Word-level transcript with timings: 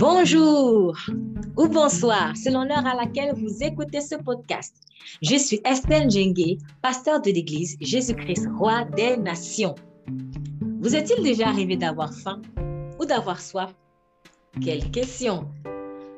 Bonjour 0.00 0.96
ou 1.58 1.68
bonsoir, 1.68 2.34
selon 2.34 2.64
l'heure 2.64 2.86
à 2.86 2.94
laquelle 2.94 3.34
vous 3.34 3.62
écoutez 3.62 4.00
ce 4.00 4.14
podcast. 4.14 4.74
Je 5.20 5.36
suis 5.36 5.60
Estelle 5.62 6.10
Djengue, 6.10 6.56
pasteur 6.80 7.20
de 7.20 7.30
l'Église 7.30 7.76
Jésus-Christ, 7.82 8.48
roi 8.56 8.86
des 8.96 9.18
nations. 9.18 9.74
Vous 10.80 10.96
est-il 10.96 11.22
déjà 11.22 11.48
arrivé 11.48 11.76
d'avoir 11.76 12.14
faim 12.14 12.40
ou 12.98 13.04
d'avoir 13.04 13.42
soif? 13.42 13.74
Quelle 14.64 14.90
question 14.90 15.46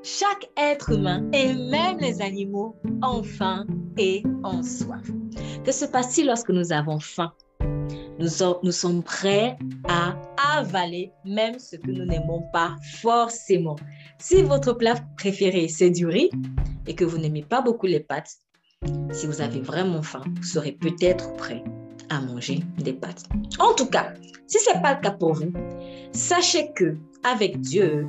Chaque 0.05 0.49
être 0.57 0.93
humain 0.93 1.29
et 1.33 1.53
même 1.53 1.99
les 1.99 2.23
animaux 2.23 2.77
ont 3.03 3.25
faim 3.25 3.67
et 3.99 4.23
ont 4.45 4.63
soif. 4.63 5.11
Que 5.65 5.73
se 5.73 5.87
passe-t-il 5.87 6.29
lorsque 6.29 6.51
nous 6.51 6.73
avons 6.73 7.01
faim 7.01 7.33
nous, 8.19 8.73
sommes 8.73 9.03
prêts 9.03 9.57
à 9.89 10.15
avaler 10.59 11.13
même 11.25 11.59
ce 11.59 11.77
que 11.77 11.91
nous 11.91 12.05
n'aimons 12.05 12.43
pas 12.53 12.77
forcément. 13.01 13.77
Si 14.19 14.43
votre 14.43 14.73
plat 14.73 14.95
préféré, 15.17 15.69
c'est 15.69 15.91
du 15.91 16.07
riz 16.07 16.31
et 16.87 16.95
que 16.95 17.05
vous 17.05 17.19
n'aimez 17.19 17.43
pas 17.43 17.63
beaucoup 17.63 17.87
les 17.87 18.01
pâtes, 18.01 18.37
si 19.13 19.27
vous 19.27 19.41
avez 19.41 19.61
vraiment 19.61 20.03
faim, 20.03 20.25
vous 20.37 20.43
serez 20.43 20.73
peut-être 20.73 21.33
prêt 21.35 21.63
à 22.11 22.21
manger 22.21 22.61
des 22.79 22.93
pâtes. 22.93 23.25
En 23.59 23.75
tout 23.75 23.87
cas, 23.87 24.13
si 24.47 24.59
ce 24.59 24.75
n'est 24.75 24.83
pas 24.83 24.95
le 24.95 25.01
cas 25.01 25.13
pour 25.13 25.35
vous, 25.35 25.53
sachez 26.13 26.73
que 26.75 26.97
avec 27.25 27.61
Dieu, 27.61 28.07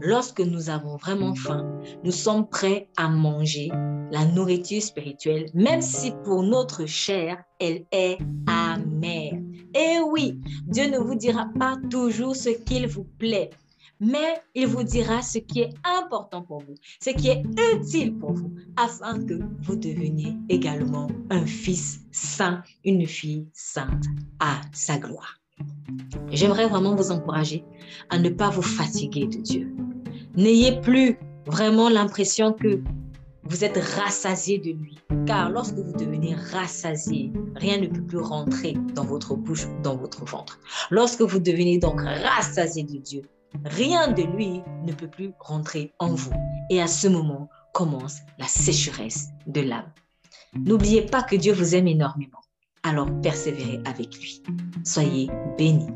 lorsque 0.00 0.40
nous 0.40 0.70
avons 0.70 0.96
vraiment 0.96 1.34
faim, 1.34 1.80
nous 2.02 2.10
sommes 2.10 2.48
prêts 2.48 2.88
à 2.96 3.08
manger 3.08 3.70
la 4.10 4.24
nourriture 4.24 4.82
spirituelle, 4.82 5.50
même 5.54 5.82
si 5.82 6.12
pour 6.24 6.42
notre 6.42 6.86
chair, 6.86 7.42
elle 7.60 7.84
est 7.92 8.18
amère. 8.46 9.43
Et 9.74 9.98
oui, 10.08 10.40
Dieu 10.66 10.88
ne 10.88 10.98
vous 10.98 11.16
dira 11.16 11.48
pas 11.58 11.76
toujours 11.90 12.36
ce 12.36 12.50
qu'il 12.50 12.86
vous 12.86 13.04
plaît, 13.18 13.50
mais 13.98 14.40
il 14.54 14.68
vous 14.68 14.84
dira 14.84 15.20
ce 15.20 15.38
qui 15.38 15.60
est 15.60 15.74
important 15.84 16.42
pour 16.42 16.60
vous, 16.60 16.74
ce 17.02 17.10
qui 17.10 17.28
est 17.28 17.42
utile 17.74 18.16
pour 18.16 18.34
vous, 18.34 18.54
afin 18.76 19.18
que 19.24 19.40
vous 19.62 19.76
deveniez 19.76 20.36
également 20.48 21.08
un 21.30 21.44
fils 21.44 22.00
saint, 22.12 22.62
une 22.84 23.06
fille 23.06 23.48
sainte 23.52 24.04
à 24.38 24.60
sa 24.72 24.98
gloire. 24.98 25.40
J'aimerais 26.30 26.68
vraiment 26.68 26.94
vous 26.94 27.10
encourager 27.10 27.64
à 28.10 28.18
ne 28.18 28.28
pas 28.28 28.50
vous 28.50 28.62
fatiguer 28.62 29.26
de 29.26 29.38
Dieu. 29.38 29.74
N'ayez 30.36 30.80
plus 30.80 31.18
vraiment 31.46 31.88
l'impression 31.88 32.52
que 32.52 32.82
vous 33.46 33.64
êtes 33.64 33.76
rassasié 33.76 34.58
de 34.58 34.70
lui. 34.70 34.98
Car 35.26 35.50
lorsque 35.50 35.74
vous 35.74 35.92
devenez 35.92 36.34
rassasié, 36.52 37.32
rien 37.54 37.78
ne 37.78 37.86
peut 37.86 38.02
plus 38.02 38.18
rentrer 38.18 38.74
dans 38.94 39.04
votre 39.04 39.34
bouche, 39.34 39.66
dans 39.82 39.96
votre 39.96 40.24
ventre. 40.24 40.58
Lorsque 40.90 41.22
vous 41.22 41.38
devenez 41.38 41.78
donc 41.78 42.00
rassasié 42.00 42.82
de 42.82 42.98
Dieu, 42.98 43.22
rien 43.64 44.12
de 44.12 44.22
lui 44.22 44.62
ne 44.84 44.92
peut 44.92 45.08
plus 45.08 45.32
rentrer 45.40 45.92
en 45.98 46.14
vous. 46.14 46.32
Et 46.70 46.80
à 46.80 46.86
ce 46.86 47.08
moment 47.08 47.48
commence 47.72 48.18
la 48.38 48.46
sécheresse 48.46 49.28
de 49.46 49.60
l'âme. 49.60 49.92
N'oubliez 50.54 51.02
pas 51.02 51.22
que 51.22 51.36
Dieu 51.36 51.52
vous 51.52 51.74
aime 51.74 51.88
énormément. 51.88 52.40
Alors 52.82 53.08
persévérez 53.22 53.80
avec 53.84 54.14
lui. 54.20 54.42
Soyez 54.84 55.28
bénis. 55.58 55.88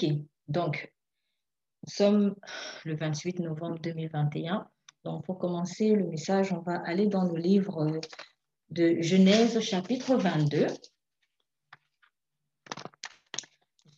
Ok, 0.00 0.08
donc 0.46 0.92
nous 1.82 1.92
sommes 1.92 2.36
le 2.84 2.94
28 2.94 3.40
novembre 3.40 3.80
2021. 3.80 4.68
Donc 5.04 5.24
pour 5.24 5.38
commencer 5.38 5.96
le 5.96 6.06
message, 6.06 6.52
on 6.52 6.60
va 6.60 6.80
aller 6.84 7.08
dans 7.08 7.24
le 7.24 7.36
livre 7.36 8.00
de 8.70 9.02
Genèse 9.02 9.58
chapitre 9.58 10.14
22. 10.14 10.68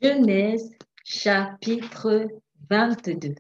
Genèse 0.01 0.71
chapitre 1.05 2.29
22. 2.71 3.35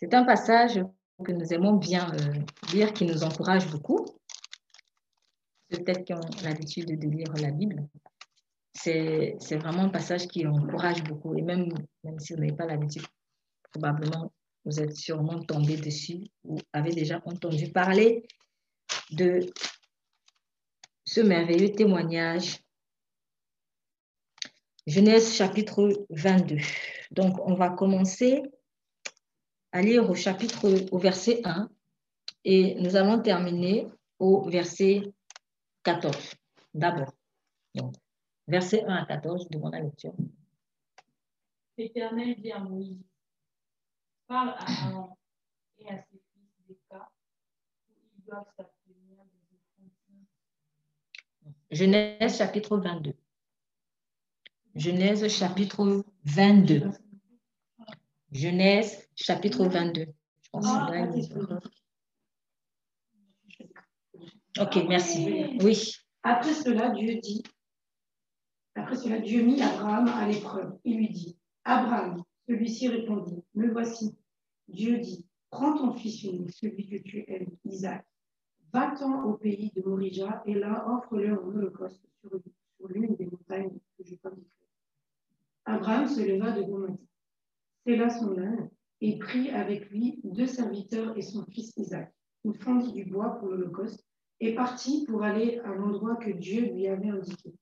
C'est 0.00 0.14
un 0.14 0.24
passage 0.24 0.80
que 1.24 1.30
nous 1.30 1.54
aimons 1.54 1.74
bien 1.74 2.12
euh, 2.14 2.32
lire, 2.72 2.92
qui 2.92 3.04
nous 3.04 3.22
encourage 3.22 3.70
beaucoup. 3.70 4.04
Peut-être 5.68 6.04
qu'ils 6.04 6.16
ont 6.16 6.42
l'habitude 6.42 6.98
de 6.98 7.08
lire 7.08 7.32
la 7.34 7.52
Bible 7.52 7.86
c'est 8.74 9.56
vraiment 9.56 9.82
un 9.82 9.88
passage 9.88 10.26
qui 10.26 10.46
encourage 10.46 11.02
beaucoup. 11.04 11.36
Et 11.36 11.42
même, 11.42 11.68
même 12.04 12.18
si 12.18 12.32
vous 12.32 12.40
n'avez 12.40 12.56
pas 12.56 12.66
l'habitude, 12.66 13.04
probablement, 13.70 14.32
vous 14.64 14.80
êtes 14.80 14.96
sûrement 14.96 15.40
tombé 15.42 15.76
dessus 15.76 16.24
ou 16.44 16.58
avez 16.72 16.92
déjà 16.92 17.20
entendu 17.24 17.70
parler 17.70 18.26
de 19.10 19.40
ce 21.04 21.20
merveilleux 21.20 21.72
témoignage. 21.72 22.60
Genèse 24.86 25.34
chapitre 25.34 26.06
22. 26.10 26.56
Donc, 27.10 27.38
on 27.46 27.54
va 27.54 27.70
commencer 27.70 28.42
à 29.72 29.82
lire 29.82 30.08
au 30.08 30.14
chapitre, 30.14 30.68
au 30.90 30.98
verset 30.98 31.40
1 31.44 31.68
et 32.44 32.74
nous 32.80 32.96
allons 32.96 33.20
terminer 33.20 33.88
au 34.18 34.48
verset 34.48 35.02
14 35.84 36.34
d'abord. 36.74 37.12
Verset 38.52 38.84
1 38.84 38.94
à 38.94 39.06
14, 39.06 39.48
de 39.48 39.58
la 39.70 39.80
lecture. 39.80 40.12
L'Éternel 41.78 42.38
dit 42.38 42.52
à 42.52 42.58
Moïse, 42.58 43.02
parle 44.26 44.50
à 44.50 44.88
Aaron 44.88 45.16
et 45.78 45.88
à 45.88 45.96
ses 45.96 46.18
fils 46.18 46.50
des 46.68 46.76
cas 46.90 47.08
où 47.88 47.94
ils 48.14 48.24
doivent 48.24 48.44
s'abstenir 48.54 49.24
des 49.24 49.56
offrandes. 49.86 50.26
Genèse 51.70 52.36
chapitre 52.36 52.76
22. 52.76 53.14
Genèse 54.74 55.26
chapitre 55.34 56.04
22. 56.24 56.90
Genèse 58.32 59.08
chapitre 59.16 59.64
22. 59.64 60.08
Je 60.42 60.50
pense 60.50 60.66
que 60.66 61.54
Ok, 64.60 64.76
merci. 64.86 65.56
Oui. 65.62 65.94
Après 66.22 66.52
cela, 66.52 66.90
Dieu 66.90 67.18
dit 67.18 67.42
après 68.74 68.96
cela, 68.96 69.18
Dieu 69.18 69.42
mit 69.42 69.60
Abraham 69.60 70.08
à 70.08 70.26
l'épreuve. 70.26 70.78
Il 70.84 70.96
lui 70.96 71.08
dit, 71.08 71.36
Abraham, 71.64 72.22
celui-ci 72.48 72.88
répondit, 72.88 73.42
me 73.54 73.70
voici. 73.70 74.16
Dieu 74.68 74.98
dit, 74.98 75.26
prends 75.50 75.76
ton 75.76 75.92
fils 75.92 76.22
unique, 76.24 76.52
celui 76.52 76.88
que 76.88 76.96
tu 76.96 77.24
aimes, 77.28 77.50
Isaac, 77.64 78.06
va-t'en 78.72 79.24
au 79.24 79.34
pays 79.34 79.70
de 79.76 79.82
Morija 79.82 80.42
et 80.46 80.54
là 80.54 80.86
offre-le 80.88 81.38
en 81.38 81.48
holocauste 81.48 82.02
sur, 82.20 82.40
l'une 82.88 83.14
des 83.14 83.26
montagnes 83.26 83.78
que 83.96 84.04
je 84.04 84.14
t'indiquerai. 84.16 84.66
Abraham 85.64 86.08
se 86.08 86.20
leva 86.20 86.50
de 86.52 86.62
bon 86.62 86.78
matin, 86.78 86.96
là 87.86 88.10
son 88.10 88.36
âne 88.38 88.70
et 89.00 89.18
prit 89.18 89.50
avec 89.50 89.90
lui 89.90 90.20
deux 90.24 90.46
serviteurs 90.46 91.16
et 91.16 91.22
son 91.22 91.44
fils 91.46 91.72
Isaac. 91.76 92.12
Il 92.44 92.54
fondit 92.54 92.92
du 92.92 93.04
bois 93.04 93.38
pour 93.38 93.48
l'holocauste 93.48 94.04
et 94.40 94.54
partit 94.54 95.04
pour 95.06 95.22
aller 95.22 95.60
à 95.60 95.74
l'endroit 95.74 96.16
que 96.16 96.30
Dieu 96.30 96.72
lui 96.72 96.88
avait 96.88 97.10
indiqué. 97.10 97.54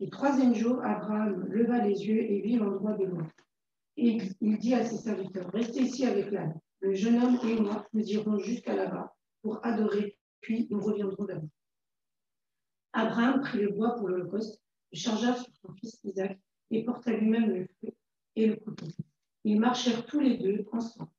Le 0.00 0.08
troisième 0.10 0.54
jour, 0.54 0.80
Abraham 0.84 1.44
leva 1.48 1.84
les 1.84 2.06
yeux 2.06 2.22
et 2.22 2.40
vit 2.40 2.56
l'endroit 2.56 2.92
de 2.92 3.04
loin. 3.04 3.28
Et 3.96 4.18
il 4.40 4.58
dit 4.58 4.74
à 4.74 4.84
ses 4.84 4.96
serviteurs, 4.96 5.50
restez 5.52 5.82
ici 5.82 6.06
avec 6.06 6.30
l'âne. 6.30 6.54
Le 6.80 6.94
jeune 6.94 7.20
homme 7.20 7.38
et 7.44 7.60
moi, 7.60 7.84
nous 7.92 8.04
irons 8.04 8.38
jusqu'à 8.38 8.76
là-bas 8.76 9.16
pour 9.42 9.64
adorer, 9.66 10.16
puis 10.40 10.68
nous 10.70 10.80
reviendrons 10.80 11.24
d'abord. 11.24 11.48
Abraham 12.92 13.40
prit 13.40 13.60
le 13.60 13.72
bois 13.72 13.96
pour 13.96 14.08
l'Holocauste, 14.08 14.62
le 14.92 14.98
chargea 14.98 15.34
sur 15.34 15.52
son 15.56 15.72
fils 15.74 15.98
Isaac 16.04 16.38
et 16.70 16.84
porta 16.84 17.12
lui-même 17.12 17.50
le 17.50 17.66
feu 17.80 17.92
et 18.36 18.46
le 18.46 18.56
couteau. 18.56 18.86
Ils 19.42 19.58
marchèrent 19.58 20.06
tous 20.06 20.20
les 20.20 20.38
deux 20.38 20.64
ensemble. 20.70 21.10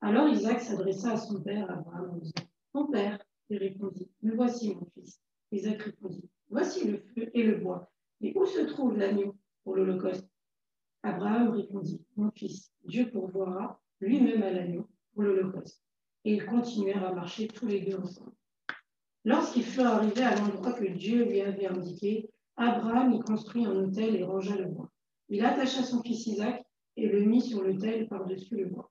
Alors 0.00 0.28
Isaac 0.28 0.60
s'adressa 0.60 1.12
à 1.12 1.16
son 1.16 1.42
père, 1.42 1.68
Abraham, 1.70 2.10
en 2.10 2.16
disant 2.18 2.46
Mon 2.72 2.86
père, 2.86 3.18
il 3.50 3.58
répondit 3.58 4.08
Me 4.22 4.34
voici, 4.34 4.74
mon 4.74 4.86
fils. 4.94 5.20
Isaac 5.50 5.82
répondit 5.82 6.30
Voici 6.48 6.88
le 6.88 6.98
feu 6.98 7.30
et 7.34 7.42
le 7.42 7.56
bois 7.56 7.91
mais 8.22 8.32
où 8.36 8.46
se 8.46 8.60
trouve 8.60 8.96
l'agneau 8.96 9.34
pour 9.64 9.76
l'Holocauste? 9.76 10.28
Abraham 11.02 11.50
répondit, 11.50 12.00
Mon 12.16 12.30
fils, 12.30 12.72
Dieu 12.84 13.10
pourvoira 13.10 13.80
lui-même 14.00 14.42
à 14.42 14.52
l'agneau 14.52 14.88
pour 15.12 15.24
l'Holocauste. 15.24 15.82
Et 16.24 16.34
ils 16.34 16.46
continuèrent 16.46 17.04
à 17.04 17.12
marcher 17.12 17.48
tous 17.48 17.66
les 17.66 17.80
deux 17.80 17.96
ensemble. 17.96 18.32
Lorsqu'ils 19.24 19.64
furent 19.64 19.86
arrivés 19.86 20.22
à 20.22 20.36
l'endroit 20.36 20.72
que 20.72 20.84
Dieu 20.84 21.24
lui 21.24 21.40
avait 21.40 21.66
indiqué, 21.66 22.30
Abraham 22.56 23.12
y 23.12 23.20
construit 23.20 23.66
un 23.66 23.74
autel 23.74 24.14
et 24.14 24.24
rangea 24.24 24.56
le 24.56 24.66
bois. 24.66 24.90
Il 25.28 25.44
attacha 25.44 25.82
son 25.82 26.02
fils 26.02 26.26
Isaac 26.26 26.64
et 26.96 27.08
le 27.08 27.22
mit 27.22 27.40
sur 27.40 27.62
l'autel 27.62 28.06
par-dessus 28.08 28.56
le 28.56 28.66
bois. 28.66 28.90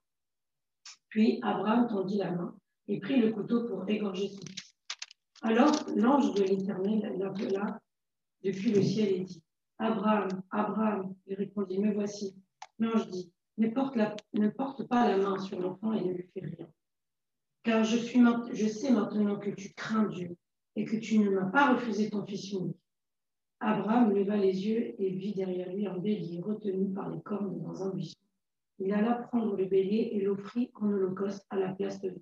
Puis 1.08 1.38
Abraham 1.42 1.86
tendit 1.86 2.18
la 2.18 2.32
main 2.32 2.54
et 2.88 2.98
prit 2.98 3.20
le 3.20 3.32
couteau 3.32 3.66
pour 3.66 3.88
égorger 3.88 4.28
son 4.28 4.40
fils. 4.46 4.76
Alors 5.42 5.72
l'ange 5.96 6.34
de 6.34 6.42
l'Éternel 6.42 7.16
l'appela 7.18 7.80
depuis 8.42 8.72
le 8.72 8.82
ciel 8.82 9.08
et 9.08 9.20
dit 9.20 9.42
Abraham, 9.78 10.28
Abraham, 10.50 11.14
il 11.26 11.34
répondit 11.34 11.78
Me 11.78 11.92
voici. 11.92 12.34
L'ange 12.78 13.08
dit 13.08 13.32
ne 13.58 13.68
porte, 13.68 13.96
ne 14.32 14.48
porte 14.48 14.88
pas 14.88 15.08
la 15.08 15.18
main 15.18 15.38
sur 15.38 15.60
l'enfant 15.60 15.92
et 15.92 16.02
ne 16.02 16.12
lui 16.12 16.28
fais 16.32 16.40
rien. 16.40 16.68
Car 17.62 17.84
je, 17.84 17.96
suis, 17.96 18.20
je 18.52 18.66
sais 18.66 18.90
maintenant 18.90 19.38
que 19.38 19.50
tu 19.50 19.72
crains 19.74 20.06
Dieu 20.06 20.36
et 20.74 20.84
que 20.84 20.96
tu 20.96 21.18
ne 21.18 21.30
m'as 21.30 21.50
pas 21.50 21.74
refusé 21.74 22.10
ton 22.10 22.24
fils 22.24 22.50
unique. 22.52 22.76
Abraham 23.60 24.12
leva 24.12 24.36
les 24.36 24.66
yeux 24.66 25.00
et 25.00 25.10
vit 25.10 25.34
derrière 25.34 25.72
lui 25.72 25.86
un 25.86 25.98
bélier 25.98 26.40
retenu 26.40 26.92
par 26.92 27.10
les 27.10 27.20
cornes 27.20 27.62
dans 27.62 27.84
un 27.84 27.90
buisson. 27.90 28.18
Il 28.78 28.92
alla 28.92 29.14
prendre 29.14 29.54
le 29.56 29.66
bélier 29.66 30.10
et 30.14 30.20
l'offrit 30.22 30.72
en 30.74 30.90
holocauste 30.90 31.46
à 31.50 31.56
la 31.56 31.72
place 31.72 32.00
de 32.00 32.10
son. 32.10 32.20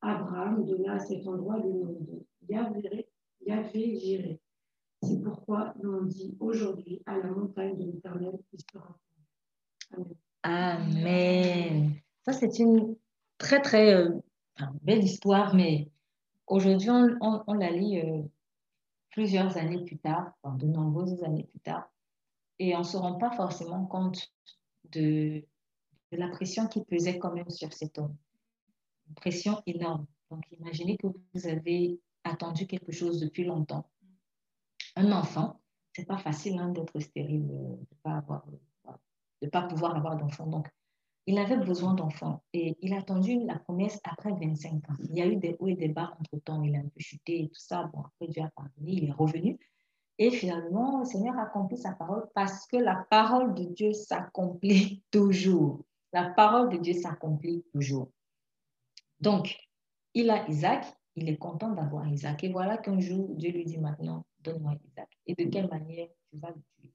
Abraham 0.00 0.64
donna 0.64 0.94
à 0.94 0.98
cet 0.98 1.26
endroit 1.26 1.58
le 1.58 1.70
nom 1.70 1.98
de 2.00 2.26
Yahvé 2.48 3.98
Jiré. 3.98 4.40
C'est 5.02 5.20
pourquoi 5.22 5.74
l'on 5.82 6.02
dit 6.02 6.36
aujourd'hui 6.38 7.02
à 7.06 7.18
la 7.18 7.30
montagne 7.30 7.76
de 7.76 7.84
l'Éternel, 7.84 8.38
sera. 8.72 8.98
Amen. 9.92 10.16
Amen. 10.44 11.94
Ça, 12.24 12.32
c'est 12.32 12.58
une 12.60 12.96
très, 13.38 13.60
très 13.62 13.94
euh, 13.94 14.10
belle 14.82 15.02
histoire, 15.02 15.54
mais 15.54 15.90
aujourd'hui, 16.46 16.90
on, 16.90 17.52
la 17.54 17.70
lit 17.70 18.00
euh, 18.00 18.22
plusieurs 19.10 19.56
années 19.56 19.84
plus 19.84 19.98
tard, 19.98 20.32
de 20.44 20.66
nombreuses 20.66 21.22
années 21.24 21.44
plus 21.44 21.60
tard, 21.60 21.90
et 22.58 22.76
on 22.76 22.80
ne 22.80 22.84
se 22.84 22.96
rend 22.96 23.18
pas 23.18 23.32
forcément 23.32 23.84
compte 23.86 24.32
de, 24.90 25.44
de, 26.12 26.16
la 26.16 26.28
pression 26.28 26.68
qui 26.68 26.84
pesait 26.84 27.18
quand 27.18 27.32
même 27.32 27.50
sur 27.50 27.72
cet 27.72 27.98
homme. 27.98 28.16
Une 29.08 29.14
pression 29.14 29.60
énorme. 29.66 30.06
Donc, 30.30 30.44
imaginez 30.52 30.96
que 30.96 31.08
vous 31.08 31.46
avez 31.48 32.00
attendu 32.24 32.66
quelque 32.66 32.92
chose 32.92 33.18
depuis 33.20 33.44
longtemps. 33.44 33.90
Un 34.96 35.12
enfant, 35.12 35.60
c'est 35.94 36.06
pas 36.06 36.18
facile 36.18 36.58
hein, 36.58 36.68
d'être 36.68 36.98
stérile, 37.00 37.48
euh, 37.50 37.76
de 37.76 37.96
pas 38.02 38.16
avoir, 38.16 38.44
pas 39.50 39.62
pouvoir 39.62 39.96
avoir 39.96 40.16
d'enfant. 40.16 40.46
Donc, 40.46 40.68
il 41.26 41.38
avait 41.38 41.56
besoin 41.56 41.94
d'enfants 41.94 42.42
et 42.52 42.76
il 42.80 42.92
a 42.94 42.98
attendu 42.98 43.38
la 43.44 43.58
promesse 43.58 44.00
après 44.04 44.30
25 44.32 44.74
ans. 44.90 44.96
Il 45.08 45.16
y 45.16 45.22
a 45.22 45.26
eu 45.26 45.36
des 45.36 45.56
hauts 45.60 45.68
et 45.68 45.76
des 45.76 45.88
bas 45.88 46.16
entre 46.18 46.42
temps. 46.42 46.62
Il 46.62 46.74
a 46.74 46.80
un 46.80 46.88
peu 46.88 46.98
chuté 46.98 47.44
et 47.44 47.48
tout 47.48 47.60
ça. 47.60 47.84
Bon, 47.92 48.00
après 48.00 48.26
Dieu 48.26 48.42
a 48.42 48.50
pardonné, 48.50 48.92
il 48.92 49.08
est 49.08 49.12
revenu. 49.12 49.58
Et 50.18 50.30
finalement, 50.30 50.98
le 50.98 51.04
Seigneur 51.04 51.38
a 51.38 51.42
accompli 51.42 51.76
sa 51.78 51.92
parole 51.92 52.28
parce 52.34 52.66
que 52.66 52.76
la 52.76 53.06
parole 53.08 53.54
de 53.54 53.64
Dieu 53.64 53.92
s'accomplit 53.92 55.02
toujours. 55.10 55.84
La 56.12 56.24
parole 56.30 56.68
de 56.70 56.76
Dieu 56.76 56.94
s'accomplit 56.94 57.64
toujours. 57.72 58.08
Donc, 59.20 59.56
il 60.14 60.28
a 60.30 60.48
Isaac, 60.48 60.92
il 61.16 61.28
est 61.28 61.36
content 61.36 61.70
d'avoir 61.70 62.08
Isaac. 62.08 62.44
Et 62.44 62.50
voilà 62.50 62.78
qu'un 62.78 63.00
jour, 63.00 63.28
Dieu 63.36 63.50
lui 63.50 63.64
dit 63.64 63.78
maintenant, 63.78 64.24
donne-moi 64.40 64.74
Isaac. 64.84 65.08
Et 65.26 65.34
de 65.34 65.50
quelle 65.50 65.68
manière 65.68 66.08
tu 66.30 66.38
vas 66.38 66.50
le 66.50 66.62
tuer? 66.76 66.92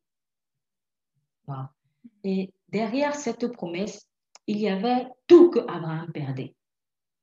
Et 2.23 2.53
derrière 2.69 3.15
cette 3.15 3.47
promesse, 3.47 4.07
il 4.47 4.59
y 4.59 4.67
avait 4.67 5.07
tout 5.27 5.49
que 5.49 5.59
Abraham 5.59 6.11
perdait, 6.11 6.55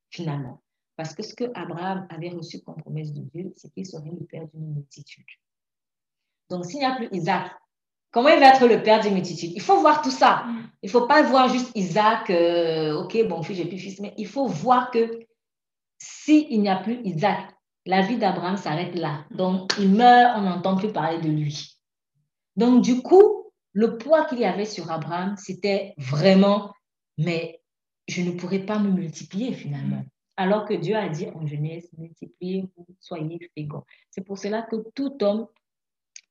finalement. 0.09 0.61
Parce 0.95 1.13
que 1.13 1.23
ce 1.23 1.33
que 1.35 1.45
Abraham 1.53 2.07
avait 2.09 2.29
reçu 2.29 2.61
comme 2.61 2.77
promesse 2.77 3.13
de 3.13 3.21
Dieu, 3.21 3.53
c'est 3.55 3.71
qu'il 3.73 3.85
serait 3.85 4.11
le 4.11 4.25
père 4.25 4.47
d'une 4.53 4.73
multitude. 4.73 5.25
Donc, 6.49 6.65
s'il 6.65 6.79
n'y 6.79 6.85
a 6.85 6.95
plus 6.95 7.09
Isaac, 7.11 7.51
comment 8.11 8.29
il 8.29 8.39
va 8.39 8.55
être 8.55 8.67
le 8.67 8.81
père 8.81 9.01
d'une 9.01 9.13
multitude? 9.13 9.51
Il 9.53 9.61
faut 9.61 9.79
voir 9.81 10.01
tout 10.01 10.11
ça. 10.11 10.45
Il 10.81 10.87
ne 10.87 10.91
faut 10.91 11.07
pas 11.07 11.21
voir 11.23 11.49
juste 11.49 11.71
Isaac, 11.75 12.29
euh, 12.29 12.93
ok, 13.03 13.27
bon 13.27 13.43
fils, 13.43 13.57
j'ai 13.57 13.65
plus 13.65 13.79
fils, 13.79 13.99
mais 13.99 14.13
il 14.17 14.27
faut 14.27 14.47
voir 14.47 14.91
que 14.91 15.19
s'il 15.97 16.61
n'y 16.61 16.69
a 16.69 16.77
plus 16.77 17.01
Isaac, 17.03 17.51
la 17.85 18.01
vie 18.01 18.17
d'Abraham 18.17 18.57
s'arrête 18.57 18.95
là. 18.95 19.25
Donc, 19.31 19.73
il 19.79 19.89
meurt, 19.89 20.37
on 20.37 20.41
n'entend 20.41 20.75
plus 20.75 20.91
parler 20.91 21.19
de 21.19 21.29
lui. 21.29 21.77
Donc, 22.55 22.83
du 22.83 23.01
coup, 23.01 23.51
le 23.73 23.97
poids 23.97 24.25
qu'il 24.25 24.39
y 24.39 24.45
avait 24.45 24.65
sur 24.65 24.89
Abraham, 24.91 25.35
c'était 25.37 25.93
vraiment 25.97 26.71
mais 27.17 27.61
je 28.07 28.21
ne 28.21 28.31
pourrais 28.31 28.65
pas 28.65 28.79
me 28.79 28.91
multiplier 28.91 29.53
finalement. 29.53 30.03
Alors 30.37 30.65
que 30.65 30.73
Dieu 30.73 30.95
a 30.95 31.07
dit 31.07 31.27
en 31.33 31.45
Genèse, 31.45 31.89
multipliez-vous, 31.97 32.85
soyez 32.99 33.39
féconds. 33.55 33.83
C'est 34.09 34.21
pour 34.21 34.37
cela 34.37 34.63
que 34.63 34.75
tout 34.93 35.23
homme 35.23 35.47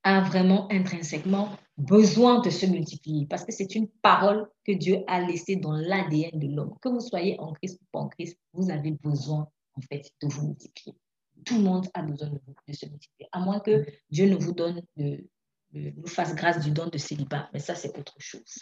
a 0.02 0.20
vraiment 0.20 0.70
intrinsèquement 0.70 1.48
besoin 1.78 2.40
de 2.40 2.50
se 2.50 2.66
multiplier 2.66 3.26
parce 3.26 3.44
que 3.44 3.52
c'est 3.52 3.74
une 3.74 3.88
parole 3.88 4.46
que 4.64 4.72
Dieu 4.72 4.98
a 5.06 5.20
laissée 5.20 5.56
dans 5.56 5.72
l'ADN 5.72 6.38
de 6.38 6.54
l'homme. 6.54 6.74
Que 6.82 6.90
vous 6.90 7.00
soyez 7.00 7.40
en 7.40 7.52
Christ 7.54 7.80
ou 7.80 7.84
pas 7.90 8.00
en 8.00 8.08
Christ, 8.08 8.38
vous 8.52 8.70
avez 8.70 8.92
besoin 8.92 9.48
en 9.76 9.80
fait 9.82 10.10
de 10.22 10.28
vous 10.28 10.48
multiplier. 10.48 10.96
Tout 11.44 11.56
le 11.56 11.62
monde 11.62 11.88
a 11.94 12.02
besoin 12.02 12.30
de, 12.30 12.72
se 12.72 12.86
multiplier, 12.86 13.28
à 13.32 13.40
moins 13.40 13.60
que 13.60 13.84
Dieu 14.10 14.28
ne 14.28 14.36
vous 14.36 14.52
donne, 14.52 14.82
de, 14.96 15.24
nous 15.72 16.06
fasse 16.06 16.34
grâce 16.34 16.64
du 16.64 16.70
don 16.70 16.86
de 16.86 16.98
célibat, 16.98 17.50
mais 17.52 17.58
ça 17.58 17.74
c'est 17.74 17.98
autre 17.98 18.16
chose. 18.18 18.58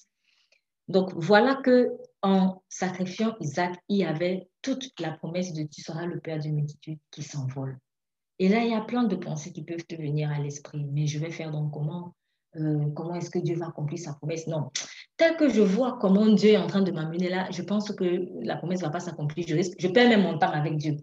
Donc 0.88 1.12
voilà 1.14 1.56
que 1.56 1.90
en 2.22 2.62
sacrifiant 2.68 3.36
Isaac, 3.40 3.78
il 3.88 3.98
y 3.98 4.04
avait 4.04 4.48
toute 4.62 4.88
la 5.00 5.12
promesse 5.12 5.52
de 5.52 5.64
tu 5.64 5.82
seras 5.82 6.06
le 6.06 6.20
père 6.20 6.38
d'une 6.38 6.54
multitude 6.54 6.98
qui 7.10 7.22
s'envole. 7.22 7.78
Et 8.38 8.48
là, 8.48 8.64
il 8.64 8.70
y 8.70 8.74
a 8.74 8.80
plein 8.80 9.04
de 9.04 9.16
pensées 9.16 9.52
qui 9.52 9.62
peuvent 9.62 9.84
te 9.84 9.94
venir 9.94 10.30
à 10.30 10.38
l'esprit. 10.40 10.84
Mais 10.90 11.06
je 11.06 11.18
vais 11.18 11.30
faire 11.30 11.52
donc 11.52 11.72
comment 11.72 12.14
euh, 12.56 12.90
Comment 12.94 13.14
est-ce 13.14 13.30
que 13.30 13.38
Dieu 13.38 13.56
va 13.56 13.68
accomplir 13.68 13.98
sa 13.98 14.14
promesse? 14.14 14.46
Non. 14.46 14.70
Tel 15.16 15.36
que 15.36 15.48
je 15.48 15.62
vois 15.62 15.98
comment 16.00 16.26
Dieu 16.26 16.50
est 16.50 16.56
en 16.56 16.66
train 16.66 16.82
de 16.82 16.90
m'amener 16.90 17.28
là, 17.28 17.48
je 17.50 17.62
pense 17.62 17.92
que 17.92 18.28
la 18.44 18.56
promesse 18.56 18.80
ne 18.80 18.86
va 18.86 18.90
pas 18.90 19.00
s'accomplir. 19.00 19.46
Je, 19.48 19.56
je 19.78 19.88
perds 19.88 20.08
même 20.08 20.22
mon 20.22 20.38
temps 20.38 20.50
avec 20.50 20.76
Dieu. 20.76 20.96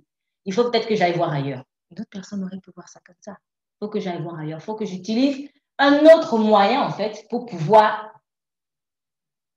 Il 0.45 0.53
faut 0.53 0.69
peut-être 0.69 0.87
que 0.87 0.95
j'aille 0.95 1.15
voir 1.15 1.31
ailleurs. 1.31 1.63
D'autres 1.91 2.09
personnes 2.09 2.43
auraient 2.43 2.59
pu 2.59 2.71
voir 2.75 2.87
ça 2.87 2.99
comme 3.05 3.15
ça. 3.19 3.37
Il 3.41 3.85
faut 3.85 3.89
que 3.89 3.99
j'aille 3.99 4.21
voir 4.21 4.39
ailleurs. 4.39 4.59
Il 4.59 4.63
faut 4.63 4.75
que 4.75 4.85
j'utilise 4.85 5.49
un 5.77 6.03
autre 6.05 6.37
moyen, 6.37 6.81
en 6.81 6.91
fait, 6.91 7.25
pour 7.29 7.45
pouvoir 7.45 8.11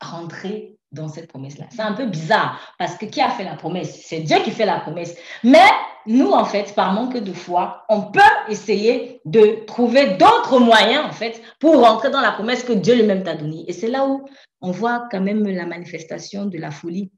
rentrer 0.00 0.78
dans 0.92 1.08
cette 1.08 1.28
promesse-là. 1.28 1.66
C'est 1.70 1.82
un 1.82 1.94
peu 1.94 2.06
bizarre 2.06 2.60
parce 2.78 2.96
que 2.96 3.06
qui 3.06 3.20
a 3.20 3.30
fait 3.30 3.44
la 3.44 3.56
promesse? 3.56 4.02
C'est 4.04 4.20
Dieu 4.20 4.36
qui 4.44 4.50
fait 4.50 4.66
la 4.66 4.80
promesse. 4.80 5.16
Mais 5.42 5.68
nous, 6.06 6.30
en 6.30 6.44
fait, 6.44 6.74
par 6.74 6.92
manque 6.92 7.16
de 7.16 7.32
foi, 7.32 7.84
on 7.88 8.10
peut 8.10 8.20
essayer 8.48 9.20
de 9.24 9.64
trouver 9.66 10.16
d'autres 10.16 10.58
moyens, 10.58 11.04
en 11.06 11.12
fait, 11.12 11.42
pour 11.58 11.80
rentrer 11.80 12.10
dans 12.10 12.20
la 12.20 12.32
promesse 12.32 12.64
que 12.64 12.72
Dieu 12.72 12.94
lui-même 12.94 13.22
t'a 13.22 13.36
donnée. 13.36 13.64
Et 13.68 13.72
c'est 13.72 13.88
là 13.88 14.06
où 14.06 14.26
on 14.60 14.70
voit 14.70 15.08
quand 15.10 15.20
même 15.20 15.46
la 15.46 15.66
manifestation 15.66 16.46
de 16.46 16.58
la 16.58 16.70
folie. 16.70 17.10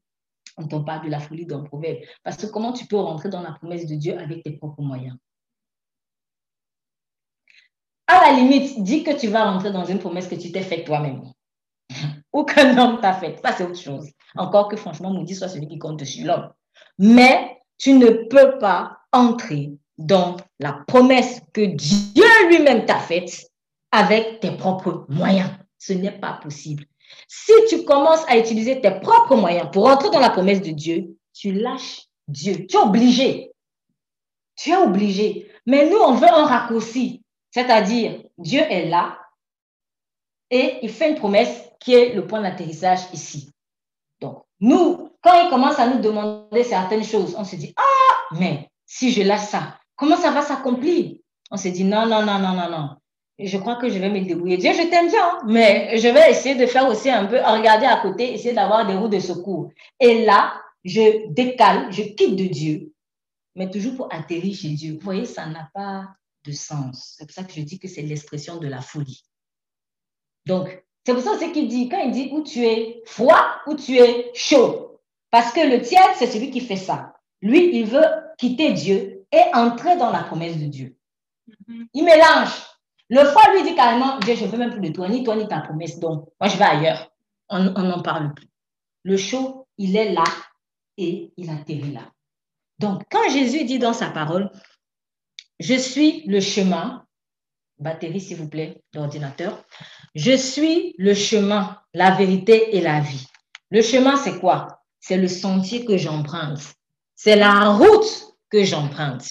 On 0.57 0.67
on 0.71 0.83
parle 0.83 1.05
de 1.05 1.11
la 1.11 1.19
folie 1.19 1.45
d'un 1.45 1.63
proverbe. 1.63 1.97
Parce 2.23 2.37
que 2.37 2.45
comment 2.45 2.71
tu 2.71 2.85
peux 2.85 2.97
rentrer 2.97 3.29
dans 3.29 3.41
la 3.41 3.51
promesse 3.51 3.85
de 3.85 3.95
Dieu 3.95 4.17
avec 4.17 4.43
tes 4.43 4.51
propres 4.51 4.81
moyens? 4.81 5.17
À 8.07 8.21
la 8.21 8.37
limite, 8.37 8.83
dis 8.83 9.03
que 9.03 9.11
tu 9.11 9.27
vas 9.27 9.51
rentrer 9.51 9.71
dans 9.71 9.83
une 9.83 9.99
promesse 9.99 10.27
que 10.27 10.35
tu 10.35 10.51
t'es 10.51 10.61
faite 10.61 10.85
toi-même 10.85 11.23
aucun 12.35 12.77
homme 12.77 12.99
t'a 13.01 13.13
fait. 13.13 13.39
Ça, 13.43 13.53
c'est 13.53 13.63
autre 13.63 13.79
chose. 13.79 14.09
Encore 14.35 14.67
que, 14.67 14.75
franchement, 14.75 15.11
maudit 15.11 15.35
soit 15.35 15.47
celui 15.47 15.67
qui 15.67 15.79
compte 15.79 16.03
sur 16.03 16.27
l'homme. 16.27 16.49
Mais 16.99 17.57
tu 17.77 17.93
ne 17.93 18.09
peux 18.09 18.57
pas 18.59 18.97
entrer 19.11 19.71
dans 19.97 20.35
la 20.59 20.73
promesse 20.87 21.41
que 21.53 21.61
Dieu 21.61 22.25
lui-même 22.49 22.85
t'a 22.85 22.99
faite 22.99 23.49
avec 23.91 24.41
tes 24.41 24.51
propres 24.51 25.05
moyens. 25.07 25.49
Ce 25.79 25.93
n'est 25.93 26.19
pas 26.19 26.33
possible. 26.33 26.83
Si 27.27 27.53
tu 27.69 27.85
commences 27.85 28.27
à 28.27 28.37
utiliser 28.37 28.81
tes 28.81 28.99
propres 28.99 29.35
moyens 29.35 29.69
pour 29.71 29.87
entrer 29.87 30.09
dans 30.09 30.19
la 30.19 30.29
promesse 30.29 30.61
de 30.61 30.71
Dieu, 30.71 31.15
tu 31.33 31.53
lâches 31.53 32.07
Dieu. 32.27 32.65
Tu 32.67 32.75
es 32.75 32.79
obligé. 32.79 33.51
Tu 34.57 34.71
es 34.71 34.77
obligé. 34.77 35.49
Mais 35.65 35.89
nous, 35.89 35.97
on 35.97 36.13
veut 36.13 36.27
un 36.27 36.45
raccourci. 36.45 37.21
C'est-à-dire, 37.51 38.23
Dieu 38.37 38.61
est 38.61 38.89
là 38.89 39.17
et 40.49 40.79
il 40.81 40.89
fait 40.89 41.09
une 41.09 41.15
promesse 41.15 41.63
qui 41.79 41.93
est 41.93 42.13
le 42.13 42.25
point 42.27 42.41
d'atterrissage 42.41 43.01
ici. 43.13 43.51
Donc, 44.19 44.43
nous, 44.59 45.09
quand 45.21 45.43
il 45.43 45.49
commence 45.49 45.79
à 45.79 45.87
nous 45.87 46.01
demander 46.01 46.63
certaines 46.63 47.03
choses, 47.03 47.35
on 47.37 47.43
se 47.43 47.55
dit, 47.55 47.73
ah, 47.77 48.35
mais 48.37 48.69
si 48.85 49.11
je 49.11 49.23
lâche 49.23 49.47
ça, 49.47 49.77
comment 49.95 50.17
ça 50.17 50.31
va 50.31 50.41
s'accomplir? 50.41 51.17
On 51.51 51.57
se 51.57 51.67
dit, 51.69 51.83
non, 51.83 52.05
non, 52.05 52.25
non, 52.25 52.39
non, 52.39 52.53
non, 52.53 52.69
non. 52.69 52.89
Je 53.37 53.57
crois 53.57 53.75
que 53.75 53.89
je 53.89 53.99
vais 53.99 54.09
me 54.09 54.21
débrouiller. 54.21 54.57
Dieu, 54.57 54.71
je 54.71 54.89
t'aime 54.89 55.09
bien, 55.09 55.39
mais 55.45 55.97
je 55.97 56.07
vais 56.07 56.31
essayer 56.31 56.55
de 56.55 56.65
faire 56.65 56.87
aussi 56.87 57.09
un 57.09 57.25
peu, 57.25 57.37
regarder 57.37 57.85
à 57.85 57.97
côté, 57.97 58.33
essayer 58.33 58.53
d'avoir 58.53 58.87
des 58.87 58.95
roues 58.95 59.09
de 59.09 59.19
secours. 59.19 59.71
Et 59.99 60.25
là, 60.25 60.53
je 60.85 61.27
décale, 61.33 61.91
je 61.91 62.03
quitte 62.03 62.35
de 62.35 62.45
Dieu, 62.45 62.93
mais 63.55 63.69
toujours 63.69 63.95
pour 63.95 64.13
atterrir 64.13 64.55
chez 64.55 64.69
Dieu. 64.69 64.93
Vous 64.93 65.01
voyez, 65.01 65.25
ça 65.25 65.47
n'a 65.47 65.69
pas 65.73 66.07
de 66.45 66.51
sens. 66.51 67.15
C'est 67.17 67.25
pour 67.25 67.33
ça 67.33 67.43
que 67.43 67.51
je 67.51 67.61
dis 67.61 67.79
que 67.79 67.87
c'est 67.87 68.03
l'expression 68.03 68.57
de 68.57 68.67
la 68.67 68.81
folie. 68.81 69.23
Donc, 70.45 70.83
c'est 71.05 71.13
pour 71.13 71.21
ça 71.21 71.37
qu'il 71.37 71.67
dit, 71.67 71.89
quand 71.89 71.99
il 71.99 72.11
dit 72.11 72.29
où 72.31 72.43
tu 72.43 72.63
es 72.65 73.01
froid, 73.05 73.43
où 73.67 73.75
tu 73.75 73.97
es 73.97 74.31
chaud. 74.33 75.01
Parce 75.29 75.51
que 75.51 75.59
le 75.59 75.81
tiers, 75.81 76.15
c'est 76.15 76.27
celui 76.27 76.49
qui 76.49 76.61
fait 76.61 76.75
ça. 76.75 77.13
Lui, 77.41 77.77
il 77.77 77.85
veut 77.85 78.05
quitter 78.37 78.73
Dieu 78.73 79.25
et 79.31 79.41
entrer 79.53 79.97
dans 79.97 80.11
la 80.11 80.23
promesse 80.23 80.57
de 80.57 80.65
Dieu. 80.65 80.97
Mm-hmm. 81.49 81.87
Il 81.93 82.03
mélange. 82.05 82.63
Le 83.09 83.23
froid 83.23 83.51
lui 83.53 83.63
dit 83.63 83.75
carrément, 83.75 84.17
Dieu, 84.19 84.35
je 84.35 84.45
ne 84.45 84.49
veux 84.49 84.57
même 84.57 84.71
plus 84.71 84.81
de 84.81 84.93
toi, 84.93 85.07
ni 85.09 85.23
toi, 85.23 85.35
ni 85.35 85.47
ta 85.47 85.61
promesse. 85.61 85.99
Donc, 85.99 86.27
moi, 86.39 86.49
je 86.49 86.57
vais 86.57 86.63
ailleurs. 86.63 87.11
On 87.49 87.59
n'en 87.59 88.01
parle 88.01 88.33
plus. 88.33 88.47
Le 89.03 89.17
chaud, 89.17 89.67
il 89.77 89.95
est 89.95 90.13
là 90.13 90.23
et 90.97 91.31
il 91.37 91.49
atterrit 91.49 91.91
là. 91.91 92.11
Donc, 92.79 93.03
quand 93.11 93.29
Jésus 93.29 93.65
dit 93.65 93.77
dans 93.77 93.93
sa 93.93 94.09
parole, 94.09 94.49
je 95.59 95.75
suis 95.75 96.23
le 96.25 96.39
chemin, 96.39 97.04
batterie 97.79 98.21
s'il 98.21 98.37
vous 98.37 98.49
plaît, 98.49 98.81
l'ordinateur, 98.93 99.63
je 100.15 100.35
suis 100.35 100.95
le 100.97 101.13
chemin, 101.13 101.77
la 101.93 102.11
vérité 102.11 102.75
et 102.75 102.81
la 102.81 102.99
vie. 102.99 103.27
Le 103.71 103.81
chemin, 103.81 104.15
c'est 104.17 104.39
quoi? 104.39 104.81
C'est 104.99 105.17
le 105.17 105.27
sentier 105.27 105.85
que 105.85 105.97
j'emprunte. 105.97 106.59
c'est 107.15 107.35
la 107.35 107.69
route 107.69 108.35
que 108.49 108.63
j'emprunte. 108.63 109.27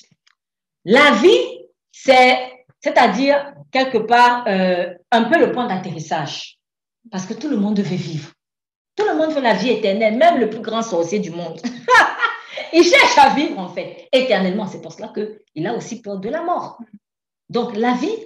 La 0.84 1.12
vie, 1.12 1.66
c'est, 1.92 2.66
c'est-à-dire 2.80 3.54
quelque 3.70 3.98
part 3.98 4.44
euh, 4.46 4.92
un 5.10 5.24
peu 5.24 5.38
le 5.38 5.52
point 5.52 5.66
d'atterrissage, 5.66 6.58
parce 7.10 7.26
que 7.26 7.34
tout 7.34 7.48
le 7.48 7.56
monde 7.56 7.80
veut 7.80 7.96
vivre. 7.96 8.32
Tout 8.96 9.06
le 9.06 9.16
monde 9.16 9.32
veut 9.32 9.40
la 9.40 9.54
vie 9.54 9.70
éternelle, 9.70 10.16
même 10.16 10.38
le 10.38 10.48
plus 10.48 10.60
grand 10.60 10.82
sorcier 10.82 11.18
du 11.18 11.30
monde. 11.30 11.60
il 12.72 12.84
cherche 12.84 13.18
à 13.18 13.34
vivre 13.34 13.58
en 13.58 13.68
fait 13.68 14.08
éternellement. 14.12 14.66
C'est 14.66 14.80
pour 14.80 14.92
cela 14.92 15.12
qu'il 15.14 15.66
a 15.66 15.74
aussi 15.74 16.00
peur 16.00 16.18
de 16.18 16.28
la 16.28 16.42
mort. 16.42 16.78
Donc 17.48 17.76
la 17.76 17.94
vie, 17.94 18.16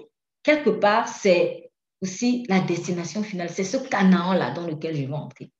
quelque 0.48 0.70
part, 0.70 1.08
c'est 1.08 1.70
aussi 2.00 2.46
la 2.48 2.60
destination 2.60 3.22
finale. 3.22 3.50
C'est 3.50 3.64
ce 3.64 3.76
Canaan-là 3.76 4.52
dans 4.52 4.66
lequel 4.66 4.96
je 4.96 5.02
vais 5.04 5.12
entrer. 5.12 5.50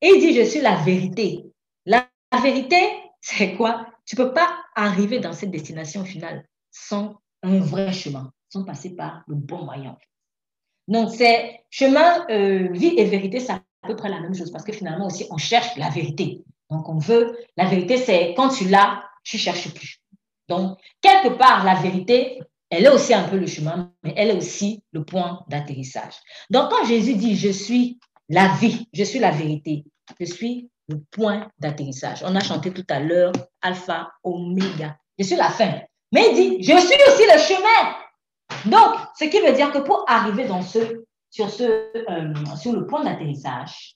Et 0.00 0.08
il 0.08 0.20
dit, 0.20 0.34
je 0.34 0.42
suis 0.42 0.60
la 0.60 0.74
vérité. 0.82 1.44
La, 1.84 2.08
vérité, 2.42 2.76
c'est 3.20 3.54
quoi? 3.54 3.86
Tu 4.04 4.16
ne 4.18 4.24
peux 4.24 4.32
pas 4.32 4.48
arriver 4.74 5.20
dans 5.20 5.32
cette 5.32 5.52
destination 5.52 6.04
finale 6.04 6.44
sans 6.72 7.20
un 7.44 7.60
vrai 7.60 7.92
chemin, 7.92 8.32
sans 8.48 8.64
passer 8.64 8.96
par 8.96 9.22
le 9.28 9.36
bon 9.36 9.64
moyen. 9.64 9.96
Donc, 10.88 11.10
c'est 11.12 11.60
chemin, 11.70 12.26
euh, 12.28 12.68
vie 12.72 12.94
et 12.98 13.04
vérité, 13.04 13.38
c'est 13.38 13.52
à 13.52 13.62
peu 13.86 13.94
près 13.94 14.08
la 14.08 14.18
même 14.18 14.34
chose 14.34 14.50
parce 14.50 14.64
que 14.64 14.72
finalement 14.72 15.06
aussi, 15.06 15.24
on 15.30 15.36
cherche 15.36 15.76
la 15.76 15.88
vérité. 15.88 16.42
Donc, 16.68 16.88
on 16.88 16.98
veut, 16.98 17.38
la 17.56 17.66
vérité, 17.66 17.96
c'est 17.96 18.34
quand 18.34 18.48
tu 18.48 18.64
l'as, 18.68 19.04
tu 19.22 19.38
cherches 19.38 19.72
plus. 19.72 20.00
Donc, 20.48 20.78
quelque 21.00 21.36
part, 21.36 21.64
la 21.64 21.76
vérité, 21.76 22.40
elle 22.70 22.84
est 22.84 22.90
aussi 22.90 23.14
un 23.14 23.28
peu 23.28 23.36
le 23.36 23.46
chemin, 23.46 23.92
mais 24.02 24.12
elle 24.16 24.30
est 24.30 24.36
aussi 24.36 24.82
le 24.92 25.04
point 25.04 25.44
d'atterrissage. 25.48 26.14
Donc, 26.50 26.70
quand 26.70 26.84
Jésus 26.84 27.14
dit, 27.14 27.36
je 27.36 27.50
suis 27.50 27.98
la 28.28 28.48
vie, 28.56 28.88
je 28.92 29.04
suis 29.04 29.18
la 29.18 29.30
vérité, 29.30 29.84
je 30.18 30.24
suis 30.24 30.68
le 30.88 31.00
point 31.10 31.48
d'atterrissage. 31.58 32.22
On 32.24 32.34
a 32.34 32.40
chanté 32.40 32.72
tout 32.72 32.86
à 32.88 33.00
l'heure, 33.00 33.32
alpha, 33.62 34.10
oméga. 34.24 34.96
Je 35.18 35.24
suis 35.24 35.36
la 35.36 35.50
fin. 35.50 35.80
Mais 36.12 36.28
il 36.30 36.34
dit, 36.34 36.62
je 36.62 36.76
suis 36.76 36.98
aussi 37.08 37.24
le 37.24 37.38
chemin. 37.38 37.96
Donc, 38.66 39.00
ce 39.18 39.24
qui 39.24 39.40
veut 39.40 39.52
dire 39.52 39.72
que 39.72 39.78
pour 39.78 40.04
arriver 40.08 40.46
sur, 40.62 40.82
euh, 41.60 42.34
sur 42.56 42.72
le 42.72 42.86
point 42.86 43.04
d'atterrissage, 43.04 43.94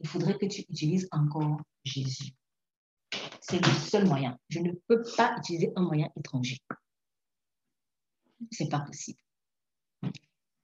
il 0.00 0.08
faudrait 0.08 0.36
que 0.36 0.46
tu 0.46 0.62
utilises 0.62 1.08
encore 1.12 1.58
Jésus. 1.84 2.32
C'est 3.40 3.64
le 3.64 3.72
seul 3.72 4.06
moyen. 4.06 4.36
Je 4.48 4.60
ne 4.60 4.72
peux 4.88 5.02
pas 5.16 5.34
utiliser 5.38 5.72
un 5.76 5.82
moyen 5.82 6.08
étranger. 6.16 6.58
Ce 8.50 8.62
n'est 8.62 8.68
pas 8.68 8.80
possible. 8.80 9.18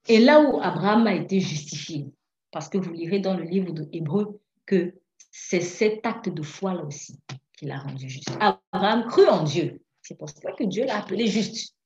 Et 0.09 0.19
là 0.19 0.41
où 0.41 0.61
Abraham 0.61 1.07
a 1.07 1.15
été 1.15 1.41
justifié, 1.41 2.07
parce 2.50 2.69
que 2.69 2.79
vous 2.79 2.93
lirez 2.93 3.21
dans 3.21 3.37
le 3.37 3.45
livre 3.45 3.73
de 3.73 3.89
Hébreu 3.93 4.41
que 4.67 4.95
c'est 5.31 5.61
cet 5.61 6.05
acte 6.05 6.29
de 6.29 6.43
foi 6.43 6.75
là 6.75 6.85
aussi 6.85 7.19
qui 7.57 7.67
l'a 7.67 7.79
rendu 7.79 8.09
juste. 8.09 8.31
Abraham 8.41 9.07
crut 9.07 9.29
en 9.29 9.45
Dieu. 9.45 9.83
C'est 10.00 10.17
pour 10.17 10.31
cela 10.31 10.53
que 10.53 10.65
Dieu 10.65 10.85
l'a 10.87 10.99
appelé 10.99 11.27
juste. 11.27 11.77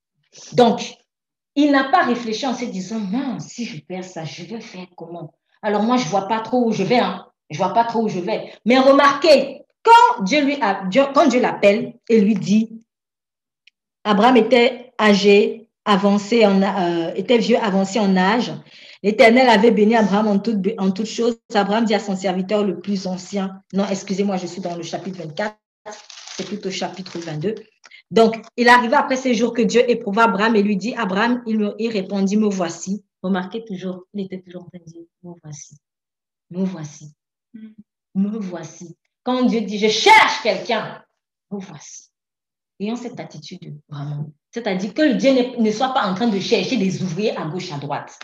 Donc, 0.52 0.96
il 1.56 1.70
n'a 1.72 1.90
pas 1.90 2.04
réfléchi 2.04 2.46
en 2.46 2.54
se 2.54 2.64
disant, 2.64 3.00
non, 3.00 3.38
si 3.40 3.64
je 3.64 3.82
perds 3.82 4.04
ça, 4.04 4.24
je 4.24 4.44
vais 4.44 4.60
faire 4.60 4.86
comment? 4.96 5.34
Alors 5.62 5.82
moi, 5.82 5.96
je 5.96 6.04
ne 6.04 6.10
vois 6.10 6.28
pas 6.28 6.40
trop 6.40 6.68
où 6.68 6.72
je 6.72 6.84
vais. 6.84 6.98
Hein. 6.98 7.26
Je 7.50 7.58
vois 7.58 7.74
pas 7.74 7.84
trop 7.84 8.04
où 8.04 8.08
je 8.08 8.20
vais. 8.20 8.52
Mais 8.64 8.78
remarquez, 8.78 9.62
quand 9.82 10.22
Dieu 10.22 10.44
lui 10.44 10.56
a, 10.60 10.88
quand 11.12 11.26
Dieu 11.28 11.40
l'appelle 11.40 11.94
et 12.08 12.20
lui 12.20 12.34
dit, 12.34 12.80
Abraham 14.04 14.36
était 14.36 14.92
âgé, 14.98 15.63
avancé 15.84 16.46
en, 16.46 16.62
euh, 16.62 17.12
était 17.14 17.38
vieux, 17.38 17.58
avancé 17.58 17.98
en 17.98 18.16
âge. 18.16 18.52
L'Éternel 19.02 19.48
avait 19.48 19.70
béni 19.70 19.96
Abraham 19.96 20.28
en 20.28 20.38
toutes 20.38 20.62
toute 20.94 21.06
choses. 21.06 21.38
Abraham 21.54 21.84
dit 21.84 21.94
à 21.94 22.00
son 22.00 22.16
serviteur 22.16 22.64
le 22.64 22.80
plus 22.80 23.06
ancien, 23.06 23.62
non, 23.72 23.86
excusez-moi, 23.86 24.36
je 24.36 24.46
suis 24.46 24.62
dans 24.62 24.76
le 24.76 24.82
chapitre 24.82 25.18
24, 25.18 25.56
c'est 26.36 26.46
plutôt 26.46 26.70
chapitre 26.70 27.18
22. 27.18 27.54
Donc, 28.10 28.36
il 28.56 28.68
arriva 28.68 29.00
après 29.00 29.16
ces 29.16 29.34
jours 29.34 29.52
que 29.52 29.62
Dieu 29.62 29.88
éprouva 29.90 30.24
Abraham 30.24 30.56
et 30.56 30.62
lui 30.62 30.76
dit, 30.76 30.94
Abraham, 30.94 31.42
il, 31.46 31.58
me, 31.58 31.74
répondit, 31.90 32.36
me 32.36 32.48
voici. 32.48 33.04
Remarquez 33.22 33.64
toujours, 33.64 34.04
il 34.14 34.26
était 34.26 34.40
toujours 34.40 34.62
en 34.62 34.68
train 34.68 34.78
de 34.78 34.90
dire, 34.90 35.02
me 35.22 35.32
voici, 35.42 35.76
me 36.50 36.64
voici. 36.64 37.12
Me 38.14 38.38
voici. 38.38 38.96
Quand 39.22 39.44
Dieu 39.44 39.62
dit, 39.62 39.78
je 39.78 39.88
cherche 39.88 40.42
quelqu'un, 40.42 41.02
me 41.50 41.58
voici. 41.58 42.10
Ayons 42.80 42.96
cette 42.96 43.18
attitude, 43.18 43.78
vraiment. 43.88 44.30
C'est-à-dire 44.54 44.94
que 44.94 45.14
Dieu 45.14 45.32
ne, 45.58 45.70
soit 45.72 45.92
pas 45.92 46.08
en 46.08 46.14
train 46.14 46.28
de 46.28 46.38
chercher 46.38 46.76
des 46.76 47.02
ouvriers 47.02 47.36
à 47.36 47.44
gauche, 47.44 47.72
à 47.72 47.78
droite. 47.78 48.16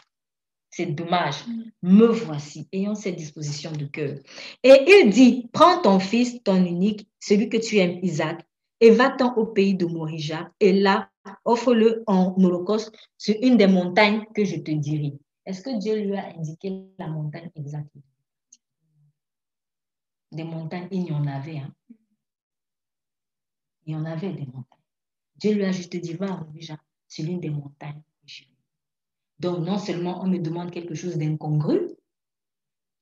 C'est 0.71 0.87
dommage. 0.87 1.45
Mm. 1.49 1.63
Me 1.83 2.07
voici. 2.07 2.69
Ayons 2.71 2.95
cette 2.95 3.17
disposition 3.17 3.73
de 3.73 3.87
cœur. 3.87 4.17
Et 4.63 4.85
il 4.87 5.11
dit, 5.11 5.49
prends 5.53 5.83
ton 5.83 5.99
fils, 5.99 6.41
ton 6.45 6.65
unique, 6.65 7.09
celui 7.19 7.49
que 7.49 7.57
tu 7.57 7.79
aimes, 7.79 7.99
Isaac, 8.05 8.47
et 8.79 8.91
va-t'en 8.91 9.35
au 9.35 9.47
pays 9.47 9.75
de 9.75 9.87
Morija, 9.87 10.53
et 10.61 10.73
là, 10.73 11.11
offre-le 11.45 12.05
en 12.07 12.33
holocauste 12.39 12.93
sur 13.19 13.35
une 13.43 13.57
des 13.57 13.67
montagnes 13.67 14.25
que 14.33 14.45
je 14.45 14.55
te 14.55 14.71
dirai. 14.71 15.15
Est-ce 15.45 15.63
que 15.63 15.77
Dieu 15.81 15.97
lui 15.97 16.17
a 16.17 16.29
indiqué 16.29 16.85
la 16.97 17.09
montagne 17.09 17.51
exacte? 17.57 17.91
Des 20.31 20.45
montagnes, 20.45 20.87
il 20.93 21.09
y 21.09 21.13
en 21.13 21.27
avait. 21.27 21.59
Hein. 21.59 21.75
Il 23.85 23.95
y 23.95 23.97
en 23.97 24.05
avait 24.05 24.33
des 24.33 24.47
montagnes. 24.47 24.80
Dieu 25.41 25.55
lui 25.55 25.65
a 25.65 25.73
juste 25.73 25.97
dit, 25.97 26.15
va, 26.15 26.47
déjà, 26.53 26.77
c'est 27.09 27.23
l'une 27.23 27.41
des 27.41 27.51
montagnes. 27.51 28.03
Donc, 29.39 29.65
non 29.65 29.79
seulement 29.79 30.23
on 30.23 30.29
me 30.29 30.39
demande 30.39 30.71
quelque 30.71 30.95
chose 30.95 31.17
d'incongru 31.17 31.81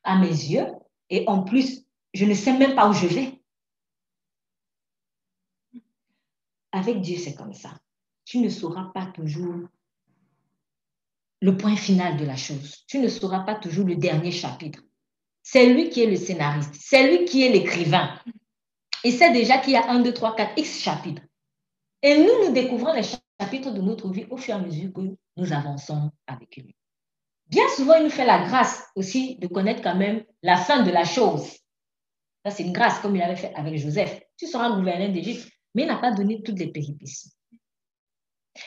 à 0.04 0.16
mes 0.16 0.28
yeux, 0.28 0.68
et 1.10 1.24
en 1.26 1.42
plus, 1.42 1.84
je 2.14 2.24
ne 2.24 2.34
sais 2.34 2.56
même 2.56 2.76
pas 2.76 2.88
où 2.88 2.92
je 2.92 3.08
vais. 3.08 3.42
Avec 6.70 7.00
Dieu, 7.00 7.18
c'est 7.18 7.34
comme 7.34 7.54
ça. 7.54 7.76
Tu 8.24 8.38
ne 8.38 8.48
sauras 8.48 8.92
pas 8.94 9.06
toujours 9.06 9.68
le 11.40 11.56
point 11.56 11.76
final 11.76 12.16
de 12.16 12.24
la 12.24 12.36
chose. 12.36 12.84
Tu 12.86 13.00
ne 13.00 13.08
sauras 13.08 13.40
pas 13.40 13.56
toujours 13.56 13.86
le 13.86 13.96
dernier 13.96 14.30
chapitre. 14.30 14.80
C'est 15.42 15.72
lui 15.72 15.88
qui 15.88 16.02
est 16.02 16.10
le 16.10 16.16
scénariste, 16.16 16.74
c'est 16.74 17.10
lui 17.10 17.24
qui 17.24 17.42
est 17.42 17.50
l'écrivain. 17.50 18.20
Il 19.02 19.12
sait 19.12 19.32
déjà 19.32 19.58
qu'il 19.58 19.72
y 19.72 19.76
a 19.76 19.90
un, 19.90 20.00
deux, 20.00 20.12
trois, 20.12 20.36
quatre, 20.36 20.56
X 20.56 20.80
chapitres. 20.80 21.22
Et 22.02 22.18
nous, 22.18 22.46
nous 22.46 22.52
découvrons 22.52 22.92
les 22.92 23.02
chapitres 23.02 23.72
de 23.72 23.80
notre 23.80 24.08
vie 24.10 24.26
au 24.30 24.36
fur 24.36 24.54
et 24.54 24.58
à 24.58 24.60
mesure 24.60 24.92
que 24.92 25.00
nous 25.36 25.52
avançons 25.52 26.10
avec 26.26 26.56
lui. 26.56 26.74
Bien 27.48 27.66
souvent, 27.76 27.94
il 27.94 28.04
nous 28.04 28.10
fait 28.10 28.26
la 28.26 28.44
grâce 28.46 28.84
aussi 28.94 29.36
de 29.36 29.46
connaître 29.46 29.82
quand 29.82 29.96
même 29.96 30.22
la 30.42 30.56
fin 30.56 30.82
de 30.82 30.90
la 30.90 31.04
chose. 31.04 31.44
Ça, 32.44 32.50
c'est 32.50 32.62
une 32.62 32.72
grâce, 32.72 32.98
comme 33.00 33.16
il 33.16 33.22
avait 33.22 33.36
fait 33.36 33.52
avec 33.54 33.76
Joseph. 33.78 34.20
Tu 34.36 34.46
seras 34.46 34.70
gouverneur 34.70 35.10
d'Égypte, 35.10 35.48
mais 35.74 35.82
il 35.82 35.88
n'a 35.88 35.96
pas 35.96 36.12
donné 36.12 36.42
toutes 36.42 36.58
les 36.58 36.70
péripéties. 36.70 37.32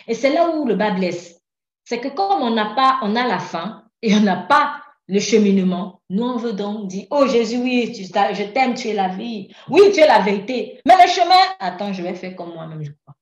Et 0.08 0.14
c'est 0.14 0.34
là 0.34 0.50
où 0.56 0.66
le 0.66 0.76
bas 0.76 0.92
blesse. 0.92 1.40
C'est 1.86 2.00
que 2.00 2.10
comme 2.10 2.42
on 2.42 2.52
n'a 2.52 2.74
pas, 2.76 3.00
on 3.04 3.16
a 3.16 3.28
la 3.28 3.40
fin 3.40 3.86
et 4.02 4.14
on 4.16 4.22
n'a 4.22 4.38
pas 4.38 4.82
le 5.08 5.20
cheminement. 5.20 6.02
Nous, 6.10 6.24
on 6.24 6.38
veut 6.38 6.54
donc 6.54 6.88
dire, 6.88 7.06
oh 7.12 7.28
Jésus, 7.28 7.58
oui, 7.58 7.94
je 7.94 8.52
t'aime, 8.52 8.74
tu 8.74 8.90
es 8.90 8.94
la 8.94 9.10
vie. 9.10 9.54
Oui, 9.70 9.82
tu 9.94 10.00
es 10.00 10.08
la 10.08 10.20
vérité. 10.20 10.80
Mais 10.86 10.96
le 10.96 11.10
chemin, 11.10 11.56
attends, 11.60 11.94
je 11.94 12.02
vais 12.02 12.16
faire 12.16 12.36
comme 12.36 12.54
moi-même, 12.54 12.84
je 12.84 12.92
crois. 12.92 13.16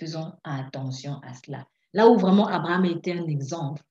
Faisons 0.00 0.32
attention 0.44 1.20
à 1.22 1.34
cela. 1.34 1.66
Là 1.92 2.08
où 2.08 2.16
vraiment 2.16 2.46
Abraham 2.46 2.86
était 2.86 3.12
un 3.12 3.26
exemple, 3.26 3.82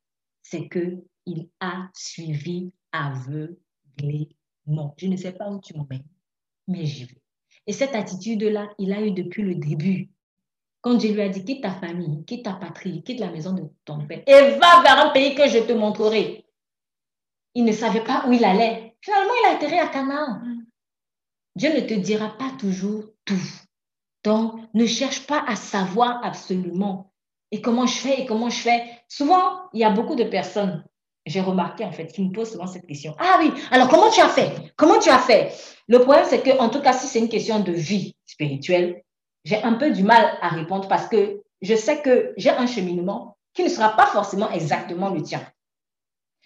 c'est 0.42 0.68
qu'il 0.68 1.52
a 1.60 1.88
suivi 1.94 2.72
aveuglément. 2.92 4.96
Je 4.98 5.06
ne 5.06 5.16
sais 5.16 5.34
pas 5.34 5.52
où 5.52 5.62
tu 5.62 5.78
m'emmènes, 5.78 6.08
mais 6.68 6.88
j'y 6.88 7.06
vais. 7.06 7.22
Et 7.68 7.74
cette 7.74 7.94
attitude-là, 7.94 8.70
il 8.80 8.92
a 8.92 9.04
eu 9.04 9.12
depuis 9.12 9.44
le 9.44 9.54
début. 9.54 10.10
Quand 10.82 10.96
Dieu 10.96 11.14
lui 11.14 11.22
a 11.22 11.30
dit, 11.30 11.46
quitte 11.46 11.62
ta 11.62 11.76
famille, 11.76 12.26
quitte 12.26 12.46
ta 12.46 12.54
patrie, 12.54 13.04
quitte 13.04 13.20
la 13.20 13.30
maison 13.30 13.54
de 13.54 13.66
ton 13.86 14.04
père 14.08 14.24
et 14.26 14.58
va 14.58 14.82
vers 14.82 15.06
un 15.06 15.10
pays 15.12 15.36
que 15.36 15.48
je 15.48 15.60
te 15.60 15.74
montrerai. 15.74 16.44
Il 17.54 17.66
ne 17.66 17.72
savait 17.72 18.04
pas 18.04 18.26
où 18.28 18.34
il 18.34 18.44
allait. 18.44 18.96
Finalement, 19.02 19.34
il 19.44 19.46
a 19.46 19.56
atterri 19.58 19.78
à 19.78 19.90
Canaan. 19.90 20.42
Dieu 21.56 21.72
ne 21.72 21.82
te 21.82 21.94
dira 21.94 22.36
pas 22.36 22.52
toujours 22.60 23.06
tout. 23.26 23.69
Donc, 24.24 24.56
ne 24.74 24.86
cherche 24.86 25.26
pas 25.26 25.44
à 25.48 25.56
savoir 25.56 26.20
absolument. 26.24 27.12
Et 27.52 27.62
comment 27.62 27.88
je 27.88 27.98
fais, 27.98 28.22
et 28.22 28.26
comment 28.26 28.50
je 28.50 28.60
fais? 28.60 28.84
Souvent, 29.08 29.70
il 29.74 29.80
y 29.80 29.84
a 29.84 29.90
beaucoup 29.90 30.16
de 30.16 30.24
personnes, 30.24 30.84
j'ai 31.26 31.42
remarqué 31.42 31.84
en 31.84 31.92
fait, 31.92 32.08
qui 32.08 32.24
me 32.24 32.32
posent 32.32 32.52
souvent 32.52 32.68
cette 32.68 32.86
question. 32.86 33.16
Ah 33.18 33.38
oui, 33.40 33.52
alors 33.72 33.88
comment 33.88 34.10
tu 34.10 34.22
as 34.22 34.30
fait? 34.30 34.74
Comment 34.76 35.00
tu 35.00 35.10
as 35.10 35.20
fait? 35.20 35.54
Le 35.88 36.00
problème, 36.00 36.26
c'est 36.28 36.44
que, 36.44 36.58
en 36.60 36.70
tout 36.70 36.82
cas, 36.82 36.94
si 36.94 37.08
c'est 37.08 37.20
une 37.20 37.30
question 37.30 37.60
de 37.60 37.72
vie 37.72 38.16
spirituelle, 38.26 39.04
j'ai 39.46 39.64
un 39.64 39.74
peu 39.74 39.92
du 39.92 40.04
mal 40.04 40.38
à 40.42 40.50
répondre 40.50 40.88
parce 40.88 41.08
que 41.08 41.42
je 41.62 41.76
sais 41.76 42.02
que 42.02 42.34
j'ai 42.38 42.52
un 42.52 42.68
cheminement 42.68 43.38
qui 43.54 43.64
ne 43.64 43.70
sera 43.70 43.96
pas 43.96 44.06
forcément 44.06 44.52
exactement 44.52 45.10
le 45.10 45.24
tien. 45.24 45.42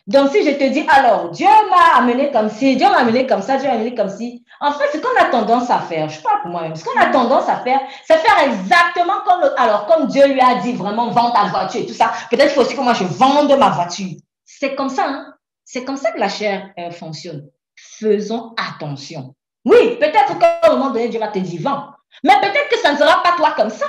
Donc, 0.06 0.32
si 0.32 0.44
je 0.44 0.52
te 0.52 0.70
dis, 0.70 0.86
alors, 0.90 1.30
Dieu 1.30 1.48
m'a 1.70 1.98
amené 1.98 2.30
comme 2.30 2.50
ci, 2.50 2.76
Dieu 2.76 2.90
m'a 2.90 2.98
amené 2.98 3.26
comme 3.26 3.42
ça, 3.42 3.56
Dieu 3.56 3.70
m'a 3.70 3.76
amené 3.76 3.96
comme 3.96 4.10
ci, 4.10 4.44
en 4.60 4.74
fait, 4.74 4.86
ce 4.92 4.98
qu'on 4.98 5.18
a 5.18 5.30
tendance 5.30 5.70
à 5.70 5.80
faire, 5.80 6.10
je 6.10 6.22
pas 6.22 6.40
pour 6.42 6.52
moi-même, 6.52 6.76
ce 6.76 6.84
qu'on 6.84 7.00
a 7.00 7.06
tendance 7.06 7.48
à 7.48 7.58
faire, 7.58 7.80
c'est 8.06 8.18
faire 8.18 8.38
exactement 8.46 9.22
comme, 9.26 9.50
alors, 9.58 9.86
comme 9.86 10.08
Dieu 10.08 10.28
lui 10.28 10.42
a 10.42 10.56
dit 10.56 10.74
vraiment, 10.74 11.10
vends 11.10 11.32
ta 11.32 11.46
voiture 11.46 11.82
et 11.82 11.86
tout 11.86 11.94
ça. 11.94 12.12
Peut-être 12.30 12.52
faut 12.52 12.62
aussi 12.62 12.76
que 12.76 12.82
moi, 12.82 12.94
je 12.94 13.06
vende 13.06 13.58
ma 13.58 13.70
voiture. 13.70 14.12
C'est 14.44 14.76
comme 14.76 14.90
ça, 14.90 15.06
hein? 15.08 15.34
C'est 15.64 15.86
comme 15.86 15.98
ça 15.98 16.12
que 16.12 16.20
la 16.20 16.30
chair 16.30 16.72
fonctionne. 16.92 17.48
Faisons 17.76 18.54
attention. 18.58 19.34
Oui, 19.66 19.98
peut-être 20.00 20.38
qu'à 20.38 20.60
un 20.64 20.72
moment 20.74 20.90
donné, 20.90 21.08
Dieu 21.08 21.20
va 21.20 21.30
te 21.30 21.40
dire, 21.40 21.62
vent. 21.62 21.86
Mais 22.24 22.34
peut-être 22.42 22.70
que 22.70 22.78
ça 22.78 22.92
ne 22.92 22.98
sera 22.98 23.24
pas 23.24 23.36
toi 23.38 23.54
comme 23.56 23.70
ça. 23.70 23.86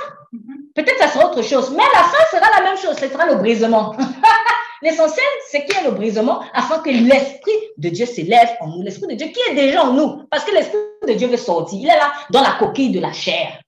Peut-être 0.73 0.97
que 0.97 1.03
ça 1.03 1.09
sera 1.09 1.25
autre 1.25 1.41
chose. 1.41 1.71
Mais 1.71 1.83
la 1.93 2.03
fin 2.03 2.17
sera 2.31 2.49
la 2.57 2.63
même 2.63 2.77
chose. 2.77 2.95
Ce 2.97 3.07
sera 3.07 3.25
le 3.25 3.35
brisement. 3.35 3.95
L'essentiel, 4.81 5.25
c'est 5.49 5.65
qu'il 5.65 5.75
y 5.75 5.79
ait 5.79 5.83
le 5.83 5.91
brisement 5.91 6.41
afin 6.53 6.79
que 6.79 6.89
l'Esprit 6.89 7.53
de 7.77 7.89
Dieu 7.89 8.05
s'élève 8.05 8.55
en 8.59 8.67
nous. 8.67 8.81
L'Esprit 8.83 9.07
de 9.07 9.15
Dieu 9.15 9.27
qui 9.27 9.39
est 9.51 9.55
déjà 9.55 9.83
en 9.83 9.93
nous. 9.93 10.23
Parce 10.29 10.43
que 10.43 10.53
l'Esprit 10.53 10.77
de 11.07 11.13
Dieu 11.13 11.27
veut 11.27 11.37
sortir. 11.37 11.79
Il 11.79 11.87
est 11.87 11.97
là 11.97 12.13
dans 12.29 12.41
la 12.41 12.53
coquille 12.59 12.91
de 12.91 12.99
la 12.99 13.13
chair. 13.13 13.61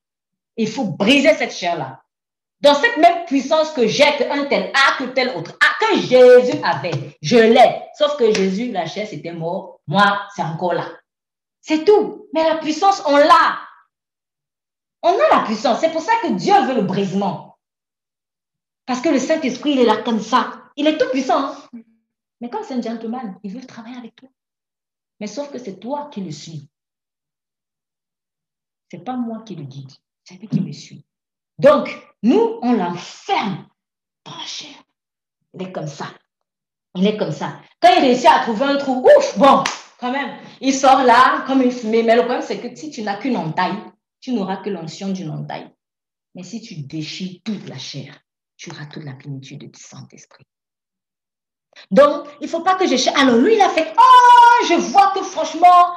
Il 0.55 0.67
faut 0.67 0.85
briser 0.85 1.33
cette 1.35 1.53
chair-là. 1.53 2.01
Dans 2.59 2.73
cette 2.73 2.97
même 2.97 3.25
puissance 3.25 3.71
que 3.71 3.87
j'ai, 3.87 4.17
qu'un 4.17 4.45
tel 4.45 4.71
a, 4.73 4.97
que 4.97 5.09
tel 5.11 5.29
autre 5.35 5.57
a, 5.61 5.85
que 5.85 5.99
Jésus 5.99 6.59
avait, 6.63 7.17
je 7.21 7.37
l'ai. 7.37 7.83
Sauf 7.95 8.17
que 8.17 8.33
Jésus, 8.33 8.71
la 8.71 8.87
chair, 8.87 9.07
c'était 9.07 9.31
mort. 9.31 9.79
Moi, 9.85 10.19
c'est 10.35 10.41
encore 10.41 10.73
là. 10.73 10.87
C'est 11.61 11.85
tout. 11.85 12.27
Mais 12.33 12.43
la 12.43 12.57
puissance, 12.57 13.03
on 13.05 13.17
l'a. 13.17 13.59
On 15.03 15.13
a 15.13 15.37
la 15.37 15.43
puissance. 15.43 15.79
C'est 15.79 15.91
pour 15.91 16.01
ça 16.01 16.13
que 16.23 16.33
Dieu 16.33 16.53
veut 16.63 16.75
le 16.75 16.81
brisement. 16.81 17.57
Parce 18.87 19.01
que 19.01 19.09
le 19.09 19.19
Saint-Esprit, 19.19 19.73
il 19.73 19.81
est 19.81 19.85
là 19.85 19.97
comme 19.97 20.21
ça. 20.21 20.53
Il 20.77 20.87
est 20.87 20.97
tout 20.97 21.09
puissant. 21.09 21.51
Hein. 21.73 21.81
Mais 22.39 22.49
comme 22.49 22.63
c'est 22.63 22.75
un 22.75 22.81
gentleman, 22.81 23.37
il 23.43 23.51
veut 23.51 23.65
travailler 23.65 23.97
avec 23.97 24.15
toi. 24.15 24.29
Mais 25.19 25.27
sauf 25.27 25.51
que 25.51 25.57
c'est 25.57 25.79
toi 25.79 26.09
qui 26.11 26.21
le 26.21 26.31
suis. 26.31 26.69
C'est 28.89 29.03
pas 29.03 29.17
moi 29.17 29.41
qui 29.45 29.55
le 29.55 29.63
guide. 29.63 29.91
C'est 30.23 30.35
lui 30.35 30.47
qui 30.47 30.61
me 30.61 30.71
suit. 30.71 31.03
Donc, 31.57 31.89
nous, 32.21 32.59
on 32.61 32.73
l'enferme 32.73 33.67
dans 34.23 34.37
la 34.37 34.45
chair. 34.45 34.83
Il 35.53 35.63
est 35.63 35.71
comme 35.71 35.87
ça. 35.87 36.13
Il 36.95 37.05
est 37.07 37.17
comme 37.17 37.31
ça. 37.31 37.59
Quand 37.81 37.89
il 37.95 38.01
réussit 38.01 38.27
à 38.27 38.41
trouver 38.41 38.65
un 38.65 38.77
trou, 38.77 39.03
ouf, 39.03 39.37
bon, 39.37 39.63
quand 39.99 40.11
même, 40.11 40.37
il 40.61 40.73
sort 40.73 41.03
là 41.03 41.43
comme 41.47 41.63
une 41.63 41.71
fumée. 41.71 42.03
Mais 42.03 42.15
le 42.15 42.21
problème, 42.21 42.43
c'est 42.43 42.59
que 42.59 42.75
si 42.75 42.91
tu 42.91 43.01
n'as 43.01 43.17
qu'une 43.17 43.37
entaille, 43.37 43.77
tu 44.19 44.31
n'auras 44.33 44.57
que 44.57 44.69
l'onction 44.69 45.11
d'une 45.11 45.31
entaille. 45.31 45.69
Mais 46.35 46.43
si 46.43 46.61
tu 46.61 46.75
déchires 46.83 47.41
toute 47.43 47.67
la 47.67 47.77
chair, 47.79 48.19
tu 48.57 48.69
auras 48.71 48.85
toute 48.85 49.03
la 49.03 49.13
plénitude 49.13 49.71
du 49.71 49.79
Saint-Esprit. 49.79 50.45
Donc, 51.91 52.27
il 52.41 52.45
ne 52.45 52.49
faut 52.49 52.61
pas 52.61 52.75
que 52.75 52.87
je 52.87 52.97
cherche. 52.97 53.19
Alors, 53.19 53.37
lui, 53.37 53.55
il 53.55 53.61
a 53.61 53.69
fait, 53.69 53.93
oh, 53.97 54.65
je 54.67 54.75
vois 54.75 55.11
que 55.13 55.21
franchement, 55.21 55.93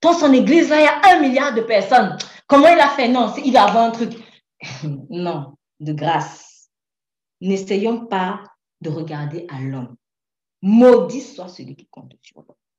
dans 0.00 0.12
son 0.12 0.32
église, 0.32 0.72
il 0.74 0.82
y 0.82 0.86
a 0.86 1.00
un 1.12 1.20
milliard 1.20 1.54
de 1.54 1.62
personnes. 1.62 2.16
Comment 2.46 2.68
il 2.68 2.80
a 2.80 2.88
fait? 2.88 3.08
Non, 3.08 3.32
il 3.44 3.56
a 3.56 3.64
avoir 3.64 3.84
un 3.84 3.90
truc. 3.90 4.12
non, 5.10 5.54
de 5.80 5.92
grâce. 5.92 6.68
N'essayons 7.40 8.06
pas 8.06 8.42
de 8.80 8.90
regarder 8.90 9.46
à 9.50 9.60
l'homme. 9.60 9.96
Maudit 10.62 11.20
soit 11.20 11.48
celui 11.48 11.76
qui 11.76 11.86
compte. 11.86 12.12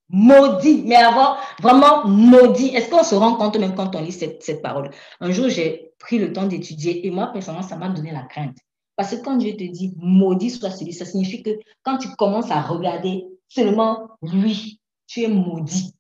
Maudit, 0.10 0.84
mais 0.86 0.96
avoir 0.96 1.40
vraiment 1.62 2.08
maudit. 2.08 2.76
Est-ce 2.76 2.90
qu'on 2.90 3.04
se 3.04 3.16
rend 3.16 3.36
compte 3.36 3.58
même 3.58 3.76
quand 3.76 3.96
on 3.96 4.02
lit 4.02 4.12
cette 4.12 4.62
parole? 4.62 4.92
Un 5.20 5.32
jour, 5.32 5.50
j'ai 5.50 5.94
pris 6.00 6.20
le 6.20 6.32
temps 6.32 6.46
d'étudier 6.46 7.06
et 7.06 7.12
moi, 7.12 7.28
personnellement, 7.28 7.68
ça 7.68 7.76
m'a 7.76 7.90
donné 7.90 8.12
la 8.12 8.24
crainte. 8.24 8.58
Parce 8.96 9.12
que 9.12 9.22
quand 9.22 9.36
Dieu 9.38 9.54
te 9.54 9.64
dit 9.64 9.94
maudit 9.98 10.52
soit 10.52 10.72
celui, 10.72 10.94
ça 10.94 11.06
signifie 11.06 11.44
que 11.44 11.52
quand 11.84 11.98
tu 11.98 12.10
commences 12.16 12.52
à 12.52 12.62
regarder 12.62 13.26
seulement 13.50 14.10
lui, 14.22 14.80
tu 15.08 15.24
es 15.24 15.28
maudit. 15.28 15.94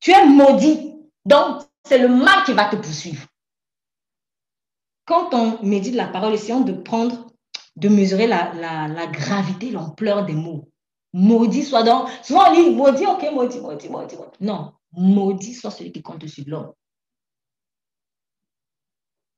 Tu 0.00 0.10
es 0.12 0.26
maudit. 0.26 0.96
Donc, 1.24 1.62
c'est 1.84 1.98
le 1.98 2.08
mal 2.08 2.44
qui 2.44 2.52
va 2.52 2.66
te 2.66 2.76
poursuivre. 2.76 3.26
Quand 5.06 5.34
on 5.34 5.62
médite 5.62 5.94
la 5.94 6.08
parole, 6.08 6.34
essayons 6.34 6.62
de 6.62 6.72
prendre, 6.72 7.26
de 7.76 7.88
mesurer 7.88 8.26
la, 8.26 9.06
gravité, 9.12 9.70
l'ampleur 9.70 10.24
des 10.24 10.32
mots. 10.32 10.70
Maudit 11.12 11.62
soit 11.62 11.82
donc. 11.82 12.08
Souvent 12.22 12.50
on 12.50 12.52
lit 12.52 12.74
maudit, 12.74 13.06
ok, 13.06 13.30
maudit, 13.32 13.60
maudit, 13.60 13.88
maudit. 13.88 14.16
Non, 14.40 14.72
maudit 14.92 15.54
soit 15.54 15.70
celui 15.70 15.92
qui 15.92 16.02
compte 16.02 16.26
sur 16.26 16.44
l'homme. 16.46 16.72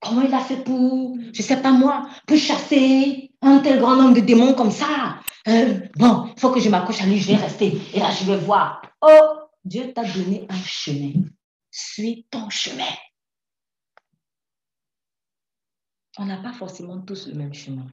Comment 0.07 0.23
il 0.23 0.35
a 0.35 0.41
fait 0.41 0.63
pour, 0.63 1.17
je 1.33 1.39
ne 1.39 1.47
sais 1.47 1.61
pas 1.61 1.73
moi, 1.73 2.09
pour 2.27 2.37
chasser 2.37 3.33
un 3.43 3.59
tel 3.59 3.79
grand 3.81 3.97
nombre 3.97 4.15
de 4.15 4.21
démons 4.21 4.55
comme 4.55 4.71
ça? 4.71 5.19
Euh, 5.49 5.81
Bon, 5.97 6.31
il 6.37 6.41
faut 6.41 6.51
que 6.51 6.61
je 6.61 6.69
m'accroche 6.69 7.03
à 7.03 7.07
lui, 7.07 7.19
je 7.19 7.29
vais 7.29 7.37
rester. 7.37 7.79
Et 7.95 7.99
là, 7.99 8.11
je 8.11 8.25
vais 8.25 8.37
voir. 8.37 8.83
Oh, 9.01 9.41
Dieu 9.65 9.93
t'a 9.93 10.05
donné 10.05 10.47
un 10.49 10.63
chemin. 10.65 11.25
Suis 11.71 12.27
ton 12.31 12.49
chemin. 12.51 12.85
On 16.19 16.25
n'a 16.25 16.39
pas 16.39 16.53
forcément 16.53 17.01
tous 17.01 17.27
le 17.27 17.35
même 17.35 17.55
chemin. 17.55 17.87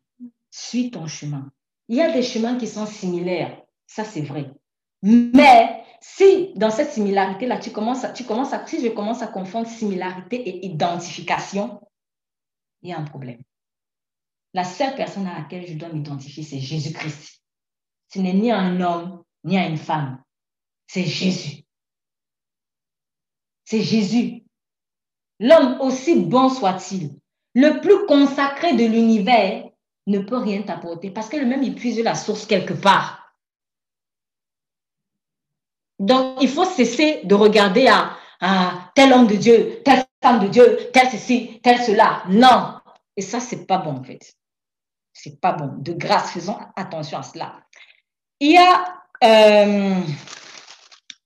Suis 0.49 0.91
ton 0.91 1.07
chemin. 1.07 1.51
Il 1.89 1.97
y 1.97 2.01
a 2.01 2.11
des 2.11 2.23
chemins 2.23 2.55
qui 2.57 2.67
sont 2.67 2.85
similaires. 2.85 3.61
Ça, 3.87 4.03
c'est 4.03 4.21
vrai. 4.21 4.51
Mais 5.01 5.83
si 5.99 6.53
dans 6.55 6.69
cette 6.69 6.91
similarité-là, 6.91 7.57
tu 7.57 7.71
commences, 7.71 8.05
tu 8.15 8.23
commences 8.23 8.53
à, 8.53 8.65
si 8.65 8.81
je 8.81 8.89
commence 8.89 9.21
à 9.21 9.27
confondre 9.27 9.67
similarité 9.67 10.37
et 10.37 10.65
identification, 10.65 11.81
il 12.83 12.89
y 12.89 12.93
a 12.93 12.99
un 12.99 13.03
problème. 13.03 13.41
La 14.53 14.63
seule 14.63 14.95
personne 14.95 15.25
à 15.25 15.39
laquelle 15.39 15.65
je 15.65 15.73
dois 15.73 15.89
m'identifier, 15.89 16.43
c'est 16.43 16.59
Jésus-Christ. 16.59 17.41
Ce 18.09 18.19
n'est 18.19 18.33
ni 18.33 18.51
un 18.51 18.79
homme, 18.81 19.23
ni 19.43 19.57
une 19.57 19.77
femme. 19.77 20.21
C'est 20.85 21.05
Jésus. 21.05 21.63
C'est 23.65 23.81
Jésus. 23.81 24.43
L'homme, 25.39 25.81
aussi 25.81 26.19
bon 26.19 26.49
soit-il, 26.49 27.19
le 27.55 27.81
plus 27.81 28.05
consacré 28.05 28.75
de 28.75 28.85
l'univers, 28.85 29.69
ne 30.05 30.19
peut 30.19 30.37
rien 30.37 30.61
t'apporter 30.61 31.11
parce 31.11 31.29
que 31.29 31.37
lui-même, 31.37 31.63
il 31.63 31.75
puise 31.75 31.99
la 32.03 32.15
source 32.15 32.45
quelque 32.45 32.73
part. 32.73 33.33
Donc, 35.99 36.41
il 36.41 36.49
faut 36.49 36.65
cesser 36.65 37.21
de 37.23 37.35
regarder 37.35 37.87
à, 37.87 38.17
tel 38.93 39.13
homme 39.13 39.27
de 39.27 39.35
Dieu, 39.35 39.81
de 40.31 40.47
Dieu, 40.47 40.77
tel 40.93 41.09
ceci, 41.09 41.59
tel 41.61 41.79
cela. 41.79 42.23
Non. 42.29 42.79
Et 43.15 43.21
ça, 43.21 43.39
c'est 43.39 43.65
pas 43.65 43.77
bon, 43.77 43.97
en 43.97 44.03
fait. 44.03 44.35
C'est 45.11 45.39
pas 45.39 45.53
bon. 45.53 45.75
De 45.77 45.93
grâce, 45.93 46.31
faisons 46.31 46.57
attention 46.75 47.19
à 47.19 47.23
cela. 47.23 47.59
Il 48.39 48.51
y 48.51 48.57
a, 48.57 49.03
euh, 49.23 50.01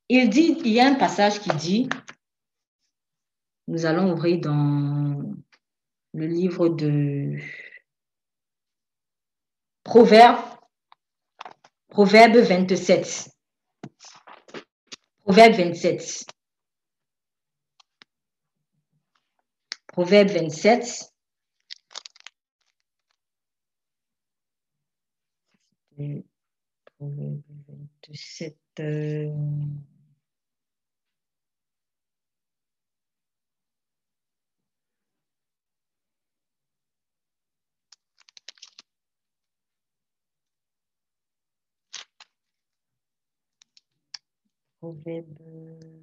il 0.10 0.30
dit, 0.30 0.58
il 0.66 0.72
y 0.72 0.80
a 0.80 0.88
un 0.88 0.96
passage 0.96 1.40
qui 1.40 1.50
dit, 1.52 1.90
nous 3.68 3.86
allons 3.86 4.12
ouvrir 4.12 4.40
dans 4.42 5.24
le 6.14 6.26
livre 6.26 6.70
de 6.70 7.38
Proverbe, 9.84 10.40
Proverbe 11.90 12.38
27. 12.38 13.30
Proverbe 15.24 15.54
27. 15.54 16.26
Proverbe 19.98 20.34
27. 20.34 21.12
Proverbe 26.98 27.44
27. 28.02 29.34
Proverbe. 44.80 45.97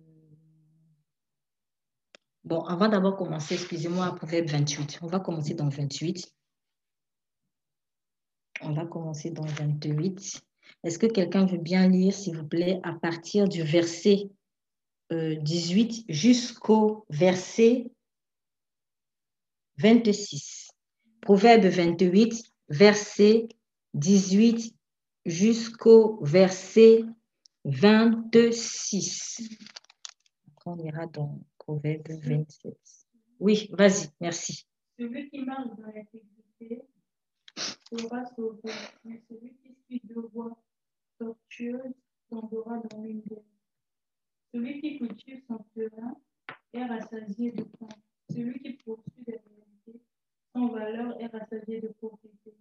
Bon, 2.45 2.61
avant 2.65 2.89
d'abord 2.89 3.17
commencer, 3.17 3.55
excusez-moi, 3.55 4.15
Proverbe 4.17 4.49
28. 4.51 4.99
On 5.03 5.07
va 5.07 5.19
commencer 5.19 5.55
dans 5.55 5.69
28. 5.69 6.31
On 8.61 8.73
va 8.73 8.85
commencer 8.85 9.31
dans 9.31 9.47
28. 9.47 10.43
Est-ce 10.85 10.99
que 10.99 11.07
quelqu'un 11.07 11.47
veut 11.47 11.59
bien 11.59 11.89
lire, 11.89 12.13
s'il 12.13 12.37
vous 12.37 12.47
plaît, 12.47 12.81
à 12.83 12.93
partir 12.93 13.49
du 13.49 13.63
verset 13.63 14.29
18 15.11 16.05
euh, 16.11 16.13
jusqu'au 16.13 17.07
verset 17.09 17.91
26. 19.79 20.71
Proverbe 21.21 21.65
28, 21.65 22.45
verset 22.69 23.49
18 23.95 24.75
jusqu'au 25.25 26.23
verset 26.23 27.05
26. 27.65 29.49
On 30.67 30.79
ira 30.79 31.07
dans 31.07 31.39
Proverbe 31.67 32.09
27. 32.09 32.77
Oui, 33.41 33.69
vas-y, 33.73 34.09
merci. 34.21 34.67
Celui 34.99 35.29
qui 35.31 35.45
marche 35.45 35.69
dans 35.77 35.87
l'intégrité 35.87 36.83
sera 37.91 38.25
sauvé, 38.35 38.71
mais 39.05 39.21
celui 39.29 39.55
qui 39.57 39.75
suit 39.85 40.03
de 40.05 40.21
voies 40.33 40.57
tortueuses 41.19 41.95
tombera 42.29 42.79
dans 42.91 43.03
l'une 43.03 43.23
Celui 44.53 44.81
qui 44.81 44.99
cultive 44.99 45.43
son 45.49 45.59
terrain 45.75 46.17
est 46.73 46.85
rassasié 46.85 47.53
de 47.53 47.63
pain. 47.63 47.89
Celui 48.31 48.61
qui 48.61 48.73
poursuit 48.85 49.25
la 49.27 49.35
vérité, 49.35 50.01
son 50.55 50.69
valeur 50.69 51.21
est 51.21 51.27
rassasié 51.27 51.81
de 51.81 51.89
pauvreté. 52.01 52.55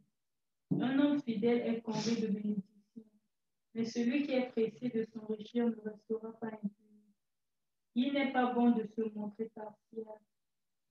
Un 0.72 1.00
homme 1.00 1.22
fidèle 1.22 1.62
est 1.68 1.82
comblé 1.82 2.16
de 2.16 2.28
bénédictions 2.28 2.74
mais 3.74 3.86
celui 3.86 4.24
qui 4.24 4.34
est 4.34 4.50
pressé 4.52 4.90
de 4.90 5.04
s'enrichir 5.06 5.66
ne 5.66 5.90
restera 5.90 6.32
pas 6.40 6.48
impuni. 6.48 6.83
Il 7.96 8.14
n'est 8.14 8.32
pas 8.32 8.54
bon 8.54 8.72
de 8.72 8.84
se 8.84 9.02
montrer 9.14 9.50
partiel. 9.54 10.06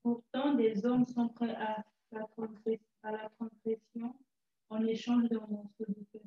Pourtant, 0.02 0.54
des 0.54 0.84
hommes 0.86 1.04
sont 1.04 1.28
prêts 1.28 1.54
à 1.54 1.84
la, 2.12 2.28
transgression 3.36 4.14
en 4.68 4.84
échange 4.86 5.28
d'un 5.28 5.46
morceau 5.48 5.84
de 5.88 6.04
pain. 6.12 6.26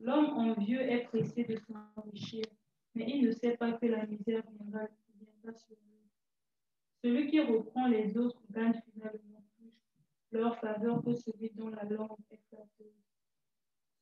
L'homme 0.00 0.30
envieux 0.36 0.80
est 0.80 1.04
pressé 1.04 1.44
de 1.44 1.56
s'enrichir, 1.56 2.44
mais 2.94 3.06
il 3.08 3.24
ne 3.24 3.32
sait 3.32 3.56
pas 3.56 3.72
que 3.72 3.86
la 3.86 4.06
misère 4.06 4.42
viendra, 4.50 4.88
viendra 5.14 5.58
sur 5.58 5.76
lui. 5.76 6.10
Celui 7.04 7.30
qui 7.30 7.40
reprend 7.40 7.86
les 7.86 8.16
autres 8.16 8.42
gagne 8.50 8.80
finalement 8.92 9.44
plus 9.56 9.72
leur 10.32 10.58
faveur 10.58 11.02
que 11.04 11.14
celui 11.14 11.50
dont 11.50 11.68
la 11.68 11.84
langue 11.84 12.18
est 12.30 12.40
flatteuse. 12.48 13.02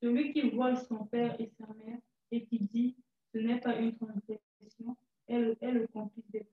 Celui 0.03 0.33
qui 0.33 0.49
voit 0.51 0.77
son 0.77 1.05
père 1.05 1.39
et 1.39 1.49
sa 1.59 1.67
mère 1.75 1.99
et 2.31 2.47
qui 2.47 2.61
dit 2.61 2.97
ce 3.33 3.39
n'est 3.39 3.61
pas 3.61 3.77
une 3.77 3.95
transgression, 3.97 4.97
est 5.31 5.39
le, 5.39 5.57
est 5.61 5.73
des 6.33 6.41
brigands. 6.41 6.47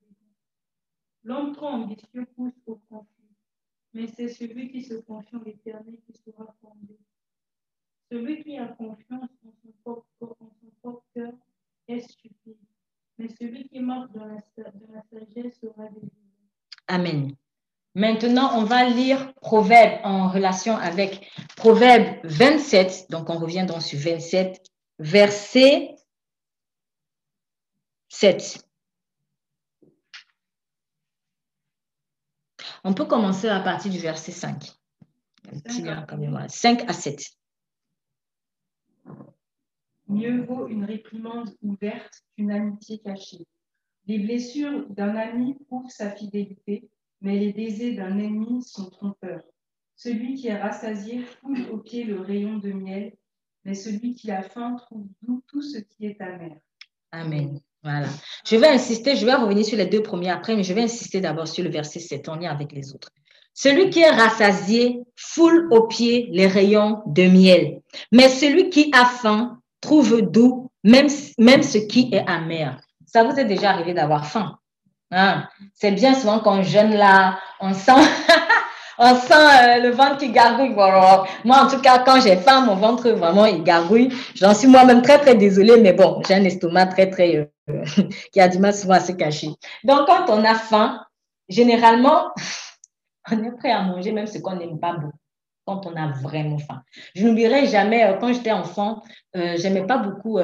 L'homme 1.23 1.53
trop 1.53 1.67
ambitieux 1.67 2.25
pousse 2.35 2.53
au 2.67 2.75
conflit, 2.89 3.35
mais 3.93 4.07
c'est 4.07 4.27
celui 4.27 4.71
qui 4.71 4.83
se 4.83 4.95
confie 4.95 5.35
en 5.35 5.41
l'éternel 5.43 5.97
qui 6.05 6.13
sera 6.13 6.55
fondé. 6.61 6.97
Celui 8.11 8.43
qui 8.43 8.57
a 8.57 8.67
confiance 8.67 9.29
en 9.45 9.51
son 9.61 9.71
propre, 9.83 11.07
cœur 11.13 11.33
est 11.87 11.99
stupide, 11.99 12.57
mais 13.17 13.27
celui 13.29 13.67
qui 13.67 13.79
marche 13.79 14.11
dans 14.11 14.25
la, 14.25 14.39
sagesse 14.39 15.59
sera 15.59 15.89
délivré. 15.89 16.11
Amen. 16.87 17.35
Maintenant, 17.95 18.51
on 18.59 18.63
va 18.63 18.87
lire 18.87 19.33
Proverbe 19.41 19.99
en 20.03 20.29
relation 20.29 20.77
avec 20.77 21.29
Proverbe 21.57 22.19
27. 22.23 23.07
Donc, 23.09 23.29
on 23.29 23.39
revient 23.39 23.65
dans 23.67 23.79
sur 23.79 23.99
27, 23.99 24.61
verset 24.99 25.95
7. 28.09 28.66
On 32.89 32.93
peut 32.93 33.03
commencer 33.03 33.49
à 33.49 33.59
partir 33.59 33.91
du 33.91 33.99
verset 33.99 34.31
5. 34.31 34.71
5 36.47 36.89
à 36.89 36.93
7. 36.93 37.21
Mieux 40.07 40.45
vaut 40.45 40.69
une 40.69 40.85
réprimande 40.85 41.53
ouverte 41.61 42.23
qu'une 42.33 42.49
amitié 42.49 42.99
cachée. 42.99 43.45
Les 44.05 44.19
blessures 44.19 44.87
d'un 44.87 45.17
ami 45.17 45.55
prouvent 45.67 45.89
sa 45.89 46.11
fidélité, 46.11 46.89
mais 47.19 47.37
les 47.37 47.51
baisers 47.51 47.97
d'un 47.97 48.17
ennemi 48.19 48.63
sont 48.63 48.89
trompeurs. 48.89 49.43
Celui 49.97 50.35
qui 50.35 50.47
est 50.47 50.57
rassasié 50.57 51.23
foule 51.23 51.69
au 51.69 51.79
pied 51.79 52.05
le 52.05 52.21
rayon 52.21 52.57
de 52.57 52.71
miel, 52.71 53.17
mais 53.65 53.75
celui 53.75 54.13
qui 54.13 54.31
a 54.31 54.43
faim 54.43 54.77
trouve 54.77 55.09
doux 55.23 55.43
tout 55.47 55.61
ce 55.61 55.79
qui 55.79 56.05
est 56.05 56.21
amer. 56.21 56.57
Amen. 57.11 57.59
Voilà. 57.89 58.07
Je 58.45 58.57
vais 58.57 58.67
insister, 58.67 59.15
je 59.15 59.25
vais 59.25 59.33
revenir 59.33 59.63
sur 59.63 59.77
les 59.77 59.85
deux 59.85 60.03
premiers 60.03 60.29
après, 60.29 60.57
mais 60.57 60.63
je 60.63 60.73
vais 60.73 60.81
insister 60.81 61.21
d'abord 61.21 61.47
sur 61.47 61.63
le 61.63 61.69
verset 61.69 61.99
7 61.99 62.27
en 62.27 62.35
lien 62.35 62.51
avec 62.51 62.73
les 62.73 62.93
autres. 62.93 63.11
Celui 63.53 63.89
qui 63.89 64.01
est 64.01 64.09
rassasié 64.09 64.99
foule 65.15 65.69
au 65.71 65.87
pied 65.87 66.27
les 66.31 66.47
rayons 66.47 67.01
de 67.05 67.23
miel, 67.23 67.79
mais 68.11 68.27
celui 68.27 68.69
qui 68.69 68.91
a 68.93 69.05
faim 69.05 69.59
trouve 69.79 70.21
doux 70.21 70.69
même, 70.83 71.07
même 71.37 71.63
ce 71.63 71.77
qui 71.77 72.09
est 72.11 72.25
amer. 72.27 72.77
Ça 73.05 73.23
vous 73.23 73.39
est 73.39 73.45
déjà 73.45 73.71
arrivé 73.71 73.93
d'avoir 73.93 74.27
faim 74.27 74.57
Hein? 75.11 75.47
C'est 75.73 75.91
bien 75.91 76.13
souvent 76.13 76.39
qu'on 76.39 76.63
jeûne 76.63 76.93
là, 76.93 77.39
on 77.61 77.73
sent, 77.73 77.91
on 78.97 79.15
sent 79.15 79.33
euh, 79.33 79.81
le 79.81 79.89
ventre 79.89 80.17
qui 80.17 80.31
gargouille. 80.31 80.73
Moi, 80.73 81.57
en 81.57 81.67
tout 81.67 81.79
cas, 81.81 81.99
quand 81.99 82.19
j'ai 82.21 82.35
faim, 82.37 82.61
mon 82.61 82.75
ventre 82.75 83.09
vraiment 83.09 83.45
il 83.45 83.63
gargouille. 83.63 84.09
J'en 84.35 84.53
suis 84.53 84.67
moi-même 84.67 85.01
très, 85.01 85.19
très 85.19 85.35
désolée, 85.35 85.79
mais 85.81 85.93
bon, 85.93 86.21
j'ai 86.27 86.35
un 86.35 86.43
estomac 86.43 86.87
très, 86.87 87.09
très 87.09 87.51
euh, 87.69 87.85
qui 88.31 88.39
a 88.39 88.47
du 88.47 88.59
mal 88.59 88.73
souvent 88.73 88.95
à 88.95 88.99
se 88.99 89.11
cacher. 89.11 89.49
Donc, 89.83 90.07
quand 90.07 90.29
on 90.29 90.43
a 90.43 90.55
faim, 90.55 91.03
généralement, 91.49 92.31
on 93.31 93.43
est 93.43 93.57
prêt 93.57 93.71
à 93.71 93.83
manger 93.83 94.11
même 94.11 94.27
ce 94.27 94.39
qu'on 94.39 94.55
n'aime 94.55 94.79
pas 94.79 94.93
beaucoup 94.93 95.17
quand 95.65 95.85
on 95.85 95.95
a 95.97 96.13
vraiment 96.21 96.59
faim. 96.59 96.81
Je 97.13 97.27
n'oublierai 97.27 97.67
jamais, 97.67 98.05
euh, 98.05 98.13
quand 98.13 98.33
j'étais 98.33 98.53
enfant, 98.53 99.03
j'aimais 99.33 99.85
pas 99.85 99.97
beaucoup 99.97 100.39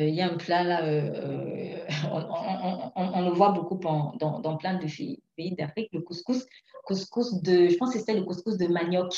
il 0.00 0.14
y 0.14 0.22
a 0.22 0.26
un 0.26 0.36
plat 0.36 0.62
là, 0.62 0.84
euh, 0.84 1.10
euh, 1.14 1.76
on, 2.96 3.22
le 3.22 3.30
voit 3.30 3.50
beaucoup 3.50 3.76
dans, 3.76 4.56
plein 4.56 4.74
de 4.74 4.86
pays 5.36 5.54
d'Afrique, 5.56 5.90
le 5.92 6.00
couscous, 6.00 6.44
couscous 6.84 7.42
de, 7.42 7.68
je 7.68 7.76
pense 7.76 7.92
que 7.92 7.98
c'était 7.98 8.14
le 8.14 8.22
couscous 8.22 8.56
de 8.56 8.66
manioc. 8.66 9.14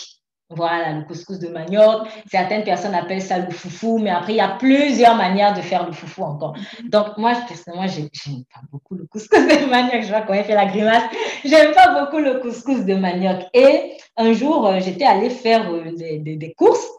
Voilà, 0.49 0.93
le 0.93 1.03
couscous 1.05 1.41
de 1.41 1.49
manioc. 1.49 2.07
Certaines 2.31 2.63
personnes 2.63 2.95
appellent 2.95 3.21
ça 3.21 3.41
le 3.41 3.51
foufou, 3.51 3.99
mais 3.99 4.11
après, 4.11 4.35
il 4.35 4.37
y 4.37 4.41
a 4.41 4.51
plusieurs 4.51 5.17
manières 5.17 5.55
de 5.55 5.61
faire 5.61 5.85
le 5.85 5.93
foufou 5.93 6.23
encore. 6.23 6.55
Donc, 6.85 7.19
moi, 7.19 7.33
personnellement, 7.49 7.89
j'aime 7.89 8.45
pas 8.55 8.61
beaucoup 8.71 8.95
le 8.95 9.07
couscous 9.07 9.41
de 9.41 9.67
manioc. 9.71 10.03
Je 10.03 10.09
vois 10.09 10.21
quand 10.21 10.35
il 10.35 10.45
fait 10.45 10.55
la 10.55 10.67
grimace. 10.67 11.03
J'aime 11.45 11.75
pas 11.75 12.01
beaucoup 12.01 12.19
le 12.19 12.39
couscous 12.39 12.85
de 12.85 12.95
manioc. 12.95 13.43
Et 13.55 13.97
un 14.17 14.33
jour, 14.35 14.73
j'étais 14.79 15.05
allée 15.05 15.31
faire 15.31 15.69
des 15.73 16.55
courses 16.57 16.96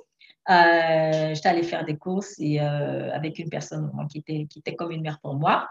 euh, 0.50 1.34
j'étais 1.34 1.50
allée 1.50 1.64
faire 1.64 1.86
des 1.86 1.98
courses 1.98 2.36
euh, 2.40 3.10
avec 3.14 3.40
une 3.40 3.50
personne 3.50 3.92
qui, 4.10 4.24
était, 4.56 4.76
comme 4.76 4.92
une 4.92 5.02
mère 5.02 5.20
pour 5.22 5.36
moi. 5.36 5.68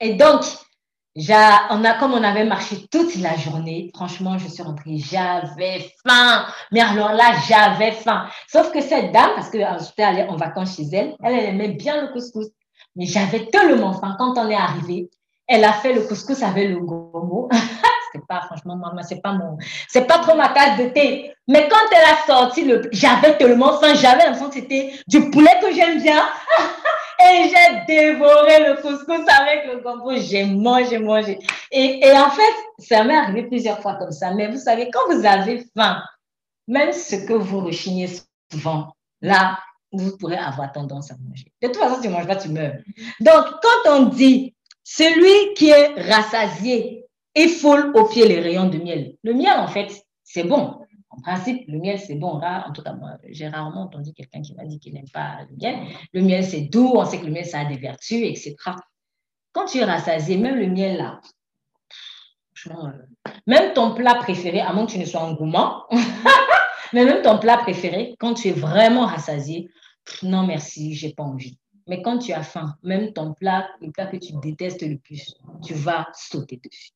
Et 0.00 0.14
donc, 0.14 0.42
on 1.16 1.84
a, 1.84 1.98
comme 1.98 2.12
on 2.12 2.22
avait 2.22 2.44
marché 2.44 2.86
toute 2.90 3.16
la 3.16 3.36
journée, 3.36 3.90
franchement, 3.94 4.36
je 4.38 4.48
suis 4.48 4.62
rentrée, 4.62 4.98
j'avais 4.98 5.90
faim. 6.06 6.46
Mais 6.72 6.80
alors 6.80 7.12
là, 7.12 7.34
j'avais 7.48 7.92
faim. 7.92 8.26
Sauf 8.48 8.70
que 8.70 8.80
cette 8.80 9.12
dame, 9.12 9.30
parce 9.34 9.48
que 9.48 9.58
euh, 9.58 9.78
j'étais 9.78 10.02
allée 10.02 10.24
en 10.24 10.36
vacances 10.36 10.76
chez 10.76 10.86
elle, 10.92 11.16
elle, 11.22 11.34
elle 11.34 11.54
aimait 11.54 11.68
bien 11.68 12.02
le 12.02 12.12
couscous. 12.12 12.48
Mais 12.96 13.06
j'avais 13.06 13.46
tellement 13.46 13.94
faim. 13.94 14.14
Quand 14.18 14.36
on 14.38 14.48
est 14.50 14.54
arrivé, 14.54 15.10
elle 15.46 15.64
a 15.64 15.72
fait 15.72 15.92
le 15.92 16.02
couscous 16.02 16.42
avec 16.42 16.68
le 16.68 16.80
gomo. 16.80 17.48
franchement, 18.46 18.76
maman, 18.76 19.02
c'est 19.02 19.22
pas 19.22 19.32
mon, 19.32 19.58
c'est 19.88 20.06
pas 20.06 20.18
trop 20.18 20.36
ma 20.36 20.48
tasse 20.48 20.78
de 20.78 20.86
thé. 20.86 21.34
Mais 21.48 21.68
quand 21.68 21.76
elle 21.92 22.04
a 22.04 22.26
sorti 22.26 22.64
le, 22.64 22.88
j'avais 22.92 23.36
tellement 23.36 23.78
faim, 23.78 23.94
j'avais 23.94 24.24
l'impression 24.24 24.48
que 24.48 24.54
c'était 24.54 24.92
du 25.06 25.30
poulet 25.30 25.58
que 25.60 25.72
j'aime 25.72 26.02
bien. 26.02 26.22
et 27.20 27.48
j'ai 27.48 27.86
dévoré 27.86 28.68
le 28.68 28.82
couscous 28.82 29.24
avec 29.40 29.66
le 29.66 29.80
gombo. 29.80 30.12
J'ai 30.16 30.44
mangé, 30.44 30.98
mangé. 30.98 31.38
Et, 31.70 32.06
et 32.06 32.12
en 32.12 32.30
fait, 32.30 32.54
ça 32.78 33.04
m'est 33.04 33.16
arrivé 33.16 33.44
plusieurs 33.44 33.80
fois 33.80 33.94
comme 33.94 34.12
ça. 34.12 34.32
Mais 34.34 34.48
vous 34.48 34.58
savez, 34.58 34.90
quand 34.90 35.14
vous 35.14 35.24
avez 35.24 35.64
faim, 35.76 36.02
même 36.68 36.92
ce 36.92 37.16
que 37.16 37.32
vous 37.32 37.60
rechignez 37.60 38.08
souvent, 38.52 38.92
là, 39.20 39.58
vous 39.92 40.16
pourrez 40.16 40.36
avoir 40.36 40.72
tendance 40.72 41.10
à 41.10 41.14
manger. 41.16 41.52
De 41.62 41.68
toute 41.68 41.76
façon, 41.76 42.00
tu 42.00 42.08
manges 42.08 42.26
pas, 42.26 42.36
tu 42.36 42.48
meurs. 42.48 42.74
Donc, 43.20 43.46
quand 43.62 43.90
on 43.92 44.02
dit 44.04 44.54
celui 44.84 45.54
qui 45.54 45.70
est 45.70 45.94
rassasié 46.00 47.05
et 47.36 47.48
foule 47.48 47.92
au 47.94 48.08
pied 48.08 48.26
les 48.26 48.40
rayons 48.40 48.68
de 48.68 48.78
miel. 48.78 49.14
Le 49.22 49.34
miel, 49.34 49.58
en 49.58 49.68
fait, 49.68 49.92
c'est 50.24 50.44
bon. 50.44 50.80
En 51.10 51.20
principe, 51.20 51.64
le 51.68 51.78
miel, 51.78 52.00
c'est 52.00 52.16
bon. 52.16 52.40
en 52.40 52.72
tout 52.72 52.82
cas, 52.82 52.94
moi, 52.94 53.18
j'ai 53.28 53.46
rarement 53.48 53.82
entendu 53.82 54.12
quelqu'un 54.12 54.42
qui 54.42 54.54
m'a 54.54 54.64
dit 54.64 54.80
qu'il 54.80 54.94
n'aime 54.94 55.08
pas 55.12 55.46
le 55.48 55.56
miel. 55.56 55.76
Le 56.12 56.22
miel, 56.22 56.44
c'est 56.44 56.62
doux. 56.62 56.92
On 56.94 57.04
sait 57.04 57.20
que 57.20 57.26
le 57.26 57.32
miel, 57.32 57.44
ça 57.44 57.60
a 57.60 57.64
des 57.66 57.76
vertus, 57.76 58.22
etc. 58.22 58.56
Quand 59.52 59.66
tu 59.66 59.78
es 59.78 59.84
rassasié, 59.84 60.38
même 60.38 60.56
le 60.56 60.66
miel, 60.66 60.96
là, 60.96 61.20
euh, 62.68 62.90
même 63.46 63.74
ton 63.74 63.94
plat 63.94 64.14
préféré, 64.14 64.60
à 64.60 64.72
moins 64.72 64.86
que 64.86 64.92
tu 64.92 64.98
ne 64.98 65.04
sois 65.04 65.32
gourmand, 65.34 65.84
mais 66.92 67.04
même 67.04 67.22
ton 67.22 67.38
plat 67.38 67.58
préféré, 67.58 68.16
quand 68.18 68.34
tu 68.34 68.48
es 68.48 68.52
vraiment 68.52 69.06
rassasié, 69.06 69.70
non 70.22 70.46
merci, 70.46 70.94
j'ai 70.94 71.12
pas 71.12 71.22
envie. 71.22 71.58
Mais 71.86 72.02
quand 72.02 72.18
tu 72.18 72.32
as 72.32 72.42
faim, 72.42 72.74
même 72.82 73.12
ton 73.12 73.34
plat, 73.34 73.68
le 73.80 73.92
plat 73.92 74.06
que 74.06 74.16
tu 74.16 74.32
détestes 74.42 74.82
le 74.82 74.98
plus, 74.98 75.34
tu 75.64 75.74
vas 75.74 76.08
sauter 76.14 76.60
dessus. 76.62 76.95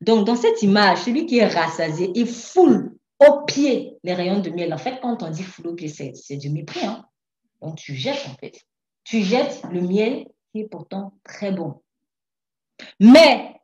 Donc, 0.00 0.26
dans 0.26 0.36
cette 0.36 0.62
image, 0.62 1.02
celui 1.02 1.26
qui 1.26 1.38
est 1.38 1.46
rassasié, 1.46 2.10
il 2.14 2.26
foule 2.26 2.96
au 3.18 3.44
pied 3.44 3.98
les 4.02 4.14
rayons 4.14 4.40
de 4.40 4.50
miel. 4.50 4.72
En 4.72 4.78
fait, 4.78 5.00
quand 5.00 5.22
on 5.22 5.30
dit 5.30 5.42
foule 5.42 5.68
au 5.68 5.74
pied, 5.74 5.88
c'est 5.88 6.36
du 6.36 6.50
mépris. 6.50 6.84
Hein? 6.84 7.06
Donc, 7.60 7.76
tu 7.76 7.94
jettes, 7.94 8.26
en 8.26 8.34
fait. 8.34 8.60
Tu 9.04 9.22
jettes 9.22 9.62
le 9.70 9.80
miel 9.80 10.26
qui 10.52 10.60
est 10.60 10.68
pourtant 10.68 11.14
très 11.24 11.52
bon. 11.52 11.82
Mais, 12.98 13.60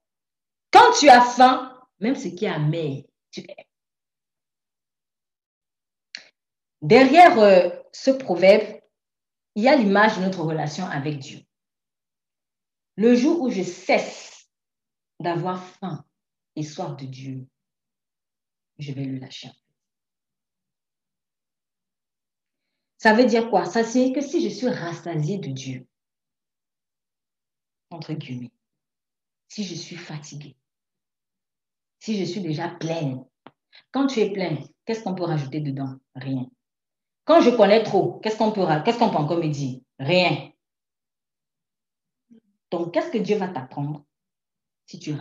quand 0.71 0.93
tu 0.99 1.09
as 1.09 1.23
faim, 1.23 1.73
même 2.01 2.17
ce 2.17 2.29
qui 2.29 2.45
est 2.45 2.51
amer, 2.51 3.05
tu 3.31 3.47
Derrière 6.83 7.39
euh, 7.39 7.71
ce 7.93 8.11
proverbe, 8.11 8.81
il 9.55 9.65
y 9.65 9.69
a 9.69 9.77
l'image 9.77 10.17
de 10.17 10.23
notre 10.23 10.43
relation 10.43 10.85
avec 10.87 11.19
Dieu. 11.19 11.41
Le 12.97 13.15
jour 13.15 13.41
où 13.41 13.51
je 13.51 13.63
cesse 13.63 14.49
d'avoir 15.19 15.63
faim 15.63 16.06
soif 16.63 16.97
de 16.97 17.07
Dieu, 17.07 17.47
je 18.79 18.93
vais 18.93 19.05
le 19.05 19.19
lâcher. 19.19 19.51
Ça 22.99 23.15
veut 23.15 23.27
dire 23.27 23.51
quoi? 23.51 23.65
Ça 23.65 23.85
signifie 23.85 24.15
que 24.15 24.21
si 24.21 24.43
je 24.43 24.55
suis 24.55 24.69
rassasié 24.69 25.39
de 25.39 25.51
Dieu, 25.51 25.87
entre 27.91 28.15
guillemets, 28.15 28.53
si 29.49 29.65
je 29.65 29.75
suis 29.75 29.97
fatiguée, 29.97 30.57
si 32.01 32.19
je 32.19 32.25
suis 32.25 32.41
déjà 32.41 32.69
pleine, 32.69 33.25
quand 33.93 34.07
tu 34.07 34.21
es 34.21 34.33
pleine, 34.33 34.67
qu'est-ce 34.85 35.03
qu'on 35.03 35.15
peut 35.15 35.25
rajouter 35.25 35.61
dedans? 35.61 35.97
Rien. 36.15 36.47
Quand 37.25 37.41
je 37.41 37.51
connais 37.51 37.83
trop, 37.83 38.19
qu'est-ce 38.21 38.39
qu'on 38.39 38.53
peut, 38.53 38.65
qu'est-ce 38.85 38.99
qu'on 38.99 39.11
peut 39.11 39.17
encore 39.17 39.39
me 39.39 39.49
dire? 39.49 39.81
Rien. 39.99 40.53
Donc, 42.71 42.93
qu'est-ce 42.93 43.11
que 43.11 43.19
Dieu 43.19 43.37
va 43.37 43.49
t'apprendre 43.49 44.05
si 44.87 44.99
tu 44.99 45.11
es 45.11 45.15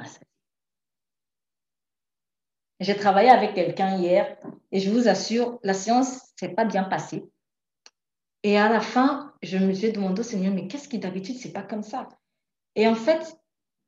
J'ai 2.79 2.95
travaillé 2.95 3.29
avec 3.29 3.53
quelqu'un 3.53 3.97
hier 3.97 4.37
et 4.71 4.79
je 4.79 4.89
vous 4.89 5.07
assure, 5.07 5.59
la 5.63 5.73
séance 5.73 6.33
s'est 6.37 6.53
pas 6.53 6.65
bien 6.65 6.83
passée. 6.83 7.23
Et 8.43 8.57
à 8.57 8.69
la 8.69 8.81
fin, 8.81 9.33
je 9.41 9.57
me 9.57 9.73
suis 9.73 9.91
demandé 9.91 10.19
au 10.19 10.23
Seigneur, 10.23 10.53
mais 10.53 10.67
qu'est-ce 10.67 10.87
qui 10.87 10.99
d'habitude, 10.99 11.35
c'est 11.37 11.53
pas 11.53 11.63
comme 11.63 11.83
ça? 11.83 12.09
Et 12.75 12.87
en 12.87 12.95
fait, 12.95 13.37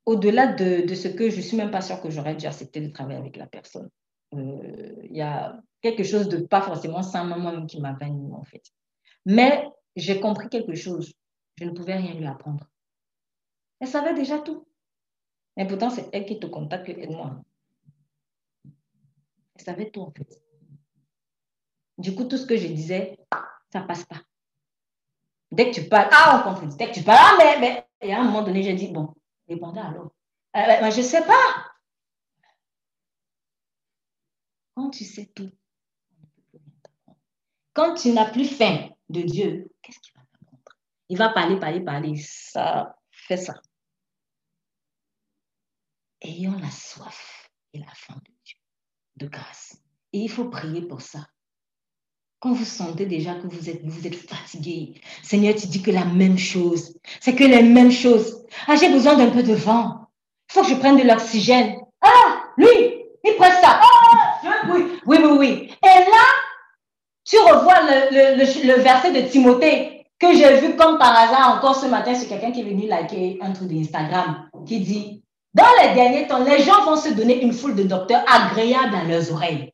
au-delà 0.05 0.47
de, 0.47 0.93
ce 0.95 1.09
que 1.09 1.29
je 1.29 1.41
suis 1.41 1.57
même 1.57 1.69
pas 1.69 1.81
sûre 1.81 2.01
que 2.01 2.09
j'aurais 2.09 2.35
dû 2.35 2.45
accepter 2.45 2.79
de 2.79 2.87
travailler 2.87 3.19
avec 3.19 3.35
la 3.35 3.45
personne, 3.45 3.89
euh, 4.33 4.95
il 5.03 5.15
y 5.15 5.21
a 5.21 5.61
quelque 5.81 6.03
chose 6.03 6.29
de 6.29 6.37
pas 6.37 6.61
forcément 6.61 7.03
sain 7.03 7.25
moi-même 7.25 7.67
qui 7.67 7.81
m'a 7.81 7.93
venu 7.93 8.33
en 8.33 8.43
fait. 8.43 8.63
Mais 9.25 9.67
j'ai 9.95 10.19
compris 10.19 10.47
quelque 10.49 10.75
chose. 10.75 11.13
Je 11.59 11.65
ne 11.65 11.71
pouvais 11.71 11.95
rien 11.95 12.13
lui 12.13 12.25
apprendre. 12.25 12.65
Elle 13.79 13.87
savait 13.87 14.13
déjà 14.13 14.39
tout. 14.39 14.65
Mais 15.57 15.67
pourtant, 15.67 15.89
c'est 15.89 16.09
elle 16.13 16.25
qui 16.25 16.39
te 16.39 16.45
contacte 16.45 16.87
et 16.89 17.07
moi. 19.57 19.59
Elle 19.59 19.63
savait 19.63 19.89
tout 19.89 20.01
en 20.01 20.11
fait. 20.11 20.41
Du 21.97 22.13
coup, 22.13 22.25
tout 22.25 22.37
ce 22.37 22.45
que 22.45 22.57
je 22.57 22.67
disais, 22.67 23.17
ça 23.71 23.81
passe 23.81 24.05
pas. 24.05 24.21
Dès 25.51 25.71
que 25.71 25.75
tu 25.75 25.89
parles, 25.89 26.09
ah, 26.11 26.43
on 26.45 26.49
comprend. 26.49 26.67
Dès 26.75 26.89
que 26.89 26.93
tu 26.93 27.03
parles, 27.03 27.17
ah, 27.19 27.35
mais, 27.37 27.59
mais. 27.59 27.87
Et 28.01 28.13
à 28.13 28.19
un 28.19 28.23
moment 28.23 28.43
donné, 28.43 28.61
j'ai 28.61 28.73
dit, 28.73 28.91
bon, 28.91 29.13
répondez 29.47 29.79
alors. 29.79 30.11
Euh, 30.55 30.91
je 30.91 30.97
ne 30.97 31.03
sais 31.03 31.25
pas. 31.25 31.71
Quand 34.75 34.91
tu 34.91 35.05
sais 35.05 35.25
tout, 35.33 35.51
quand 37.73 37.95
tu 37.95 38.11
n'as 38.11 38.29
plus 38.29 38.45
faim 38.45 38.89
de 39.09 39.21
Dieu, 39.21 39.71
qu'est-ce 39.81 39.99
qu'il 39.99 40.13
va 40.13 40.21
t'apprendre 40.31 40.63
Il 41.09 41.17
va 41.17 41.29
parler, 41.29 41.59
parler, 41.59 41.79
parler. 41.79 42.15
Ça, 42.17 42.95
fait 43.11 43.37
ça. 43.37 43.59
Ayons 46.21 46.57
la 46.59 46.69
soif 46.69 47.51
et 47.73 47.79
la 47.79 47.91
faim 47.93 48.19
de 48.25 48.36
de 49.17 49.27
grâce. 49.27 49.77
Et 50.13 50.19
il 50.19 50.29
faut 50.29 50.45
prier 50.45 50.81
pour 50.81 51.01
ça. 51.01 51.19
Quand 52.39 52.53
vous 52.53 52.65
sentez 52.65 53.07
déjà 53.07 53.33
que 53.33 53.47
vous 53.47 53.69
êtes, 53.69 53.83
vous 53.83 54.05
êtes 54.05 54.15
fatigué, 54.15 55.01
Seigneur, 55.23 55.55
tu 55.55 55.67
dis 55.67 55.81
que 55.81 55.91
la 55.91 56.05
même 56.05 56.37
chose. 56.37 56.95
C'est 57.19 57.35
que 57.35 57.43
les 57.43 57.63
mêmes 57.63 57.91
choses. 57.91 58.45
Ah, 58.67 58.75
j'ai 58.75 58.89
besoin 58.89 59.15
d'un 59.15 59.31
peu 59.31 59.41
de 59.41 59.53
vent. 59.53 60.07
Il 60.49 60.53
faut 60.53 60.61
que 60.61 60.69
je 60.69 60.75
prenne 60.75 60.97
de 60.97 61.03
l'oxygène. 61.03 61.77
Ah, 62.01 62.43
lui, 62.57 62.67
il 63.23 63.35
prend 63.35 63.49
ça. 63.49 63.81
Ah, 63.81 64.37
oui, 64.71 64.83
oui, 65.05 65.17
oui, 65.17 65.37
oui. 65.37 65.71
Et 65.83 65.87
là, 65.87 66.25
tu 67.27 67.37
revois 67.39 67.81
le, 67.81 68.37
le, 68.37 68.67
le, 68.67 68.81
verset 68.81 69.11
de 69.11 69.27
Timothée 69.27 70.05
que 70.19 70.33
j'ai 70.33 70.61
vu 70.61 70.75
comme 70.75 70.97
par 70.97 71.15
hasard 71.15 71.57
encore 71.57 71.75
ce 71.75 71.85
matin 71.85 72.15
c'est 72.15 72.27
quelqu'un 72.27 72.51
qui 72.51 72.61
est 72.61 72.63
venu 72.63 72.87
liker 72.87 73.37
un 73.41 73.51
truc 73.51 73.67
d'Instagram 73.67 74.49
qui 74.65 74.79
dit 74.79 75.23
Dans 75.53 75.71
les 75.81 75.93
derniers 75.95 76.27
temps, 76.27 76.43
les 76.43 76.63
gens 76.63 76.83
vont 76.85 76.95
se 76.95 77.09
donner 77.09 77.41
une 77.41 77.53
foule 77.53 77.75
de 77.75 77.83
docteurs 77.83 78.23
agréables 78.27 78.95
à 78.95 79.03
leurs 79.03 79.31
oreilles. 79.31 79.73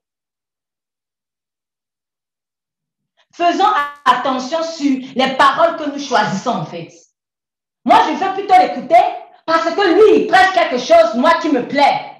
Faisons 3.33 3.73
attention 4.05 4.63
sur 4.63 5.01
les 5.15 5.35
paroles 5.35 5.75
que 5.77 5.89
nous 5.89 5.99
choisissons 5.99 6.51
en 6.51 6.65
fait. 6.65 6.89
Moi, 7.83 7.99
je 8.07 8.19
vais 8.19 8.33
plutôt 8.33 8.53
l'écouter 8.59 9.03
parce 9.45 9.73
que 9.73 9.93
lui, 9.93 10.21
il 10.21 10.27
prêche 10.27 10.53
quelque 10.53 10.77
chose, 10.77 11.15
moi, 11.15 11.33
qui 11.41 11.49
me 11.49 11.67
plaît. 11.67 12.13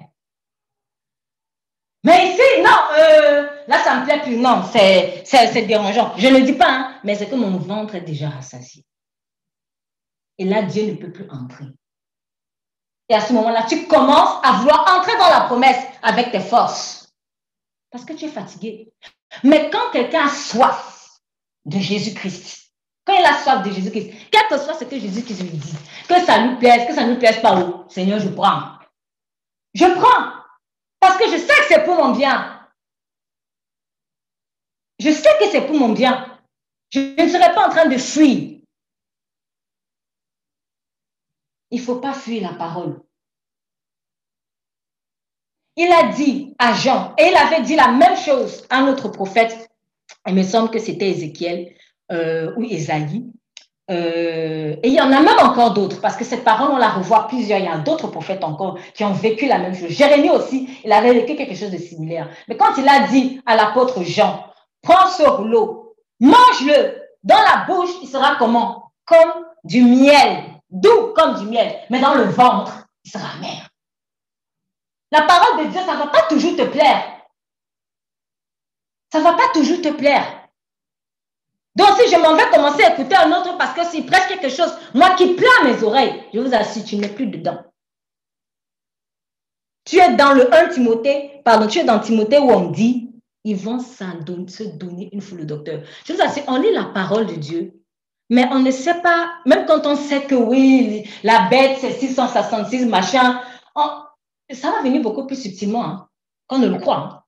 Mais 2.04 2.32
ici, 2.32 2.42
non, 2.62 2.78
euh, 2.98 3.48
là, 3.66 3.82
ça 3.82 3.98
me 3.98 4.04
plaît 4.04 4.20
plus. 4.20 4.36
Non, 4.36 4.62
c'est 4.72 5.66
dérangeant. 5.66 6.14
Je 6.18 6.28
ne 6.28 6.40
dis 6.40 6.52
pas, 6.52 6.68
hein, 6.68 7.00
mais 7.02 7.14
c'est 7.14 7.30
que 7.30 7.34
mon 7.34 7.56
ventre 7.56 7.94
est 7.94 8.02
déjà 8.02 8.28
rassasié. 8.28 8.84
Et 10.36 10.44
là, 10.44 10.62
Dieu 10.62 10.84
ne 10.84 10.96
peut 10.96 11.12
plus 11.12 11.30
entrer. 11.30 11.64
Et 13.08 13.14
à 13.14 13.20
ce 13.20 13.32
moment-là, 13.32 13.64
tu 13.68 13.86
commences 13.86 14.40
à 14.42 14.52
vouloir 14.52 14.98
entrer 14.98 15.16
dans 15.18 15.28
la 15.28 15.42
promesse 15.42 15.84
avec 16.02 16.32
tes 16.32 16.40
forces. 16.40 17.08
Parce 17.90 18.04
que 18.04 18.12
tu 18.12 18.24
es 18.24 18.28
fatigué. 18.28 18.92
Mais 19.42 19.70
quand 19.70 19.90
quelqu'un 19.92 20.26
a 20.26 20.30
soif, 20.30 20.94
de 21.64 21.78
Jésus-Christ. 21.78 22.72
Quand 23.04 23.14
il 23.14 23.24
a 23.24 23.42
soif 23.42 23.62
de 23.62 23.70
Jésus-Christ, 23.70 24.12
quel 24.30 24.48
que 24.48 24.58
soit 24.58 24.74
ce 24.74 24.84
que 24.84 24.98
Jésus-Christ 24.98 25.42
lui 25.42 25.50
dit, 25.50 25.76
que 26.08 26.20
ça 26.20 26.38
lui 26.38 26.56
plaise, 26.56 26.86
que 26.86 26.94
ça 26.94 27.04
ne 27.04 27.12
lui 27.12 27.18
plaise 27.18 27.40
pas, 27.40 27.58
oh, 27.58 27.84
Seigneur, 27.88 28.18
je 28.18 28.28
prends. 28.28 28.78
Je 29.74 29.84
prends. 29.84 30.32
Parce 31.00 31.18
que 31.18 31.26
je 31.26 31.36
sais 31.36 31.46
que 31.46 31.66
c'est 31.68 31.84
pour 31.84 31.96
mon 31.96 32.14
bien. 32.14 32.60
Je 34.98 35.10
sais 35.10 35.28
que 35.38 35.50
c'est 35.50 35.66
pour 35.66 35.76
mon 35.76 35.90
bien. 35.90 36.38
Je 36.90 37.00
ne 37.00 37.28
serai 37.28 37.52
pas 37.54 37.66
en 37.66 37.70
train 37.70 37.86
de 37.86 37.98
fuir. 37.98 38.53
Il 41.74 41.80
ne 41.80 41.84
faut 41.84 41.96
pas 41.96 42.12
fuir 42.12 42.42
la 42.42 42.56
parole. 42.56 43.00
Il 45.76 45.90
a 45.90 46.12
dit 46.12 46.54
à 46.58 46.72
Jean, 46.72 47.14
et 47.18 47.26
il 47.26 47.36
avait 47.36 47.62
dit 47.62 47.74
la 47.74 47.88
même 47.88 48.16
chose 48.16 48.64
à 48.70 48.82
notre 48.82 49.08
prophète 49.08 49.68
il 50.26 50.34
me 50.34 50.42
semble 50.42 50.70
que 50.70 50.78
c'était 50.78 51.10
Ézéchiel 51.10 51.74
euh, 52.12 52.52
ou 52.56 52.62
Ésaïe. 52.62 53.26
Euh, 53.90 54.76
et 54.82 54.88
il 54.88 54.94
y 54.94 55.00
en 55.00 55.12
a 55.12 55.20
même 55.20 55.38
encore 55.42 55.74
d'autres, 55.74 56.00
parce 56.00 56.16
que 56.16 56.24
cette 56.24 56.44
parole, 56.44 56.70
on 56.70 56.78
la 56.78 56.88
revoit 56.88 57.26
plusieurs. 57.28 57.58
Il 57.58 57.66
y 57.66 57.68
a 57.68 57.78
d'autres 57.78 58.08
prophètes 58.08 58.42
encore 58.42 58.78
qui 58.94 59.04
ont 59.04 59.12
vécu 59.12 59.46
la 59.46 59.58
même 59.58 59.74
chose. 59.74 59.90
Jérémie 59.90 60.30
aussi, 60.30 60.68
il 60.84 60.92
avait 60.92 61.12
vécu 61.12 61.36
quelque 61.36 61.54
chose 61.54 61.70
de 61.70 61.76
similaire. 61.76 62.30
Mais 62.48 62.56
quand 62.56 62.78
il 62.78 62.88
a 62.88 63.08
dit 63.08 63.40
à 63.44 63.56
l'apôtre 63.56 64.02
Jean, 64.02 64.44
prends 64.80 65.08
ce 65.08 65.24
rouleau, 65.24 65.94
mange-le, 66.20 67.02
dans 67.24 67.34
la 67.34 67.66
bouche, 67.66 67.90
il 68.02 68.08
sera 68.08 68.36
comment? 68.38 68.92
Comme 69.04 69.44
du 69.64 69.82
miel, 69.82 70.44
doux 70.74 71.12
comme 71.14 71.38
du 71.38 71.46
miel, 71.46 71.74
mais 71.90 72.00
dans 72.00 72.14
le 72.14 72.24
ventre, 72.24 72.86
il 73.04 73.10
sera 73.10 73.28
amer. 73.36 73.68
La 75.10 75.22
parole 75.22 75.64
de 75.64 75.70
Dieu, 75.70 75.80
ça 75.80 75.94
ne 75.94 75.98
va 75.98 76.06
pas 76.08 76.22
toujours 76.28 76.56
te 76.56 76.64
plaire 76.64 77.14
ça 79.14 79.20
ne 79.20 79.24
va 79.24 79.34
pas 79.34 79.48
toujours 79.52 79.80
te 79.80 79.92
plaire. 79.92 80.26
Donc, 81.76 81.90
si 82.00 82.10
je 82.10 82.20
m'en 82.20 82.34
vais 82.34 82.50
commencer 82.50 82.82
à 82.82 82.94
écouter 82.94 83.14
un 83.14 83.30
autre 83.30 83.56
parce 83.56 83.72
que 83.72 83.84
c'est 83.86 84.02
presque 84.02 84.28
quelque 84.28 84.48
chose, 84.48 84.76
moi 84.92 85.14
qui 85.14 85.34
plains 85.34 85.64
mes 85.64 85.80
oreilles, 85.84 86.24
je 86.34 86.40
vous 86.40 86.52
assure, 86.52 86.84
tu 86.84 86.96
n'es 86.96 87.08
plus 87.08 87.28
dedans. 87.28 87.62
Tu 89.84 90.00
es 90.00 90.16
dans 90.16 90.32
le 90.32 90.52
1 90.52 90.70
Timothée, 90.70 91.40
pardon, 91.44 91.68
tu 91.68 91.78
es 91.78 91.84
dans 91.84 92.00
Timothée 92.00 92.38
où 92.38 92.50
on 92.50 92.70
dit, 92.70 93.12
ils 93.44 93.56
vont 93.56 93.78
se 93.78 94.64
donner 94.64 95.10
une 95.12 95.20
foule 95.20 95.40
de 95.40 95.44
docteurs. 95.44 95.82
Je 96.04 96.12
vous 96.12 96.20
assure, 96.20 96.42
on 96.48 96.60
lit 96.60 96.72
la 96.72 96.86
parole 96.86 97.26
de 97.26 97.34
Dieu, 97.34 97.83
mais 98.30 98.46
on 98.50 98.60
ne 98.60 98.70
sait 98.70 99.00
pas, 99.02 99.30
même 99.46 99.66
quand 99.66 99.86
on 99.86 99.96
sait 99.96 100.24
que 100.24 100.34
oui, 100.34 101.08
la 101.22 101.48
bête 101.48 101.78
c'est 101.80 101.92
666, 101.92 102.86
machin, 102.86 103.40
ça 104.52 104.70
va 104.70 104.82
venir 104.82 105.02
beaucoup 105.02 105.26
plus 105.26 105.40
subtilement 105.40 105.84
hein, 105.84 106.08
qu'on 106.46 106.58
ne 106.58 106.68
le 106.68 106.78
croit. 106.78 107.26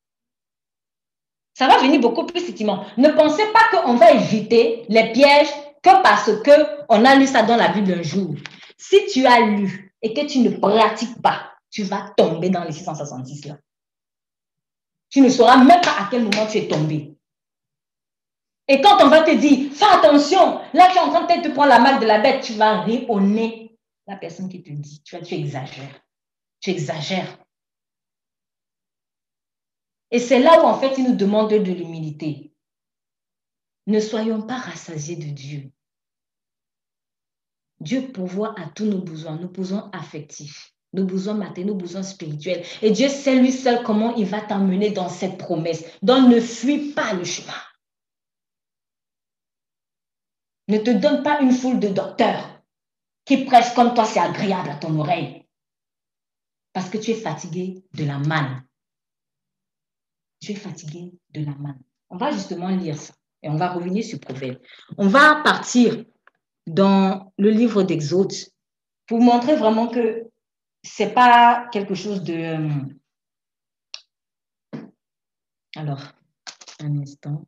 Ça 1.54 1.66
va 1.68 1.78
venir 1.78 2.00
beaucoup 2.00 2.26
plus 2.26 2.44
subtilement. 2.44 2.84
Ne 2.98 3.08
pensez 3.10 3.44
pas 3.52 3.70
qu'on 3.70 3.94
va 3.94 4.12
éviter 4.12 4.84
les 4.88 5.12
pièges 5.12 5.48
que 5.82 6.02
parce 6.02 6.30
qu'on 6.42 7.04
a 7.04 7.14
lu 7.14 7.26
ça 7.26 7.42
dans 7.42 7.56
la 7.56 7.68
Bible 7.68 7.92
un 7.92 8.02
jour. 8.02 8.34
Si 8.76 9.06
tu 9.06 9.24
as 9.26 9.40
lu 9.40 9.94
et 10.02 10.12
que 10.12 10.26
tu 10.26 10.40
ne 10.40 10.50
pratiques 10.50 11.20
pas, 11.22 11.52
tu 11.70 11.82
vas 11.82 12.12
tomber 12.16 12.50
dans 12.50 12.64
les 12.64 12.72
666 12.72 13.46
là. 13.46 13.56
Tu 15.08 15.20
ne 15.20 15.28
sauras 15.30 15.56
même 15.56 15.80
pas 15.80 15.96
à 15.98 16.08
quel 16.10 16.24
moment 16.24 16.46
tu 16.50 16.58
es 16.58 16.68
tombé. 16.68 17.15
Et 18.68 18.80
quand 18.80 19.04
on 19.04 19.08
va 19.08 19.22
te 19.22 19.30
dire, 19.30 19.72
fais 19.72 19.84
attention, 19.84 20.60
là 20.74 20.88
tu 20.90 20.96
es 20.96 21.00
en 21.00 21.10
train 21.10 21.36
de 21.36 21.42
te 21.42 21.52
prendre 21.52 21.68
la 21.68 21.78
marque 21.78 22.00
de 22.00 22.06
la 22.06 22.18
bête, 22.18 22.42
tu 22.42 22.54
vas 22.54 22.82
rire 22.82 23.06
la 24.06 24.16
personne 24.16 24.48
qui 24.48 24.62
te 24.62 24.70
dit, 24.70 25.02
tu, 25.04 25.20
tu 25.22 25.34
exagères. 25.34 26.00
Tu 26.60 26.70
exagères. 26.70 27.38
Et 30.10 30.18
c'est 30.18 30.38
là 30.38 30.62
où 30.62 30.66
en 30.66 30.78
fait 30.78 30.94
il 30.98 31.04
nous 31.04 31.16
demande 31.16 31.50
de 31.50 31.72
l'humilité. 31.72 32.52
Ne 33.86 34.00
soyons 34.00 34.42
pas 34.42 34.56
rassasiés 34.56 35.16
de 35.16 35.30
Dieu. 35.30 35.70
Dieu 37.80 38.08
pourvoit 38.12 38.58
à 38.58 38.68
tous 38.74 38.86
nos 38.86 39.00
besoins, 39.00 39.36
nos 39.36 39.48
besoins 39.48 39.90
affectifs, 39.92 40.72
nos 40.92 41.04
besoins 41.04 41.34
matériels, 41.34 41.68
nos 41.68 41.74
besoins 41.74 42.02
spirituels. 42.02 42.64
Et 42.82 42.90
Dieu 42.90 43.08
sait 43.08 43.36
lui 43.36 43.52
seul 43.52 43.82
comment 43.82 44.14
il 44.16 44.26
va 44.26 44.40
t'emmener 44.40 44.90
dans 44.90 45.08
cette 45.08 45.38
promesse. 45.38 45.84
Donc 46.02 46.28
ne 46.28 46.40
fuis 46.40 46.92
pas 46.92 47.12
le 47.12 47.24
chemin. 47.24 47.52
Ne 50.68 50.78
te 50.78 50.90
donne 50.90 51.22
pas 51.22 51.40
une 51.40 51.52
foule 51.52 51.80
de 51.80 51.88
docteurs 51.88 52.62
qui 53.24 53.44
prêchent 53.44 53.74
comme 53.74 53.94
toi, 53.94 54.04
c'est 54.04 54.20
agréable 54.20 54.70
à 54.70 54.76
ton 54.76 54.98
oreille. 54.98 55.44
Parce 56.72 56.90
que 56.90 56.98
tu 56.98 57.12
es 57.12 57.14
fatigué 57.14 57.82
de 57.94 58.04
la 58.04 58.18
manne 58.18 58.66
tu 60.40 60.52
es 60.52 60.54
fatigué 60.54 61.12
de 61.30 61.44
la 61.44 61.54
manne. 61.54 61.82
On 62.10 62.16
va 62.16 62.30
justement 62.30 62.68
lire 62.68 62.96
ça 62.96 63.14
et 63.42 63.48
on 63.48 63.56
va 63.56 63.72
revenir 63.72 64.04
sur 64.04 64.20
Proverbe. 64.20 64.58
On 64.96 65.08
va 65.08 65.42
partir 65.42 66.04
dans 66.66 67.32
le 67.38 67.50
livre 67.50 67.82
d'Exode 67.82 68.32
pour 69.06 69.20
montrer 69.20 69.56
vraiment 69.56 69.88
que 69.88 70.24
c'est 70.82 71.12
pas 71.12 71.68
quelque 71.72 71.94
chose 71.94 72.22
de. 72.22 72.34
Euh, 72.34 72.70
alors, 75.76 76.02
un 76.80 76.98
instant. 76.98 77.44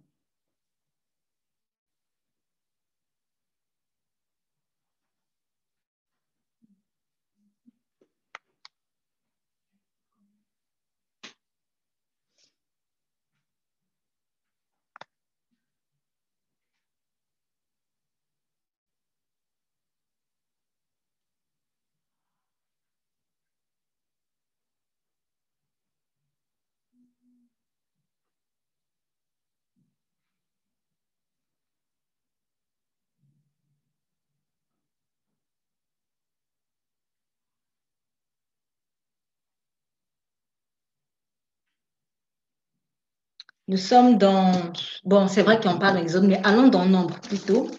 Nous 43.68 43.76
sommes 43.76 44.16
dans, 44.16 44.72
bon, 45.04 45.28
c'est 45.28 45.42
vrai 45.42 45.60
qu'on 45.60 45.78
parle 45.78 45.98
d'Exode, 45.98 46.24
mais 46.24 46.40
allons 46.42 46.68
dans 46.68 46.86
Nombre 46.86 47.20
plutôt. 47.20 47.70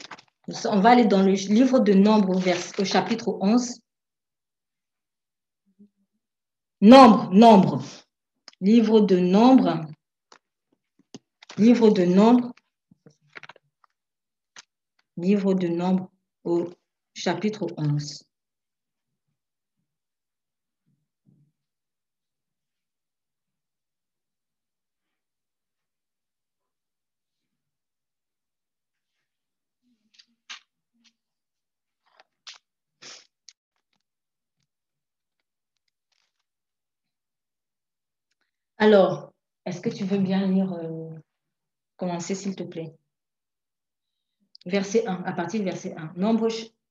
On 0.65 0.79
va 0.79 0.91
aller 0.91 1.05
dans 1.05 1.23
le 1.23 1.31
livre 1.31 1.79
de 1.79 1.93
Nombre 1.93 2.37
au, 2.37 2.81
au 2.81 2.85
chapitre 2.85 3.39
11. 3.41 3.81
Nombre, 6.81 7.31
Nombre. 7.31 7.81
Livre 8.61 9.01
de 9.01 9.17
Nombre. 9.17 9.81
Livre 11.57 11.89
de 11.89 12.05
Nombre. 12.05 12.53
Livre 15.17 15.55
de 15.55 15.67
Nombre 15.69 16.11
au 16.43 16.69
chapitre 17.15 17.65
11. 17.77 18.28
Alors, 38.81 39.33
est-ce 39.65 39.81
que 39.81 39.89
tu 39.89 40.05
veux 40.05 40.19
bien 40.19 40.47
lire, 40.47 40.71
euh, 40.71 41.09
commencer 41.97 42.33
s'il 42.33 42.55
te 42.55 42.63
plaît? 42.63 42.95
Verset 44.65 45.05
1, 45.05 45.23
à 45.23 45.33
partir 45.33 45.59
du 45.59 45.65
verset 45.65 45.93
1. 45.97 46.13
Nombre 46.15 46.47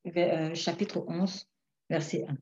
euh, 0.06 0.54
chapitre 0.54 1.02
11, 1.08 1.48
verset 1.88 2.26
1. 2.28 2.36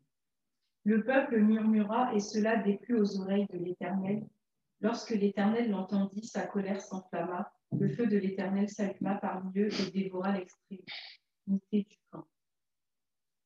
Le 0.83 1.05
peuple 1.05 1.39
murmura 1.39 2.13
et 2.13 2.19
cela 2.19 2.57
déplut 2.57 2.99
aux 2.99 3.21
oreilles 3.21 3.47
de 3.53 3.59
l'Éternel. 3.59 4.27
Lorsque 4.81 5.11
l'Éternel 5.11 5.71
l'entendit, 5.71 6.27
sa 6.27 6.45
colère 6.45 6.81
s'enflamma. 6.81 7.53
Le 7.79 7.89
feu 7.89 8.09
de 8.09 8.19
l'Éternel 8.19 8.69
s'alluma 8.69 9.15
parmi 9.15 9.57
eux 9.61 9.69
et 9.73 9.91
dévora 9.93 10.33
l'extrémité 10.33 11.85
du 11.85 11.97
camp. 12.11 12.27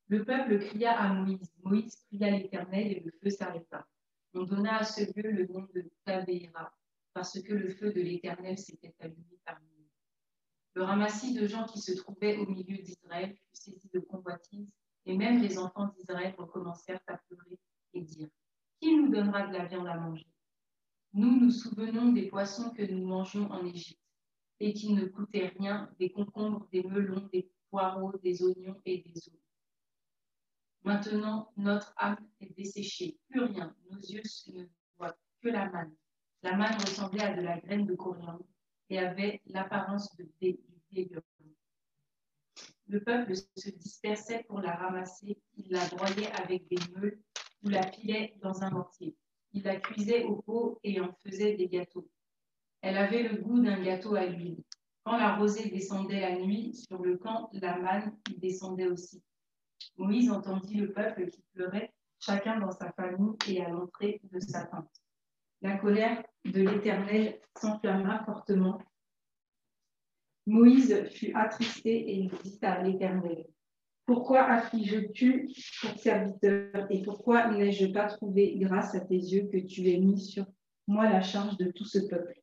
Le 0.07 0.25
peuple 0.25 0.57
cria 0.59 0.99
à 0.99 1.13
Moïse. 1.13 1.53
Moïse 1.63 1.95
pria 2.07 2.31
l'Éternel 2.31 2.87
et 2.87 2.99
le 3.01 3.11
feu 3.21 3.29
s'arrêta. 3.29 3.85
On 4.33 4.43
donna 4.43 4.77
à 4.77 4.83
ce 4.85 5.01
lieu 5.01 5.29
le 5.29 5.45
nom 5.47 5.67
de 5.75 5.91
Tabeira, 6.05 6.73
parce 7.13 7.41
que 7.41 7.53
le 7.53 7.69
feu 7.69 7.91
de 7.91 7.99
l'Éternel 7.99 8.57
s'était 8.57 8.95
allumé 8.99 9.37
parmi 9.45 9.67
eux. 9.77 9.89
Le 10.73 10.83
ramassis 10.83 11.33
de 11.33 11.45
gens 11.47 11.65
qui 11.65 11.81
se 11.81 11.91
trouvaient 11.97 12.37
au 12.37 12.45
milieu 12.45 12.77
d'Israël 12.77 13.35
fut 13.35 13.49
saisi 13.51 13.89
de 13.93 13.99
convoitise, 13.99 14.69
et 15.05 15.17
même 15.17 15.41
les 15.41 15.57
enfants 15.57 15.87
d'Israël 15.89 16.33
recommencèrent 16.37 17.01
à 17.07 17.17
pleurer 17.17 17.59
et 17.93 18.01
dire 18.01 18.29
Qui 18.79 18.95
nous 18.95 19.09
donnera 19.09 19.47
de 19.47 19.53
la 19.53 19.65
viande 19.65 19.87
à 19.87 19.97
manger? 19.97 20.27
Nous 21.13 21.37
nous 21.37 21.51
souvenons 21.51 22.13
des 22.13 22.29
poissons 22.29 22.69
que 22.69 22.83
nous 22.83 23.05
mangions 23.05 23.51
en 23.51 23.65
Égypte, 23.65 23.99
et 24.61 24.73
qui 24.73 24.93
ne 24.93 25.07
coûtaient 25.07 25.51
rien, 25.59 25.89
des 25.99 26.09
concombres, 26.09 26.69
des 26.71 26.83
melons, 26.83 27.27
des 27.33 27.51
poireaux, 27.69 28.17
des 28.23 28.41
oignons 28.43 28.79
et 28.85 28.99
des 28.99 29.27
eaux. 29.27 29.40
Maintenant, 30.83 31.51
notre 31.57 31.93
âme 31.97 32.17
est 32.39 32.55
desséchée, 32.57 33.19
plus 33.29 33.43
rien. 33.43 33.75
Nos 33.89 33.99
yeux 33.99 34.23
ne 34.53 34.65
voient 34.97 35.15
que 35.41 35.49
la 35.49 35.69
manne. 35.69 35.93
La 36.41 36.55
manne 36.55 36.73
ressemblait 36.73 37.21
à 37.21 37.35
de 37.35 37.41
la 37.41 37.59
graine 37.59 37.85
de 37.85 37.93
coriandre 37.93 38.45
et 38.89 38.97
avait 38.97 39.41
l'apparence 39.45 40.15
de 40.17 40.27
blé, 40.39 40.59
Le 42.87 43.03
peuple 43.03 43.35
se 43.35 43.69
dispersait 43.69 44.43
pour 44.47 44.59
la 44.59 44.75
ramasser. 44.75 45.37
Il 45.55 45.71
la 45.71 45.85
broyait 45.89 46.31
avec 46.31 46.67
des 46.67 46.79
meules 46.95 47.21
ou 47.63 47.69
la 47.69 47.85
pilait 47.85 48.35
dans 48.41 48.63
un 48.63 48.71
mortier. 48.71 49.15
Il 49.53 49.63
la 49.63 49.79
cuisait 49.79 50.23
au 50.23 50.41
pot 50.41 50.79
et 50.83 50.99
en 50.99 51.13
faisait 51.23 51.55
des 51.55 51.67
gâteaux. 51.67 52.09
Elle 52.81 52.97
avait 52.97 53.23
le 53.23 53.37
goût 53.37 53.59
d'un 53.59 53.81
gâteau 53.81 54.15
à 54.15 54.25
l'huile. 54.25 54.63
Quand 55.03 55.17
la 55.17 55.35
rosée 55.35 55.69
descendait 55.69 56.21
la 56.21 56.39
nuit 56.39 56.73
sur 56.73 57.01
le 57.01 57.17
camp, 57.17 57.49
la 57.53 57.77
manne 57.77 58.17
y 58.29 58.39
descendait 58.39 58.87
aussi. 58.87 59.21
Moïse 60.01 60.31
entendit 60.31 60.77
le 60.77 60.91
peuple 60.91 61.29
qui 61.29 61.43
pleurait, 61.53 61.93
chacun 62.19 62.59
dans 62.59 62.71
sa 62.71 62.91
famille 62.93 63.35
et 63.47 63.61
à 63.61 63.69
l'entrée 63.69 64.19
de 64.31 64.39
sa 64.39 64.65
tente. 64.65 64.89
La 65.61 65.77
colère 65.77 66.23
de 66.43 66.67
l'Éternel 66.67 67.39
s'enflamma 67.55 68.23
fortement. 68.25 68.81
Moïse 70.47 71.03
fut 71.11 71.31
attristé 71.35 71.91
et 71.91 72.15
il 72.15 72.31
dit 72.43 72.57
à 72.63 72.81
l'Éternel, 72.81 73.45
Pourquoi 74.07 74.41
affliges-tu 74.45 75.47
ton 75.83 75.95
serviteur 75.95 76.87
et 76.89 77.03
pourquoi 77.03 77.51
n'ai-je 77.51 77.85
pas 77.93 78.07
trouvé 78.07 78.57
grâce 78.57 78.95
à 78.95 79.01
tes 79.01 79.13
yeux 79.13 79.49
que 79.53 79.59
tu 79.59 79.87
aies 79.87 79.99
mis 79.99 80.19
sur 80.19 80.47
moi 80.87 81.07
la 81.07 81.21
charge 81.21 81.57
de 81.57 81.69
tout 81.69 81.85
ce 81.85 81.99
peuple? 81.99 82.41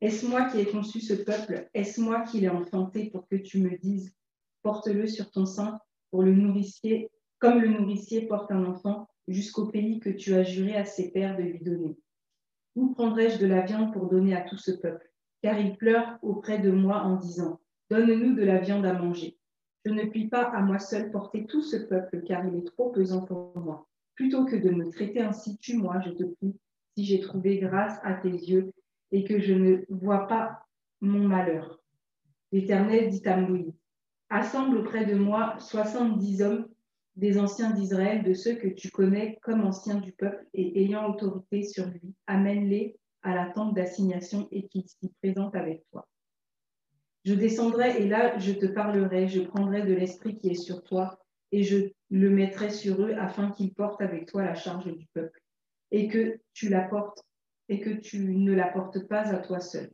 Est-ce 0.00 0.26
moi 0.26 0.48
qui 0.48 0.58
ai 0.58 0.66
conçu 0.66 1.02
ce 1.02 1.12
peuple? 1.12 1.68
Est-ce 1.74 2.00
moi 2.00 2.22
qui 2.22 2.40
l'ai 2.40 2.48
enfanté 2.48 3.10
pour 3.10 3.28
que 3.28 3.36
tu 3.36 3.60
me 3.60 3.76
dises, 3.76 4.14
Porte-le 4.62 5.06
sur 5.06 5.30
ton 5.30 5.44
sein 5.44 5.78
pour 6.14 6.22
le 6.22 6.32
nourricier, 6.32 7.10
comme 7.40 7.60
le 7.60 7.66
nourricier 7.66 8.28
porte 8.28 8.52
un 8.52 8.66
enfant 8.66 9.08
jusqu'au 9.26 9.66
pays 9.66 9.98
que 9.98 10.10
tu 10.10 10.32
as 10.34 10.44
juré 10.44 10.76
à 10.76 10.84
ses 10.84 11.10
pères 11.10 11.36
de 11.36 11.42
lui 11.42 11.58
donner. 11.58 11.96
Où 12.76 12.94
prendrai-je 12.94 13.40
de 13.40 13.48
la 13.48 13.62
viande 13.62 13.92
pour 13.92 14.08
donner 14.08 14.32
à 14.32 14.42
tout 14.42 14.56
ce 14.56 14.70
peuple? 14.70 15.10
Car 15.42 15.58
ils 15.58 15.76
pleurent 15.76 16.16
auprès 16.22 16.60
de 16.60 16.70
moi 16.70 16.98
en 16.98 17.16
disant 17.16 17.58
Donne-nous 17.90 18.36
de 18.36 18.44
la 18.44 18.58
viande 18.58 18.86
à 18.86 18.92
manger. 18.92 19.36
Je 19.84 19.90
ne 19.90 20.04
puis 20.04 20.28
pas 20.28 20.44
à 20.44 20.62
moi 20.62 20.78
seul 20.78 21.10
porter 21.10 21.46
tout 21.46 21.62
ce 21.62 21.78
peuple, 21.78 22.22
car 22.22 22.46
il 22.46 22.58
est 22.58 22.66
trop 22.76 22.90
pesant 22.90 23.22
pour 23.22 23.58
moi. 23.58 23.88
Plutôt 24.14 24.44
que 24.44 24.54
de 24.54 24.70
me 24.70 24.88
traiter 24.90 25.20
ainsi, 25.20 25.58
tue-moi, 25.58 26.00
je 26.06 26.10
te 26.10 26.22
prie, 26.22 26.54
si 26.96 27.04
j'ai 27.04 27.18
trouvé 27.18 27.58
grâce 27.58 27.98
à 28.04 28.14
tes 28.14 28.30
yeux 28.30 28.70
et 29.10 29.24
que 29.24 29.40
je 29.40 29.52
ne 29.52 29.84
vois 29.88 30.28
pas 30.28 30.64
mon 31.00 31.26
malheur. 31.26 31.80
L'Éternel 32.52 33.10
dit 33.10 33.26
à 33.26 33.36
Moïse 33.36 33.83
Assemble 34.30 34.78
auprès 34.78 35.04
de 35.04 35.14
moi 35.14 35.56
soixante-dix 35.58 36.42
hommes 36.42 36.68
des 37.16 37.38
anciens 37.38 37.70
d'Israël, 37.70 38.24
de 38.24 38.34
ceux 38.34 38.56
que 38.56 38.68
tu 38.68 38.90
connais 38.90 39.38
comme 39.42 39.64
anciens 39.64 40.00
du 40.00 40.12
peuple 40.12 40.46
et 40.54 40.82
ayant 40.82 41.08
autorité 41.08 41.62
sur 41.62 41.86
lui. 41.86 42.14
Amène-les 42.26 42.96
à 43.22 43.34
la 43.34 43.46
tente 43.46 43.74
d'assignation 43.74 44.48
et 44.50 44.66
qu'ils 44.68 44.88
s'y 44.88 45.12
présentent 45.22 45.54
avec 45.54 45.84
toi. 45.90 46.08
Je 47.24 47.34
descendrai 47.34 48.02
et 48.02 48.08
là 48.08 48.38
je 48.38 48.52
te 48.52 48.66
parlerai, 48.66 49.28
je 49.28 49.40
prendrai 49.40 49.82
de 49.82 49.94
l'esprit 49.94 50.36
qui 50.36 50.50
est 50.50 50.54
sur 50.54 50.82
toi 50.82 51.18
et 51.52 51.62
je 51.62 51.90
le 52.10 52.30
mettrai 52.30 52.70
sur 52.70 53.00
eux 53.02 53.14
afin 53.14 53.50
qu'ils 53.50 53.72
portent 53.72 54.02
avec 54.02 54.26
toi 54.26 54.44
la 54.44 54.54
charge 54.54 54.92
du 54.92 55.06
peuple 55.14 55.40
et 55.90 56.08
que 56.08 56.38
tu 56.52 56.68
la 56.68 56.82
portes 56.82 57.24
et 57.68 57.80
que 57.80 57.90
tu 57.90 58.18
ne 58.18 58.52
la 58.52 58.68
portes 58.68 59.08
pas 59.08 59.32
à 59.32 59.38
toi 59.38 59.60
seul. 59.60 59.90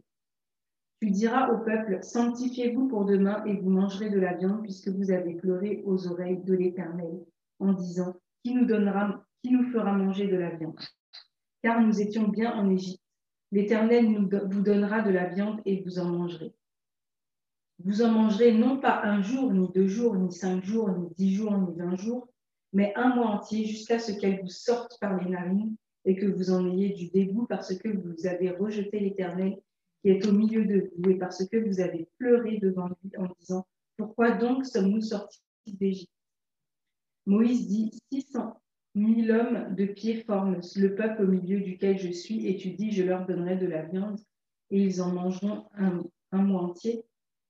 Tu 1.00 1.10
diras 1.10 1.48
au 1.50 1.64
peuple, 1.64 2.00
sanctifiez-vous 2.02 2.86
pour 2.86 3.06
demain 3.06 3.42
et 3.46 3.56
vous 3.56 3.70
mangerez 3.70 4.10
de 4.10 4.18
la 4.18 4.34
viande 4.34 4.62
puisque 4.62 4.88
vous 4.88 5.10
avez 5.10 5.34
pleuré 5.34 5.82
aux 5.86 6.06
oreilles 6.06 6.42
de 6.44 6.52
l'Éternel 6.52 7.24
en 7.58 7.72
disant, 7.72 8.16
qui 8.44 8.54
nous 8.54 8.66
donnera, 8.66 9.24
qui 9.42 9.50
nous 9.50 9.70
fera 9.70 9.92
manger 9.92 10.28
de 10.28 10.36
la 10.36 10.50
viande? 10.50 10.78
Car 11.62 11.80
nous 11.80 12.02
étions 12.02 12.28
bien 12.28 12.52
en 12.52 12.68
Égypte. 12.68 13.02
L'Éternel 13.50 14.28
vous 14.50 14.60
donnera 14.60 15.00
de 15.00 15.10
la 15.10 15.26
viande 15.28 15.62
et 15.64 15.82
vous 15.82 15.98
en 15.98 16.04
mangerez. 16.04 16.54
Vous 17.82 18.02
en 18.02 18.10
mangerez 18.10 18.52
non 18.52 18.78
pas 18.78 19.00
un 19.02 19.22
jour, 19.22 19.54
ni 19.54 19.70
deux 19.74 19.88
jours, 19.88 20.16
ni 20.16 20.30
cinq 20.30 20.62
jours, 20.64 20.90
ni 20.90 21.08
dix 21.16 21.34
jours, 21.34 21.56
ni 21.56 21.74
vingt 21.78 21.96
jours, 21.96 22.28
mais 22.74 22.92
un 22.94 23.14
mois 23.14 23.28
entier 23.28 23.64
jusqu'à 23.64 23.98
ce 23.98 24.12
qu'elle 24.12 24.42
vous 24.42 24.48
sorte 24.48 24.98
par 25.00 25.16
les 25.16 25.30
narines 25.30 25.74
et 26.04 26.14
que 26.14 26.26
vous 26.26 26.50
en 26.50 26.70
ayez 26.70 26.90
du 26.90 27.08
dégoût 27.08 27.46
parce 27.46 27.74
que 27.74 27.88
vous 27.88 28.26
avez 28.26 28.50
rejeté 28.50 29.00
l'Éternel 29.00 29.58
qui 30.02 30.10
est 30.10 30.26
au 30.26 30.32
milieu 30.32 30.64
de 30.64 30.90
vous 30.96 31.10
et 31.10 31.18
parce 31.18 31.46
que 31.46 31.56
vous 31.56 31.80
avez 31.80 32.08
pleuré 32.18 32.58
devant 32.58 32.88
lui 32.88 33.16
en 33.18 33.26
disant 33.38 33.66
Pourquoi 33.96 34.32
donc 34.32 34.66
sommes-nous 34.66 35.02
sortis 35.02 35.40
d'Égypte? 35.66 36.10
Moïse 37.26 37.68
dit 37.68 37.90
600 38.12 38.60
000 38.96 39.30
hommes 39.30 39.74
de 39.74 39.86
pied 39.86 40.22
forment 40.22 40.60
le 40.76 40.94
peuple 40.94 41.22
au 41.22 41.26
milieu 41.28 41.60
duquel 41.60 41.98
je 41.98 42.10
suis, 42.10 42.46
et 42.48 42.56
tu 42.56 42.70
dis 42.70 42.92
Je 42.92 43.02
leur 43.02 43.26
donnerai 43.26 43.56
de 43.56 43.66
la 43.66 43.82
viande, 43.82 44.18
et 44.70 44.82
ils 44.82 45.02
en 45.02 45.12
mangeront 45.12 45.66
un, 45.74 46.02
un 46.32 46.42
mois 46.42 46.62
entier. 46.62 47.04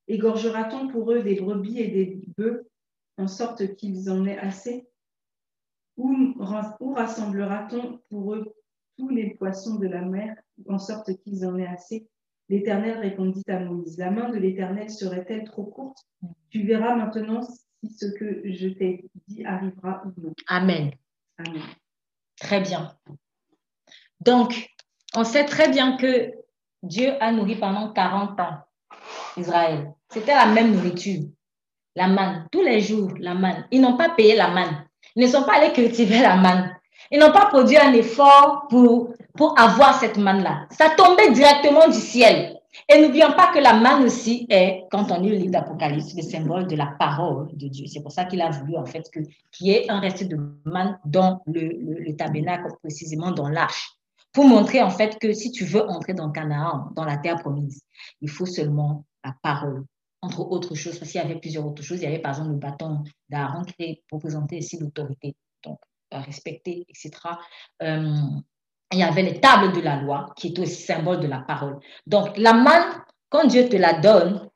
Égorgera-t-on 0.08 0.88
pour 0.88 1.12
eux 1.12 1.22
des 1.22 1.36
brebis 1.36 1.78
et 1.78 1.88
des 1.88 2.20
bœufs, 2.36 2.68
en 3.16 3.28
sorte 3.28 3.76
qu'ils 3.76 4.10
en 4.10 4.26
aient 4.26 4.38
assez? 4.38 4.88
Ou, 5.96 6.34
ou 6.80 6.92
rassemblera-t-on 6.94 8.00
pour 8.08 8.34
eux 8.34 8.52
tous 8.96 9.08
les 9.08 9.34
poissons 9.34 9.76
de 9.76 9.86
la 9.86 10.02
mer, 10.02 10.36
en 10.68 10.78
sorte 10.78 11.16
qu'ils 11.22 11.46
en 11.46 11.56
aient 11.56 11.66
assez? 11.66 12.08
L'Éternel 12.50 12.98
répondit 12.98 13.44
à 13.46 13.60
Moïse, 13.60 13.96
la 13.96 14.10
main 14.10 14.28
de 14.28 14.36
l'Éternel 14.36 14.90
serait-elle 14.90 15.44
trop 15.44 15.62
courte? 15.62 15.98
Tu 16.50 16.64
verras 16.64 16.96
maintenant 16.96 17.42
si 17.42 17.88
ce 17.88 18.06
que 18.06 18.42
je 18.44 18.66
t'ai 18.66 19.04
dit 19.28 19.44
arrivera 19.44 20.02
ou 20.04 20.20
non. 20.20 20.32
Amen. 20.48 20.90
Très 22.40 22.60
bien. 22.60 22.92
Donc, 24.18 24.68
on 25.14 25.22
sait 25.22 25.44
très 25.44 25.70
bien 25.70 25.96
que 25.96 26.32
Dieu 26.82 27.12
a 27.20 27.30
nourri 27.30 27.54
pendant 27.54 27.92
40 27.92 28.40
ans 28.40 28.58
Israël. 29.36 29.92
C'était 30.12 30.34
la 30.34 30.46
même 30.46 30.72
nourriture, 30.72 31.22
la 31.94 32.08
manne, 32.08 32.48
tous 32.50 32.62
les 32.62 32.80
jours, 32.80 33.12
la 33.20 33.34
manne. 33.34 33.64
Ils 33.70 33.80
n'ont 33.80 33.96
pas 33.96 34.08
payé 34.08 34.34
la 34.34 34.48
manne. 34.48 34.88
Ils 35.14 35.22
ne 35.22 35.30
sont 35.30 35.44
pas 35.44 35.58
allés 35.58 35.72
cultiver 35.72 36.18
la 36.20 36.34
manne. 36.34 36.76
Ils 37.12 37.20
n'ont 37.20 37.32
pas 37.32 37.46
produit 37.46 37.76
un 37.76 37.92
effort 37.92 38.66
pour 38.68 39.14
pour 39.40 39.58
avoir 39.58 39.98
cette 39.98 40.18
manne-là. 40.18 40.66
Ça 40.70 40.90
tombait 40.90 41.32
directement 41.32 41.88
du 41.88 41.96
ciel. 41.98 42.60
Et 42.86 43.00
n'oublions 43.00 43.32
pas 43.32 43.50
que 43.50 43.58
la 43.58 43.72
manne 43.72 44.04
aussi 44.04 44.46
est, 44.50 44.84
quand 44.90 45.10
on 45.10 45.18
lit 45.18 45.30
le 45.30 45.36
livre 45.36 45.52
d'Apocalypse, 45.52 46.14
le 46.14 46.20
symbole 46.20 46.66
de 46.66 46.76
la 46.76 46.88
parole 46.98 47.48
de 47.54 47.68
Dieu. 47.68 47.86
C'est 47.86 48.02
pour 48.02 48.12
ça 48.12 48.26
qu'il 48.26 48.42
a 48.42 48.50
voulu 48.50 48.76
en 48.76 48.84
fait 48.84 49.10
qu'il 49.10 49.26
y 49.66 49.70
ait 49.70 49.90
un 49.90 49.98
reste 49.98 50.24
de 50.24 50.36
manne 50.66 50.98
dans 51.06 51.40
le, 51.46 52.12
tabernacle, 52.16 52.68
précisément 52.82 53.30
dans 53.30 53.48
l'arche, 53.48 53.92
pour 54.30 54.44
montrer 54.44 54.82
en 54.82 54.90
fait 54.90 55.18
que 55.18 55.32
si 55.32 55.50
tu 55.52 55.64
veux 55.64 55.88
entrer 55.88 56.12
dans 56.12 56.30
Canaan, 56.30 56.90
dans 56.94 57.06
la 57.06 57.16
terre 57.16 57.36
promise, 57.36 57.80
il 58.20 58.28
faut 58.28 58.44
seulement 58.44 59.06
la 59.24 59.34
parole, 59.42 59.86
entre 60.20 60.40
autres 60.40 60.74
choses, 60.74 60.98
parce 60.98 61.10
qu'il 61.10 61.22
y 61.22 61.24
avait 61.24 61.40
plusieurs 61.40 61.66
autres 61.66 61.82
choses. 61.82 62.00
Il 62.00 62.04
y 62.04 62.08
avait 62.08 62.18
par 62.18 62.32
exemple 62.32 62.50
le 62.50 62.56
bâton 62.56 63.04
d'Aaron 63.30 63.62
qui 63.62 64.02
représentait 64.12 64.58
ici 64.58 64.76
l'autorité, 64.78 65.34
donc 65.64 65.78
respecter, 66.12 66.84
etc 66.90 67.10
il 68.92 68.98
y 68.98 69.02
avait 69.02 69.22
les 69.22 69.40
tables 69.40 69.72
de 69.72 69.80
la 69.80 69.96
loi, 69.96 70.26
qui 70.36 70.48
est 70.48 70.58
aussi 70.58 70.82
symbole 70.82 71.20
de 71.20 71.26
la 71.26 71.38
parole. 71.38 71.78
Donc, 72.06 72.36
la 72.36 72.52
manne, 72.52 73.02
quand 73.28 73.46
Dieu 73.46 73.68
te 73.68 73.76
la 73.76 73.94
donne, 73.94 74.48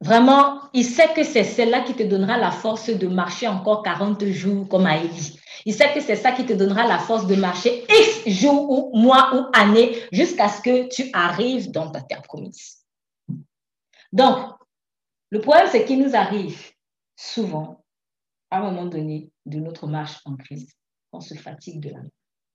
vraiment, 0.00 0.60
il 0.72 0.84
sait 0.84 1.12
que 1.14 1.22
c'est 1.22 1.44
celle-là 1.44 1.82
qui 1.82 1.94
te 1.94 2.02
donnera 2.02 2.36
la 2.36 2.50
force 2.50 2.90
de 2.90 3.06
marcher 3.06 3.46
encore 3.46 3.82
40 3.82 4.24
jours, 4.26 4.68
comme 4.68 4.86
a 4.86 4.98
dit. 4.98 5.38
Il 5.66 5.74
sait 5.74 5.92
que 5.92 6.00
c'est 6.00 6.16
ça 6.16 6.32
qui 6.32 6.46
te 6.46 6.52
donnera 6.52 6.86
la 6.86 6.98
force 6.98 7.26
de 7.26 7.36
marcher 7.36 7.84
X 7.88 8.28
jours 8.28 8.70
ou 8.70 8.98
mois 8.98 9.30
ou 9.34 9.46
années 9.52 9.96
jusqu'à 10.10 10.48
ce 10.48 10.62
que 10.62 10.88
tu 10.88 11.10
arrives 11.12 11.70
dans 11.70 11.90
ta 11.90 12.00
terre 12.00 12.22
promise. 12.22 12.78
Donc, 14.12 14.38
le 15.30 15.40
problème, 15.40 15.68
c'est 15.70 15.84
qu'il 15.84 16.02
nous 16.02 16.16
arrive 16.16 16.72
souvent, 17.14 17.84
à 18.50 18.58
un 18.58 18.62
moment 18.62 18.86
donné 18.86 19.30
de 19.46 19.60
notre 19.60 19.86
marche 19.86 20.18
en 20.24 20.36
crise, 20.36 20.72
on 21.12 21.20
se 21.20 21.34
fatigue 21.34 21.80
de 21.80 21.90
la. 21.90 22.00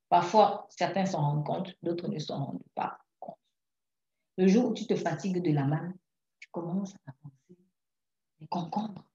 Parfois, 0.10 0.68
certains 0.70 1.06
s'en 1.06 1.22
rendent 1.22 1.46
compte, 1.46 1.74
d'autres 1.82 2.08
ne 2.08 2.20
s'en 2.20 2.46
rendent 2.46 2.64
pas 2.76 3.00
compte. 3.20 3.38
Le 4.38 4.48
jour 4.48 4.70
où 4.70 4.74
tu 4.74 4.86
te 4.86 4.96
fatigues 4.96 5.42
de 5.42 5.52
la 5.52 5.66
manne, 5.66 5.96
tu 6.40 6.50
commences 6.52 6.94
à 7.08 7.12
penser 7.22 7.60
les 8.40 8.48
concombres. 8.48 9.06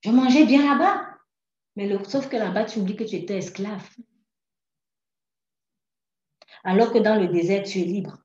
Je 0.00 0.10
mangeais 0.10 0.46
bien 0.46 0.62
là-bas, 0.62 1.06
mais 1.76 2.02
sauf 2.04 2.28
que 2.28 2.36
là-bas, 2.36 2.64
tu 2.64 2.80
oublies 2.80 2.96
que 2.96 3.04
tu 3.04 3.16
étais 3.16 3.38
esclave. 3.38 3.88
Alors 6.64 6.92
que 6.92 6.98
dans 6.98 7.20
le 7.20 7.28
désert, 7.28 7.64
tu 7.64 7.80
es 7.80 7.84
libre. 7.84 8.18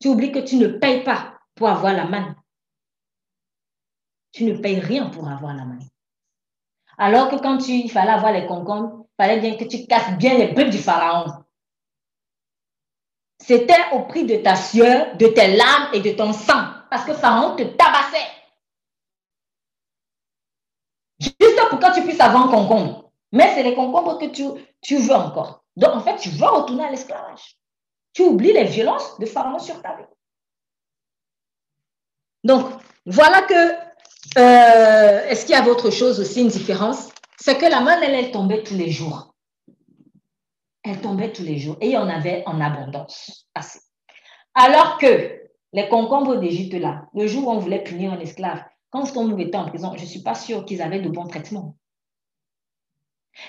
Tu 0.00 0.08
oublies 0.08 0.32
que 0.32 0.38
tu 0.38 0.56
ne 0.56 0.68
payes 0.68 1.04
pas 1.04 1.38
pour 1.54 1.68
avoir 1.68 1.92
la 1.92 2.06
manne. 2.06 2.34
Tu 4.32 4.44
ne 4.44 4.56
payes 4.56 4.80
rien 4.80 5.10
pour 5.10 5.28
avoir 5.28 5.54
la 5.54 5.64
manne. 5.64 5.88
Alors 6.98 7.30
que 7.30 7.36
quand 7.36 7.58
tu, 7.58 7.72
il 7.72 7.90
fallait 7.90 8.12
avoir 8.12 8.32
les 8.32 8.46
concombres, 8.46 9.01
fallait 9.16 9.40
bien 9.40 9.56
que 9.56 9.64
tu 9.64 9.86
casses 9.86 10.16
bien 10.18 10.38
les 10.38 10.54
peuples 10.54 10.70
du 10.70 10.78
Pharaon. 10.78 11.26
C'était 13.38 13.90
au 13.92 14.00
prix 14.04 14.24
de 14.24 14.36
ta 14.36 14.54
sueur, 14.54 15.16
de 15.16 15.26
tes 15.26 15.56
larmes 15.56 15.88
et 15.92 16.00
de 16.00 16.12
ton 16.12 16.32
sang, 16.32 16.64
parce 16.90 17.04
que 17.04 17.14
Pharaon 17.14 17.56
te 17.56 17.64
tabassait. 17.64 18.30
Juste 21.18 21.68
pour 21.68 21.78
que 21.78 21.94
tu 21.94 22.02
puisses 22.02 22.20
avoir 22.20 22.48
un 22.48 22.50
concombre. 22.50 23.10
Mais 23.32 23.52
c'est 23.54 23.62
les 23.62 23.74
concombres 23.74 24.18
que 24.18 24.26
tu, 24.26 24.44
tu 24.80 24.98
veux 24.98 25.14
encore. 25.14 25.64
Donc, 25.76 25.94
en 25.94 26.00
fait, 26.00 26.16
tu 26.16 26.28
veux 26.30 26.46
retourner 26.46 26.84
à 26.84 26.90
l'esclavage. 26.90 27.56
Tu 28.12 28.22
oublies 28.22 28.52
les 28.52 28.64
violences 28.64 29.18
de 29.18 29.26
Pharaon 29.26 29.58
sur 29.58 29.80
ta 29.80 29.96
vie. 29.96 30.04
Donc, 32.44 32.70
voilà 33.06 33.42
que, 33.42 33.72
euh, 34.38 35.28
est-ce 35.28 35.46
qu'il 35.46 35.54
y 35.54 35.58
a 35.58 35.66
autre 35.66 35.90
chose 35.90 36.20
aussi, 36.20 36.42
une 36.42 36.48
différence? 36.48 37.11
C'est 37.38 37.58
que 37.58 37.66
la 37.66 37.80
manne, 37.80 38.02
elle, 38.02 38.14
elle 38.14 38.30
tombait 38.30 38.62
tous 38.62 38.74
les 38.74 38.90
jours. 38.90 39.34
Elle 40.84 41.00
tombait 41.00 41.32
tous 41.32 41.42
les 41.42 41.58
jours 41.58 41.76
et 41.80 41.96
en 41.96 42.08
avait 42.08 42.42
en 42.46 42.60
abondance. 42.60 43.48
Assez. 43.54 43.80
Alors 44.54 44.98
que 44.98 45.40
les 45.72 45.88
concombres 45.88 46.36
d'Égypte, 46.36 46.74
là, 46.74 47.06
le 47.14 47.26
jour 47.26 47.48
où 47.48 47.50
on 47.50 47.58
voulait 47.58 47.82
punir 47.82 48.12
un 48.12 48.20
esclave, 48.20 48.62
quand 48.90 49.16
on 49.16 49.26
nous 49.26 49.38
était 49.38 49.56
en 49.56 49.68
prison, 49.68 49.94
je 49.96 50.02
ne 50.02 50.08
suis 50.08 50.22
pas 50.22 50.34
sûre 50.34 50.64
qu'ils 50.64 50.82
avaient 50.82 51.00
de 51.00 51.08
bons 51.08 51.26
traitements. 51.26 51.76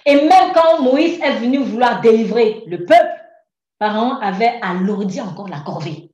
Et 0.05 0.15
même 0.15 0.53
quand 0.53 0.81
Moïse 0.81 1.19
est 1.21 1.39
venu 1.39 1.57
vouloir 1.57 1.99
délivrer 1.99 2.63
le 2.67 2.85
peuple, 2.85 3.21
Pharaon 3.79 4.15
avait 4.21 4.59
alourdi 4.61 5.19
encore 5.19 5.49
la 5.49 5.59
corvée. 5.59 6.11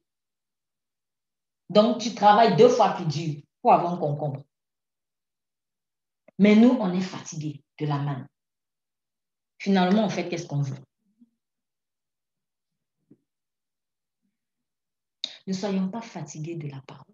Donc, 1.70 2.00
tu 2.00 2.16
travailles 2.16 2.56
deux 2.56 2.70
fois 2.70 2.96
plus 2.96 3.06
dur 3.06 3.36
pour 3.62 3.74
avoir 3.74 3.94
un 3.94 3.98
concombre. 3.98 4.42
Mais 6.40 6.56
nous, 6.56 6.70
on 6.80 6.94
est 6.94 7.02
fatigués 7.02 7.62
de 7.80 7.86
la 7.86 7.98
manne. 8.00 8.28
Finalement, 9.60 10.06
on 10.06 10.10
fait 10.10 10.30
qu'est-ce 10.30 10.48
qu'on 10.48 10.62
veut? 10.62 10.78
Ne 15.46 15.54
soyons 15.54 15.90
pas 15.90 16.02
fatigués 16.02 16.56
de 16.56 16.70
la 16.70 16.82
parole. 16.88 17.14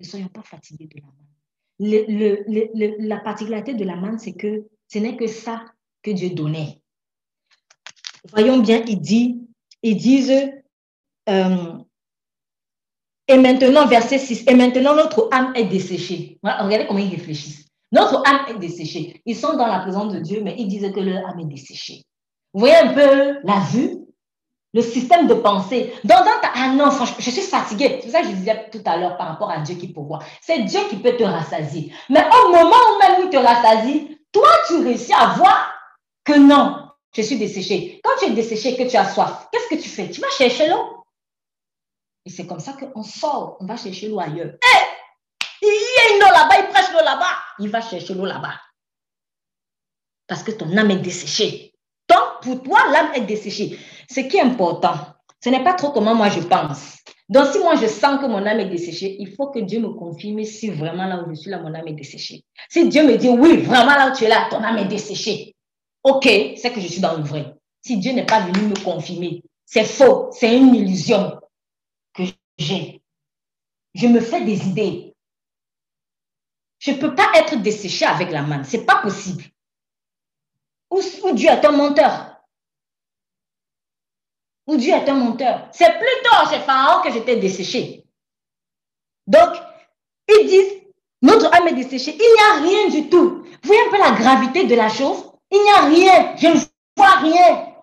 Ne 0.00 0.06
soyons 0.06 0.28
pas 0.28 0.42
fatigués 0.42 0.88
de 0.88 1.00
la 1.00 1.06
manne. 1.06 2.98
la 3.06 3.20
particularité 3.20 3.74
de 3.74 3.84
la 3.84 3.96
manne, 3.96 4.18
c'est 4.18 4.34
que 4.34 4.66
ce 4.88 4.98
n'est 4.98 5.16
que 5.16 5.26
ça 5.26 5.66
que 6.02 6.10
Dieu 6.12 6.30
donnait. 6.30 6.80
Voyons 8.32 8.60
bien, 8.60 8.82
il 8.86 9.00
dit, 9.00 9.46
ils 9.82 9.96
disent, 9.96 10.50
euh, 11.28 11.78
et 13.28 13.36
maintenant, 13.36 13.86
verset 13.86 14.18
6, 14.18 14.44
et 14.48 14.54
maintenant 14.54 14.94
notre 14.96 15.28
âme 15.32 15.52
est 15.56 15.66
desséchée. 15.66 16.38
regardez 16.42 16.86
comment 16.86 17.00
ils 17.00 17.10
réfléchissent. 17.10 17.65
Notre 17.92 18.22
âme 18.28 18.46
est 18.48 18.58
desséchée. 18.58 19.22
Ils 19.26 19.36
sont 19.36 19.56
dans 19.56 19.66
la 19.66 19.80
présence 19.80 20.12
de 20.12 20.18
Dieu, 20.18 20.40
mais 20.42 20.54
ils 20.58 20.68
disent 20.68 20.92
que 20.92 21.00
leur 21.00 21.26
âme 21.28 21.40
est 21.40 21.44
desséchée. 21.44 22.02
Vous 22.52 22.60
voyez 22.60 22.76
un 22.76 22.92
peu 22.92 23.38
la 23.44 23.60
vue, 23.70 24.06
le 24.72 24.82
système 24.82 25.26
de 25.26 25.34
pensée. 25.34 25.92
Dans 26.04 26.16
un 26.16 26.40
ah 26.54 26.68
non, 26.74 26.90
je 27.18 27.30
suis 27.30 27.42
fatiguée. 27.42 28.00
C'est 28.02 28.10
ça 28.10 28.20
que 28.20 28.28
je 28.28 28.32
disais 28.32 28.68
tout 28.70 28.82
à 28.84 28.96
l'heure 28.96 29.16
par 29.16 29.28
rapport 29.28 29.50
à 29.50 29.60
Dieu 29.60 29.76
qui 29.76 29.88
pourvoit. 29.88 30.20
C'est 30.40 30.64
Dieu 30.64 30.80
qui 30.88 30.96
peut 30.96 31.16
te 31.16 31.22
rassasier. 31.22 31.92
Mais 32.08 32.24
au 32.24 32.50
moment 32.50 32.76
où 32.94 32.98
même 32.98 33.24
il 33.24 33.30
te 33.30 33.36
rassasie, 33.36 34.18
toi, 34.32 34.48
tu 34.66 34.76
réussis 34.76 35.12
à 35.12 35.34
voir 35.36 35.74
que 36.24 36.38
non, 36.38 36.88
je 37.14 37.22
suis 37.22 37.38
desséché. 37.38 38.00
Quand 38.02 38.12
tu 38.18 38.26
es 38.26 38.30
desséché, 38.30 38.76
que 38.76 38.88
tu 38.88 38.96
as 38.96 39.08
soif, 39.08 39.48
qu'est-ce 39.52 39.68
que 39.68 39.80
tu 39.80 39.88
fais? 39.88 40.10
Tu 40.10 40.20
vas 40.20 40.30
chercher 40.30 40.68
l'eau. 40.68 41.04
Et 42.24 42.30
c'est 42.30 42.46
comme 42.46 42.60
ça 42.60 42.72
qu'on 42.72 43.02
sort, 43.02 43.56
on 43.60 43.66
va 43.66 43.76
chercher 43.76 44.08
l'eau 44.08 44.18
ailleurs. 44.20 44.54
Il 45.96 46.10
y 46.10 46.12
a 46.12 46.16
une 46.16 46.22
eau 46.22 46.32
là-bas, 46.32 46.58
il 46.58 46.68
prêche 46.68 46.92
l'eau 46.92 47.04
là-bas. 47.04 47.36
Il 47.58 47.70
va 47.70 47.80
chercher 47.80 48.14
l'eau 48.14 48.26
là-bas. 48.26 48.54
Parce 50.26 50.42
que 50.42 50.50
ton 50.52 50.76
âme 50.76 50.90
est 50.90 50.98
desséchée. 50.98 51.72
Donc, 52.08 52.42
pour 52.42 52.62
toi, 52.62 52.80
l'âme 52.92 53.12
est 53.14 53.26
desséchée. 53.26 53.78
Ce 54.10 54.20
qui 54.20 54.36
est 54.36 54.42
important, 54.42 54.94
ce 55.42 55.48
n'est 55.48 55.64
pas 55.64 55.74
trop 55.74 55.90
comment 55.90 56.14
moi 56.14 56.28
je 56.28 56.40
pense. 56.40 56.98
Donc, 57.28 57.46
si 57.52 57.58
moi 57.58 57.74
je 57.76 57.86
sens 57.86 58.20
que 58.20 58.26
mon 58.26 58.44
âme 58.46 58.60
est 58.60 58.68
desséchée, 58.68 59.16
il 59.18 59.34
faut 59.34 59.48
que 59.50 59.58
Dieu 59.58 59.80
me 59.80 59.88
confirme 59.90 60.44
si 60.44 60.70
vraiment 60.70 61.06
là 61.06 61.22
où 61.22 61.30
je 61.30 61.40
suis 61.40 61.50
là, 61.50 61.58
mon 61.58 61.74
âme 61.74 61.88
est 61.88 61.94
desséchée. 61.94 62.44
Si 62.68 62.88
Dieu 62.88 63.04
me 63.04 63.16
dit 63.16 63.28
oui, 63.28 63.58
vraiment 63.58 63.96
là 63.96 64.10
où 64.10 64.16
tu 64.16 64.24
es 64.24 64.28
là, 64.28 64.48
ton 64.50 64.62
âme 64.62 64.78
est 64.78 64.86
desséchée. 64.86 65.54
Ok, 66.04 66.24
c'est 66.24 66.72
que 66.72 66.80
je 66.80 66.86
suis 66.86 67.00
dans 67.00 67.16
le 67.16 67.24
vrai. 67.24 67.54
Si 67.80 67.96
Dieu 67.98 68.12
n'est 68.12 68.26
pas 68.26 68.40
venu 68.40 68.68
me 68.68 68.84
confirmer, 68.84 69.42
c'est 69.64 69.84
faux, 69.84 70.30
c'est 70.30 70.56
une 70.56 70.74
illusion 70.74 71.40
que 72.14 72.22
j'ai. 72.58 73.02
Je 73.94 74.06
me 74.06 74.20
fais 74.20 74.44
des 74.44 74.66
idées. 74.68 75.05
Je 76.78 76.92
ne 76.92 76.98
peux 76.98 77.14
pas 77.14 77.30
être 77.34 77.56
desséché 77.56 78.04
avec 78.04 78.30
la 78.30 78.42
manne. 78.42 78.64
Ce 78.64 78.76
n'est 78.76 78.84
pas 78.84 79.02
possible. 79.02 79.44
Ou, 80.90 81.00
Dieu 81.32 81.48
est 81.48 81.64
un 81.64 81.72
menteur. 81.72 82.40
Ou 84.66 84.76
Dieu 84.76 84.92
est 84.92 85.08
un 85.08 85.14
menteur. 85.14 85.68
C'est 85.72 85.98
plutôt 85.98 86.50
chez 86.50 86.60
Pharaon 86.60 87.02
que 87.02 87.12
j'étais 87.12 87.36
desséché. 87.36 88.04
Donc, 89.26 89.56
ils 90.28 90.46
disent, 90.46 90.82
notre 91.22 91.52
âme 91.54 91.68
est 91.68 91.74
desséchée. 91.74 92.16
Il 92.16 92.18
n'y 92.18 92.40
a 92.40 92.68
rien 92.68 92.88
du 92.88 93.08
tout. 93.08 93.42
Vous 93.42 93.58
voyez 93.64 93.82
un 93.86 93.90
peu 93.90 93.98
la 93.98 94.12
gravité 94.12 94.66
de 94.66 94.74
la 94.74 94.88
chose? 94.88 95.32
Il 95.50 95.62
n'y 95.62 95.70
a 95.70 95.86
rien. 95.86 96.36
Je 96.36 96.48
ne 96.48 96.60
vois 96.96 97.16
rien. 97.16 97.74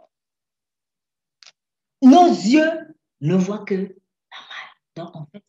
Nos 2.02 2.28
yeux 2.28 2.96
ne 3.22 3.36
voient 3.36 3.66
que 3.66 3.76
la 3.76 3.82
manne. 3.82 4.74
Donc, 4.96 5.16
en 5.16 5.26
fait, 5.26 5.43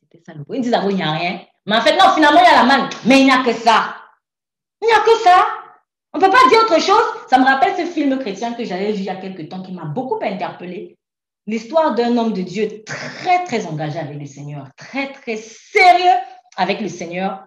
Ils 0.53 0.61
disent, 0.61 0.75
ah, 0.75 0.85
il 0.89 0.97
n'y 0.97 1.03
a 1.03 1.13
rien. 1.13 1.41
Mais 1.67 1.77
en 1.77 1.81
fait, 1.81 1.97
non, 1.97 2.13
finalement, 2.15 2.41
il 2.41 2.45
y 2.45 2.55
a 2.55 2.63
la 2.63 2.65
manne. 2.65 2.91
Mais 3.07 3.21
il 3.21 3.25
n'y 3.25 3.31
a 3.31 3.43
que 3.43 3.53
ça. 3.53 3.97
Il 4.83 4.87
n'y 4.87 4.93
a 4.93 5.01
que 5.01 5.17
ça. 5.23 5.47
On 6.13 6.19
ne 6.19 6.25
peut 6.25 6.31
pas 6.31 6.49
dire 6.49 6.61
autre 6.63 6.81
chose. 6.81 7.03
Ça 7.29 7.39
me 7.39 7.45
rappelle 7.45 7.75
ce 7.77 7.91
film 7.91 8.19
chrétien 8.19 8.55
que 8.55 8.65
j'avais 8.65 8.93
vu 8.93 8.99
il 8.99 9.05
y 9.05 9.11
a 9.11 9.17
quelques 9.17 9.49
temps 9.49 9.63
qui 9.63 9.73
m'a 9.73 9.85
beaucoup 9.85 10.19
interpellé. 10.23 10.97
L'histoire 11.47 11.95
d'un 11.95 12.17
homme 12.17 12.33
de 12.33 12.43
Dieu 12.43 12.85
très, 12.85 13.45
très 13.45 13.67
engagé 13.67 13.99
avec 13.99 14.19
le 14.19 14.27
Seigneur, 14.27 14.69
très, 14.77 15.13
très 15.13 15.37
sérieux 15.37 16.17
avec 16.57 16.81
le 16.81 16.89
Seigneur 16.89 17.47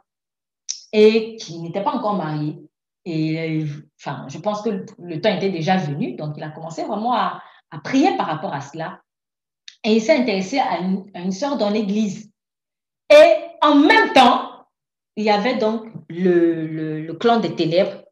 et 0.91 1.35
qui 1.37 1.59
n'était 1.59 1.83
pas 1.83 1.91
encore 1.91 2.15
marié. 2.15 2.57
Et 3.05 3.65
enfin, 3.99 4.25
je 4.27 4.37
pense 4.37 4.61
que 4.61 4.85
le, 4.99 5.21
temps 5.21 5.33
était 5.33 5.49
déjà 5.49 5.77
venu, 5.77 6.15
donc 6.15 6.35
il 6.35 6.43
a 6.43 6.49
commencé 6.49 6.83
vraiment 6.83 7.13
à, 7.13 7.41
prier 7.83 8.17
par 8.17 8.27
rapport 8.27 8.53
à 8.53 8.61
cela. 8.61 8.99
Et 9.83 9.93
il 9.95 10.01
s'est 10.01 10.17
intéressé 10.17 10.59
à 10.59 10.79
une, 10.79 11.05
à 11.13 11.19
une 11.19 11.57
dans 11.57 11.69
l'église. 11.69 12.29
Et 13.09 13.35
en 13.61 13.75
même 13.75 14.13
temps, 14.13 14.65
il 15.15 15.23
y 15.23 15.29
avait 15.29 15.57
donc 15.57 15.87
le, 16.09 17.11
clan 17.13 17.39
des 17.39 17.55
ténèbres 17.55 18.03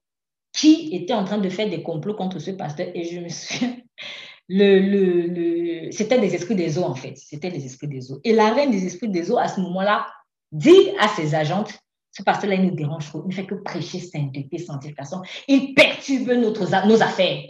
qui 0.54 0.96
était 0.96 1.14
en 1.14 1.26
train 1.26 1.38
de 1.38 1.50
faire 1.50 1.70
des 1.70 1.84
complots 1.84 2.16
contre 2.16 2.39
ce 2.39 2.52
pasteur. 2.52 2.88
Et 2.93 3.04
je 3.04 3.20
me 3.20 3.30
souviens, 3.30 3.76
le, 4.50 4.80
le, 4.80 5.91
c'était 5.91 6.20
des 6.20 6.34
esprits 6.34 6.56
des 6.56 6.78
eaux, 6.78 6.84
en 6.84 6.96
fait. 6.96 7.16
C'était 7.18 7.52
des 7.52 7.66
esprits 7.66 7.88
des 7.88 8.12
eaux. 8.12 8.20
Et 8.24 8.34
la 8.34 8.52
reine 8.52 8.72
des 8.72 8.86
esprits 8.86 9.10
des 9.10 9.32
eaux, 9.32 9.38
à 9.38 9.48
ce 9.48 9.60
moment-là, 9.62 10.08
dit 10.52 10.91
à 11.00 11.08
ses 11.10 11.36
agentes, 11.36 11.74
ce 12.12 12.24
pasteur-là, 12.24 12.56
il 12.56 12.64
nous 12.64 12.76
dérange 12.76 13.10
trop. 13.10 13.24
Il 13.26 13.30
ne 13.30 13.34
fait 13.34 13.46
que 13.46 13.56
prêcher 13.56 14.00
sainteté, 14.00 14.58
sanctification. 14.58 15.22
Il 15.48 15.74
perturbe 15.74 16.32
nos 16.32 17.04
affaires. 17.04 17.43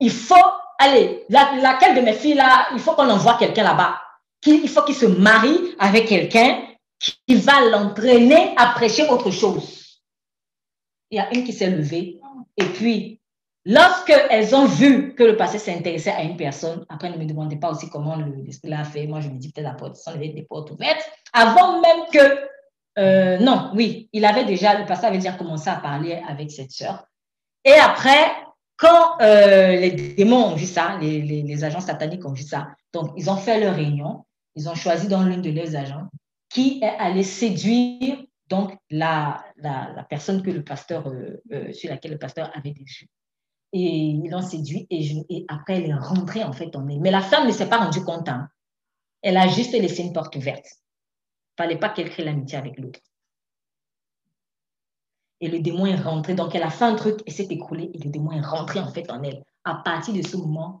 Il 0.00 0.10
faut, 0.10 0.34
allez, 0.78 1.24
laquelle 1.30 1.96
de 1.96 2.02
mes 2.02 2.12
filles 2.12 2.34
là, 2.34 2.66
il 2.72 2.78
faut 2.78 2.92
qu'on 2.92 3.08
envoie 3.08 3.38
quelqu'un 3.38 3.64
là-bas. 3.64 4.00
Il 4.44 4.68
faut 4.68 4.82
qu'il 4.82 4.94
se 4.94 5.06
marie 5.06 5.74
avec 5.78 6.06
quelqu'un 6.08 6.58
qui 7.26 7.34
va 7.34 7.68
l'entraîner 7.68 8.54
à 8.56 8.66
prêcher 8.74 9.08
autre 9.08 9.30
chose. 9.30 10.00
Il 11.10 11.16
y 11.16 11.20
a 11.20 11.32
une 11.34 11.44
qui 11.44 11.52
s'est 11.52 11.70
levée 11.70 12.20
et 12.56 12.64
puis 12.64 13.22
Lorsqu'elles 13.64 14.56
ont 14.56 14.66
vu 14.66 15.14
que 15.14 15.22
le 15.22 15.36
passé 15.36 15.58
s'intéressait 15.58 16.10
à 16.10 16.22
une 16.22 16.36
personne, 16.36 16.84
après 16.88 17.10
ne 17.10 17.16
me 17.16 17.24
demandez 17.24 17.56
pas 17.56 17.70
aussi 17.70 17.88
comment 17.88 18.16
l'esprit 18.16 18.70
l'a 18.70 18.82
fait, 18.82 19.06
moi 19.06 19.20
je 19.20 19.28
me 19.28 19.38
dis 19.38 19.52
peut-être 19.52 19.66
la 19.66 19.74
porte, 19.74 19.96
sont 19.96 20.16
des 20.16 20.46
portes 20.48 20.72
ouvertes, 20.72 21.08
avant 21.32 21.80
même 21.80 22.06
que, 22.12 22.48
euh, 22.98 23.38
non, 23.38 23.70
oui, 23.74 24.08
il 24.12 24.24
avait 24.24 24.44
déjà, 24.44 24.76
le 24.76 24.84
pasteur 24.84 25.10
avait 25.10 25.18
déjà 25.18 25.34
commencé 25.34 25.70
à 25.70 25.76
parler 25.76 26.20
avec 26.28 26.50
cette 26.50 26.72
sœur. 26.72 27.06
Et 27.64 27.74
après, 27.74 28.32
quand 28.76 29.20
euh, 29.20 29.76
les 29.76 29.92
démons 29.92 30.46
ont 30.46 30.54
vu 30.56 30.66
ça, 30.66 30.98
les, 31.00 31.22
les, 31.22 31.64
agents 31.64 31.80
sataniques 31.80 32.26
ont 32.26 32.32
vu 32.32 32.42
ça, 32.42 32.66
donc 32.92 33.12
ils 33.16 33.30
ont 33.30 33.36
fait 33.36 33.60
leur 33.60 33.76
réunion, 33.76 34.24
ils 34.56 34.68
ont 34.68 34.74
choisi 34.74 35.06
dans 35.06 35.22
l'une 35.22 35.40
de 35.40 35.52
leurs 35.52 35.76
agents 35.76 36.08
qui 36.52 36.80
est 36.82 36.96
allé 36.98 37.22
séduire 37.22 38.22
donc 38.48 38.76
la, 38.90 39.42
la, 39.56 40.06
personne 40.10 40.42
que 40.42 40.50
le 40.50 40.62
pasteur, 40.62 41.08
euh, 41.08 41.72
sur 41.72 41.88
laquelle 41.88 42.12
le 42.12 42.18
pasteur 42.18 42.50
avait 42.54 42.72
déçu 42.72 43.08
et 43.72 43.80
ils 43.80 44.30
l'ont 44.30 44.42
séduit 44.42 44.86
et, 44.90 45.46
après 45.48 45.76
elle 45.76 45.90
est 45.90 45.94
rentrée 45.94 46.44
en 46.44 46.52
fait 46.52 46.74
en 46.76 46.86
elle. 46.88 47.00
Mais 47.00 47.10
la 47.10 47.22
femme 47.22 47.46
ne 47.46 47.52
s'est 47.52 47.68
pas 47.68 47.78
rendue 47.78 48.04
compte. 48.04 48.28
Hein. 48.28 48.48
Elle 49.22 49.36
a 49.36 49.48
juste 49.48 49.72
laissé 49.72 50.02
une 50.02 50.12
porte 50.12 50.36
ouverte. 50.36 50.66
Il 50.66 51.62
ne 51.62 51.64
fallait 51.64 51.78
pas 51.78 51.88
qu'elle 51.88 52.10
crée 52.10 52.24
l'amitié 52.24 52.58
avec 52.58 52.78
l'autre. 52.78 53.00
Et 55.40 55.48
le 55.48 55.60
démon 55.60 55.86
est 55.86 55.96
rentré. 55.96 56.34
Donc 56.34 56.54
elle 56.54 56.62
a 56.62 56.70
fait 56.70 56.84
un 56.84 56.94
truc 56.94 57.20
et 57.26 57.30
s'est 57.30 57.48
écroulé 57.50 57.90
et 57.94 57.98
le 57.98 58.10
démon 58.10 58.32
est 58.32 58.40
rentré 58.40 58.80
en 58.80 58.90
fait 58.90 59.10
en 59.10 59.22
elle. 59.22 59.42
À 59.64 59.76
partir 59.76 60.14
de 60.14 60.22
ce 60.22 60.36
moment, 60.36 60.80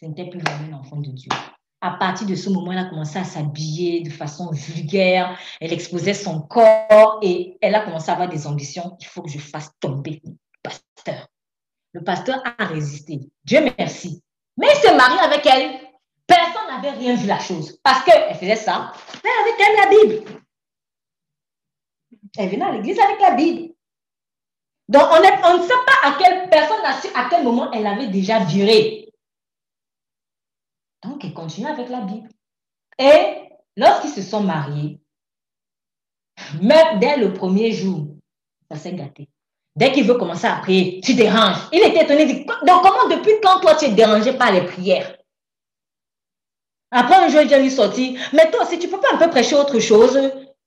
ce 0.00 0.06
n'était 0.06 0.28
plus 0.28 0.40
vraiment 0.40 0.76
un 0.76 0.80
enfant 0.80 0.96
de 0.96 1.10
Dieu. 1.10 1.30
À 1.82 1.92
partir 1.92 2.26
de 2.26 2.34
ce 2.34 2.50
moment, 2.50 2.72
elle 2.72 2.78
a 2.78 2.84
commencé 2.84 3.18
à 3.18 3.24
s'habiller 3.24 4.02
de 4.02 4.10
façon 4.10 4.50
vulgaire. 4.50 5.38
Elle 5.60 5.72
exposait 5.72 6.14
son 6.14 6.40
corps 6.42 7.18
et 7.22 7.56
elle 7.62 7.74
a 7.74 7.80
commencé 7.80 8.10
à 8.10 8.14
avoir 8.14 8.28
des 8.28 8.46
ambitions. 8.46 8.96
Il 9.00 9.06
faut 9.06 9.22
que 9.22 9.30
je 9.30 9.38
fasse 9.38 9.70
tomber 9.80 10.20
le 10.24 10.32
pasteur. 10.62 11.26
Le 11.92 12.04
pasteur 12.04 12.42
a 12.58 12.64
résisté. 12.66 13.20
Dieu 13.44 13.60
merci. 13.78 14.22
Mais 14.58 14.66
il 14.74 14.80
s'est 14.80 14.96
marié 14.96 15.18
avec 15.20 15.46
elle. 15.46 15.80
Personne 16.26 16.68
n'avait 16.68 16.96
rien 16.96 17.16
vu 17.16 17.26
la 17.26 17.38
chose. 17.38 17.78
Parce 17.82 18.04
qu'elle 18.04 18.34
faisait 18.34 18.56
ça. 18.56 18.92
Elle 19.24 19.30
avait 19.40 19.56
quand 19.58 19.72
même 19.72 19.90
la 19.90 20.14
Bible. 20.14 20.40
Elle 22.38 22.50
venait 22.50 22.64
à 22.64 22.72
l'église 22.72 23.00
avec 23.00 23.20
la 23.20 23.30
Bible. 23.32 23.74
Donc, 24.88 25.04
on, 25.12 25.18
ne 25.18 25.62
sait 25.62 25.74
pas 25.86 26.08
à 26.08 26.18
quelle 26.18 26.50
personne 26.50 26.84
à 27.14 27.28
quel 27.30 27.44
moment 27.44 27.70
elle 27.72 27.86
avait 27.86 28.08
déjà 28.08 28.40
viré. 28.40 28.99
Elle 31.22 31.34
continue 31.34 31.66
avec 31.66 31.88
la 31.88 32.00
Bible. 32.00 32.28
Et 32.98 33.48
lorsqu'ils 33.76 34.10
se 34.10 34.22
sont 34.22 34.42
mariés, 34.42 35.00
même 36.60 36.98
dès 36.98 37.16
le 37.16 37.32
premier 37.32 37.72
jour, 37.72 38.06
ça 38.70 38.76
s'est 38.76 38.94
gâté. 38.94 39.28
Dès 39.76 39.92
qu'il 39.92 40.04
veut 40.04 40.14
commencer 40.14 40.46
à 40.46 40.56
prier, 40.56 41.00
tu 41.02 41.14
déranges. 41.14 41.56
Il 41.72 41.80
était 41.80 42.02
étonné. 42.02 42.26
dit, 42.26 42.44
donc 42.44 42.82
comment 42.82 43.08
depuis 43.08 43.32
quand 43.42 43.60
toi 43.60 43.74
tu 43.74 43.86
es 43.86 43.90
dérangé 43.90 44.32
par 44.32 44.52
les 44.52 44.62
prières? 44.62 45.16
Après 46.90 47.14
un 47.14 47.28
jour, 47.28 47.42
il 47.42 47.52
est 47.52 47.70
sorti. 47.70 48.18
Mais 48.32 48.50
toi, 48.50 48.66
si 48.66 48.78
tu 48.78 48.88
peux 48.88 48.98
pas 48.98 49.14
un 49.14 49.16
peu 49.16 49.30
prêcher 49.30 49.54
autre 49.54 49.78
chose, 49.78 50.18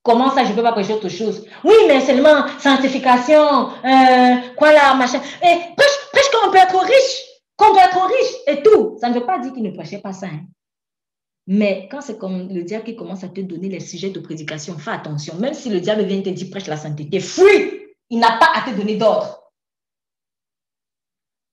comment 0.03 0.31
ça 0.31 0.45
je 0.45 0.51
ne 0.51 0.55
peux 0.55 0.63
pas 0.63 0.71
prêcher 0.71 0.93
autre 0.93 1.09
chose? 1.09 1.45
Oui, 1.63 1.75
mais 1.87 1.99
seulement 1.99 2.47
sanctification, 2.59 3.69
euh, 3.83 4.35
quoi 4.55 4.71
là, 4.71 4.93
machin. 4.95 5.19
Et 5.41 5.57
prêche, 5.75 6.09
prêche 6.13 6.31
qu'on 6.31 6.49
peut 6.49 6.57
être 6.57 6.79
riche, 6.79 7.32
qu'on 7.55 7.73
peut 7.73 7.79
être 7.79 8.05
riche 8.05 8.35
et 8.47 8.63
tout. 8.63 8.97
Ça 8.99 9.09
ne 9.09 9.15
veut 9.15 9.25
pas 9.25 9.39
dire 9.39 9.53
qu'il 9.53 9.63
ne 9.63 9.71
prêchait 9.71 10.01
pas 10.01 10.13
ça. 10.13 10.27
Mais 11.45 11.87
quand 11.91 12.01
c'est 12.01 12.17
comme 12.17 12.47
le 12.49 12.63
diable 12.63 12.85
qui 12.85 12.95
commence 12.95 13.23
à 13.23 13.29
te 13.29 13.41
donner 13.41 13.69
les 13.69 13.81
sujets 13.81 14.11
de 14.11 14.19
prédication, 14.19 14.77
fais 14.77 14.91
attention. 14.91 15.37
Même 15.37 15.53
si 15.53 15.69
le 15.69 15.81
diable 15.81 16.03
vient 16.03 16.21
te 16.21 16.29
dire 16.29 16.49
prêche 16.49 16.67
la 16.67 16.77
sainteté, 16.77 17.19
fuis 17.19 17.83
il 18.09 18.19
n'a 18.19 18.37
pas 18.37 18.51
à 18.53 18.61
te 18.61 18.75
donner 18.75 18.97
d'ordre. 18.97 19.51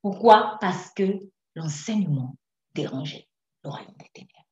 Pourquoi? 0.03 0.59
Parce 0.61 0.91
que 0.91 1.21
l'enseignement 1.55 2.37
dérangeait 2.75 3.29
le 3.65 3.71
royaume 3.71 3.97
des 3.99 4.09
ténèbres. 4.13 4.47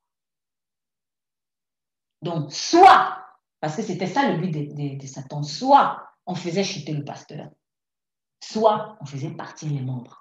Donc, 2.21 2.51
soit, 2.51 3.25
parce 3.59 3.75
que 3.75 3.81
c'était 3.81 4.07
ça 4.07 4.29
le 4.31 4.39
but 4.39 4.99
de, 4.99 5.07
Satan, 5.07 5.43
soit 5.43 6.03
on 6.25 6.35
faisait 6.35 6.63
chuter 6.63 6.93
le 6.93 7.05
pasteur, 7.05 7.49
soit 8.43 8.97
on 9.01 9.05
faisait 9.05 9.31
partir 9.31 9.69
les 9.69 9.81
membres. 9.81 10.18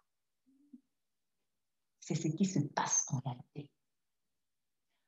C'est 2.09 2.15
ce 2.15 2.29
qui 2.29 2.47
se 2.47 2.61
passe 2.61 3.05
en 3.11 3.21
réalité. 3.21 3.71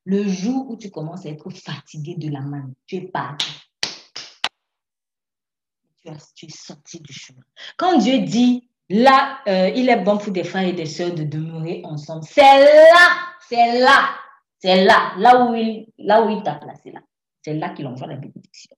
Le 0.04 0.28
jour 0.28 0.68
où 0.68 0.76
tu 0.76 0.90
commences 0.90 1.24
à 1.24 1.30
être 1.30 1.48
fatigué 1.48 2.16
de 2.16 2.28
la 2.28 2.42
main, 2.42 2.70
tu 2.86 2.96
es 2.96 3.08
parti 3.08 3.46
tu, 6.34 6.46
es 6.46 6.50
sorti 6.50 7.00
du 7.00 7.12
chemin. 7.12 7.40
Quand 7.78 7.96
Dieu 7.96 8.18
dit, 8.20 8.68
là, 8.90 9.40
euh, 9.48 9.70
il 9.74 9.88
est 9.88 10.02
bon 10.02 10.18
pour 10.18 10.30
des 10.30 10.44
frères 10.44 10.68
et 10.68 10.74
des 10.74 10.84
sœurs 10.84 11.14
de 11.14 11.24
demeurer 11.24 11.80
ensemble, 11.84 12.24
c'est 12.24 12.42
là, 12.42 13.08
c'est 13.48 13.80
là, 13.80 14.14
c'est 14.58 14.84
là, 14.84 15.14
là 15.16 15.46
où 15.46 15.54
il, 15.54 15.90
là 15.96 16.22
où 16.22 16.28
il 16.28 16.42
t'a 16.42 16.56
placé 16.56 16.90
là. 16.90 17.00
C'est 17.42 17.54
là 17.54 17.70
qu'il 17.70 17.86
envoie 17.86 18.08
la 18.08 18.16
bénédiction. 18.16 18.76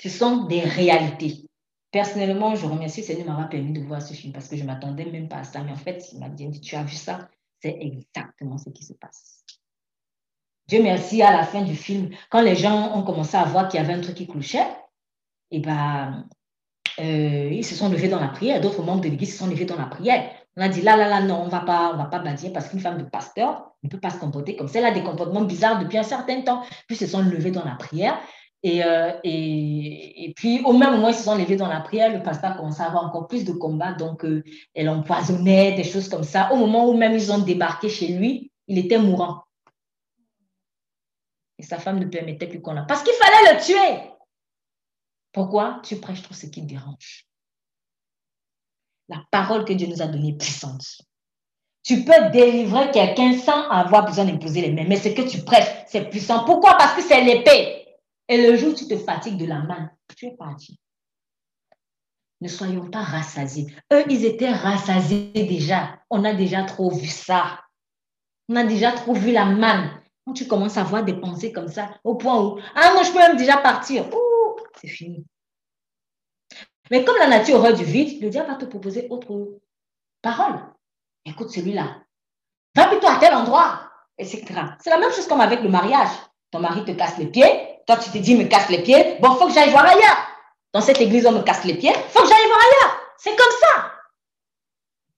Ce 0.00 0.08
sont 0.08 0.44
des 0.44 0.62
réalités. 0.62 1.50
Personnellement, 1.92 2.54
je 2.54 2.66
remercie 2.66 3.02
Seigneur 3.02 3.26
m'avoir 3.26 3.48
permis 3.50 3.72
de 3.72 3.84
voir 3.84 4.00
ce 4.02 4.14
film 4.14 4.32
parce 4.32 4.48
que 4.48 4.56
je 4.56 4.62
ne 4.62 4.66
m'attendais 4.66 5.04
même 5.04 5.28
pas 5.28 5.36
à 5.36 5.44
ça. 5.44 5.62
Mais 5.62 5.72
en 5.72 5.76
fait, 5.76 6.10
il 6.12 6.18
m'a 6.18 6.30
dit, 6.30 6.50
tu 6.60 6.74
as 6.74 6.82
vu 6.82 6.96
ça, 6.96 7.28
c'est 7.60 7.76
exactement 7.80 8.58
ce 8.58 8.70
qui 8.70 8.84
se 8.84 8.94
passe. 8.94 9.44
Dieu 10.68 10.82
merci, 10.82 11.22
à 11.22 11.32
la 11.32 11.44
fin 11.44 11.62
du 11.62 11.76
film, 11.76 12.10
quand 12.30 12.40
les 12.40 12.56
gens 12.56 12.96
ont 12.96 13.02
commencé 13.02 13.36
à 13.36 13.44
voir 13.44 13.68
qu'il 13.68 13.78
y 13.78 13.82
avait 13.82 13.92
un 13.92 14.00
truc 14.00 14.14
qui 14.14 14.26
clochait, 14.26 14.66
et 15.50 15.60
ben, 15.60 16.26
euh, 16.98 17.48
ils 17.52 17.64
se 17.64 17.74
sont 17.74 17.90
levés 17.90 18.08
dans 18.08 18.20
la 18.20 18.28
prière. 18.28 18.60
D'autres 18.60 18.82
membres 18.82 19.02
de 19.02 19.08
l'Église 19.08 19.32
se 19.32 19.38
sont 19.38 19.48
levés 19.48 19.66
dans 19.66 19.76
la 19.76 19.86
prière. 19.86 20.30
On 20.56 20.62
a 20.62 20.68
dit 20.68 20.82
là, 20.82 20.96
là, 20.96 21.08
là, 21.08 21.20
non, 21.20 21.42
on 21.42 21.48
va 21.48 21.60
pas, 21.60 21.92
on 21.92 21.96
va 21.96 22.04
pas 22.06 22.18
bâtir 22.18 22.52
parce 22.52 22.68
qu'une 22.68 22.80
femme 22.80 22.98
de 22.98 23.04
pasteur 23.04 23.72
ne 23.82 23.88
peut 23.88 24.00
pas 24.00 24.10
se 24.10 24.18
comporter 24.18 24.56
comme 24.56 24.68
ça. 24.68 24.78
Elle 24.78 24.86
a 24.86 24.90
des 24.92 25.02
comportements 25.02 25.42
bizarres 25.42 25.78
depuis 25.78 25.98
un 25.98 26.02
certain 26.02 26.42
temps. 26.42 26.62
Puis 26.86 26.96
ils 26.96 26.96
se 26.96 27.06
sont 27.06 27.22
levés 27.22 27.50
dans 27.50 27.64
la 27.64 27.74
prière. 27.74 28.18
Et, 28.64 28.84
euh, 28.84 29.12
et, 29.24 30.24
et, 30.24 30.34
puis, 30.34 30.62
au 30.64 30.72
même 30.72 30.92
moment, 30.92 31.08
ils 31.08 31.14
se 31.14 31.24
sont 31.24 31.36
levés 31.36 31.56
dans 31.56 31.66
la 31.66 31.80
prière, 31.80 32.12
le 32.12 32.22
pasteur 32.22 32.52
a 32.52 32.54
commencé 32.54 32.80
à 32.80 32.86
avoir 32.86 33.04
encore 33.06 33.26
plus 33.26 33.44
de 33.44 33.52
combats. 33.52 33.92
Donc, 33.92 34.24
euh, 34.24 34.44
elle 34.74 34.88
empoisonnait, 34.88 35.74
des 35.74 35.84
choses 35.84 36.08
comme 36.08 36.22
ça. 36.22 36.52
Au 36.52 36.56
moment 36.56 36.88
où 36.88 36.96
même 36.96 37.14
ils 37.14 37.32
ont 37.32 37.38
débarqué 37.38 37.88
chez 37.88 38.08
lui, 38.08 38.52
il 38.68 38.78
était 38.78 38.98
mourant. 38.98 39.42
Et 41.58 41.64
sa 41.64 41.78
femme 41.78 41.98
ne 41.98 42.06
permettait 42.06 42.46
plus 42.46 42.60
qu'on 42.60 42.72
l'a. 42.72 42.82
Parce 42.82 43.02
qu'il 43.02 43.14
fallait 43.14 43.54
le 43.54 43.60
tuer. 43.60 44.10
Pourquoi? 45.32 45.80
Tu 45.82 45.96
prêches 45.96 46.22
trop 46.22 46.34
ce 46.34 46.46
qui 46.46 46.62
te 46.62 46.66
dérange 46.66 47.26
La 49.08 49.24
parole 49.30 49.64
que 49.64 49.72
Dieu 49.72 49.88
nous 49.88 50.02
a 50.02 50.06
donnée 50.06 50.30
est 50.30 50.38
puissante. 50.38 50.84
Tu 51.82 52.04
peux 52.04 52.30
délivrer 52.30 52.92
quelqu'un 52.92 53.36
sans 53.38 53.68
avoir 53.70 54.06
besoin 54.06 54.24
d'imposer 54.24 54.60
les 54.60 54.72
mains, 54.72 54.84
mais 54.86 54.96
ce 54.96 55.08
que 55.08 55.22
tu 55.22 55.42
prêches, 55.42 55.84
c'est 55.88 56.08
puissant. 56.08 56.44
Pourquoi? 56.44 56.76
Parce 56.76 56.94
que 56.94 57.02
c'est 57.02 57.24
l'épée. 57.24 57.81
Et 58.32 58.50
le 58.50 58.56
jour 58.56 58.70
où 58.70 58.74
tu 58.74 58.88
te 58.88 58.96
fatigues 58.96 59.36
de 59.36 59.44
la 59.44 59.58
main, 59.58 59.90
tu 60.16 60.24
es 60.24 60.30
parti. 60.30 60.80
Ne 62.40 62.48
soyons 62.48 62.88
pas 62.90 63.02
rassasiés. 63.02 63.66
Eux, 63.92 64.04
ils 64.08 64.24
étaient 64.24 64.50
rassasiés 64.50 65.30
déjà. 65.34 65.98
On 66.08 66.24
a 66.24 66.32
déjà 66.32 66.62
trop 66.62 66.90
vu 66.90 67.08
ça. 67.08 67.60
On 68.48 68.56
a 68.56 68.64
déjà 68.64 68.92
trop 68.92 69.12
vu 69.12 69.32
la 69.32 69.44
manne. 69.44 70.00
Quand 70.24 70.32
tu 70.32 70.46
commences 70.46 70.78
à 70.78 70.80
avoir 70.80 71.04
des 71.04 71.12
pensées 71.12 71.52
comme 71.52 71.68
ça, 71.68 71.90
au 72.04 72.14
point 72.14 72.42
où, 72.42 72.58
ah 72.74 72.94
non, 72.94 73.02
je 73.02 73.12
peux 73.12 73.18
même 73.18 73.36
déjà 73.36 73.58
partir 73.58 74.06
c'est 74.80 74.88
fini. 74.88 75.26
Mais 76.90 77.04
comme 77.04 77.18
la 77.18 77.28
nature 77.28 77.56
aurait 77.56 77.74
du 77.74 77.84
vide, 77.84 78.22
le 78.22 78.30
diable 78.30 78.48
va 78.48 78.56
te 78.56 78.64
proposer 78.64 79.08
autre 79.10 79.60
parole. 80.22 80.58
Écoute 81.26 81.50
celui-là. 81.50 81.98
Va 82.74 82.86
plutôt 82.86 83.08
à 83.08 83.18
tel 83.18 83.34
endroit, 83.34 83.90
etc. 84.16 84.42
C'est 84.80 84.88
la 84.88 84.98
même 84.98 85.12
chose 85.12 85.28
comme 85.28 85.42
avec 85.42 85.60
le 85.60 85.68
mariage. 85.68 86.08
Ton 86.50 86.60
mari 86.60 86.82
te 86.86 86.92
casse 86.92 87.18
les 87.18 87.26
pieds, 87.26 87.71
toi 87.86 87.96
tu 87.96 88.10
te 88.10 88.18
dis 88.18 88.34
me 88.34 88.44
casse 88.44 88.68
les 88.68 88.82
pieds, 88.82 89.16
bon, 89.20 89.34
faut 89.34 89.46
que 89.46 89.54
j'aille 89.54 89.70
voir 89.70 89.84
ailleurs. 89.84 90.28
Dans 90.72 90.80
cette 90.80 91.00
église, 91.00 91.26
on 91.26 91.32
me 91.32 91.42
casse 91.42 91.64
les 91.64 91.74
pieds, 91.74 91.92
faut 92.08 92.22
que 92.22 92.28
j'aille 92.28 92.46
voir 92.46 92.58
ailleurs. 92.58 93.00
C'est 93.18 93.36
comme 93.36 93.56
ça. 93.60 93.92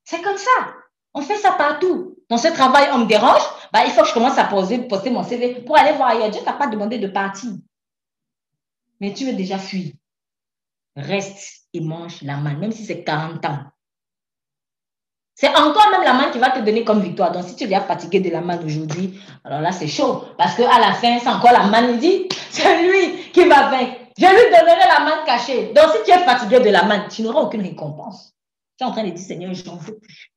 C'est 0.05 0.23
comme 0.23 0.37
ça. 0.37 0.75
On 1.15 1.23
fait 1.23 1.37
ça 1.37 1.53
partout. 1.53 2.17
Dans 2.29 2.39
ce 2.39 2.49
travail, 2.49 2.89
on 2.93 2.99
me 2.99 3.07
dérange, 3.07 3.43
bah, 3.73 3.85
il 3.87 3.93
faut 3.93 4.03
que 4.03 4.09
je 4.09 4.15
commence 4.15 4.39
à 4.39 4.45
poser, 4.45 4.79
poster 4.79 5.11
mon 5.11 5.23
CV 5.23 5.61
pour 5.61 5.77
aller 5.79 5.93
voir 5.93 6.09
ailleurs. 6.09 6.31
Dieu 6.31 6.43
t'a 6.45 6.55
pas 6.55 6.67
demandé 6.67 6.99
de 6.99 7.07
partir 7.07 7.51
mais 9.01 9.13
tu 9.13 9.27
veux 9.27 9.35
déjà 9.35 9.59
fuir. 9.59 9.93
Reste 10.97 11.67
et 11.73 11.81
mange 11.81 12.23
la 12.23 12.37
manne, 12.37 12.59
même 12.59 12.73
si 12.73 12.85
c'est 12.85 13.05
40 13.05 13.45
ans. 13.45 13.65
C'est 15.35 15.49
encore 15.49 15.91
même 15.91 16.03
la 16.05 16.13
manne 16.13 16.31
qui 16.31 16.39
va 16.39 16.51
te 16.51 16.61
donner 16.61 16.85
comme 16.85 17.01
victoire. 17.01 17.33
Donc, 17.33 17.45
si 17.45 17.57
tu 17.57 17.67
viens 17.67 17.81
fatigué 17.81 18.21
de 18.21 18.31
la 18.31 18.41
manne 18.41 18.65
aujourd'hui, 18.65 19.19
alors 19.43 19.61
là, 19.61 19.73
c'est 19.73 19.89
chaud. 19.89 20.25
Parce 20.39 20.55
qu'à 20.55 20.79
la 20.79 20.93
fin, 20.93 21.19
c'est 21.19 21.29
encore 21.29 21.53
la 21.53 21.67
manne. 21.67 21.95
Il 21.95 21.99
dit, 21.99 22.29
c'est 22.51 22.83
lui 22.83 23.31
qui 23.33 23.45
va 23.49 23.69
vaincre. 23.69 23.97
Je 24.17 24.27
lui 24.27 24.57
donnerai 24.57 24.87
la 24.89 25.01
manne 25.01 25.25
cachée. 25.27 25.73
Donc, 25.73 25.87
si 25.97 26.05
tu 26.05 26.17
es 26.17 26.25
fatigué 26.25 26.61
de 26.61 26.71
la 26.71 26.85
manne, 26.85 27.09
tu 27.09 27.23
n'auras 27.23 27.41
aucune 27.41 27.63
récompense. 27.63 28.33
Tu 28.79 28.85
es 28.85 28.87
en 28.87 28.93
train 28.93 29.03
de 29.03 29.11
dire, 29.11 29.25
Seigneur, 29.25 29.53
je 29.55 29.65
n'en 29.65 29.75
veux 29.75 29.99
plus. 29.99 30.33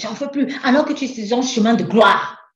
J'en 0.00 0.12
veux 0.14 0.30
plus. 0.30 0.58
Alors 0.64 0.86
que 0.86 0.94
tu 0.94 1.04
es 1.04 1.08
sur 1.08 1.42
chemin 1.42 1.74
de 1.74 1.84
gloire. 1.84 2.50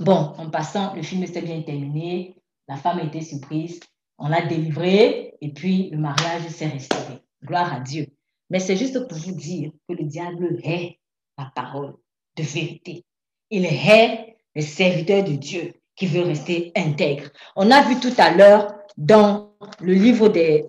Bon, 0.00 0.34
en 0.38 0.48
passant, 0.50 0.94
le 0.94 1.02
film 1.02 1.26
s'est 1.26 1.42
bien 1.42 1.60
terminé. 1.60 2.42
La 2.68 2.76
femme 2.76 3.00
a 3.00 3.02
été 3.02 3.20
surprise. 3.20 3.80
On 4.16 4.28
l'a 4.28 4.40
délivré. 4.40 5.36
Et 5.42 5.52
puis, 5.52 5.90
le 5.90 5.98
mariage 5.98 6.48
s'est 6.48 6.68
restauré. 6.68 7.22
Gloire 7.44 7.72
à 7.72 7.80
Dieu. 7.80 8.06
Mais 8.50 8.60
c'est 8.60 8.76
juste 8.76 9.06
pour 9.08 9.18
vous 9.18 9.32
dire 9.32 9.70
que 9.88 9.94
le 9.94 10.04
diable 10.04 10.58
hait 10.62 10.98
la 11.38 11.50
parole 11.54 11.94
de 12.36 12.42
vérité. 12.42 13.04
Il 13.50 13.64
hait 13.64 14.36
le 14.54 14.62
serviteur 14.62 15.24
de 15.24 15.32
Dieu 15.32 15.72
qui 15.96 16.06
veut 16.06 16.22
rester 16.22 16.72
intègre. 16.76 17.28
On 17.56 17.70
a 17.70 17.82
vu 17.82 17.98
tout 18.00 18.12
à 18.18 18.34
l'heure 18.34 18.74
dans 18.96 19.54
le 19.80 19.94
livre 19.94 20.28
des, 20.28 20.66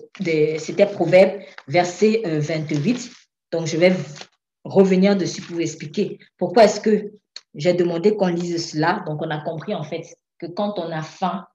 c'était 0.60 0.86
Proverbe, 0.86 1.42
verset 1.68 2.22
28. 2.26 2.96
Euh, 2.96 3.10
Donc, 3.52 3.68
je 3.68 3.78
vais 3.78 3.94
revenir 4.64 5.16
dessus 5.16 5.42
pour 5.42 5.56
vous 5.56 5.62
expliquer 5.62 6.20
pourquoi 6.38 6.66
est-ce 6.66 6.82
que 6.82 7.12
j'ai 7.54 7.74
demandé 7.74 8.16
qu'on 8.16 8.28
lise 8.28 8.72
cela. 8.72 9.04
Donc, 9.06 9.22
on 9.22 9.30
a 9.30 9.40
compris 9.42 9.76
en 9.76 9.84
fait 9.84 10.16
que 10.40 10.48
quand 10.48 10.78
on 10.78 10.92
a 10.92 11.02
faim, 11.02 11.46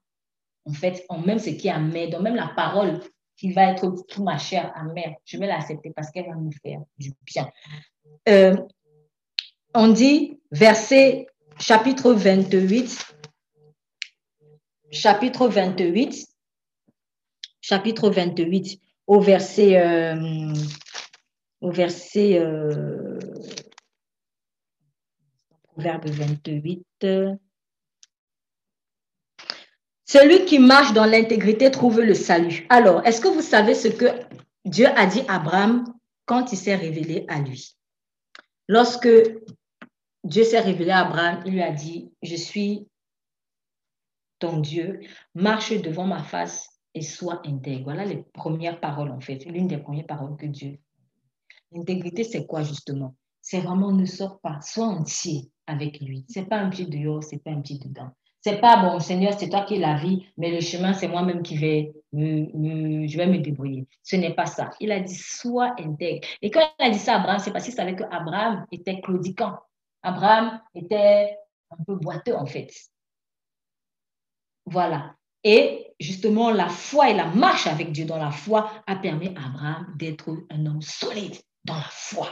en 0.65 0.73
fait, 0.73 1.05
on 1.09 1.19
même 1.19 1.39
ce 1.39 1.49
qui 1.49 1.67
est 1.67 1.71
amer, 1.71 2.09
donc 2.09 2.21
même 2.21 2.35
la 2.35 2.51
parole 2.55 2.99
qui 3.37 3.51
va 3.51 3.71
être 3.71 4.05
tout 4.07 4.23
ma 4.23 4.37
chère 4.37 4.71
amère, 4.75 5.15
je 5.25 5.37
vais 5.37 5.47
l'accepter 5.47 5.91
parce 5.95 6.11
qu'elle 6.11 6.27
va 6.27 6.35
nous 6.35 6.51
faire 6.63 6.81
du 6.97 7.13
bien. 7.25 7.49
Euh, 8.29 8.55
on 9.73 9.87
dit, 9.87 10.39
verset 10.51 11.27
chapitre 11.59 12.13
28, 12.13 13.15
chapitre 14.91 15.47
28, 15.47 16.27
chapitre 17.61 18.09
28, 18.09 18.79
au 19.07 19.19
verset, 19.19 19.77
euh, 19.79 20.53
au 21.61 21.71
verset, 21.71 22.37
euh, 22.39 23.17
proverbe 25.63 26.07
28. 26.09 26.85
Celui 30.11 30.43
qui 30.43 30.59
marche 30.59 30.91
dans 30.91 31.05
l'intégrité 31.05 31.71
trouve 31.71 32.01
le 32.01 32.13
salut. 32.13 32.65
Alors, 32.67 33.01
est-ce 33.07 33.21
que 33.21 33.29
vous 33.29 33.41
savez 33.41 33.73
ce 33.73 33.87
que 33.87 34.07
Dieu 34.65 34.87
a 34.87 35.05
dit 35.05 35.21
à 35.29 35.35
Abraham 35.35 35.85
quand 36.25 36.51
il 36.51 36.57
s'est 36.57 36.75
révélé 36.75 37.23
à 37.29 37.39
lui? 37.39 37.77
Lorsque 38.67 39.07
Dieu 40.25 40.43
s'est 40.43 40.59
révélé 40.59 40.91
à 40.91 41.07
Abraham, 41.07 41.41
il 41.45 41.53
lui 41.53 41.61
a 41.61 41.71
dit, 41.71 42.11
je 42.21 42.35
suis 42.35 42.89
ton 44.39 44.59
Dieu, 44.59 44.99
marche 45.33 45.71
devant 45.81 46.07
ma 46.07 46.23
face 46.23 46.67
et 46.93 47.03
sois 47.03 47.41
intègre. 47.45 47.85
Voilà 47.85 48.03
les 48.03 48.21
premières 48.33 48.81
paroles, 48.81 49.11
en 49.11 49.21
fait, 49.21 49.45
l'une 49.45 49.69
des 49.69 49.77
premières 49.77 50.07
paroles 50.07 50.35
que 50.35 50.45
Dieu. 50.45 50.77
L'intégrité, 51.71 52.25
c'est 52.25 52.45
quoi 52.45 52.63
justement? 52.63 53.15
C'est 53.41 53.61
vraiment 53.61 53.93
ne 53.93 54.03
sors 54.03 54.41
pas, 54.41 54.59
sois 54.59 54.87
entier 54.87 55.49
avec 55.67 56.01
lui. 56.01 56.25
C'est 56.27 56.49
pas 56.49 56.57
un 56.57 56.69
pied 56.69 56.85
dehors, 56.85 57.23
c'est 57.23 57.41
pas 57.41 57.51
un 57.51 57.61
pied 57.61 57.77
dedans. 57.77 58.11
C'est 58.41 58.59
pas 58.59 58.77
bon, 58.77 58.99
Seigneur, 58.99 59.33
c'est 59.37 59.49
toi 59.49 59.61
qui 59.61 59.77
la 59.77 59.97
vie, 59.97 60.25
mais 60.35 60.51
le 60.51 60.61
chemin, 60.61 60.93
c'est 60.93 61.07
moi-même 61.07 61.43
qui 61.43 61.55
vais 61.57 61.93
me, 62.11 63.07
je 63.07 63.15
vais 63.15 63.27
me 63.27 63.37
débrouiller. 63.37 63.87
Ce 64.01 64.15
n'est 64.15 64.33
pas 64.33 64.47
ça. 64.47 64.71
Il 64.79 64.91
a 64.91 64.99
dit, 64.99 65.15
sois 65.15 65.75
intègre. 65.79 66.27
Et 66.41 66.49
quand 66.49 66.61
il 66.79 66.85
a 66.85 66.89
dit 66.89 66.97
ça 66.97 67.13
à 67.13 67.19
Abraham, 67.19 67.37
c'est 67.39 67.51
parce 67.51 67.65
qu'il 67.65 67.73
savait 67.73 67.95
qu'Abraham 67.95 68.65
était 68.71 68.99
claudiquant. 68.99 69.59
Abraham 70.01 70.59
était 70.73 71.37
un 71.69 71.83
peu 71.83 71.95
boiteux, 71.95 72.35
en 72.35 72.47
fait. 72.47 72.71
Voilà. 74.65 75.15
Et 75.43 75.93
justement, 75.99 76.49
la 76.49 76.69
foi 76.69 77.11
et 77.11 77.13
la 77.13 77.27
marche 77.27 77.67
avec 77.67 77.91
Dieu 77.91 78.05
dans 78.05 78.17
la 78.17 78.31
foi 78.31 78.71
a 78.87 78.95
permis 78.95 79.35
à 79.35 79.45
Abraham 79.45 79.93
d'être 79.97 80.35
un 80.49 80.65
homme 80.65 80.81
solide 80.81 81.35
dans 81.63 81.75
la 81.75 81.89
foi. 81.89 82.27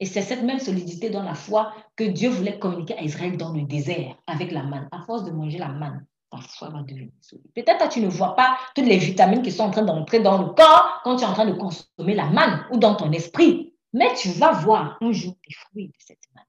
Et 0.00 0.06
c'est 0.06 0.22
cette 0.22 0.42
même 0.42 0.60
solidité 0.60 1.10
dans 1.10 1.22
la 1.22 1.34
foi 1.34 1.72
que 1.96 2.04
Dieu 2.04 2.28
voulait 2.28 2.58
communiquer 2.58 2.96
à 2.96 3.02
Israël 3.02 3.36
dans 3.36 3.52
le 3.52 3.62
désert 3.62 4.16
avec 4.26 4.52
la 4.52 4.62
manne. 4.62 4.88
À 4.92 5.02
force 5.02 5.24
de 5.24 5.32
manger 5.32 5.58
la 5.58 5.68
manne, 5.68 6.06
ta 6.30 6.38
foi 6.38 6.70
va 6.70 6.82
devenir 6.82 7.10
solide. 7.20 7.50
Peut-être 7.54 7.88
que 7.88 7.92
tu 7.92 8.00
ne 8.00 8.08
vois 8.08 8.36
pas 8.36 8.56
toutes 8.74 8.86
les 8.86 8.98
vitamines 8.98 9.42
qui 9.42 9.50
sont 9.50 9.64
en 9.64 9.70
train 9.70 9.82
d'entrer 9.82 10.20
dans 10.20 10.38
le 10.38 10.50
corps 10.50 11.00
quand 11.02 11.16
tu 11.16 11.24
es 11.24 11.26
en 11.26 11.32
train 11.32 11.46
de 11.46 11.54
consommer 11.54 12.14
la 12.14 12.26
manne 12.26 12.64
ou 12.70 12.78
dans 12.78 12.94
ton 12.94 13.10
esprit. 13.12 13.74
Mais 13.92 14.14
tu 14.14 14.28
vas 14.30 14.52
voir 14.52 14.98
un 15.00 15.12
jour 15.12 15.36
les 15.48 15.54
fruits 15.54 15.88
de 15.88 15.94
cette 15.98 16.18
manne. 16.34 16.44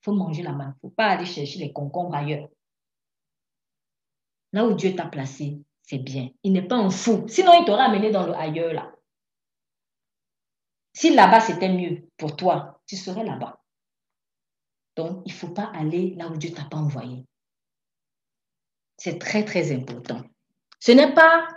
Il 0.00 0.04
faut 0.04 0.14
manger 0.14 0.42
la 0.42 0.52
manne. 0.52 0.74
Il 0.82 0.86
ne 0.86 0.90
faut 0.90 0.94
pas 0.94 1.06
aller 1.08 1.26
chercher 1.26 1.58
les 1.58 1.72
concombres 1.72 2.14
ailleurs. 2.14 2.48
Là 4.52 4.64
où 4.66 4.72
Dieu 4.72 4.94
t'a 4.94 5.06
placé, 5.06 5.58
c'est 5.82 5.98
bien. 5.98 6.30
Il 6.42 6.52
n'est 6.52 6.66
pas 6.66 6.76
un 6.76 6.90
fou. 6.90 7.24
Sinon, 7.28 7.52
il 7.60 7.64
t'aurait 7.64 7.82
amené 7.82 8.10
dans 8.10 8.26
le 8.26 8.34
ailleurs 8.34 8.72
là. 8.72 8.90
Si 11.00 11.14
là-bas 11.14 11.40
c'était 11.40 11.72
mieux 11.72 12.06
pour 12.18 12.36
toi, 12.36 12.78
tu 12.86 12.94
serais 12.94 13.24
là-bas. 13.24 13.58
Donc, 14.96 15.22
il 15.24 15.32
ne 15.32 15.34
faut 15.34 15.48
pas 15.48 15.72
aller 15.74 16.14
là 16.18 16.28
où 16.28 16.36
Dieu 16.36 16.52
t'a 16.52 16.64
pas 16.64 16.76
envoyé. 16.76 17.24
C'est 18.98 19.18
très, 19.18 19.46
très 19.46 19.74
important. 19.74 20.20
Ce 20.78 20.92
n'est 20.92 21.14
pas 21.14 21.48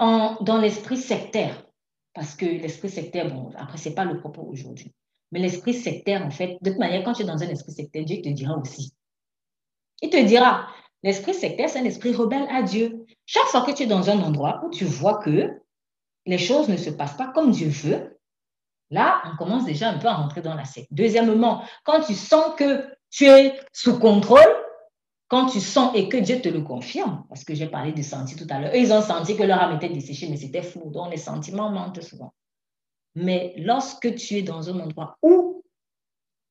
dans 0.00 0.58
l'esprit 0.60 0.96
sectaire, 0.96 1.64
parce 2.12 2.34
que 2.34 2.44
l'esprit 2.44 2.90
sectaire, 2.90 3.32
bon, 3.32 3.52
après, 3.54 3.78
ce 3.78 3.88
n'est 3.88 3.94
pas 3.94 4.04
le 4.04 4.18
propos 4.18 4.42
aujourd'hui. 4.42 4.92
Mais 5.30 5.38
l'esprit 5.38 5.74
sectaire, 5.74 6.26
en 6.26 6.32
fait, 6.32 6.58
de 6.60 6.70
toute 6.70 6.80
manière, 6.80 7.04
quand 7.04 7.12
tu 7.12 7.22
es 7.22 7.24
dans 7.24 7.40
un 7.40 7.48
esprit 7.48 7.70
sectaire, 7.70 8.04
Dieu 8.04 8.20
te 8.20 8.30
dira 8.30 8.58
aussi. 8.58 8.96
Il 10.02 10.10
te 10.10 10.20
dira, 10.24 10.66
l'esprit 11.04 11.34
sectaire, 11.34 11.70
c'est 11.70 11.78
un 11.78 11.84
esprit 11.84 12.16
rebelle 12.16 12.48
à 12.50 12.62
Dieu. 12.64 13.06
Chaque 13.26 13.46
fois 13.46 13.62
que 13.62 13.70
tu 13.70 13.84
es 13.84 13.86
dans 13.86 14.10
un 14.10 14.18
endroit 14.18 14.60
où 14.66 14.70
tu 14.70 14.86
vois 14.86 15.18
que 15.18 15.62
les 16.26 16.38
choses 16.38 16.68
ne 16.68 16.76
se 16.76 16.90
passent 16.90 17.16
pas 17.16 17.28
comme 17.28 17.52
Dieu 17.52 17.68
veut, 17.68 18.17
Là, 18.90 19.22
on 19.26 19.36
commence 19.36 19.64
déjà 19.64 19.90
un 19.90 19.98
peu 19.98 20.08
à 20.08 20.14
rentrer 20.14 20.40
dans 20.40 20.54
la 20.54 20.64
secte. 20.64 20.88
Deuxièmement, 20.90 21.62
quand 21.84 22.00
tu 22.00 22.14
sens 22.14 22.54
que 22.56 22.86
tu 23.10 23.26
es 23.26 23.58
sous 23.72 23.98
contrôle, 23.98 24.40
quand 25.28 25.46
tu 25.46 25.60
sens 25.60 25.94
et 25.94 26.08
que 26.08 26.16
Dieu 26.16 26.40
te 26.40 26.48
le 26.48 26.62
confirme, 26.62 27.24
parce 27.28 27.44
que 27.44 27.54
j'ai 27.54 27.66
parlé 27.66 27.92
de 27.92 28.02
senti 28.02 28.34
tout 28.34 28.46
à 28.48 28.58
l'heure, 28.58 28.74
ils 28.74 28.92
ont 28.92 29.02
senti 29.02 29.36
que 29.36 29.42
leur 29.42 29.62
âme 29.62 29.76
était 29.76 29.90
desséchée, 29.90 30.28
mais 30.28 30.38
c'était 30.38 30.62
fou. 30.62 30.90
Donc, 30.90 31.10
les 31.10 31.18
sentiments 31.18 31.70
mentent 31.70 32.00
souvent. 32.00 32.32
Mais 33.14 33.54
lorsque 33.58 34.14
tu 34.14 34.36
es 34.36 34.42
dans 34.42 34.70
un 34.70 34.80
endroit 34.80 35.18
où 35.22 35.62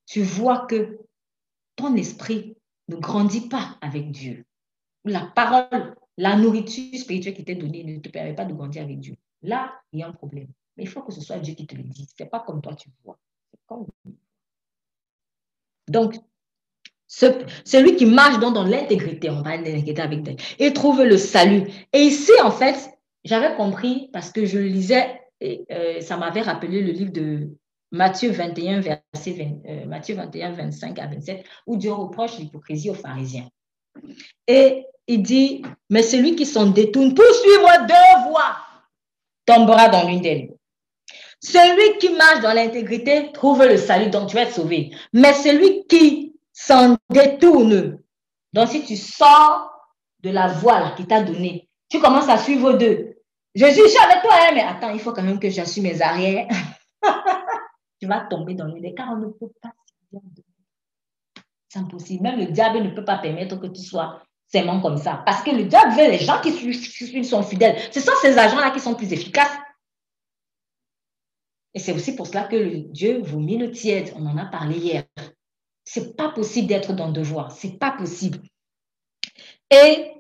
tu 0.05 0.21
vois 0.21 0.67
que 0.67 0.99
ton 1.75 1.95
esprit 1.95 2.55
ne 2.87 2.97
grandit 2.97 3.47
pas 3.47 3.77
avec 3.81 4.11
Dieu, 4.11 4.45
la 5.05 5.31
parole, 5.35 5.95
la 6.17 6.35
nourriture 6.35 6.99
spirituelle 6.99 7.33
qui 7.33 7.45
t'est 7.45 7.55
donnée 7.55 7.83
ne 7.83 7.99
te 7.99 8.09
permet 8.09 8.35
pas 8.35 8.45
de 8.45 8.53
grandir 8.53 8.83
avec 8.83 8.99
Dieu, 8.99 9.15
là, 9.41 9.73
il 9.91 9.99
y 9.99 10.03
a 10.03 10.07
un 10.07 10.11
problème. 10.11 10.47
Mais 10.77 10.83
il 10.83 10.89
faut 10.89 11.01
que 11.01 11.11
ce 11.11 11.21
soit 11.21 11.39
Dieu 11.39 11.55
qui 11.55 11.65
te 11.65 11.75
le 11.75 11.83
dise. 11.83 12.07
Ce 12.17 12.23
n'est 12.23 12.29
pas 12.29 12.39
comme 12.39 12.61
toi 12.61 12.75
tu 12.75 12.89
vois. 13.03 13.17
Donc, 15.87 16.15
celui 17.07 17.95
qui 17.95 18.05
marche 18.05 18.39
dans, 18.39 18.63
l'intégrité, 18.63 19.29
on 19.29 19.41
va 19.41 19.55
l'intégrité 19.55 20.01
avec 20.01 20.23
Dieu, 20.23 20.35
il 20.59 20.73
trouve 20.73 21.03
le 21.03 21.17
salut. 21.17 21.63
Et 21.93 21.99
ici, 21.99 22.31
en 22.43 22.51
fait, 22.51 22.89
j'avais 23.23 23.55
compris 23.55 24.09
parce 24.11 24.31
que 24.31 24.45
je 24.45 24.59
lisais, 24.59 25.21
et, 25.39 25.65
euh, 25.71 26.01
ça 26.01 26.17
m'avait 26.17 26.41
rappelé 26.41 26.81
le 26.81 26.91
livre 26.91 27.11
de 27.11 27.49
Matthieu 27.91 28.31
21, 28.31 28.81
verset 28.81 29.57
euh, 29.67 29.85
Matthieu 29.85 30.15
21, 30.15 30.51
25 30.51 30.99
à 30.99 31.07
27, 31.07 31.45
où 31.67 31.77
Dieu 31.77 31.93
reproche 31.93 32.37
l'hypocrisie 32.37 32.89
aux 32.89 32.95
pharisiens. 32.95 33.49
Et 34.47 34.85
il 35.07 35.23
dit, 35.23 35.63
mais 35.89 36.03
celui 36.03 36.35
qui 36.35 36.45
s'en 36.45 36.69
détourne 36.69 37.13
pour 37.13 37.25
suivre 37.25 37.87
deux 37.87 38.29
voies 38.29 38.57
tombera 39.45 39.87
dans 39.87 40.07
l'une 40.07 40.21
d'elles. 40.21 40.56
Celui 41.39 41.97
qui 41.99 42.09
marche 42.15 42.41
dans 42.41 42.53
l'intégrité 42.53 43.31
trouve 43.31 43.63
le 43.63 43.77
salut, 43.77 44.09
donc 44.09 44.29
tu 44.29 44.35
vas 44.35 44.43
être 44.43 44.53
sauvé. 44.53 44.91
Mais 45.13 45.33
celui 45.33 45.85
qui 45.85 46.35
s'en 46.51 46.97
détourne, 47.09 47.99
donc 48.53 48.69
si 48.69 48.83
tu 48.83 48.95
sors 48.95 49.71
de 50.23 50.31
la 50.31 50.47
voie 50.47 50.91
qui 50.97 51.05
t'a 51.05 51.21
donnée, 51.21 51.69
tu 51.89 51.99
commences 51.99 52.29
à 52.29 52.37
suivre 52.37 52.73
deux. 52.73 53.13
Je 53.55 53.65
suis, 53.65 53.81
avec 53.81 54.21
toi, 54.21 54.33
hein, 54.33 54.51
mais 54.53 54.61
attends, 54.61 54.89
il 54.89 54.99
faut 54.99 55.13
quand 55.13 55.23
même 55.23 55.39
que 55.39 55.49
j'assume 55.49 55.83
mes 55.83 56.01
arrières. 56.01 56.47
tu 57.99 58.07
vas 58.07 58.21
tomber 58.21 58.53
dans 58.53 58.65
le 58.65 58.95
car 58.95 59.09
on 59.11 59.17
ne 59.17 59.27
peut 59.27 59.51
pas 59.61 59.71
C'est 61.69 61.79
impossible. 61.79 62.23
Même 62.23 62.39
le 62.39 62.47
diable 62.47 62.79
ne 62.79 62.89
peut 62.89 63.05
pas 63.05 63.17
permettre 63.17 63.55
que 63.59 63.67
tu 63.67 63.81
sois 63.81 64.21
seulement 64.51 64.79
comme 64.79 64.97
ça. 64.97 65.23
Parce 65.25 65.41
que 65.41 65.51
le 65.51 65.63
diable 65.63 65.91
veut 65.91 66.09
les 66.09 66.19
gens 66.19 66.39
qui 66.41 66.51
suivent 66.51 67.23
sont 67.23 67.43
fidèles. 67.43 67.77
Ce 67.91 67.99
sont 67.99 68.11
ces 68.21 68.37
agents-là 68.37 68.71
qui 68.71 68.79
sont 68.79 68.95
plus 68.95 69.11
efficaces. 69.11 69.57
Et 71.73 71.79
c'est 71.79 71.93
aussi 71.93 72.15
pour 72.15 72.27
cela 72.27 72.45
que 72.45 72.55
le 72.55 72.79
Dieu 72.79 73.21
vomit 73.21 73.57
le 73.57 73.71
tiède. 73.71 74.13
On 74.15 74.25
en 74.25 74.37
a 74.37 74.45
parlé 74.45 74.77
hier. 74.77 75.03
C'est 75.83 76.15
pas 76.15 76.29
possible 76.29 76.67
d'être 76.67 76.93
dans 76.93 77.11
deux 77.11 77.23
voies. 77.23 77.49
C'est 77.49 77.77
pas 77.77 77.91
possible. 77.91 78.39
Et 79.69 80.11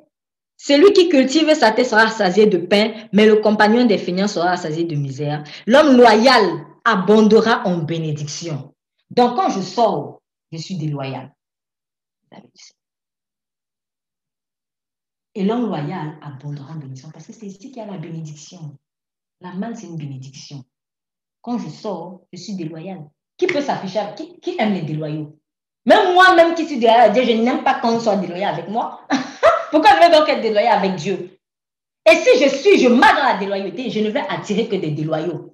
Celui 0.57 0.91
qui 0.91 1.07
cultive 1.07 1.53
sa 1.53 1.71
terre 1.71 1.85
sera 1.85 2.05
rassasié 2.05 2.47
de 2.47 2.57
pain, 2.57 2.91
mais 3.13 3.27
le 3.27 3.35
compagnon 3.37 3.85
des 3.85 3.99
feignants 3.99 4.27
sera 4.27 4.49
rassasié 4.49 4.85
de 4.85 4.95
misère. 4.95 5.43
L'homme 5.67 5.95
loyal 5.95 6.65
abondera 6.83 7.61
en 7.65 7.77
bénédiction. 7.77 8.73
Donc, 9.11 9.35
quand 9.35 9.49
je 9.51 9.61
sors, 9.61 10.21
je 10.51 10.57
suis 10.57 10.75
déloyal. 10.75 11.31
Et 15.35 15.43
l'homme 15.45 15.67
loyal 15.67 16.17
abondera 16.23 16.73
en 16.73 16.77
bénédiction 16.77 17.11
parce 17.11 17.27
que 17.27 17.33
c'est 17.33 17.45
ici 17.45 17.59
qu'il 17.59 17.77
y 17.77 17.81
a 17.81 17.85
la 17.85 17.99
bénédiction. 17.99 18.75
La 19.41 19.53
main, 19.53 19.75
c'est 19.75 19.85
une 19.85 19.97
bénédiction. 19.97 20.65
Quand 21.47 21.59
je 21.59 21.69
sors, 21.69 22.19
je 22.33 22.37
suis 22.37 22.55
déloyal. 22.55 23.05
Qui 23.37 23.47
peut 23.47 23.61
s'afficher 23.61 24.01
qui, 24.17 24.37
qui 24.41 24.57
aime 24.59 24.73
les 24.73 24.81
déloyaux? 24.81 25.39
Même 25.85 26.13
moi-même 26.13 26.53
qui 26.55 26.65
suis 26.65 26.77
déloyal, 26.77 27.15
je 27.15 27.31
n'aime 27.31 27.63
pas 27.63 27.75
qu'on 27.75 28.01
soit 28.01 28.17
déloyal 28.17 28.53
avec 28.53 28.67
moi. 28.67 29.07
Pourquoi 29.71 29.91
je 29.95 29.99
vais 29.99 30.17
donc 30.17 30.27
être 30.27 30.41
déloyal 30.41 30.77
avec 30.77 30.95
Dieu? 30.95 31.39
Et 32.05 32.15
si 32.17 32.43
je 32.43 32.49
suis, 32.49 32.79
je 32.79 32.89
marche 32.89 33.15
dans 33.15 33.27
la 33.27 33.37
déloyauté, 33.37 33.89
je 33.89 34.01
ne 34.01 34.09
vais 34.09 34.25
attirer 34.27 34.67
que 34.67 34.75
des 34.75 34.91
déloyaux. 34.91 35.53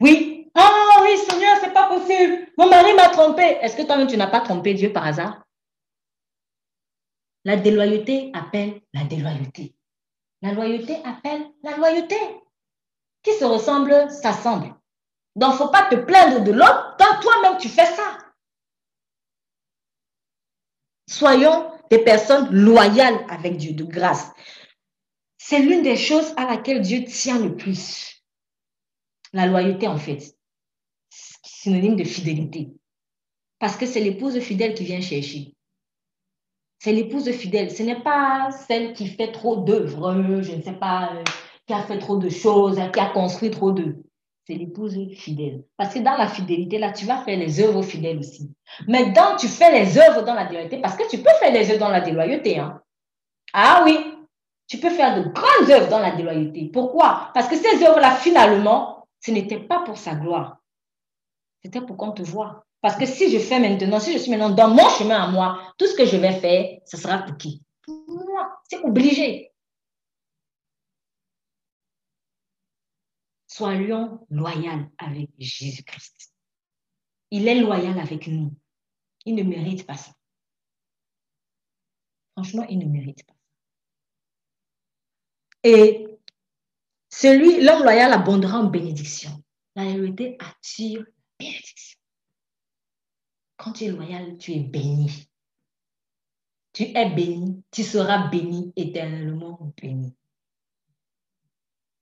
Oui. 0.00 0.50
Oh 0.58 1.02
oui, 1.02 1.16
Seigneur, 1.28 1.56
c'est 1.60 1.72
pas 1.72 1.86
possible. 1.86 2.48
Mon 2.58 2.68
mari 2.68 2.92
m'a 2.94 3.08
trompé. 3.10 3.56
Est-ce 3.60 3.76
que 3.76 3.82
toi-même, 3.82 4.08
tu 4.08 4.16
n'as 4.16 4.26
pas 4.26 4.40
trompé 4.40 4.74
Dieu 4.74 4.92
par 4.92 5.06
hasard? 5.06 5.44
La 7.44 7.54
déloyauté 7.54 8.32
appelle 8.34 8.80
la 8.94 9.04
déloyauté. 9.04 9.76
La 10.42 10.54
loyauté 10.54 10.96
appelle 11.04 11.46
la 11.62 11.76
loyauté. 11.76 12.16
Qui 13.22 13.32
se 13.34 13.44
ressemble, 13.44 14.10
s'assemble. 14.10 14.74
Donc, 15.36 15.54
faut 15.54 15.68
pas 15.68 15.88
te 15.88 15.96
plaindre 15.96 16.42
de 16.42 16.52
l'autre 16.52 16.96
quand 16.98 17.20
toi-même 17.20 17.58
tu 17.58 17.68
fais 17.68 17.86
ça. 17.86 18.18
Soyons 21.08 21.72
des 21.90 21.98
personnes 21.98 22.50
loyales 22.50 23.24
avec 23.28 23.56
Dieu, 23.56 23.72
de 23.72 23.84
grâce. 23.84 24.30
C'est 25.38 25.58
l'une 25.58 25.82
des 25.82 25.96
choses 25.96 26.32
à 26.36 26.46
laquelle 26.46 26.80
Dieu 26.80 27.04
tient 27.04 27.38
le 27.38 27.56
plus. 27.56 28.22
La 29.32 29.46
loyauté, 29.46 29.88
en 29.88 29.98
fait, 29.98 30.36
synonyme 31.10 31.96
de 31.96 32.04
fidélité. 32.04 32.68
Parce 33.58 33.76
que 33.76 33.86
c'est 33.86 34.00
l'épouse 34.00 34.38
fidèle 34.40 34.74
qui 34.74 34.84
vient 34.84 35.00
chercher. 35.00 35.54
C'est 36.78 36.92
l'épouse 36.92 37.30
fidèle. 37.32 37.70
Ce 37.70 37.82
n'est 37.82 38.02
pas 38.02 38.50
celle 38.50 38.94
qui 38.94 39.06
fait 39.06 39.32
trop 39.32 39.56
d'œuvres, 39.56 40.42
je 40.42 40.52
ne 40.52 40.62
sais 40.62 40.72
pas, 40.72 41.12
euh, 41.14 41.24
qui 41.70 41.74
a 41.74 41.82
fait 41.84 41.98
trop 41.98 42.16
de 42.16 42.28
choses, 42.28 42.80
qui 42.92 42.98
a 42.98 43.06
construit 43.10 43.52
trop 43.52 43.70
de 43.70 44.02
c'est 44.44 44.54
l'épouse 44.54 44.98
fidèle. 45.14 45.62
Parce 45.76 45.94
que 45.94 46.00
dans 46.00 46.16
la 46.16 46.26
fidélité, 46.26 46.78
là, 46.78 46.90
tu 46.92 47.06
vas 47.06 47.18
faire 47.18 47.38
les 47.38 47.60
œuvres 47.60 47.82
fidèles 47.82 48.18
aussi. 48.18 48.50
Mais 48.88 49.12
dans, 49.12 49.36
tu 49.36 49.46
fais 49.46 49.70
les 49.70 49.96
œuvres 49.96 50.22
dans 50.22 50.34
la 50.34 50.46
déloyauté, 50.46 50.78
parce 50.78 50.96
que 50.96 51.08
tu 51.08 51.18
peux 51.18 51.30
faire 51.38 51.52
les 51.52 51.70
œuvres 51.70 51.78
dans 51.78 51.90
la 51.90 52.00
déloyauté. 52.00 52.58
Hein? 52.58 52.80
Ah 53.52 53.82
oui, 53.84 53.96
tu 54.66 54.78
peux 54.78 54.90
faire 54.90 55.14
de 55.22 55.28
grandes 55.28 55.70
œuvres 55.70 55.88
dans 55.88 56.00
la 56.00 56.10
déloyauté. 56.10 56.70
Pourquoi? 56.72 57.30
Parce 57.34 57.46
que 57.46 57.54
ces 57.54 57.84
œuvres-là, 57.84 58.16
finalement, 58.16 59.06
ce 59.20 59.30
n'était 59.30 59.60
pas 59.60 59.84
pour 59.84 59.96
sa 59.96 60.16
gloire. 60.16 60.56
C'était 61.62 61.82
pour 61.82 61.96
qu'on 61.96 62.10
te 62.10 62.22
voit. 62.22 62.64
Parce 62.80 62.96
que 62.96 63.06
si 63.06 63.30
je 63.30 63.38
fais 63.38 63.60
maintenant, 63.60 64.00
si 64.00 64.12
je 64.12 64.18
suis 64.18 64.32
maintenant 64.32 64.50
dans 64.50 64.70
mon 64.70 64.88
chemin 64.88 65.22
à 65.22 65.28
moi, 65.28 65.60
tout 65.78 65.86
ce 65.86 65.94
que 65.94 66.06
je 66.06 66.16
vais 66.16 66.32
faire, 66.32 66.78
ce 66.84 66.96
sera 66.96 67.18
pour 67.18 67.36
qui? 67.36 67.62
Pour 67.84 67.94
moi. 68.08 68.58
C'est 68.68 68.82
obligé. 68.82 69.49
Soyons 73.60 74.26
loyaux 74.30 74.90
avec 74.96 75.30
Jésus-Christ. 75.38 76.32
Il 77.30 77.46
est 77.46 77.60
loyal 77.60 77.98
avec 77.98 78.26
nous. 78.26 78.56
Il 79.26 79.34
ne 79.34 79.42
mérite 79.42 79.86
pas 79.86 79.98
ça. 79.98 80.12
Franchement, 82.32 82.64
il 82.70 82.78
ne 82.78 82.86
mérite 82.86 83.22
pas. 83.26 83.34
Et 85.62 86.06
celui, 87.10 87.62
l'homme 87.62 87.82
loyal 87.82 88.14
abondera 88.14 88.60
en 88.60 88.70
bénédiction. 88.70 89.44
La 89.76 89.84
loyauté 89.84 90.38
attire 90.40 91.00
la 91.00 91.06
bénédiction. 91.38 92.00
Quand 93.58 93.72
tu 93.72 93.84
es 93.84 93.88
loyal, 93.88 94.38
tu 94.38 94.52
es 94.52 94.60
béni. 94.60 95.28
Tu 96.72 96.84
es 96.84 97.10
béni, 97.10 97.62
tu 97.70 97.82
seras 97.82 98.28
béni, 98.28 98.72
éternellement 98.74 99.74
béni. 99.82 100.16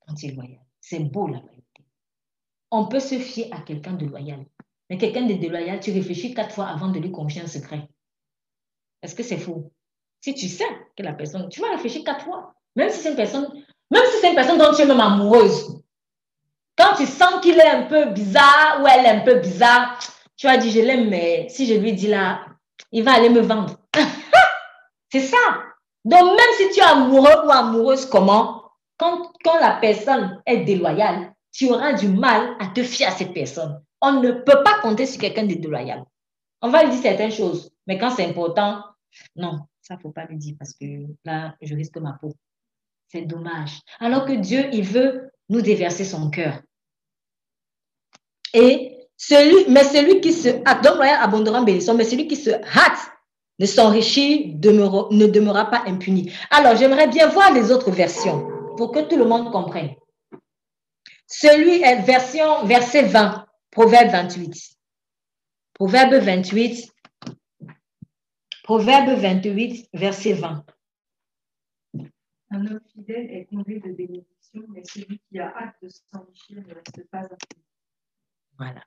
Quand 0.06 0.14
tu 0.14 0.26
es 0.26 0.30
loyal. 0.30 0.67
C'est 0.88 1.00
beau 1.00 1.26
la 1.26 1.40
loyauté. 1.40 1.84
On 2.70 2.86
peut 2.86 3.00
se 3.00 3.18
fier 3.18 3.50
à 3.52 3.60
quelqu'un 3.60 3.92
de 3.92 4.06
loyal. 4.06 4.46
Mais 4.88 4.96
quelqu'un 4.96 5.26
de 5.26 5.34
déloyal, 5.34 5.80
tu 5.80 5.92
réfléchis 5.92 6.32
quatre 6.32 6.54
fois 6.54 6.68
avant 6.68 6.88
de 6.88 6.98
lui 6.98 7.12
confier 7.12 7.42
un 7.42 7.46
secret. 7.46 7.86
Est-ce 9.02 9.14
que 9.14 9.22
c'est 9.22 9.36
faux? 9.36 9.70
Si 10.22 10.34
tu 10.34 10.48
sais 10.48 10.64
que 10.96 11.02
la 11.02 11.12
personne, 11.12 11.50
tu 11.50 11.60
vas 11.60 11.72
réfléchir 11.72 12.04
quatre 12.04 12.24
fois. 12.24 12.54
Même 12.74 12.88
si 12.88 13.00
c'est 13.00 13.10
une 13.10 13.16
personne, 13.16 13.52
même 13.90 14.02
si 14.06 14.20
c'est 14.22 14.30
une 14.30 14.34
personne 14.34 14.56
dont 14.56 14.72
tu 14.72 14.80
es 14.80 14.86
même 14.86 15.00
amoureuse. 15.00 15.78
Quand 16.78 16.94
tu 16.96 17.04
sens 17.04 17.42
qu'il 17.42 17.58
est 17.58 17.68
un 17.68 17.82
peu 17.82 18.06
bizarre 18.06 18.80
ou 18.80 18.86
elle 18.86 19.04
est 19.04 19.10
un 19.10 19.20
peu 19.20 19.40
bizarre, 19.40 19.98
tu 20.38 20.46
vas 20.46 20.56
dire 20.56 20.72
je 20.72 20.80
l'aime, 20.80 21.10
mais 21.10 21.50
si 21.50 21.66
je 21.66 21.74
lui 21.74 21.92
dis 21.92 22.06
là, 22.06 22.46
il 22.92 23.04
va 23.04 23.12
aller 23.12 23.28
me 23.28 23.40
vendre. 23.40 23.76
c'est 25.12 25.20
ça. 25.20 25.36
Donc 26.06 26.24
même 26.24 26.54
si 26.56 26.70
tu 26.70 26.80
es 26.80 26.82
amoureux 26.82 27.46
ou 27.46 27.50
amoureuse, 27.50 28.06
comment? 28.06 28.57
Quand, 28.98 29.32
la 29.60 29.78
personne 29.80 30.42
est 30.44 30.64
déloyale, 30.64 31.32
tu 31.52 31.70
auras 31.70 31.94
du 31.94 32.08
mal 32.08 32.56
à 32.60 32.66
te 32.66 32.82
fier 32.82 33.06
à 33.06 33.12
cette 33.12 33.32
personne. 33.32 33.82
On 34.00 34.20
ne 34.20 34.32
peut 34.32 34.62
pas 34.64 34.80
compter 34.82 35.06
sur 35.06 35.20
quelqu'un 35.20 35.44
de 35.44 35.54
déloyal. 35.54 36.04
On 36.60 36.68
va 36.68 36.82
lui 36.82 36.90
dire 36.90 37.02
certaines 37.02 37.32
choses, 37.32 37.70
mais 37.86 37.98
quand 37.98 38.10
c'est 38.10 38.26
important, 38.26 38.82
non, 39.36 39.60
ça 39.80 39.94
ne 39.94 40.00
faut 40.00 40.10
pas 40.10 40.26
lui 40.26 40.36
dire 40.36 40.56
parce 40.58 40.74
que 40.74 41.06
là, 41.24 41.54
je 41.62 41.74
risque 41.74 41.96
ma 41.98 42.12
peau. 42.20 42.34
C'est 43.08 43.22
dommage. 43.22 43.80
Alors 44.00 44.26
que 44.26 44.32
Dieu, 44.32 44.68
il 44.72 44.82
veut 44.82 45.30
nous 45.48 45.62
déverser 45.62 46.04
son 46.04 46.28
cœur. 46.28 46.60
Et 48.52 48.96
celui, 49.16 49.70
mais 49.70 49.84
celui 49.84 50.20
qui 50.20 50.32
se 50.32 50.48
hâte, 50.66 50.84
donc 50.84 51.00
abondera 51.00 51.60
en 51.60 51.64
mais 51.64 51.80
celui 51.80 52.26
qui 52.26 52.36
se 52.36 52.50
hâte 52.50 53.12
de 53.58 53.66
s'enrichir 53.66 54.46
ne 54.48 55.26
demeurera 55.26 55.70
pas 55.70 55.84
impuni. 55.86 56.32
Alors, 56.50 56.76
j'aimerais 56.76 57.08
bien 57.08 57.28
voir 57.28 57.52
les 57.52 57.72
autres 57.72 57.90
versions 57.90 58.57
pour 58.78 58.92
que 58.92 59.00
tout 59.08 59.16
le 59.16 59.24
monde 59.24 59.50
comprenne. 59.50 59.96
Celui 61.26 61.82
est 61.82 62.00
version, 62.02 62.64
verset 62.64 63.08
20, 63.08 63.44
Proverbe 63.72 64.12
28. 64.12 64.78
Proverbe 65.74 66.14
28, 66.14 66.88
Proverbe 68.62 69.18
28, 69.18 69.88
verset 69.92 70.34
20. 70.34 70.64
Un 72.50 72.66
homme 72.66 72.80
fidèle 72.94 73.30
est 73.32 73.46
comblé 73.46 73.80
de 73.80 73.90
bénédictions, 73.90 74.64
mais 74.68 74.82
celui 74.84 75.20
qui 75.28 75.38
a 75.40 75.48
hâte 75.56 75.74
de 75.82 75.88
s'enrichir 75.88 76.62
ne 76.64 76.74
reste 76.74 77.10
pas 77.10 77.22
impuni. 77.22 77.64
Voilà. 78.56 78.84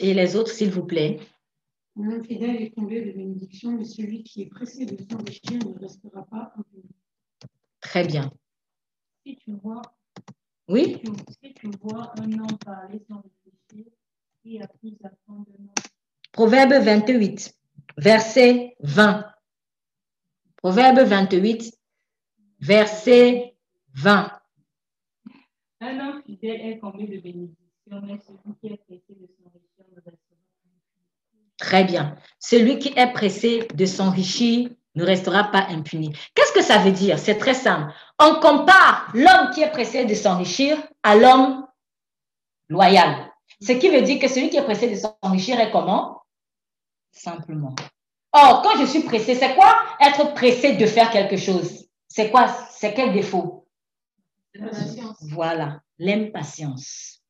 Et 0.00 0.14
les 0.14 0.34
autres, 0.34 0.50
s'il 0.50 0.70
vous 0.70 0.84
plaît. 0.84 1.20
Un 1.96 2.10
homme 2.10 2.24
fidèle 2.24 2.60
est 2.60 2.70
comblé 2.70 3.02
de 3.02 3.12
bénédictions, 3.12 3.70
mais 3.70 3.84
celui 3.84 4.24
qui 4.24 4.42
est 4.42 4.50
pressé 4.50 4.84
de 4.84 4.96
s'enrichir 5.08 5.58
ne 5.64 5.78
restera 5.78 6.24
pas 6.24 6.52
impuni. 6.56 6.90
Très 7.80 8.04
bien. 8.04 8.32
Si 9.24 9.36
tu 9.36 9.52
vois, 9.52 9.82
oui? 10.68 11.00
si 11.42 11.54
tu 11.54 11.70
vois 11.80 12.12
un 12.18 12.32
homme 12.32 12.58
parler 12.64 13.00
sans 13.08 13.22
réfléchir, 13.22 13.92
qui 14.42 14.60
a 14.60 14.66
plus 14.66 14.96
à 15.04 15.10
prendre 15.24 15.46
de 15.46 15.62
nom. 15.62 15.72
Proverbe 16.32 16.72
28, 16.72 17.54
verset 17.98 18.76
20. 18.80 19.26
Proverbe 20.56 21.00
28, 21.00 21.78
verset 22.58 23.54
20. 23.94 24.32
Un 25.80 26.00
homme 26.00 26.22
fidèle 26.24 26.60
est 26.60 26.78
comblé 26.78 27.06
de 27.06 27.20
bénédictions, 27.20 28.02
mais 28.02 28.18
celui 28.18 28.54
qui 28.60 28.66
est 28.66 28.76
pressé 28.76 29.14
de 29.14 29.28
s'enrichir 29.36 29.84
pas. 30.04 30.10
Très 31.58 31.84
bien. 31.84 32.16
Celui 32.40 32.78
qui 32.80 32.88
est 32.96 33.12
pressé 33.12 33.68
de 33.72 33.86
s'enrichir 33.86 34.70
ne 34.94 35.04
restera 35.04 35.44
pas 35.44 35.66
impuni. 35.70 36.14
Qu'est-ce 36.34 36.52
que 36.52 36.62
ça 36.62 36.78
veut 36.78 36.92
dire? 36.92 37.18
C'est 37.18 37.38
très 37.38 37.54
simple. 37.54 37.92
On 38.18 38.34
compare 38.36 39.10
l'homme 39.14 39.50
qui 39.54 39.62
est 39.62 39.70
pressé 39.70 40.04
de 40.04 40.14
s'enrichir 40.14 40.76
à 41.02 41.16
l'homme 41.16 41.66
loyal. 42.68 43.30
Ce 43.60 43.72
qui 43.72 43.88
veut 43.88 44.02
dire 44.02 44.20
que 44.20 44.28
celui 44.28 44.50
qui 44.50 44.56
est 44.56 44.64
pressé 44.64 44.88
de 44.88 44.96
s'enrichir 44.96 45.60
est 45.60 45.70
comment? 45.70 46.22
Simplement. 47.10 47.74
Or, 48.32 48.62
quand 48.62 48.78
je 48.78 48.86
suis 48.86 49.02
pressé, 49.02 49.34
c'est 49.34 49.54
quoi? 49.54 49.74
Être 50.00 50.34
pressé 50.34 50.72
de 50.76 50.86
faire 50.86 51.10
quelque 51.10 51.36
chose 51.36 51.86
C'est 52.14 52.30
quoi? 52.30 52.48
C'est 52.70 52.92
quel 52.92 53.12
défaut? 53.12 53.66
Voilà, 55.30 55.80
l'impatience. 55.98 57.22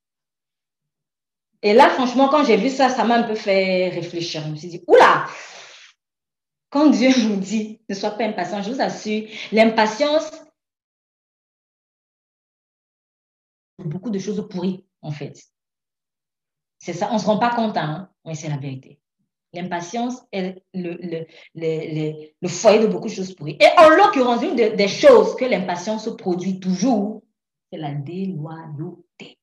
Et 1.62 1.72
là, 1.72 1.88
franchement, 1.88 2.28
quand 2.28 2.44
j'ai 2.44 2.56
vu 2.56 2.68
ça, 2.68 2.88
ça 2.88 3.04
m'a 3.04 3.14
un 3.18 3.22
peu 3.22 3.36
fait 3.36 3.90
réfléchir. 3.90 4.42
Je 4.44 4.48
me 4.48 4.56
suis 4.56 4.66
dit, 4.66 4.82
oula, 4.88 5.26
quand 6.72 6.90
Dieu 6.90 7.10
nous 7.28 7.36
dit 7.36 7.80
ne 7.88 7.94
sois 7.94 8.12
pas 8.12 8.24
impatient, 8.24 8.62
je 8.62 8.72
vous 8.72 8.80
assure, 8.80 9.28
l'impatience, 9.52 10.28
beaucoup 13.78 14.10
de 14.10 14.18
choses 14.18 14.48
pourries, 14.48 14.84
en 15.02 15.12
fait. 15.12 15.40
C'est 16.78 16.94
ça, 16.94 17.10
on 17.10 17.14
ne 17.14 17.18
se 17.18 17.26
rend 17.26 17.38
pas 17.38 17.54
compte, 17.54 17.76
hein, 17.76 18.10
mais 18.24 18.34
c'est 18.34 18.48
la 18.48 18.56
vérité. 18.56 18.98
L'impatience 19.52 20.22
est 20.32 20.64
le, 20.72 20.94
le, 20.94 21.26
le, 21.54 22.28
le, 22.40 22.48
foyer 22.48 22.80
de 22.80 22.86
beaucoup 22.86 23.08
de 23.08 23.12
choses 23.12 23.34
pourries. 23.34 23.58
Et 23.60 23.68
en 23.78 23.90
l'occurrence, 23.90 24.42
une 24.42 24.56
des 24.56 24.88
choses 24.88 25.36
que 25.36 25.44
l'impatience 25.44 26.08
produit 26.16 26.58
toujours, 26.58 27.22
c'est 27.70 27.78
la 27.78 27.92
déloyauté. 27.92 29.38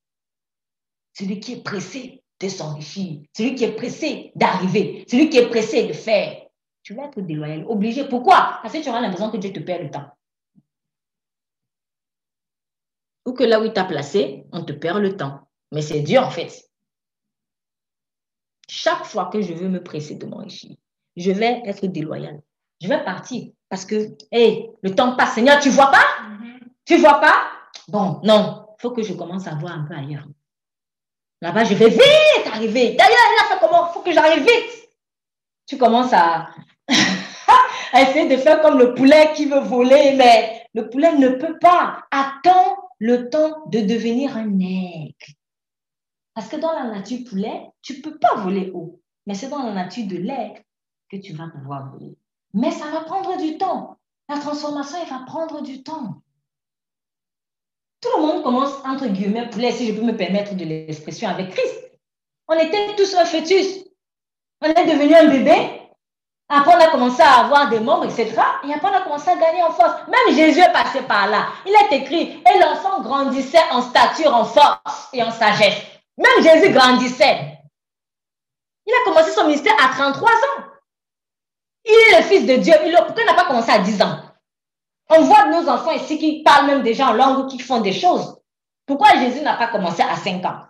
Celui 1.14 1.40
qui 1.40 1.54
est 1.54 1.64
pressé 1.64 2.24
de 2.40 2.50
s'enrichir, 2.50 3.22
celui 3.38 3.54
qui 3.54 3.66
est 3.66 3.76
pressé 3.76 4.32
d'arriver, 4.36 5.06
celui 5.08 5.30
qui 5.30 5.38
est 5.38 5.50
pressé 5.50 5.86
de 5.86 5.94
faire. 5.94 6.49
Tu 6.90 6.96
vas 6.96 7.04
être 7.04 7.22
déloyal, 7.22 7.66
obligé. 7.68 8.08
Pourquoi? 8.08 8.58
Parce 8.64 8.74
que 8.74 8.82
tu 8.82 8.90
auras 8.90 9.00
l'impression 9.00 9.30
que 9.30 9.38
Dieu 9.38 9.54
te 9.54 9.60
perd 9.60 9.84
le 9.84 9.92
temps. 9.92 10.10
Ou 13.28 13.34
que 13.34 13.44
là 13.44 13.62
où 13.62 13.66
il 13.66 13.74
t'a 13.74 13.84
placé, 13.84 14.48
on 14.52 14.64
te 14.64 14.74
perd 14.74 14.98
le 14.98 15.16
temps. 15.16 15.48
Mais 15.72 15.84
c'est 15.84 16.02
dur 16.02 16.24
en 16.24 16.32
fait. 16.32 16.68
Chaque 18.68 19.06
fois 19.06 19.28
que 19.28 19.40
je 19.40 19.54
veux 19.54 19.70
me 19.70 19.84
presser 19.84 20.16
de 20.16 20.26
m'enrichir, 20.26 20.78
je 21.16 21.30
vais 21.30 21.62
être 21.64 21.86
déloyal. 21.86 22.42
Je 22.82 22.88
vais 22.88 23.04
partir 23.04 23.52
parce 23.70 23.86
que, 23.86 24.18
hé, 24.32 24.72
le 24.82 24.96
temps 24.96 25.16
passe. 25.16 25.36
Seigneur, 25.36 25.60
tu 25.60 25.70
vois 25.70 25.92
pas? 25.92 26.08
Mm-hmm. 26.24 26.60
Tu 26.86 26.98
vois 26.98 27.20
pas? 27.20 27.52
Bon, 27.88 28.20
non, 28.24 28.66
il 28.80 28.82
faut 28.82 28.90
que 28.90 29.04
je 29.04 29.14
commence 29.14 29.46
à 29.46 29.54
voir 29.54 29.74
un 29.74 29.84
peu 29.84 29.94
ailleurs. 29.94 30.26
Là-bas, 31.42 31.66
je 31.66 31.76
vais 31.76 31.90
vite 31.90 32.48
arriver. 32.52 32.96
D'ailleurs, 32.96 33.16
là, 33.38 33.48
fait 33.48 33.60
comment? 33.60 33.92
Il 33.92 33.94
faut 33.94 34.02
que 34.02 34.12
j'arrive 34.12 34.42
vite. 34.42 34.90
Tu 35.68 35.78
commences 35.78 36.14
à, 36.14 36.50
à 37.94 38.02
essayer 38.04 38.28
de 38.28 38.38
faire 38.38 38.62
comme 38.62 38.78
le 38.78 38.94
poulet 38.94 39.34
qui 39.36 39.46
veut 39.46 39.60
voler, 39.60 40.16
mais 40.18 40.68
le 40.74 40.90
poulet 40.90 41.16
ne 41.18 41.30
peut 41.30 41.58
pas. 41.60 42.04
Attends 42.12 42.78
le 43.00 43.30
temps 43.30 43.66
de 43.68 43.80
devenir 43.80 44.36
un 44.38 44.60
aigle. 44.60 45.34
Parce 46.34 46.50
que 46.50 46.58
dans 46.58 46.74
la 46.74 46.84
nature 46.86 47.20
poulet, 47.28 47.70
tu 47.82 47.98
ne 47.98 48.02
peux 48.02 48.18
pas 48.18 48.36
voler 48.36 48.72
haut. 48.74 49.02
Mais 49.26 49.34
c'est 49.34 49.50
dans 49.50 49.64
la 49.64 49.74
nature 49.74 50.08
de 50.08 50.18
l'aigle 50.18 50.64
que 51.10 51.18
tu 51.18 51.34
vas 51.34 51.48
pouvoir 51.48 51.92
voler. 51.92 52.16
Mais 52.54 52.72
ça 52.72 52.86
va 52.92 53.02
prendre 53.02 53.38
du 53.38 53.58
temps. 53.58 53.98
La 54.28 54.38
transformation, 54.40 54.98
elle 55.02 55.10
va 55.10 55.26
prendre 55.26 55.62
du 55.62 55.84
temps. 55.84 56.22
Tout 58.02 58.10
le 58.18 58.22
monde 58.22 58.44
commence, 58.44 58.74
entre 58.86 59.08
guillemets, 59.08 59.50
poulet, 59.50 59.72
si 59.72 59.88
je 59.88 59.94
peux 59.94 60.06
me 60.06 60.16
permettre 60.16 60.56
de 60.56 60.64
l'expression, 60.64 61.28
avec 61.28 61.50
Christ. 61.50 61.92
On 62.48 62.54
était 62.54 62.96
tous 62.96 63.14
un 63.16 63.26
fœtus. 63.26 63.86
On 64.62 64.68
est 64.68 64.86
devenu 64.86 65.14
un 65.16 65.30
bébé. 65.30 65.89
Après, 66.52 66.76
on 66.76 66.80
a 66.80 66.88
commencé 66.88 67.22
à 67.22 67.42
avoir 67.42 67.70
des 67.70 67.80
membres, 67.80 68.06
etc. 68.06 68.34
Et 68.68 68.74
après, 68.74 68.90
on 68.90 68.96
a 68.96 69.02
commencé 69.02 69.30
à 69.30 69.36
gagner 69.36 69.62
en 69.62 69.72
force. 69.72 70.08
Même 70.08 70.36
Jésus 70.36 70.60
est 70.60 70.72
passé 70.72 71.02
par 71.04 71.28
là. 71.28 71.50
Il 71.66 71.74
est 71.74 71.96
écrit, 71.96 72.42
et 72.44 72.60
l'enfant 72.60 73.02
grandissait 73.02 73.70
en 73.72 73.84
stature, 73.84 74.34
en 74.34 74.46
force 74.46 75.10
et 75.14 75.22
en 75.22 75.30
sagesse. 75.30 75.80
Même 76.18 76.44
Jésus 76.44 76.74
grandissait. 76.74 77.60
Il 78.88 78.94
a 78.94 79.04
commencé 79.06 79.32
son 79.32 79.46
ministère 79.46 79.76
à 79.80 79.90
33 79.90 80.28
ans. 80.28 80.64
Il 81.86 81.92
est 81.92 82.18
le 82.18 82.24
fils 82.24 82.46
de 82.48 82.56
Dieu. 82.56 82.74
Il, 82.84 82.96
pourquoi 82.96 83.24
il 83.24 83.26
n'a 83.28 83.36
pas 83.36 83.46
commencé 83.46 83.72
à 83.72 83.80
10 83.80 84.02
ans? 84.02 84.20
On 85.10 85.22
voit 85.22 85.48
nos 85.48 85.70
enfants 85.70 85.92
ici 85.92 86.18
qui 86.18 86.42
parlent 86.42 86.66
même 86.66 86.82
déjà 86.82 87.10
en 87.10 87.14
langue 87.14 87.46
ou 87.46 87.48
qui 87.48 87.60
font 87.60 87.82
des 87.82 87.94
choses. 87.94 88.40
Pourquoi 88.88 89.20
Jésus 89.20 89.42
n'a 89.42 89.56
pas 89.56 89.68
commencé 89.68 90.02
à 90.02 90.16
5 90.16 90.44
ans? 90.46 90.62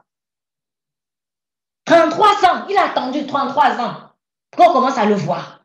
33 1.85 2.27
ans. 2.27 2.65
Il 2.69 2.77
a 2.77 2.87
attendu 2.87 3.25
33 3.25 3.79
ans 3.79 3.95
pour 4.51 4.65
qu'on 4.65 4.73
commence 4.73 4.97
à 4.97 5.05
le 5.05 5.15
voir. 5.15 5.58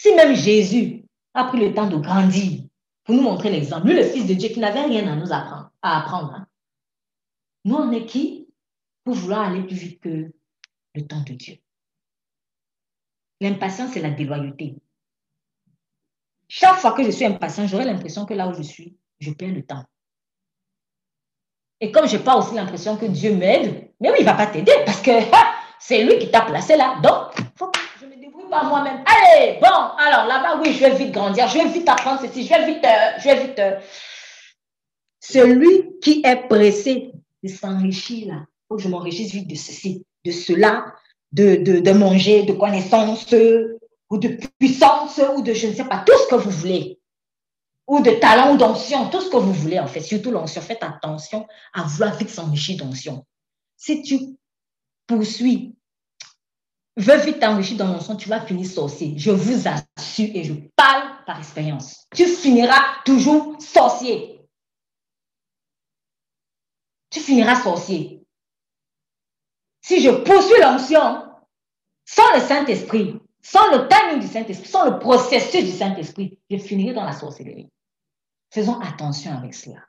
Si 0.00 0.14
même 0.14 0.34
Jésus 0.34 1.04
a 1.34 1.44
pris 1.44 1.58
le 1.58 1.74
temps 1.74 1.86
de 1.86 1.98
grandir 1.98 2.62
pour 3.04 3.14
nous 3.14 3.20
montrer 3.20 3.50
l'exemple, 3.50 3.88
lui, 3.88 3.96
le 3.96 4.04
Fils 4.04 4.26
de 4.26 4.32
Dieu, 4.32 4.48
qui 4.48 4.58
n'avait 4.58 4.86
rien 4.86 5.06
à 5.06 5.14
nous 5.14 5.30
apprendre, 5.30 6.34
hein. 6.34 6.46
nous, 7.66 7.74
on 7.74 7.92
est 7.92 8.06
qui 8.06 8.48
pour 9.04 9.14
vouloir 9.14 9.40
aller 9.40 9.62
plus 9.62 9.76
vite 9.76 10.00
que 10.00 10.32
le 10.94 11.06
temps 11.06 11.20
de 11.20 11.34
Dieu? 11.34 11.58
L'impatience, 13.42 13.90
c'est 13.92 14.00
la 14.00 14.08
déloyauté. 14.08 14.76
Chaque 16.48 16.78
fois 16.78 16.92
que 16.92 17.04
je 17.04 17.10
suis 17.10 17.26
impatient, 17.26 17.66
j'aurai 17.66 17.84
l'impression 17.84 18.24
que 18.24 18.32
là 18.32 18.48
où 18.48 18.54
je 18.54 18.62
suis, 18.62 18.96
je 19.18 19.32
perds 19.32 19.52
le 19.52 19.66
temps. 19.66 19.84
Et 21.78 21.92
comme 21.92 22.08
je 22.08 22.16
n'ai 22.16 22.24
pas 22.24 22.38
aussi 22.38 22.54
l'impression 22.54 22.96
que 22.96 23.04
Dieu 23.04 23.36
m'aide, 23.36 23.90
mais 24.00 24.08
oui, 24.08 24.16
il 24.20 24.24
ne 24.24 24.30
va 24.30 24.34
pas 24.34 24.46
t'aider 24.46 24.72
parce 24.86 25.02
que 25.02 25.10
c'est 25.78 26.02
lui 26.04 26.18
qui 26.18 26.30
t'a 26.30 26.40
placé 26.40 26.78
là. 26.78 26.98
Donc, 27.02 27.34
faut 27.58 27.70
je 27.74 27.79
me 27.79 27.79
débrouille 28.20 28.50
par 28.50 28.66
moi-même. 28.66 29.02
Allez, 29.06 29.58
bon, 29.60 29.66
alors 29.66 30.26
là-bas, 30.26 30.60
oui, 30.62 30.74
je 30.74 30.80
vais 30.80 30.94
vite 30.94 31.12
grandir, 31.12 31.48
je 31.48 31.58
vais 31.58 31.68
vite 31.68 31.88
apprendre 31.88 32.20
ceci, 32.20 32.44
je 32.44 32.50
vais 32.50 32.66
vite, 32.66 32.84
euh, 32.84 33.18
je 33.18 33.24
vais 33.24 33.46
vite. 33.46 33.58
Euh. 33.58 33.80
Celui 35.20 35.98
qui 36.02 36.22
est 36.24 36.48
pressé 36.48 37.12
de 37.42 37.48
s'enrichir 37.48 38.28
là, 38.28 38.44
faut 38.68 38.76
que 38.76 38.82
je 38.82 38.88
m'enrichisse 38.88 39.32
vite 39.32 39.48
de 39.48 39.54
ceci, 39.54 40.04
de 40.24 40.32
cela, 40.32 40.94
de, 41.32 41.56
de, 41.56 41.80
de 41.80 41.92
manger, 41.92 42.42
de 42.42 42.52
connaissances 42.52 43.32
ou 44.10 44.18
de 44.18 44.38
puissance 44.58 45.20
ou 45.36 45.42
de 45.42 45.54
je 45.54 45.68
ne 45.68 45.72
sais 45.72 45.84
pas, 45.84 46.04
tout 46.06 46.18
ce 46.24 46.28
que 46.28 46.40
vous 46.40 46.50
voulez 46.50 46.98
ou 47.86 48.00
de 48.00 48.10
talent 48.12 48.54
ou 48.54 48.56
d'onction, 48.58 49.08
tout 49.08 49.20
ce 49.20 49.30
que 49.30 49.36
vous 49.36 49.52
voulez 49.52 49.80
en 49.80 49.86
fait, 49.86 50.00
surtout 50.00 50.30
l'onction. 50.30 50.60
Faites 50.60 50.82
attention 50.82 51.46
à 51.72 51.82
vouloir 51.84 52.16
vite 52.16 52.30
s'enrichir 52.30 52.76
d'onction. 52.76 53.24
Si 53.76 54.02
tu 54.02 54.18
poursuis, 55.06 55.74
veux 56.96 57.16
vite 57.18 57.40
t'enrichir 57.40 57.76
dans 57.76 57.86
l'onction, 57.86 58.16
tu 58.16 58.28
vas 58.28 58.40
finir 58.40 58.66
sorcier. 58.66 59.14
Je 59.16 59.30
vous 59.30 59.68
assure 59.68 60.28
et 60.34 60.44
je 60.44 60.54
parle 60.76 61.24
par 61.26 61.38
expérience. 61.38 62.06
Tu 62.14 62.26
finiras 62.26 62.82
toujours 63.04 63.56
sorcier. 63.60 64.40
Tu 67.10 67.20
finiras 67.20 67.62
sorcier. 67.62 68.22
Si 69.82 70.00
je 70.00 70.10
poursuis 70.10 70.60
l'onction 70.60 71.26
sans 72.04 72.34
le 72.34 72.40
Saint-Esprit, 72.40 73.20
sans 73.42 73.70
le 73.70 73.88
timing 73.88 74.20
du 74.20 74.26
Saint-Esprit, 74.26 74.68
sans 74.68 74.90
le 74.90 74.98
processus 74.98 75.64
du 75.64 75.70
Saint-Esprit, 75.70 76.38
je 76.50 76.58
finirai 76.58 76.92
dans 76.92 77.04
la 77.04 77.12
sorcellerie. 77.12 77.70
Faisons 78.52 78.78
attention 78.80 79.32
avec 79.36 79.54
cela. 79.54 79.80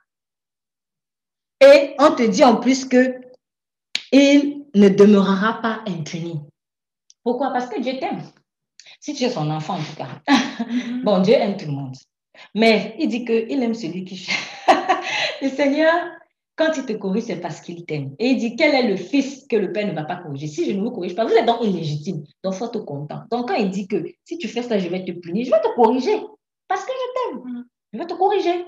Et 1.60 1.94
on 1.98 2.14
te 2.14 2.22
dit 2.22 2.44
en 2.44 2.56
plus 2.56 2.84
que 2.84 3.20
il 4.10 4.66
ne 4.74 4.88
demeurera 4.88 5.60
pas 5.62 5.82
impuni. 5.86 6.40
Pourquoi? 7.24 7.50
Parce 7.52 7.68
que 7.68 7.80
Dieu 7.80 7.98
t'aime. 7.98 8.22
Si 9.00 9.14
tu 9.14 9.24
es 9.24 9.30
son 9.30 9.50
enfant, 9.50 9.74
en 9.74 9.82
tout 9.82 9.96
cas. 9.96 10.08
Mm-hmm. 10.28 11.02
bon, 11.02 11.20
Dieu 11.20 11.34
aime 11.34 11.56
tout 11.56 11.66
le 11.66 11.72
monde. 11.72 11.96
Mais 12.54 12.94
il 12.98 13.08
dit 13.08 13.24
qu'il 13.24 13.62
aime 13.62 13.74
celui 13.74 14.04
qui... 14.04 14.28
le 15.42 15.48
Seigneur, 15.48 15.92
quand 16.56 16.72
il 16.76 16.86
te 16.86 16.92
corrige, 16.92 17.24
c'est 17.24 17.40
parce 17.40 17.60
qu'il 17.60 17.84
t'aime. 17.84 18.14
Et 18.18 18.28
il 18.28 18.38
dit, 18.38 18.56
quel 18.56 18.74
est 18.74 18.88
le 18.88 18.96
fils 18.96 19.46
que 19.48 19.56
le 19.56 19.72
père 19.72 19.86
ne 19.86 19.92
va 19.92 20.04
pas 20.04 20.16
corriger? 20.16 20.46
Si 20.46 20.70
je 20.70 20.76
ne 20.76 20.82
vous 20.82 20.90
corrige 20.90 21.14
pas, 21.14 21.24
vous 21.24 21.32
êtes 21.32 21.46
donc 21.46 21.62
illégitime. 21.62 22.24
Donc, 22.42 22.54
faut 22.54 22.66
être 22.66 22.80
content. 22.80 23.22
Donc, 23.30 23.48
quand 23.48 23.54
il 23.54 23.70
dit 23.70 23.86
que 23.86 24.04
si 24.24 24.38
tu 24.38 24.48
fais 24.48 24.62
ça, 24.62 24.78
je 24.78 24.88
vais 24.88 25.04
te 25.04 25.12
punir, 25.12 25.44
je 25.46 25.50
vais 25.50 25.60
te 25.60 25.74
corriger. 25.74 26.20
Parce 26.68 26.84
que 26.84 26.92
je 26.92 27.30
t'aime. 27.30 27.42
Mm. 27.44 27.64
Je 27.92 27.98
vais 27.98 28.06
te 28.06 28.14
corriger. 28.14 28.66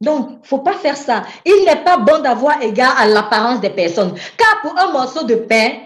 Donc, 0.00 0.30
il 0.30 0.38
ne 0.38 0.44
faut 0.44 0.58
pas 0.58 0.74
faire 0.74 0.96
ça. 0.96 1.22
Il 1.46 1.64
n'est 1.64 1.84
pas 1.84 1.96
bon 1.96 2.20
d'avoir 2.20 2.60
égard 2.60 2.98
à 2.98 3.06
l'apparence 3.06 3.60
des 3.60 3.70
personnes. 3.70 4.14
Car 4.36 4.60
pour 4.62 4.76
un 4.78 4.92
morceau 4.92 5.24
de 5.24 5.36
pain, 5.36 5.78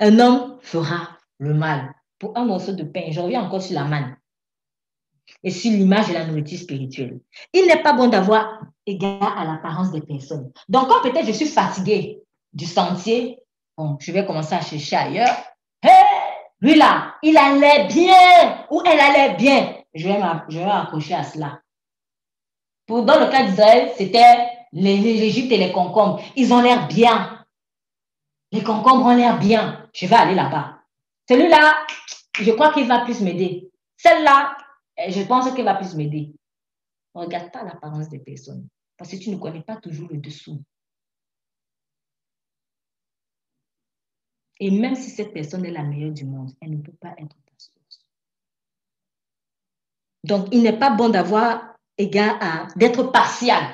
un 0.00 0.18
homme 0.18 0.58
fera 0.62 1.08
le 1.38 1.54
mal. 1.54 1.94
Pour 2.18 2.36
un 2.36 2.44
morceau 2.44 2.72
de 2.72 2.84
pain, 2.84 3.10
je 3.10 3.20
reviens 3.20 3.42
encore 3.42 3.62
sur 3.62 3.74
la 3.74 3.84
manne 3.84 4.16
et 5.42 5.50
sur 5.50 5.70
l'image 5.70 6.08
de 6.08 6.14
la 6.14 6.24
nourriture 6.26 6.58
spirituelle. 6.58 7.20
Il 7.52 7.66
n'est 7.66 7.82
pas 7.82 7.92
bon 7.92 8.08
d'avoir 8.08 8.60
égard 8.86 9.38
à 9.38 9.44
l'apparence 9.44 9.90
des 9.90 10.00
personnes. 10.00 10.52
Donc, 10.68 10.88
quand 10.88 11.02
peut-être 11.02 11.26
je 11.26 11.32
suis 11.32 11.46
fatiguée 11.46 12.22
du 12.52 12.66
sentier, 12.66 13.38
bon, 13.76 13.96
je 14.00 14.12
vais 14.12 14.26
commencer 14.26 14.54
à 14.54 14.60
chercher 14.60 14.96
ailleurs. 14.96 15.36
Hé, 15.82 15.88
lui 16.60 16.76
là, 16.76 17.14
il 17.22 17.36
allait 17.36 17.86
bien 17.88 18.66
ou 18.70 18.82
elle 18.86 19.00
allait 19.00 19.34
bien? 19.34 19.76
Je 19.94 20.08
vais 20.08 20.18
m'accrocher 20.18 21.14
à 21.14 21.24
cela. 21.24 21.60
Pour, 22.86 23.04
dans 23.04 23.18
le 23.18 23.30
cas 23.30 23.44
d'Israël, 23.44 23.92
c'était 23.96 24.48
l'Égypte 24.72 25.52
et 25.52 25.58
les 25.58 25.72
concombres. 25.72 26.20
Ils 26.36 26.52
ont 26.52 26.60
l'air 26.60 26.86
bien. 26.88 27.43
Les 28.54 28.62
concombres 28.62 29.06
ont 29.06 29.16
l'air 29.16 29.40
bien. 29.40 29.90
Je 29.92 30.06
vais 30.06 30.14
aller 30.14 30.36
là-bas. 30.36 30.78
Celui-là, 31.28 31.84
je 32.38 32.52
crois 32.52 32.72
qu'il 32.72 32.86
va 32.86 33.04
plus 33.04 33.20
m'aider. 33.20 33.72
Celle-là, 33.96 34.56
je 35.08 35.22
pense 35.22 35.52
qu'elle 35.52 35.64
va 35.64 35.74
plus 35.74 35.96
m'aider. 35.96 36.32
Ne 37.16 37.22
regarde 37.22 37.50
pas 37.50 37.64
l'apparence 37.64 38.08
des 38.08 38.20
personnes. 38.20 38.68
Parce 38.96 39.10
que 39.10 39.16
tu 39.16 39.30
ne 39.30 39.38
connais 39.38 39.62
pas 39.62 39.74
toujours 39.76 40.08
le 40.08 40.18
dessous. 40.18 40.62
Et 44.60 44.70
même 44.70 44.94
si 44.94 45.10
cette 45.10 45.32
personne 45.32 45.64
est 45.64 45.72
la 45.72 45.82
meilleure 45.82 46.12
du 46.12 46.24
monde, 46.24 46.52
elle 46.60 46.70
ne 46.70 46.82
peut 46.82 46.92
pas 46.92 47.14
être 47.18 47.34
ta. 47.34 47.54
Donc, 50.22 50.46
il 50.52 50.62
n'est 50.62 50.78
pas 50.78 50.90
bon 50.90 51.08
d'avoir 51.08 51.74
égard 51.98 52.38
à 52.40 52.68
d'être 52.76 53.02
partial. 53.10 53.64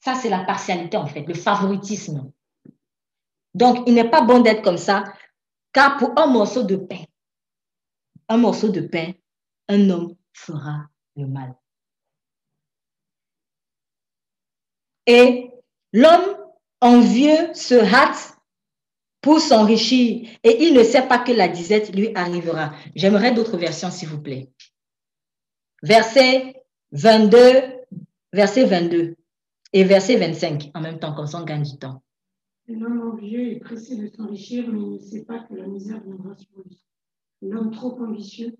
Ça, 0.00 0.14
c'est 0.14 0.30
la 0.30 0.44
partialité, 0.44 0.96
en 0.96 1.06
fait, 1.06 1.26
le 1.26 1.34
favoritisme. 1.34 2.32
Donc, 3.54 3.84
il 3.86 3.94
n'est 3.94 4.10
pas 4.10 4.22
bon 4.22 4.40
d'être 4.40 4.62
comme 4.62 4.78
ça, 4.78 5.04
car 5.72 5.96
pour 5.96 6.18
un 6.18 6.26
morceau 6.26 6.62
de 6.62 6.76
pain, 6.76 7.04
un 8.28 8.36
morceau 8.36 8.68
de 8.68 8.80
pain, 8.80 9.12
un 9.68 9.90
homme 9.90 10.16
fera 10.32 10.86
le 11.16 11.26
mal. 11.26 11.54
Et 15.06 15.50
l'homme 15.92 16.36
envieux 16.80 17.54
se 17.54 17.74
hâte 17.74 18.36
pour 19.20 19.40
s'enrichir 19.40 20.28
et 20.42 20.64
il 20.64 20.74
ne 20.74 20.82
sait 20.82 21.08
pas 21.08 21.18
que 21.18 21.32
la 21.32 21.48
disette 21.48 21.94
lui 21.94 22.14
arrivera. 22.14 22.72
J'aimerais 22.94 23.32
d'autres 23.32 23.56
versions, 23.56 23.90
s'il 23.90 24.08
vous 24.08 24.20
plaît. 24.20 24.50
Verset 25.82 26.62
22, 26.92 27.40
verset 28.32 28.64
22 28.64 29.16
et 29.72 29.84
verset 29.84 30.16
25 30.16 30.70
en 30.74 30.80
même 30.80 30.98
temps, 30.98 31.14
comme 31.14 31.26
ça 31.26 31.40
on 31.40 31.44
gagne 31.44 31.62
du 31.62 31.78
temps. 31.78 32.03
L'homme 32.66 33.00
envieux 33.00 33.52
est 33.52 33.60
pressé 33.60 33.96
de 33.96 34.06
s'enrichir, 34.06 34.72
mais 34.72 34.80
il 34.80 34.92
ne 34.92 34.98
sait 34.98 35.24
pas 35.24 35.40
que 35.40 35.54
la 35.54 35.66
misère 35.66 36.02
viendra 36.02 36.34
sur 36.34 36.58
lui. 36.64 36.82
L'homme 37.42 37.70
trop 37.70 38.00
ambitieux 38.02 38.56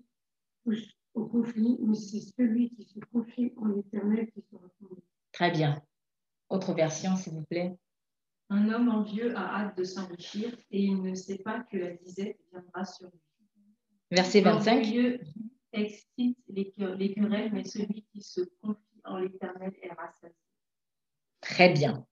pousse 0.63 0.95
au 1.15 1.25
conflit, 1.25 1.77
mais 1.81 1.95
c'est 1.95 2.19
celui 2.19 2.69
qui 2.69 2.83
se 2.83 2.99
confie 3.11 3.51
en 3.57 3.67
l'éternel 3.67 4.29
qui 4.31 4.43
sera 4.51 4.67
fondé. 4.79 5.01
Très 5.31 5.49
bien. 5.51 5.81
Autre 6.49 6.73
version, 6.73 7.15
s'il 7.15 7.33
vous 7.33 7.45
plaît. 7.45 7.75
Un 8.49 8.69
homme 8.69 8.89
envieux 8.89 9.35
a 9.35 9.61
hâte 9.61 9.77
de 9.77 9.83
s'enrichir 9.83 10.55
et 10.69 10.83
il 10.83 11.01
ne 11.01 11.15
sait 11.15 11.39
pas 11.39 11.61
que 11.71 11.77
la 11.77 11.93
disette 11.93 12.37
viendra 12.51 12.85
sur 12.85 13.07
lui. 13.07 13.19
Verset 14.11 14.41
25. 14.41 14.75
L'orgueilleux 14.75 15.19
excite 15.73 16.37
les, 16.47 16.71
les 16.97 17.13
querelles, 17.13 17.51
mais 17.51 17.63
celui 17.63 18.05
qui 18.11 18.21
se 18.21 18.41
confie 18.61 19.01
en 19.03 19.17
l'éternel 19.17 19.73
est 19.81 19.91
rassasié. 19.93 20.37
Très 21.41 21.73
bien. 21.73 22.05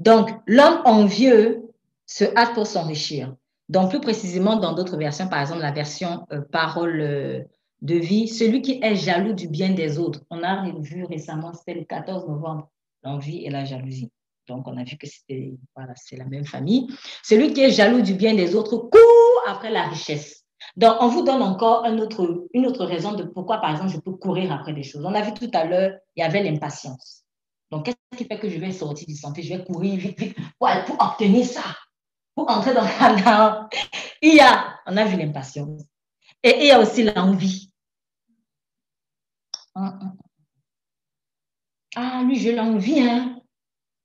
Donc, 0.00 0.30
l'homme 0.46 0.80
envieux 0.86 1.70
se 2.06 2.24
hâte 2.34 2.54
pour 2.54 2.66
s'enrichir. 2.66 3.36
Donc, 3.68 3.90
plus 3.90 4.00
précisément, 4.00 4.56
dans 4.56 4.72
d'autres 4.72 4.96
versions, 4.96 5.28
par 5.28 5.42
exemple 5.42 5.60
la 5.60 5.72
version 5.72 6.26
euh, 6.32 6.40
parole 6.40 7.00
euh, 7.02 7.42
de 7.82 7.96
vie, 7.96 8.26
celui 8.26 8.62
qui 8.62 8.80
est 8.82 8.96
jaloux 8.96 9.34
du 9.34 9.46
bien 9.46 9.70
des 9.70 9.98
autres. 9.98 10.22
On 10.30 10.42
a 10.42 10.68
vu 10.80 11.04
récemment, 11.04 11.52
c'était 11.52 11.78
le 11.78 11.84
14 11.84 12.26
novembre, 12.26 12.70
l'envie 13.04 13.44
et 13.44 13.50
la 13.50 13.66
jalousie. 13.66 14.10
Donc, 14.48 14.66
on 14.66 14.76
a 14.78 14.84
vu 14.84 14.96
que 14.96 15.06
c'était 15.06 15.52
c'est 15.96 16.16
la 16.16 16.24
même 16.24 16.46
famille. 16.46 16.88
Celui 17.22 17.52
qui 17.52 17.60
est 17.60 17.70
jaloux 17.70 18.00
du 18.00 18.14
bien 18.14 18.34
des 18.34 18.54
autres 18.54 18.78
court 18.78 19.42
après 19.46 19.70
la 19.70 19.86
richesse. 19.86 20.46
Donc, 20.76 20.96
on 21.00 21.08
vous 21.08 21.22
donne 21.22 21.42
encore 21.42 21.84
une 21.84 22.00
autre 22.00 22.84
raison 22.86 23.12
de 23.12 23.24
pourquoi, 23.24 23.58
par 23.58 23.70
exemple, 23.72 23.90
je 23.90 23.98
peux 23.98 24.12
courir 24.12 24.50
après 24.50 24.72
des 24.72 24.82
choses. 24.82 25.04
On 25.04 25.14
a 25.14 25.20
vu 25.20 25.34
tout 25.34 25.50
à 25.52 25.66
l'heure, 25.66 25.92
il 26.16 26.20
y 26.20 26.22
avait 26.22 26.42
l'impatience. 26.42 27.19
Donc, 27.70 27.84
qu'est-ce 27.84 28.18
qui 28.18 28.24
fait 28.24 28.38
que 28.38 28.48
je 28.48 28.58
vais 28.58 28.72
sortir 28.72 29.06
du 29.06 29.14
santé? 29.14 29.42
Je 29.42 29.56
vais 29.56 29.64
courir 29.64 29.96
vite, 29.96 30.18
vite 30.18 30.36
pour, 30.58 30.68
obtenir 31.00 31.46
ça, 31.46 31.76
pour 32.34 32.50
entrer 32.50 32.74
dans 32.74 32.82
la 32.82 33.68
Il 34.22 34.34
y 34.34 34.40
a, 34.40 34.76
on 34.86 34.96
a 34.96 35.04
vu 35.04 35.16
l'impatience. 35.16 35.82
Et 36.42 36.56
il 36.60 36.66
y 36.66 36.70
a 36.70 36.80
aussi 36.80 37.04
l'envie. 37.04 37.70
Ah, 41.96 42.22
lui, 42.24 42.38
je 42.38 42.50
l'envie, 42.50 43.00
hein. 43.00 43.36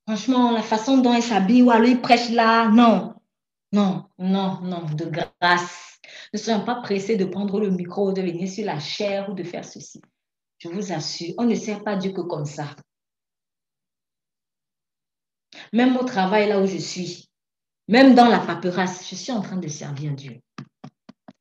Franchement, 0.07 0.51
la 0.51 0.61
façon 0.61 0.99
dont 0.99 1.16
il 1.16 1.24
s'habille 1.24 1.63
ou 1.63 1.72
alors 1.72 1.88
il 1.88 1.99
prêche 1.99 2.30
là, 2.30 2.70
non. 2.70 3.16
Non, 3.72 4.05
non, 4.20 4.61
non, 4.61 4.86
de 4.86 5.05
grâce. 5.05 5.99
Ne 6.34 6.38
soyons 6.38 6.63
pas 6.63 6.76
pressés 6.76 7.18
de 7.18 7.26
prendre 7.26 7.59
le 7.59 7.72
micro, 7.72 8.11
de 8.11 8.22
venir 8.22 8.47
sur 8.47 8.66
la 8.66 8.80
chair 8.80 9.30
ou 9.30 9.34
de 9.34 9.43
faire 9.43 9.66
ceci. 9.66 10.01
Je 10.59 10.70
vous 10.70 10.93
assure, 10.93 11.34
on 11.38 11.45
ne 11.45 11.55
sert 11.55 11.84
pas 11.84 11.95
Dieu 11.95 12.11
que 12.11 12.22
comme 12.22 12.45
ça. 12.45 12.76
Même 15.74 15.97
au 15.97 16.03
travail, 16.03 16.49
là 16.49 16.59
où 16.59 16.66
je 16.66 16.78
suis, 16.78 17.30
même 17.88 18.16
dans 18.16 18.28
la 18.28 18.39
paperasse, 18.39 19.07
je 19.09 19.16
suis 19.16 19.32
en 19.32 19.41
train 19.41 19.57
de 19.57 19.68
servir 19.68 20.13
Dieu. 20.13 20.41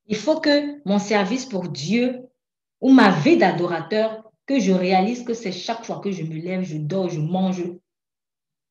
Il 0.07 0.17
faut 0.17 0.41
que 0.41 0.87
mon 0.87 0.99
service 0.99 1.47
pour 1.47 1.69
Dieu 1.69 2.23
ou 2.81 2.93
ma 2.93 3.11
vie 3.11 3.39
d'adorateur, 3.39 4.31
que 4.47 4.61
je 4.61 4.73
réalise 4.73 5.25
que 5.25 5.33
c'est 5.33 5.53
chaque 5.53 5.85
fois 5.85 6.01
que 6.01 6.11
je 6.11 6.23
me 6.23 6.35
lève, 6.35 6.63
je 6.63 6.77
dors, 6.77 7.09
je 7.09 7.19
mange. 7.19 7.65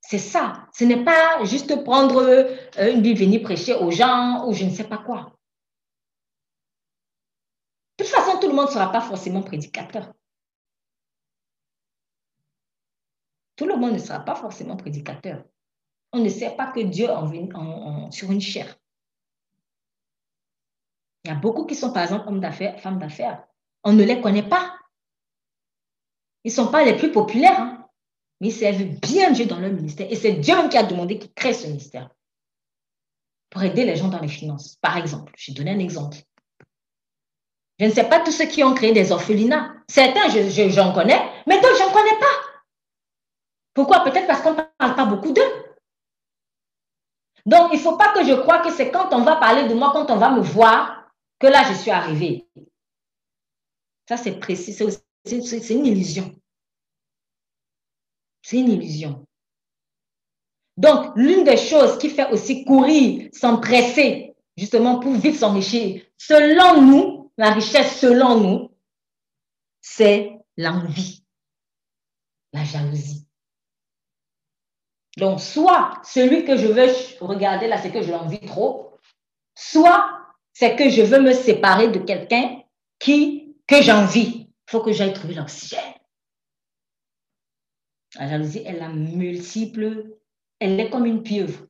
C'est 0.02 0.20
ça. 0.20 0.68
Ce 0.74 0.84
n'est 0.84 1.04
pas 1.04 1.44
juste 1.46 1.84
prendre 1.84 2.18
euh, 2.22 2.94
une 2.94 3.02
Bible, 3.02 3.20
venir 3.20 3.42
prêcher 3.42 3.74
aux 3.74 3.90
gens 3.90 4.46
ou 4.48 4.54
je 4.54 4.66
ne 4.66 4.70
sais 4.70 4.84
pas 4.84 5.00
quoi. 5.00 5.32
De 7.98 8.04
toute 8.04 8.14
façon, 8.14 8.38
tout 8.38 8.48
le 8.48 8.54
monde 8.54 8.68
ne 8.68 8.72
sera 8.72 8.92
pas 8.92 9.02
forcément 9.02 9.42
prédicateur. 9.42 10.14
Tout 13.56 13.66
le 13.66 13.76
monde 13.76 13.94
ne 13.94 13.98
sera 14.00 14.20
pas 14.20 14.36
forcément 14.36 14.78
prédicateur. 14.78 15.44
On 16.12 16.20
ne 16.20 16.30
sait 16.30 16.56
pas 16.56 16.68
que 16.68 16.80
Dieu 16.80 17.10
en, 17.10 17.32
en, 17.56 18.12
sur 18.12 18.32
une 18.32 18.42
chair. 18.42 18.76
Il 21.24 21.30
y 21.30 21.32
a 21.32 21.36
beaucoup 21.36 21.66
qui 21.66 21.76
sont, 21.76 21.92
par 21.92 22.04
exemple, 22.04 22.28
hommes 22.28 22.42
d'affaires, 22.42 22.80
femmes 22.80 23.00
d'affaires. 23.00 23.44
On 23.84 23.94
ne 23.94 24.04
les 24.04 24.22
connaît 24.22 24.48
pas. 24.48 24.78
Ils 26.44 26.50
ne 26.50 26.56
sont 26.56 26.68
pas 26.68 26.84
les 26.84 26.98
plus 26.98 27.12
populaires, 27.12 27.60
hein, 27.60 27.88
mais 28.42 28.50
ils 28.50 28.54
servent 28.54 28.84
bien 28.84 29.32
Dieu 29.32 29.46
dans 29.46 29.60
leur 29.60 29.72
ministère. 29.72 30.12
Et 30.12 30.16
c'est 30.16 30.34
Dieu 30.34 30.56
qui 30.70 30.78
a 30.78 30.84
demandé 30.84 31.18
qu'ils 31.18 31.34
créent 31.34 31.54
ce 31.54 31.68
ministère 31.68 32.10
pour 33.50 33.64
aider 33.64 33.86
les 33.86 33.96
gens 33.96 34.10
dans 34.10 34.20
les 34.20 34.28
finances. 34.28 34.78
Par 34.82 34.98
exemple, 34.98 35.32
je 35.38 35.52
vais 35.52 35.56
donner 35.56 35.72
un 35.72 35.80
exemple. 35.80 36.18
Je 37.80 37.86
ne 37.86 37.92
sais 37.92 38.10
pas 38.10 38.20
tous 38.20 38.32
ceux 38.32 38.46
qui 38.46 38.64
ont 38.64 38.74
créé 38.74 38.92
des 38.92 39.12
orphelinats. 39.12 39.74
Certains, 39.88 40.28
j'en 40.30 40.50
je, 40.50 40.70
je, 40.70 40.94
connais, 40.94 41.22
mais 41.48 41.62
d'autres, 41.62 41.78
je 41.78 41.84
n'en 41.84 41.92
connais 41.92 42.20
pas. 42.20 42.53
Pourquoi? 43.74 44.04
Peut-être 44.04 44.28
parce 44.28 44.42
qu'on 44.42 44.54
ne 44.54 44.62
parle 44.78 44.96
pas 44.96 45.06
beaucoup 45.06 45.32
d'eux. 45.32 45.42
Donc, 47.46 47.72
il 47.74 47.78
ne 47.78 47.82
faut 47.82 47.98
pas 47.98 48.14
que 48.14 48.24
je 48.26 48.34
croie 48.34 48.60
que 48.60 48.72
c'est 48.72 48.92
quand 48.92 49.14
on 49.14 49.24
va 49.24 49.36
parler 49.36 49.68
de 49.68 49.74
moi, 49.74 49.92
quand 49.92 50.10
on 50.12 50.18
va 50.18 50.32
me 50.32 50.42
voir, 50.42 51.12
que 51.40 51.48
là, 51.48 51.64
je 51.70 51.74
suis 51.74 51.92
arrivée. 51.92 52.48
Ça, 54.08 54.18
c'est 54.18 54.40
précis, 54.40 54.74
c'est 54.74 55.70
une 55.70 55.86
illusion. 55.86 56.34
C'est 58.42 58.60
une 58.60 58.72
illusion. 58.72 59.26
Donc, 60.78 61.14
l'une 61.16 61.44
des 61.44 61.58
choses 61.58 61.98
qui 61.98 62.10
fait 62.10 62.32
aussi 62.32 62.66
courir, 62.66 63.30
s'empresser, 63.34 64.36
justement 64.58 65.00
pour 65.00 65.14
vite 65.14 65.36
s'enrichir, 65.36 66.04
selon 66.18 66.82
nous, 66.82 67.32
la 67.38 67.52
richesse 67.52 68.00
selon 68.00 68.40
nous, 68.40 68.72
c'est 69.82 70.40
l'envie, 70.58 71.24
la 72.54 72.64
jalousie. 72.64 73.28
Donc, 75.18 75.40
soit 75.40 76.02
celui 76.04 76.44
que 76.44 76.58
je 76.58 76.68
veux 76.68 76.88
regarder 77.22 77.68
là, 77.68 77.78
c'est 77.78 77.92
que 77.92 78.02
je 78.02 78.12
l'envie 78.12 78.40
trop, 78.40 78.98
soit 79.56 80.20
c'est 80.54 80.76
que 80.76 80.90
je 80.90 81.02
veux 81.02 81.22
me 81.22 81.34
séparer 81.34 81.90
de 81.90 82.00
quelqu'un 82.00 82.62
qui 83.00 83.56
que 83.68 83.82
j'envie. 83.82 84.48
Il 84.50 84.72
faut 84.72 84.82
que 84.82 84.92
j'aille 84.92 85.14
trouver 85.14 85.36
l'oxygène. 85.36 85.94
La 88.16 88.28
jalousie, 88.28 88.64
elle 88.66 88.82
a 88.82 88.90
multiples, 88.90 90.18
elle 90.60 90.80
est 90.80 90.90
comme 90.90 91.06
une 91.06 91.24
pieuvre. 91.24 91.66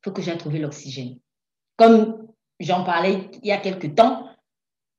Il 0.00 0.04
faut 0.04 0.12
que 0.12 0.22
j'aille 0.22 0.38
trouver 0.38 0.58
l'oxygène. 0.58 1.18
Comme 1.76 2.28
j'en 2.60 2.84
parlais 2.84 3.30
il 3.42 3.46
y 3.46 3.52
a 3.52 3.58
quelque 3.58 3.86
temps, 3.86 4.33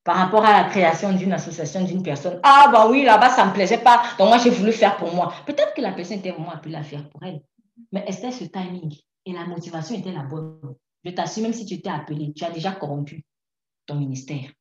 par 0.06 0.18
rapport 0.18 0.46
à 0.46 0.62
la 0.62 0.70
création 0.70 1.12
d'une 1.14 1.34
association 1.34 1.84
d'une 1.84 2.04
personne. 2.04 2.40
Ah, 2.44 2.70
bah 2.72 2.88
oui, 2.88 3.04
là-bas, 3.04 3.32
ça 3.32 3.44
ne 3.44 3.50
me 3.50 3.56
plaisait 3.56 3.80
pas. 3.80 4.04
Donc, 4.20 4.30
moi, 4.30 4.38
j'ai 4.38 4.52
voulu 4.52 4.72
faire 4.72 4.98
pour 4.98 5.12
moi. 5.14 5.34
Peut-être 5.48 5.74
que 5.74 5.82
la 5.82 5.92
personne 5.92 6.20
était 6.20 6.30
vraiment 6.30 6.52
appelée 6.52 6.76
à 6.76 6.84
faire 6.84 7.10
pour 7.10 7.24
elle. 7.24 7.42
Mais 7.92 8.06
c'était 8.12 8.32
ce 8.32 8.44
timing. 8.44 8.96
Et 9.26 9.34
la 9.34 9.46
motivation 9.48 9.96
était 9.96 10.12
la 10.12 10.22
bonne. 10.22 10.76
Je 11.04 11.10
t'assure, 11.10 11.42
même 11.42 11.54
si 11.54 11.66
tu 11.66 11.82
t'es 11.82 11.90
appelé, 11.90 12.34
tu 12.34 12.46
as 12.46 12.52
déjà 12.52 12.72
corrompu 12.72 13.26
ton 13.88 13.96
ministère. 13.96 14.52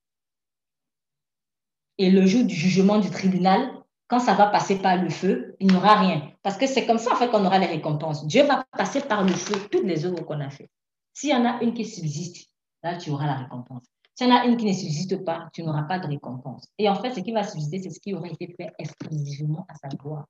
Et 1.99 2.11
le 2.11 2.27
jour 2.27 2.45
du 2.45 2.55
jugement 2.55 2.99
du 2.99 3.11
tribunal, 3.11 3.71
quand 4.09 4.21
ça 4.21 4.33
va 4.33 4.47
passer 4.47 4.79
par 4.79 4.97
le 4.97 5.11
feu, 5.11 5.57
il 5.61 5.67
n'y 5.67 5.77
aura 5.77 5.97
rien. 5.97 6.33
Parce 6.43 6.57
que 6.57 6.67
c'est 6.67 6.87
comme 6.87 6.99
ça, 6.99 7.13
en 7.13 7.17
fait, 7.17 7.29
qu'on 7.29 7.45
aura 7.45 7.59
les 7.59 7.67
récompenses. 7.67 8.27
Dieu 8.27 8.45
va 8.45 8.65
passer 8.73 9.03
par 9.03 9.23
le 9.23 9.33
feu 9.33 9.57
toutes 9.71 9.85
les 9.85 10.07
œuvres 10.07 10.23
qu'on 10.23 10.41
a 10.41 10.49
faites. 10.49 10.71
S'il 11.13 11.31
y 11.31 11.35
en 11.35 11.45
a 11.45 11.63
une 11.63 11.75
qui 11.75 11.85
subsiste, 11.85 12.49
là, 12.83 12.97
tu 12.97 13.11
auras 13.11 13.27
la 13.27 13.35
récompense. 13.35 13.85
S'il 14.15 14.29
y 14.29 14.33
en 14.33 14.37
a 14.37 14.45
une 14.45 14.57
qui 14.57 14.67
ne 14.67 14.73
subsiste 14.73 15.25
pas, 15.25 15.49
tu 15.53 15.65
n'auras 15.65 15.83
pas 15.85 15.99
de 15.99 16.07
récompense. 16.07 16.69
Et 16.79 16.89
en 16.89 16.95
fait, 16.95 17.13
ce 17.15 17.21
qui 17.21 17.33
va 17.33 17.43
subsister, 17.43 17.83
c'est 17.83 17.91
ce 17.91 17.99
qui 17.99 18.15
aurait 18.15 18.33
été 18.33 18.55
fait 18.55 18.73
exclusivement 18.79 19.67
à 19.69 19.75
sa 19.75 19.89
gloire. 19.89 20.27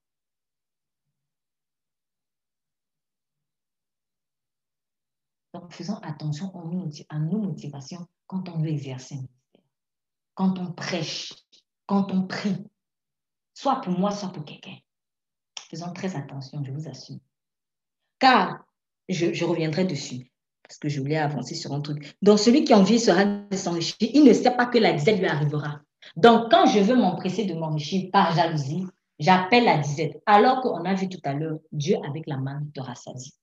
Donc, 5.53 5.73
faisons 5.73 5.99
attention 5.99 6.51
à 7.11 7.19
nos 7.19 7.39
motivations 7.39 8.07
quand 8.27 8.49
on 8.49 8.59
veut 8.59 8.69
exercer 8.69 9.17
un 9.17 9.19
ministère, 9.19 9.63
quand 10.35 10.59
on 10.59 10.73
prêche, 10.73 11.35
quand 11.87 12.11
on 12.11 12.27
prie, 12.27 12.65
soit 13.53 13.81
pour 13.83 13.97
moi, 13.97 14.11
soit 14.11 14.31
pour 14.31 14.45
quelqu'un. 14.45 14.79
Faisons 15.71 15.93
très 15.93 16.17
attention, 16.17 16.65
je 16.65 16.73
vous 16.73 16.89
assure. 16.89 17.21
Car, 18.19 18.65
je, 19.09 19.33
je 19.33 19.45
reviendrai 19.45 19.85
dessus 19.85 20.33
parce 20.65 20.79
que 20.79 20.89
je 20.89 21.01
voulais 21.01 21.19
avancer 21.19 21.55
sur 21.55 21.73
un 21.73 21.81
truc. 21.81 22.17
Donc, 22.23 22.39
celui 22.39 22.65
qui 22.65 22.75
envie 22.75 22.99
sera 22.99 23.25
de 23.25 23.57
s'enrichir, 23.57 23.97
il 24.01 24.25
ne 24.25 24.33
sait 24.33 24.51
pas 24.57 24.67
que 24.67 24.79
la 24.79 24.93
disette 24.93 25.19
lui 25.19 25.27
arrivera. 25.27 25.81
Donc, 26.17 26.51
quand 26.51 26.67
je 26.67 26.81
veux 26.81 26.97
m'empresser 26.97 27.45
de 27.45 27.55
m'enrichir 27.55 28.11
par 28.11 28.35
jalousie, 28.35 28.87
j'appelle 29.19 29.65
la 29.65 29.79
disette. 29.79 30.23
Alors 30.27 30.61
qu'on 30.61 30.85
a 30.85 30.95
vu 30.95 31.09
tout 31.09 31.21
à 31.25 31.35
l'heure, 31.35 31.59
Dieu 31.73 31.97
avec 32.07 32.27
la 32.27 32.39
main 32.39 32.63
te 32.75 32.81
rassasie. 32.81 33.35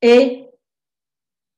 Et, 0.00 0.48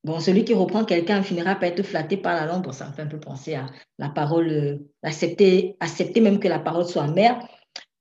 bon, 0.05 0.21
celui 0.21 0.45
qui 0.45 0.55
reprend 0.55 0.85
quelqu'un 0.85 1.23
finira 1.23 1.55
par 1.55 1.65
être 1.65 1.83
flatté 1.83 2.17
par 2.19 2.35
la 2.35 2.47
langue. 2.47 2.65
Bon, 2.65 2.73
ça 2.73 2.89
me 2.89 2.93
fait 2.93 3.03
un 3.03 3.07
peu 3.07 3.21
penser 3.21 3.55
à 3.55 3.67
la 3.99 4.11
parole, 4.11 4.49
euh, 4.49 4.79
accepter, 5.03 5.77
accepter 5.81 6.21
même 6.21 6.39
que 6.39 6.49
la 6.49 6.59
parole 6.59 6.85
soit 6.85 7.05
amère. 7.05 7.41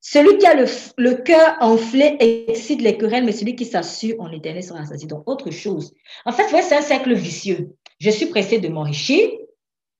Celui 0.05 0.37
qui 0.37 0.45
a 0.45 0.53
le, 0.53 1.15
cœur 1.15 1.55
enflé 1.61 2.17
excite 2.19 2.81
les 2.81 2.97
querelles, 2.97 3.23
mais 3.23 3.31
celui 3.31 3.55
qui 3.55 3.63
s'assure 3.63 4.19
en 4.19 4.29
éternel 4.33 4.61
sera 4.61 4.81
assassiné. 4.81 5.07
Donc, 5.07 5.23
autre 5.27 5.49
chose. 5.49 5.95
En 6.25 6.33
fait, 6.33 6.49
c'est 6.49 6.75
un 6.75 6.81
cercle 6.81 7.13
vicieux. 7.13 7.77
Je 7.99 8.09
suis 8.09 8.25
pressé 8.25 8.59
de 8.59 8.67
m'enrichir, 8.67 9.29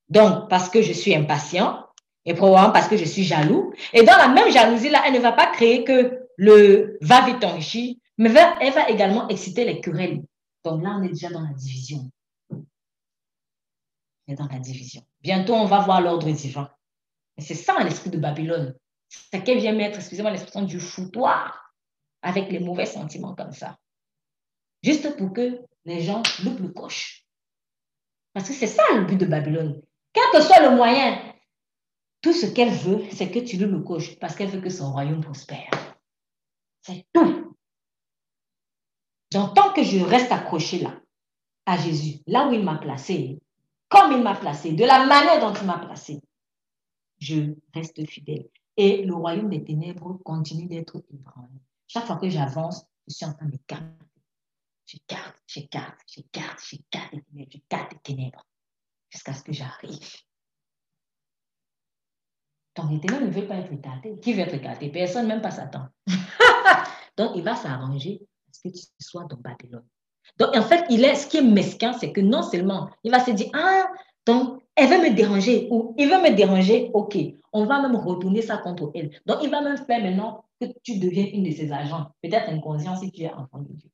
donc 0.10 0.49
parce 0.49 0.70
que 0.70 0.82
je 0.82 0.91
suis 0.91 1.16
impatient, 1.16 1.86
et 2.26 2.34
probablement 2.34 2.74
parce 2.74 2.89
que 2.89 2.97
je 2.97 3.06
suis 3.06 3.24
jaloux. 3.24 3.74
Et 3.93 4.04
dans 4.04 4.18
la 4.18 4.28
même 4.28 4.51
jalousie-là, 4.51 5.04
elle 5.08 5.14
ne 5.14 5.20
va 5.20 5.32
pas 5.32 5.47
créer 5.47 5.86
que 5.86 6.28
le 6.36 6.97
va 6.99 7.26
vite 7.26 7.41
enrichir, 7.45 7.95
mais 8.18 8.30
elle 8.60 8.74
va 8.74 8.89
également 8.89 9.30
exciter 9.30 9.64
les 9.64 9.80
querelles. 9.80 10.22
Donc 10.66 10.84
là, 10.84 10.97
on 10.99 11.04
est 11.04 11.10
déjà 11.10 11.30
dans 11.30 11.43
la 11.43 11.54
division. 11.54 12.12
On 12.51 12.66
est 14.28 14.36
dans 14.36 14.49
la 14.51 14.60
division. 14.60 15.01
Bientôt, 15.22 15.54
on 15.54 15.66
va 15.66 15.80
voir 15.80 16.01
l'ordre 16.01 16.30
divin. 16.30 16.70
Et 17.38 17.41
c'est 17.41 17.56
ça 17.56 17.82
l'esprit 17.82 18.10
de 18.10 18.18
Babylone. 18.18 18.76
C'est 19.32 19.43
qu'elle 19.43 19.59
vient 19.59 19.74
mettre, 19.74 19.97
excusez-moi 19.97 20.32
l'expression, 20.32 20.64
du 20.64 20.80
foutoir 20.80 21.74
avec 22.22 22.51
les 22.51 22.59
mauvais 22.59 22.86
sentiments 22.86 23.36
comme 23.36 23.51
ça. 23.51 23.78
Juste 24.84 25.16
pour 25.18 25.34
que 25.34 25.61
les 25.86 26.01
gens 26.01 26.24
loupent 26.43 26.59
le 26.59 26.70
coche. 26.70 27.26
Parce 28.34 28.47
que 28.47 28.53
c'est 28.53 28.68
ça 28.68 28.84
le 28.95 29.05
but 29.05 29.18
de 29.18 29.26
Babylone. 29.26 29.82
Quel 30.14 30.24
que 30.32 30.41
soit 30.41 30.61
le 30.61 30.76
moyen, 30.76 31.34
tout 32.22 32.34
ce 32.34 32.45
qu'elle 32.45 32.74
veut, 32.74 33.03
c'est 33.11 33.30
que 33.30 33.39
tu 33.39 33.57
loupes 33.57 33.72
le 33.72 33.82
coche 33.82 34.18
parce 34.20 34.36
qu'elle 34.36 34.49
veut 34.49 34.61
que 34.61 34.70
son 34.70 34.91
royaume 34.91 35.22
prospère. 35.22 35.70
C'est 36.82 37.05
tout. 37.14 37.55
Tant 39.32 39.74
que 39.74 39.84
je 39.84 39.99
reste 39.99 40.32
accroché 40.32 40.80
là, 40.80 40.99
à 41.66 41.78
Jésus, 41.78 42.20
là 42.28 42.47
où 42.47 42.53
il 42.53 42.64
m'a 42.64 42.78
placé, 42.78 43.39
comme 43.89 44.11
il 44.11 44.22
m'a 44.22 44.36
placé, 44.36 44.74
de 44.74 44.86
la 44.86 45.05
manière 45.05 45.39
dont 45.39 45.53
il 45.53 45.66
m'a 45.66 45.80
placé, 45.80 46.20
je 47.20 47.53
reste 47.74 48.07
fidèle. 48.07 48.47
Et 48.78 49.03
le 49.05 49.13
royaume 49.13 49.49
des 49.49 49.63
ténèbres 49.63 50.17
continue 50.24 50.67
d'être 50.67 51.03
ébranlé. 51.13 51.61
Chaque 51.88 52.05
fois 52.05 52.17
que 52.17 52.30
j'avance, 52.30 52.86
je 53.07 53.13
suis 53.13 53.26
en 53.26 53.34
train 53.34 53.49
garde, 53.67 53.86
je 54.88 54.97
garde, 55.07 55.95
je 56.07 56.21
garde 56.34 56.59
les 56.71 56.80
ténèbres, 56.82 57.51
je 57.51 57.57
garde 57.69 57.91
les 57.91 57.99
ténèbres, 57.99 58.45
jusqu'à 59.09 59.34
ce 59.34 59.43
que 59.43 59.53
j'arrive. 59.53 59.99
Donc, 62.76 62.91
les 62.91 62.99
ténèbres 62.99 63.26
ne 63.26 63.32
veulent 63.32 63.47
pas 63.47 63.57
être 63.57 63.71
écartés. 63.71 64.19
Qui 64.19 64.34
veut 64.34 64.41
être 64.41 64.55
écarté 64.55 64.89
Personne, 64.89 65.28
même 65.28 65.41
pas 65.41 65.51
Satan. 65.51 65.88
Donc, 67.17 67.34
il 67.36 67.43
va 67.43 67.55
s'arranger 67.55 68.26
parce 68.45 68.59
que 68.59 68.69
tu 68.69 68.86
sois 68.99 69.26
dans 69.26 69.38
Babylone. 69.38 69.86
Donc, 70.38 70.55
en 70.55 70.63
fait, 70.63 70.86
il 70.89 71.03
est, 71.03 71.15
ce 71.15 71.28
qui 71.28 71.38
est 71.38 71.43
mesquin, 71.43 71.93
c'est 71.93 72.11
que 72.11 72.21
non 72.21 72.41
seulement 72.41 72.89
il 73.03 73.11
va 73.11 73.24
se 73.24 73.32
dire, 73.32 73.49
ah, 73.53 73.88
donc, 74.26 74.62
elle 74.76 74.89
veut 74.89 75.09
me 75.09 75.15
déranger 75.15 75.67
ou 75.69 75.93
il 75.97 76.09
veut 76.09 76.21
me 76.21 76.36
déranger, 76.36 76.89
ok, 76.93 77.17
on 77.51 77.65
va 77.65 77.82
même 77.82 77.95
retourner 77.95 78.41
ça 78.41 78.57
contre 78.57 78.91
elle. 78.95 79.11
Donc, 79.26 79.38
il 79.43 79.49
va 79.49 79.61
même 79.61 79.78
faire 79.78 80.01
maintenant 80.01 80.45
que 80.59 80.65
tu 80.84 80.97
deviens 80.97 81.28
une 81.32 81.43
de 81.43 81.51
ses 81.51 81.71
agents, 81.71 82.07
peut-être 82.21 82.49
inconscient 82.49 82.95
si 82.95 83.11
tu 83.11 83.24
es 83.24 83.32
enfant 83.32 83.59
de 83.59 83.74
Dieu. 83.74 83.89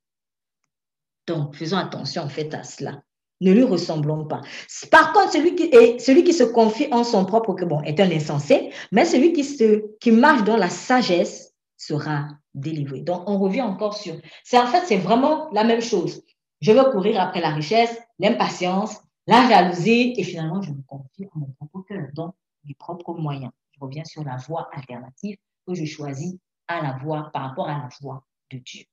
Donc, 1.26 1.54
faisons 1.54 1.76
attention 1.76 2.22
en 2.22 2.28
fait 2.28 2.52
à 2.54 2.62
cela. 2.62 3.02
Ne 3.42 3.52
lui 3.52 3.62
ressemblons 3.62 4.26
pas. 4.26 4.42
Par 4.90 5.12
contre, 5.12 5.32
celui 5.32 5.54
qui, 5.54 5.64
est, 5.64 5.98
celui 5.98 6.24
qui 6.24 6.34
se 6.34 6.44
confie 6.44 6.88
en 6.92 7.04
son 7.04 7.24
propre 7.24 7.54
que 7.54 7.64
bon, 7.64 7.80
est 7.82 7.98
un 8.00 8.10
insensé, 8.10 8.70
mais 8.92 9.04
celui 9.04 9.32
qui, 9.32 9.44
se, 9.44 9.96
qui 9.98 10.12
marche 10.12 10.44
dans 10.44 10.56
la 10.56 10.68
sagesse 10.68 11.54
sera 11.78 12.28
délivré. 12.54 13.00
Donc, 13.00 13.22
on 13.28 13.38
revient 13.38 13.62
encore 13.62 13.96
sur. 13.96 14.14
C'est 14.44 14.58
en 14.58 14.66
fait, 14.66 14.82
c'est 14.84 14.98
vraiment 14.98 15.48
la 15.52 15.64
même 15.64 15.80
chose. 15.80 16.22
Je 16.60 16.72
veux 16.72 16.90
courir 16.90 17.18
après 17.20 17.40
la 17.40 17.50
richesse, 17.50 17.96
l'impatience, 18.18 19.00
la 19.30 19.48
jalousie, 19.48 20.14
et 20.16 20.24
finalement, 20.24 20.60
je 20.60 20.72
me 20.72 20.82
confie 20.82 21.24
en 21.32 21.38
mon 21.38 21.46
propre 21.52 21.82
cœur, 21.86 22.08
donc 22.14 22.34
mes 22.64 22.74
propres 22.74 23.14
moyens. 23.14 23.52
Je 23.70 23.78
reviens 23.80 24.04
sur 24.04 24.24
la 24.24 24.36
voie 24.36 24.68
alternative 24.72 25.36
que 25.66 25.74
je 25.74 25.84
choisis 25.84 26.34
à 26.66 26.82
la 26.82 26.98
voie 26.98 27.30
par 27.32 27.42
rapport 27.42 27.68
à 27.68 27.78
la 27.78 27.88
voie 28.00 28.24
de 28.50 28.58
Dieu. 28.58 28.84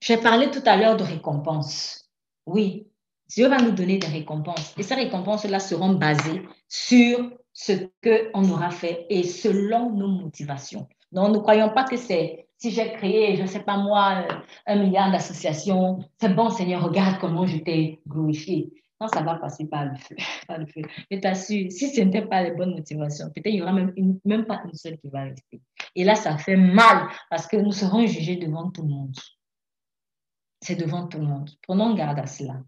J'ai 0.00 0.18
parlé 0.18 0.50
tout 0.50 0.62
à 0.66 0.76
l'heure 0.76 0.98
de 0.98 1.04
récompenses. 1.04 2.10
Oui, 2.44 2.88
Dieu 3.28 3.48
va 3.48 3.56
nous 3.56 3.70
donner 3.70 3.96
des 3.96 4.08
récompenses. 4.08 4.74
Et 4.76 4.82
ces 4.82 4.94
récompenses-là 4.94 5.58
seront 5.58 5.94
basées 5.94 6.42
sur 6.68 7.32
ce 7.54 7.72
qu'on 8.02 8.50
aura 8.50 8.70
fait 8.70 9.06
et 9.08 9.22
selon 9.22 9.90
nos 9.90 10.08
motivations. 10.08 10.86
Donc, 11.12 11.34
ne 11.34 11.38
croyons 11.38 11.70
pas 11.70 11.84
que 11.84 11.96
c'est 11.96 12.41
si 12.62 12.70
j'ai 12.70 12.92
créé, 12.92 13.34
je 13.34 13.42
ne 13.42 13.48
sais 13.48 13.64
pas 13.64 13.76
moi, 13.76 14.24
un 14.66 14.76
milliard 14.76 15.10
d'associations, 15.10 15.98
c'est 16.20 16.32
bon 16.32 16.48
Seigneur, 16.48 16.84
regarde 16.84 17.18
comment 17.20 17.44
je 17.44 17.58
t'ai 17.58 18.00
glorifié. 18.06 18.72
Non, 19.00 19.08
ça 19.08 19.20
va 19.20 19.34
passer 19.34 19.66
par 19.66 19.86
le 19.86 19.96
feu. 19.96 20.14
Par 20.46 20.58
le 20.58 20.66
feu. 20.66 20.82
Mais 21.10 21.18
t'assure, 21.18 21.72
si 21.72 21.92
ce 21.92 22.00
n'était 22.02 22.22
pas 22.22 22.40
les 22.44 22.52
bonnes 22.52 22.76
motivations, 22.76 23.26
peut-être 23.30 23.48
il 23.48 23.54
n'y 23.54 23.62
aura 23.62 23.72
même, 23.72 24.44
pas 24.46 24.62
une 24.64 24.74
seule 24.74 24.96
qui 24.98 25.08
va 25.08 25.24
rester. 25.24 25.60
Et 25.96 26.04
là, 26.04 26.14
ça 26.14 26.38
fait 26.38 26.56
mal 26.56 27.08
parce 27.28 27.48
que 27.48 27.56
nous 27.56 27.72
serons 27.72 28.06
jugés 28.06 28.36
devant 28.36 28.70
tout 28.70 28.82
le 28.82 28.90
monde. 28.90 29.16
C'est 30.60 30.76
devant 30.76 31.08
tout 31.08 31.18
le 31.18 31.24
monde. 31.24 31.50
Prenons 31.62 31.94
garde 31.94 32.20
à 32.20 32.26
cela. 32.26 32.62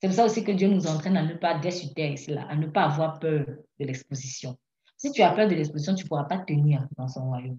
C'est 0.00 0.06
pour 0.06 0.14
ça 0.14 0.24
aussi 0.24 0.44
que 0.44 0.52
Dieu 0.52 0.68
nous 0.68 0.86
entraîne 0.86 1.16
à 1.16 1.24
ne 1.24 1.34
pas 1.34 1.58
déchuter 1.58 2.16
cela, 2.16 2.46
à 2.48 2.54
ne 2.54 2.68
pas 2.68 2.84
avoir 2.84 3.18
peur 3.18 3.44
de 3.44 3.84
l'exposition. 3.84 4.56
Si 4.96 5.10
tu 5.10 5.22
as 5.22 5.32
peur 5.32 5.48
de 5.48 5.56
l'exposition, 5.56 5.96
tu 5.96 6.04
ne 6.04 6.08
pourras 6.08 6.24
pas 6.24 6.38
tenir 6.38 6.86
dans 6.96 7.08
son 7.08 7.26
royaume. 7.26 7.58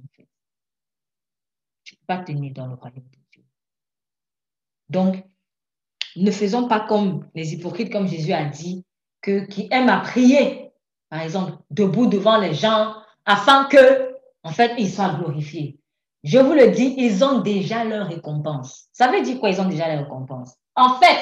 Pas 2.08 2.18
tenir 2.18 2.54
dans 2.54 2.68
le 2.68 2.76
royaume 2.76 3.04
de 3.04 3.20
Dieu. 3.32 3.44
Donc, 4.90 5.24
ne 6.16 6.32
faisons 6.32 6.68
pas 6.68 6.82
comme 6.82 7.28
les 7.36 7.54
hypocrites, 7.54 7.92
comme 7.92 8.08
Jésus 8.08 8.34
a 8.34 8.46
dit, 8.46 8.86
que, 9.22 9.46
qui 9.46 9.68
aiment 9.72 9.90
à 9.90 10.00
prier, 10.00 10.72
par 11.10 11.22
exemple, 11.22 11.54
debout 11.70 12.08
devant 12.08 12.38
les 12.38 12.54
gens, 12.54 12.96
afin 13.26 13.66
que, 13.66 14.16
en 14.44 14.52
fait, 14.52 14.74
ils 14.78 14.90
soient 14.90 15.14
glorifiés. 15.14 15.78
Je 16.24 16.38
vous 16.40 16.54
le 16.54 16.72
dis, 16.72 16.96
ils 16.98 17.24
ont 17.24 17.40
déjà 17.40 17.84
leur 17.84 18.08
récompense. 18.08 18.90
Ça 18.92 19.10
veut 19.10 19.22
dire 19.22 19.40
quoi, 19.40 19.50
ils 19.50 19.62
ont 19.62 19.70
déjà 19.70 19.88
leur 19.88 20.04
récompense? 20.04 20.56
En 20.76 20.96
fait, 20.96 21.18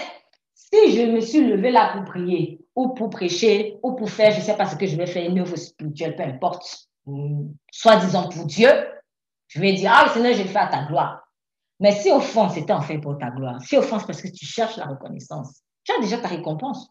si 0.53 0.95
je 0.95 1.11
me 1.11 1.21
suis 1.21 1.45
levé 1.45 1.71
là 1.71 1.93
pour 1.93 2.05
prier, 2.05 2.59
ou 2.75 2.89
pour 2.89 3.09
prêcher, 3.09 3.77
ou 3.83 3.93
pour 3.93 4.09
faire, 4.09 4.31
je 4.31 4.37
ne 4.37 4.43
sais 4.43 4.55
pas 4.55 4.65
ce 4.65 4.75
que 4.75 4.87
je 4.87 4.95
vais 4.95 5.07
faire, 5.07 5.29
une 5.29 5.39
œuvre 5.39 5.55
spirituelle, 5.55 6.15
peu 6.15 6.23
importe, 6.23 6.89
soi-disant 7.71 8.29
pour 8.29 8.45
Dieu, 8.45 8.69
je 9.47 9.59
vais 9.59 9.73
dire, 9.73 9.91
ah 9.93 10.09
Seigneur, 10.09 10.33
je 10.33 10.43
le 10.43 10.49
fais 10.49 10.59
à 10.59 10.67
ta 10.67 10.83
gloire. 10.83 11.21
Mais 11.79 11.91
si 11.91 12.11
au 12.11 12.19
fond, 12.19 12.49
c'était 12.49 12.73
en 12.73 12.81
fait 12.81 12.97
pour 12.97 13.17
ta 13.17 13.29
gloire, 13.29 13.61
si 13.61 13.77
au 13.77 13.81
fond, 13.81 13.99
c'est 13.99 14.07
parce 14.07 14.21
que 14.21 14.27
tu 14.27 14.45
cherches 14.45 14.77
la 14.77 14.85
reconnaissance, 14.85 15.61
tu 15.83 15.93
as 15.93 15.99
déjà 15.99 16.17
ta 16.17 16.27
récompense. 16.27 16.89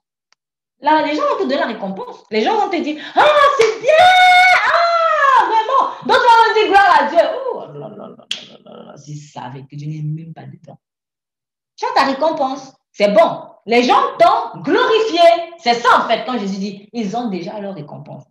Là, 0.80 1.04
les 1.06 1.14
gens 1.14 1.22
vont 1.22 1.36
te 1.36 1.42
donner 1.42 1.56
la 1.56 1.66
récompense. 1.66 2.24
Les 2.30 2.42
gens 2.42 2.58
vont 2.58 2.68
te 2.68 2.76
dire, 2.76 3.02
ah, 3.14 3.24
c'est 3.58 3.80
bien, 3.80 3.92
ah, 4.66 5.46
vraiment. 5.46 5.92
D'autres 6.06 6.20
vont 6.20 6.54
dire 6.54 6.68
gloire 6.68 7.00
à 7.00 7.08
Dieu. 7.08 7.18
Oh, 7.54 7.60
là, 7.72 7.88
là, 7.88 8.08
là, 8.84 8.96
si 8.96 9.16
savais 9.16 9.62
que 9.62 9.74
Dieu 9.74 9.88
n'est 9.88 10.02
même 10.02 10.34
pas 10.34 10.44
dedans. 10.44 10.78
Tu 11.76 11.86
as 11.86 11.94
ta 11.94 12.06
récompense. 12.06 12.74
C'est 12.92 13.12
bon. 13.12 13.42
Les 13.66 13.82
gens 13.82 14.00
t'ont 14.18 14.60
glorifié. 14.60 15.20
C'est 15.58 15.74
ça, 15.74 15.88
en 15.98 16.08
fait, 16.08 16.24
quand 16.24 16.38
Jésus 16.38 16.58
dit, 16.58 16.88
ils 16.92 17.16
ont 17.16 17.28
déjà 17.28 17.58
leur 17.60 17.74
récompense. 17.74 18.24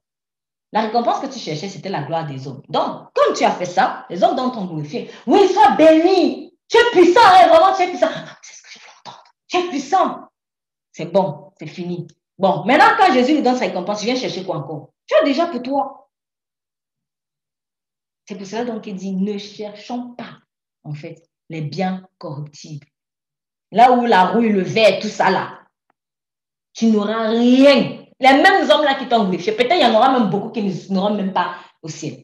La 0.76 0.82
récompense 0.82 1.22
que 1.22 1.28
tu 1.28 1.40
cherchais, 1.40 1.70
c'était 1.70 1.88
la 1.88 2.04
gloire 2.04 2.28
des 2.28 2.50
hommes. 2.50 2.62
Donc, 2.68 3.08
comme 3.14 3.34
tu 3.34 3.46
as 3.46 3.52
fait 3.52 3.66
ça, 3.66 4.06
les 4.10 4.22
hommes 4.22 4.36
t'ont 4.36 4.66
glorifié. 4.66 5.10
Oui, 5.26 5.48
sois 5.48 5.72
béni. 5.78 6.54
Tu 6.68 6.76
es 6.76 6.92
puissant, 6.92 7.22
hein, 7.24 7.48
vraiment, 7.48 7.74
tu 7.74 7.84
es 7.84 7.88
puissant. 7.88 8.10
Ah, 8.14 8.38
c'est 8.42 8.58
ce 8.58 8.62
que 8.62 8.70
je 8.74 8.80
veux 8.80 8.86
entendre. 9.00 9.24
Tu 9.48 9.56
es 9.56 9.70
puissant. 9.70 10.28
C'est 10.92 11.06
bon, 11.06 11.54
c'est 11.58 11.68
fini. 11.68 12.08
Bon, 12.38 12.66
maintenant, 12.66 12.90
quand 12.98 13.14
Jésus 13.14 13.36
lui 13.36 13.42
donne 13.42 13.56
sa 13.56 13.68
récompense, 13.68 14.02
tu 14.02 14.06
viens 14.06 14.18
chercher 14.18 14.44
quoi 14.44 14.58
encore? 14.58 14.90
Tu 15.08 15.16
as 15.16 15.24
déjà 15.24 15.46
pour 15.46 15.62
toi. 15.62 16.10
C'est 18.28 18.36
pour 18.36 18.46
cela 18.46 18.66
donc 18.66 18.82
qu'il 18.82 18.98
dit, 18.98 19.16
ne 19.16 19.38
cherchons 19.38 20.14
pas, 20.16 20.40
en 20.84 20.94
fait, 20.94 21.24
les 21.48 21.62
biens 21.62 22.06
corruptibles. 22.18 22.88
Là 23.72 23.94
où 23.94 24.06
la 24.06 24.26
rouille, 24.26 24.50
le 24.50 24.62
verre, 24.62 25.00
tout 25.00 25.08
ça 25.08 25.30
là, 25.32 25.58
tu 26.74 26.88
n'auras 26.88 27.30
rien 27.30 28.05
les 28.20 28.34
mêmes 28.34 28.70
hommes-là 28.70 28.96
qui 28.96 29.08
t'ont 29.08 29.30
peut-être 29.30 29.76
il 29.76 29.82
y 29.82 29.86
en 29.86 29.96
aura 29.96 30.18
même 30.18 30.30
beaucoup 30.30 30.50
qui 30.50 30.64
n'auront 30.92 31.14
même 31.16 31.34
pas 31.34 31.56
au 31.82 31.90
ciel. 31.90 32.24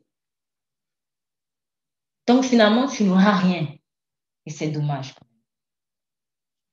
Donc 2.28 2.44
finalement, 2.44 2.88
tu 2.88 3.04
n'auras 3.04 3.32
rien. 3.32 3.68
Et 4.46 4.50
c'est 4.50 4.70
dommage. 4.70 5.14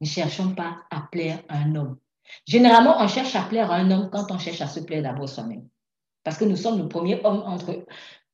Ne 0.01 0.07
cherchons 0.07 0.55
pas 0.55 0.83
à 0.91 1.01
plaire 1.11 1.43
à 1.49 1.59
un 1.59 1.75
homme. 1.75 1.99
Généralement, 2.47 2.97
on 3.01 3.09
cherche 3.09 3.35
à 3.35 3.43
plaire 3.43 3.71
à 3.71 3.77
un 3.77 3.91
homme 3.91 4.11
quand 4.11 4.31
on 4.31 4.39
cherche 4.39 4.61
à 4.61 4.69
se 4.69 4.81
plaire 4.81 5.03
d'abord 5.03 5.29
soi-même. 5.29 5.69
Parce 6.23 6.37
que 6.37 6.45
nous 6.45 6.57
sommes 6.57 6.79
le 6.79 6.89
premier 6.89 7.21
homme 7.25 7.43
entre, 7.47 7.85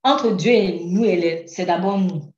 entre 0.03 0.33
Dieu 0.33 0.53
et 0.53 0.85
nous, 0.85 1.05
c'est 1.47 1.65
d'abord 1.65 1.99
nous. 1.99 2.33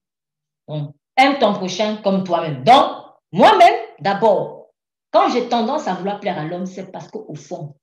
aime 1.17 1.39
ton 1.39 1.55
prochain 1.55 1.97
comme 2.05 2.25
toi-même. 2.25 2.63
Donc, 2.63 2.93
moi-même, 3.33 3.75
d'abord, 4.01 4.69
quand 5.11 5.31
j'ai 5.31 5.49
tendance 5.49 5.89
à 5.89 5.95
vouloir 5.95 6.21
plaire 6.21 6.39
à 6.39 6.45
l'homme, 6.45 6.67
c'est 6.67 6.93
parce 6.93 7.09
qu'au 7.09 7.35
fond, 7.35 7.75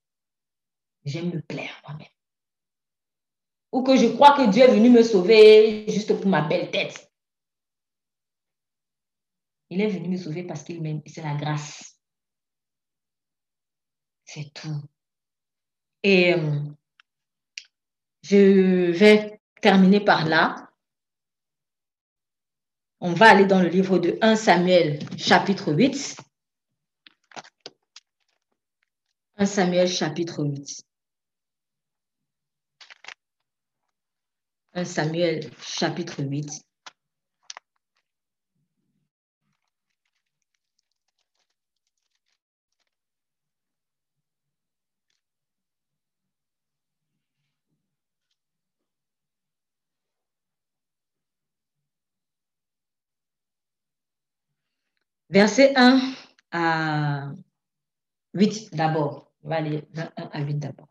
j'aime 1.04 1.30
me 1.30 1.40
plaire 1.40 1.80
moi-même. 1.86 2.08
Ou 3.72 3.82
que 3.82 3.96
je 3.96 4.06
crois 4.06 4.36
que 4.36 4.50
Dieu 4.50 4.62
est 4.62 4.74
venu 4.74 4.90
me 4.90 5.02
sauver 5.02 5.84
juste 5.88 6.14
pour 6.16 6.26
ma 6.26 6.42
belle 6.42 6.70
tête. 6.70 7.10
Il 9.70 9.80
est 9.80 9.88
venu 9.88 10.08
me 10.10 10.16
sauver 10.16 10.44
parce 10.44 10.62
qu'il 10.62 10.80
m'aime. 10.80 11.02
C'est 11.06 11.22
la 11.22 11.34
grâce. 11.34 11.98
C'est 14.24 14.52
tout. 14.54 14.82
Et 16.02 16.34
euh, 16.34 16.60
je 18.22 18.90
vais 18.92 19.40
terminer 19.60 20.00
par 20.00 20.24
là. 20.26 20.70
On 23.00 23.12
va 23.12 23.30
aller 23.30 23.46
dans 23.46 23.60
le 23.60 23.68
livre 23.68 23.98
de 23.98 24.16
1 24.20 24.36
Samuel, 24.36 25.00
chapitre 25.18 25.72
8. 25.72 26.16
1 29.36 29.46
Samuel, 29.46 29.88
chapitre 29.88 30.44
8. 30.44 30.84
1 34.74 34.84
Samuel, 34.84 35.40
chapitre 35.60 36.22
8. 36.22 36.64
Verset 55.30 55.72
1 55.76 56.00
à 56.52 57.32
8 58.34 58.74
d'abord. 58.74 59.32
On 59.42 59.48
va 59.48 59.56
aller 59.56 59.82
1 59.96 60.12
à 60.32 60.40
8 60.40 60.54
d'abord. 60.58 60.88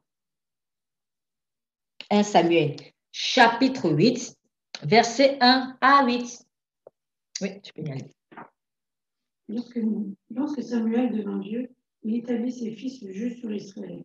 1 2.10 2.24
Samuel, 2.24 2.76
chapitre 3.14 3.90
8, 3.92 4.36
verset 4.84 5.38
1 5.40 5.78
à 5.80 6.06
8. 6.06 6.46
Oui, 7.42 7.62
tu 7.62 7.72
peux 7.72 7.84
y 7.84 7.92
aller. 7.92 8.12
Lorsque, 9.48 10.64
Samuel 10.64 11.16
devint 11.16 11.40
vieux, 11.40 11.70
il 12.02 12.16
établit 12.16 12.52
ses 12.52 12.72
fils 12.72 13.02
le 13.02 13.14
juge 13.14 13.40
sur 13.40 13.54
Israël. 13.54 14.04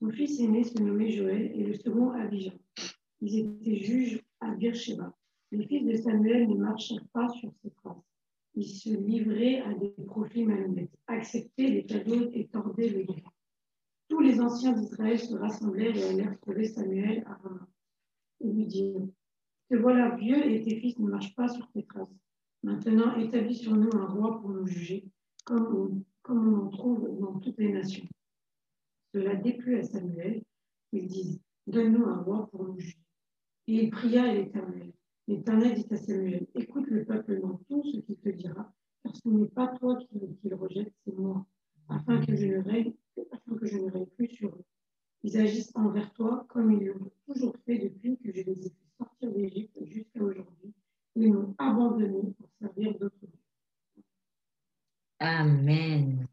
Son 0.00 0.10
fils 0.10 0.40
aîné 0.40 0.64
se 0.64 0.82
nommait 0.82 1.12
Joël 1.12 1.52
et 1.54 1.62
le 1.62 1.74
second 1.74 2.10
Abijah. 2.10 2.52
Ils 3.20 3.38
étaient 3.38 3.76
juges 3.76 4.20
à 4.40 4.50
Beersheba. 4.50 5.14
Les 5.52 5.64
fils 5.66 5.86
de 5.86 5.96
Samuel 5.96 6.48
ne 6.48 6.56
marchèrent 6.56 7.06
pas 7.12 7.28
sur 7.28 7.52
ses 7.62 7.70
traces 7.70 8.02
ils 8.58 8.66
se 8.66 8.90
livraient 8.90 9.60
à 9.60 9.72
des 9.74 9.90
profits 10.06 10.44
malhonnêtes, 10.44 10.90
acceptaient 11.06 11.68
les 11.68 11.84
cadeaux 11.84 12.28
et 12.32 12.48
tordaient 12.48 12.88
le 12.88 13.04
droit. 13.04 13.32
Tous 14.08 14.20
les 14.20 14.40
anciens 14.40 14.72
d'Israël 14.72 15.20
se 15.20 15.34
rassemblèrent 15.34 15.96
et 15.96 16.08
allèrent 16.08 16.40
trouver 16.40 16.66
Samuel 16.66 17.24
à. 17.26 17.38
Ils 18.40 18.54
lui 18.54 18.66
dirent 18.66 19.06
Te 19.70 19.76
voilà 19.76 20.16
vieux 20.16 20.44
et 20.50 20.62
tes 20.62 20.80
fils 20.80 20.98
ne 20.98 21.08
marchent 21.08 21.34
pas 21.34 21.48
sur 21.48 21.70
tes 21.72 21.84
traces. 21.84 22.08
Maintenant, 22.62 23.16
établis 23.16 23.54
sur 23.54 23.76
nous 23.76 23.90
un 23.94 24.06
roi 24.06 24.40
pour 24.40 24.50
nous 24.50 24.66
juger, 24.66 25.04
comme 25.44 25.74
on, 25.74 26.04
comme 26.22 26.54
on 26.54 26.66
en 26.66 26.68
trouve 26.68 27.18
dans 27.20 27.38
toutes 27.38 27.58
les 27.58 27.72
nations. 27.72 28.06
Cela 29.14 29.36
déplut 29.36 29.78
à 29.78 29.82
Samuel. 29.82 30.42
Ils 30.92 31.06
disent 31.06 31.40
Donne-nous 31.66 32.04
un 32.06 32.22
roi 32.22 32.48
pour 32.50 32.64
nous 32.64 32.78
juger. 32.78 32.98
Et 33.66 33.84
il 33.84 33.90
pria 33.90 34.24
à 34.24 34.34
l'Éternel. 34.34 34.92
L'Éternel 35.28 35.74
dit 35.74 35.86
à 35.90 35.96
Samuel, 35.98 36.46
écoute 36.54 36.86
le 36.86 37.04
peuple 37.04 37.38
dans 37.42 37.58
tout 37.68 37.84
ce 37.84 37.98
qu'il 37.98 38.16
te 38.16 38.30
dira, 38.30 38.72
car 39.02 39.14
ce 39.14 39.28
n'est 39.28 39.48
pas 39.48 39.68
toi 39.78 39.96
qui, 39.96 40.08
le 40.44 40.56
rejette, 40.56 40.90
c'est 41.04 41.14
moi, 41.14 41.46
afin 41.90 42.18
que, 42.24 42.34
je 42.34 42.46
ne 42.46 42.62
règne, 42.62 42.94
afin 43.30 43.56
que 43.56 43.66
je 43.66 43.76
ne 43.76 43.90
règne 43.90 44.06
plus 44.16 44.28
sur 44.28 44.48
eux. 44.48 44.64
Ils 45.22 45.36
agissent 45.38 45.72
envers 45.74 46.12
toi 46.12 46.46
comme 46.48 46.72
ils 46.72 46.86
l'ont 46.86 47.10
toujours 47.26 47.54
fait 47.66 47.78
depuis 47.78 48.16
que 48.18 48.30
je 48.30 48.42
les 48.42 48.66
ai 48.66 48.70
fait 48.70 48.72
sortir 48.98 49.32
d'Égypte 49.32 49.78
jusqu'à 49.84 50.20
aujourd'hui. 50.20 50.72
Ils 51.16 51.32
m'ont 51.32 51.54
abandonné 51.58 52.34
pour 52.38 52.48
servir 52.60 52.98
d'autres. 52.98 53.14
Amen. 55.18 56.26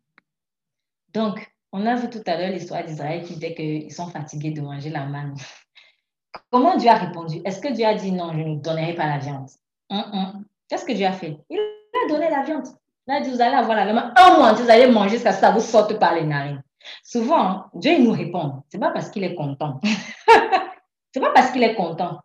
Donc, 1.13 1.51
on 1.71 1.85
a 1.85 1.95
vu 1.95 2.09
tout 2.09 2.21
à 2.27 2.37
l'heure 2.37 2.51
l'histoire 2.51 2.83
d'Israël 2.83 3.23
qui 3.23 3.33
disait 3.33 3.55
qu'ils 3.55 3.91
sont 3.91 4.07
fatigués 4.07 4.51
de 4.51 4.61
manger 4.61 4.89
la 4.89 5.05
manne. 5.05 5.35
Comment 6.51 6.77
Dieu 6.77 6.89
a 6.89 6.95
répondu? 6.95 7.41
Est-ce 7.45 7.61
que 7.61 7.73
Dieu 7.73 7.85
a 7.85 7.95
dit 7.95 8.11
non, 8.11 8.33
je 8.33 8.39
ne 8.39 8.59
donnerai 8.59 8.93
pas 8.93 9.07
la 9.07 9.17
viande? 9.17 9.49
Hum, 9.89 10.03
hum. 10.13 10.45
Qu'est-ce 10.67 10.85
que 10.85 10.93
Dieu 10.93 11.05
a 11.05 11.11
fait? 11.11 11.37
Il 11.49 11.59
a 11.59 12.09
donné 12.09 12.29
la 12.29 12.43
viande. 12.43 12.67
Il 13.07 13.13
a 13.13 13.21
dit, 13.21 13.29
vous 13.29 13.41
allez 13.41 13.55
avoir 13.55 13.75
la 13.77 13.85
viande. 13.85 14.13
Un 14.15 14.37
mois, 14.37 14.53
vous 14.53 14.69
allez 14.69 14.91
manger 14.91 15.11
jusqu'à 15.11 15.31
ça 15.31 15.51
vous 15.51 15.59
sorte 15.59 15.97
par 15.99 16.15
les 16.15 16.25
narines. 16.25 16.61
Souvent, 17.03 17.65
Dieu 17.73 17.97
nous 17.99 18.11
répond. 18.11 18.63
Ce 18.71 18.77
n'est 18.77 18.81
pas 18.81 18.91
parce 18.91 19.09
qu'il 19.09 19.23
est 19.23 19.35
content. 19.35 19.79
Ce 21.13 21.19
n'est 21.19 21.25
pas 21.25 21.33
parce 21.33 21.51
qu'il 21.51 21.63
est 21.63 21.75
content. 21.75 22.19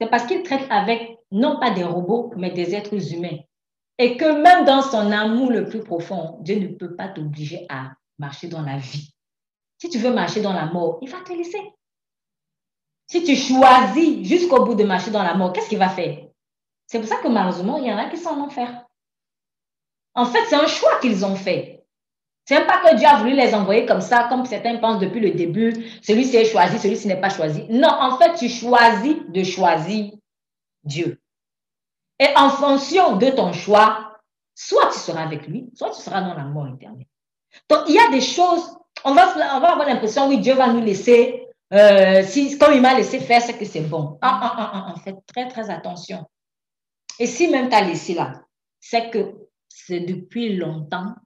C'est 0.00 0.08
parce 0.08 0.24
qu'il 0.26 0.42
traite 0.42 0.66
avec 0.70 1.18
non 1.32 1.58
pas 1.58 1.70
des 1.70 1.84
robots, 1.84 2.32
mais 2.36 2.50
des 2.50 2.74
êtres 2.74 3.12
humains. 3.12 3.38
Et 3.98 4.16
que 4.16 4.42
même 4.42 4.64
dans 4.64 4.82
son 4.82 5.10
amour 5.10 5.50
le 5.50 5.66
plus 5.66 5.80
profond, 5.80 6.38
Dieu 6.42 6.58
ne 6.58 6.68
peut 6.68 6.94
pas 6.94 7.08
t'obliger 7.08 7.66
à 7.68 7.92
marcher 8.18 8.48
dans 8.48 8.62
la 8.62 8.76
vie. 8.76 9.12
Si 9.78 9.88
tu 9.88 9.98
veux 9.98 10.12
marcher 10.12 10.42
dans 10.42 10.52
la 10.52 10.66
mort, 10.66 10.98
il 11.02 11.10
va 11.10 11.20
te 11.20 11.32
laisser. 11.32 11.72
Si 13.08 13.24
tu 13.24 13.36
choisis 13.36 14.26
jusqu'au 14.26 14.64
bout 14.64 14.74
de 14.74 14.84
marcher 14.84 15.10
dans 15.10 15.22
la 15.22 15.34
mort, 15.34 15.52
qu'est-ce 15.52 15.68
qu'il 15.68 15.78
va 15.78 15.88
faire? 15.88 16.26
C'est 16.86 16.98
pour 16.98 17.08
ça 17.08 17.16
que 17.16 17.28
malheureusement, 17.28 17.78
il 17.78 17.86
y 17.86 17.92
en 17.92 17.98
a 17.98 18.08
qui 18.08 18.16
sont 18.16 18.30
en 18.30 18.46
enfer. 18.46 18.84
En 20.14 20.24
fait, 20.24 20.44
c'est 20.48 20.56
un 20.56 20.66
choix 20.66 20.98
qu'ils 21.00 21.24
ont 21.24 21.36
fait. 21.36 21.75
C'est 22.48 22.64
pas 22.64 22.78
que 22.78 22.94
Dieu 22.94 23.08
a 23.08 23.18
voulu 23.18 23.34
les 23.34 23.54
envoyer 23.54 23.86
comme 23.86 24.00
ça, 24.00 24.28
comme 24.28 24.46
certains 24.46 24.76
pensent 24.76 25.00
depuis 25.00 25.18
le 25.18 25.32
début, 25.32 25.72
celui-ci 26.00 26.36
est 26.36 26.44
choisi, 26.44 26.78
celui-ci 26.78 27.08
n'est 27.08 27.20
pas 27.20 27.28
choisi. 27.28 27.66
Non, 27.68 27.88
en 27.88 28.16
fait, 28.18 28.34
tu 28.34 28.48
choisis 28.48 29.16
de 29.28 29.42
choisir 29.42 30.12
Dieu. 30.84 31.20
Et 32.20 32.28
en 32.36 32.50
fonction 32.50 33.16
de 33.16 33.30
ton 33.30 33.52
choix, 33.52 34.20
soit 34.54 34.86
tu 34.92 34.98
seras 34.98 35.24
avec 35.24 35.48
lui, 35.48 35.68
soit 35.74 35.90
tu 35.90 36.00
seras 36.00 36.22
dans 36.22 36.34
la 36.34 36.44
mort 36.44 36.68
éternelle. 36.68 37.06
Donc, 37.68 37.80
il 37.88 37.96
y 37.96 37.98
a 37.98 38.10
des 38.10 38.20
choses, 38.20 38.78
on 39.04 39.12
va, 39.12 39.24
avoir 39.52 39.78
l'impression, 39.78 40.28
oui, 40.28 40.38
Dieu 40.38 40.54
va 40.54 40.68
nous 40.68 40.80
laisser 40.80 41.46
euh, 41.72 42.22
si, 42.22 42.56
comme 42.58 42.74
il 42.74 42.80
m'a 42.80 42.94
laissé 42.94 43.18
faire, 43.18 43.42
c'est 43.42 43.58
que 43.58 43.64
c'est 43.64 43.80
bon. 43.80 44.18
Ah, 44.22 44.38
ah, 44.40 44.70
ah, 44.72 44.94
ah, 44.94 45.12
très, 45.26 45.48
très 45.48 45.68
attention. 45.68 46.24
Et 47.18 47.26
si 47.26 47.48
même 47.48 47.68
tu 47.68 47.74
as 47.74 47.82
laissé 47.82 48.14
là, 48.14 48.34
c'est 48.78 49.10
que 49.10 49.34
c'est 49.68 50.00
depuis 50.00 50.54
longtemps 50.54 51.16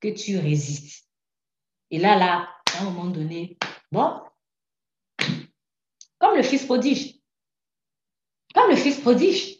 que 0.00 0.08
tu 0.08 0.38
résistes. 0.38 1.06
Et 1.90 1.98
là, 1.98 2.16
là, 2.16 2.48
à 2.74 2.80
un 2.80 2.84
moment 2.84 3.06
donné, 3.06 3.58
bon, 3.92 4.20
comme 6.20 6.36
le 6.36 6.42
fils 6.42 6.64
prodige. 6.64 7.14
Comme 8.54 8.70
le 8.70 8.76
fils 8.76 9.00
prodige. 9.00 9.56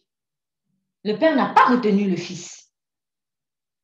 Le 1.05 1.17
père 1.17 1.35
n'a 1.35 1.47
pas 1.47 1.67
retenu 1.67 2.09
le 2.09 2.17
fils. 2.17 2.69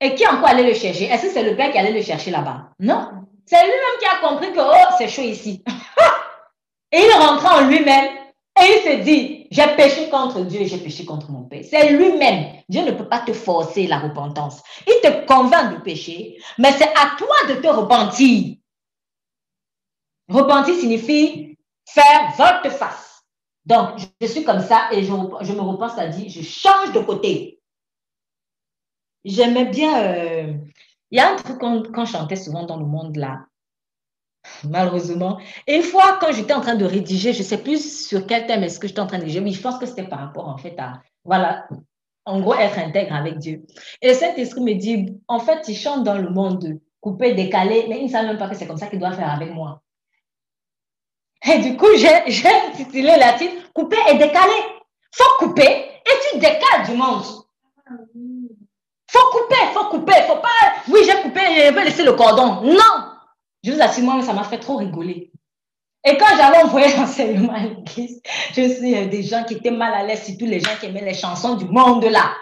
Et 0.01 0.15
qui 0.15 0.27
encore 0.27 0.49
allait 0.49 0.69
le 0.69 0.75
chercher? 0.75 1.05
Est-ce 1.05 1.23
que 1.23 1.33
c'est 1.33 1.49
le 1.49 1.57
père 1.57 1.73
qui 1.73 1.79
allait 1.79 1.93
le 1.93 2.03
chercher 2.03 2.31
là-bas? 2.31 2.73
Non. 2.79 3.11
C'est 3.47 3.63
lui-même 3.63 3.99
qui 3.99 4.07
a 4.07 4.29
compris 4.29 4.53
que, 4.53 4.61
oh, 4.61 4.95
c'est 4.99 5.09
chaud 5.09 5.23
ici. 5.23 5.65
et 6.93 6.99
il 6.99 7.13
rentre 7.13 7.47
en 7.47 7.67
lui-même 7.67 8.17
et 8.61 8.63
il 8.63 8.83
se 8.83 9.05
dit, 9.05 9.36
j'ai 9.51 9.77
péché 9.77 10.09
contre 10.11 10.45
Dieu 10.45 10.65
j'ai 10.65 10.79
péché 10.79 11.05
contre 11.05 11.31
mon 11.31 11.45
Père. 11.45 11.65
C'est 11.69 11.91
lui-même. 11.91 12.63
Dieu 12.69 12.83
ne 12.83 12.93
peut 12.93 13.09
pas 13.09 13.21
te 13.21 13.33
forcer 13.33 13.87
la 13.87 13.99
repentance. 13.99 14.63
Il 14.87 15.01
te 15.03 15.27
convainc 15.27 15.75
de 15.75 15.81
pécher, 15.83 16.37
mais 16.59 16.73
c'est 16.73 16.89
à 16.91 17.17
toi 17.19 17.55
de 17.55 17.61
te 17.61 17.69
repentir. 17.69 18.57
Repentir 20.29 20.75
signifie 20.75 21.57
faire 21.89 22.33
volte-face. 22.37 23.25
Donc, 23.65 23.99
je 24.21 24.27
suis 24.27 24.45
comme 24.45 24.61
ça 24.61 24.89
et 24.93 25.03
je, 25.03 25.13
me 25.13 25.61
repense 25.61 25.99
à 25.99 26.07
dire, 26.07 26.29
je 26.29 26.43
change 26.43 26.93
de 26.93 27.01
côté. 27.01 27.61
J'aimais 29.25 29.65
bien 29.65 30.03
euh, 30.03 30.55
il 31.11 31.19
y 31.19 31.21
a 31.21 31.33
un 31.33 31.37
truc 31.37 31.59
qu'on 31.59 32.05
chantait 32.05 32.37
souvent 32.37 32.65
dans 32.65 32.77
le 32.77 32.85
monde 32.85 33.17
là, 33.17 33.47
malheureusement. 34.65 35.39
Une 35.67 35.83
fois, 35.83 36.19
quand 36.21 36.33
j'étais 36.33 36.53
en 36.53 36.61
train 36.61 36.75
de 36.75 36.85
rédiger, 36.85 37.33
je 37.33 37.39
ne 37.39 37.45
sais 37.45 37.59
plus 37.59 38.07
sur 38.07 38.27
quel 38.27 38.47
thème 38.47 38.63
est-ce 38.63 38.79
que 38.79 38.89
j'étais 38.89 39.01
en 39.01 39.07
train 39.07 39.19
de 39.19 39.23
rédiger, 39.23 39.41
mais 39.41 39.53
je 39.53 39.61
pense 39.61 39.79
que 39.79 39.87
c'était 39.87 40.07
par 40.07 40.21
rapport 40.21 40.49
en 40.49 40.57
fait 40.57 40.75
à, 40.79 41.01
voilà, 41.25 41.67
en 42.25 42.41
gros, 42.41 42.55
être 42.55 42.79
intègre 42.79 43.15
avec 43.15 43.39
Dieu. 43.39 43.65
Et 44.03 44.15
cet 44.15 44.39
esprit 44.39 44.63
me 44.63 44.75
dit, 44.75 45.17
en 45.29 45.39
fait, 45.39 45.69
il 45.69 45.77
chante 45.77 46.05
dans 46.05 46.19
le 46.19 46.31
monde, 46.31 46.81
coupé, 47.01 47.35
décalé, 47.35 47.87
mais 47.89 47.99
il 48.01 48.07
ne 48.07 48.11
savent 48.11 48.27
même 48.27 48.39
pas 48.39 48.49
que 48.49 48.57
c'est 48.57 48.67
comme 48.67 48.77
ça 48.77 48.89
qu'il 48.89 48.99
doit 48.99 49.13
faire 49.13 49.31
avec 49.31 49.53
moi. 49.53 49.83
Et 51.49 51.59
du 51.59 51.77
coup, 51.77 51.87
j'ai 51.97 52.09
intitulé 52.09 53.13
la 53.19 53.35
titre, 53.35 53.73
couper 53.73 53.99
et 54.11 54.15
décalé. 54.15 54.55
faut 55.13 55.47
couper 55.47 55.63
et 55.63 56.31
tu 56.31 56.39
décales 56.39 56.87
du 56.89 56.97
monde 56.97 57.23
faut 59.17 59.31
couper, 59.31 59.73
faut 59.73 59.85
couper, 59.87 60.23
faut 60.27 60.37
pas. 60.37 60.49
Oui, 60.89 61.01
j'ai 61.05 61.23
coupé, 61.23 61.41
je 61.41 61.73
vais 61.73 61.85
laisser 61.85 62.05
le 62.05 62.13
cordon. 62.13 62.63
Non! 62.63 63.06
Je 63.67 63.73
vous 63.73 63.81
assure, 63.83 64.05
moi, 64.05 64.23
ça 64.23 64.33
m'a 64.33 64.45
fait 64.45 64.61
trop 64.61 64.77
rigoler. 64.77 65.33
Et 66.05 66.17
quand 66.17 66.37
j'avais 66.37 66.63
envoyé 66.63 66.97
l'enseignement 66.97 67.53
à 67.53 67.65
l'église, 67.65 68.23
je 68.55 68.69
suis 68.69 68.95
euh, 68.95 69.09
des 69.09 69.25
gens 69.25 69.43
qui 69.43 69.55
étaient 69.55 69.73
mal 69.73 69.93
à 69.93 70.05
l'aise, 70.05 70.25
surtout 70.25 70.47
les 70.47 70.61
gens 70.61 70.71
qui 70.79 70.87
aimaient 70.87 71.05
les 71.05 71.15
chansons 71.15 71.57
du 71.57 71.65
monde 71.65 72.05
là. 72.05 72.33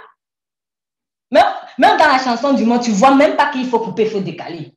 Même, 1.31 1.97
dans 1.97 2.07
la 2.07 2.23
chanson 2.23 2.53
du 2.53 2.67
monde, 2.67 2.83
tu 2.83 2.91
vois 2.91 3.15
même 3.15 3.37
pas 3.37 3.51
qu'il 3.51 3.67
faut 3.67 3.81
couper, 3.81 4.03
il 4.03 4.11
faut 4.11 4.21
décaler. 4.21 4.75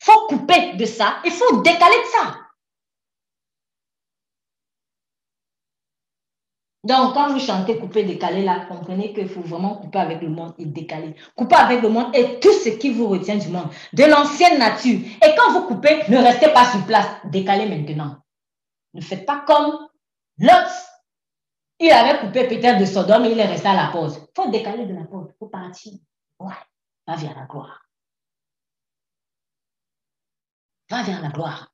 Il 0.00 0.04
faut 0.04 0.26
couper 0.28 0.74
de 0.74 0.84
ça, 0.84 1.16
il 1.24 1.32
faut 1.32 1.62
décaler 1.62 1.96
de 1.96 2.08
ça. 2.12 2.36
Donc, 6.88 7.12
quand 7.12 7.30
vous 7.30 7.38
chantez 7.38 7.78
couper, 7.78 8.04
décaler, 8.04 8.42
là, 8.42 8.64
comprenez 8.66 9.12
qu'il 9.12 9.28
faut 9.28 9.42
vraiment 9.42 9.76
couper 9.76 9.98
avec 9.98 10.22
le 10.22 10.30
monde 10.30 10.54
et 10.58 10.64
décaler. 10.64 11.14
Couper 11.36 11.56
avec 11.56 11.82
le 11.82 11.90
monde 11.90 12.16
et 12.16 12.40
tout 12.40 12.52
ce 12.52 12.70
qui 12.70 12.90
vous 12.90 13.08
retient 13.08 13.36
du 13.36 13.48
monde, 13.48 13.68
de 13.92 14.04
l'ancienne 14.04 14.58
nature. 14.58 14.98
Et 14.98 15.34
quand 15.36 15.52
vous 15.52 15.66
coupez, 15.66 16.02
ne 16.08 16.16
restez 16.16 16.48
pas 16.48 16.64
sur 16.64 16.84
place. 16.86 17.06
Décalez 17.26 17.68
maintenant. 17.68 18.16
Ne 18.94 19.02
faites 19.02 19.26
pas 19.26 19.44
comme 19.46 19.88
L'autre, 20.38 20.72
il 21.80 21.90
avait 21.90 22.20
coupé 22.20 22.46
peut-être 22.46 22.78
de 22.78 22.84
Sodome 22.84 23.24
et 23.24 23.32
il 23.32 23.38
est 23.38 23.44
resté 23.44 23.68
à 23.68 23.74
la 23.74 23.90
pause. 23.90 24.20
Il 24.22 24.42
faut 24.42 24.50
décaler 24.50 24.86
de 24.86 24.94
la 24.94 25.04
pause, 25.04 25.26
il 25.28 25.36
faut 25.38 25.48
partir. 25.48 25.92
Ouais, 26.38 26.54
va 27.06 27.16
vers 27.16 27.34
la 27.34 27.46
gloire. 27.46 27.82
Va 30.88 31.02
vers 31.02 31.20
la 31.20 31.28
gloire. 31.28 31.72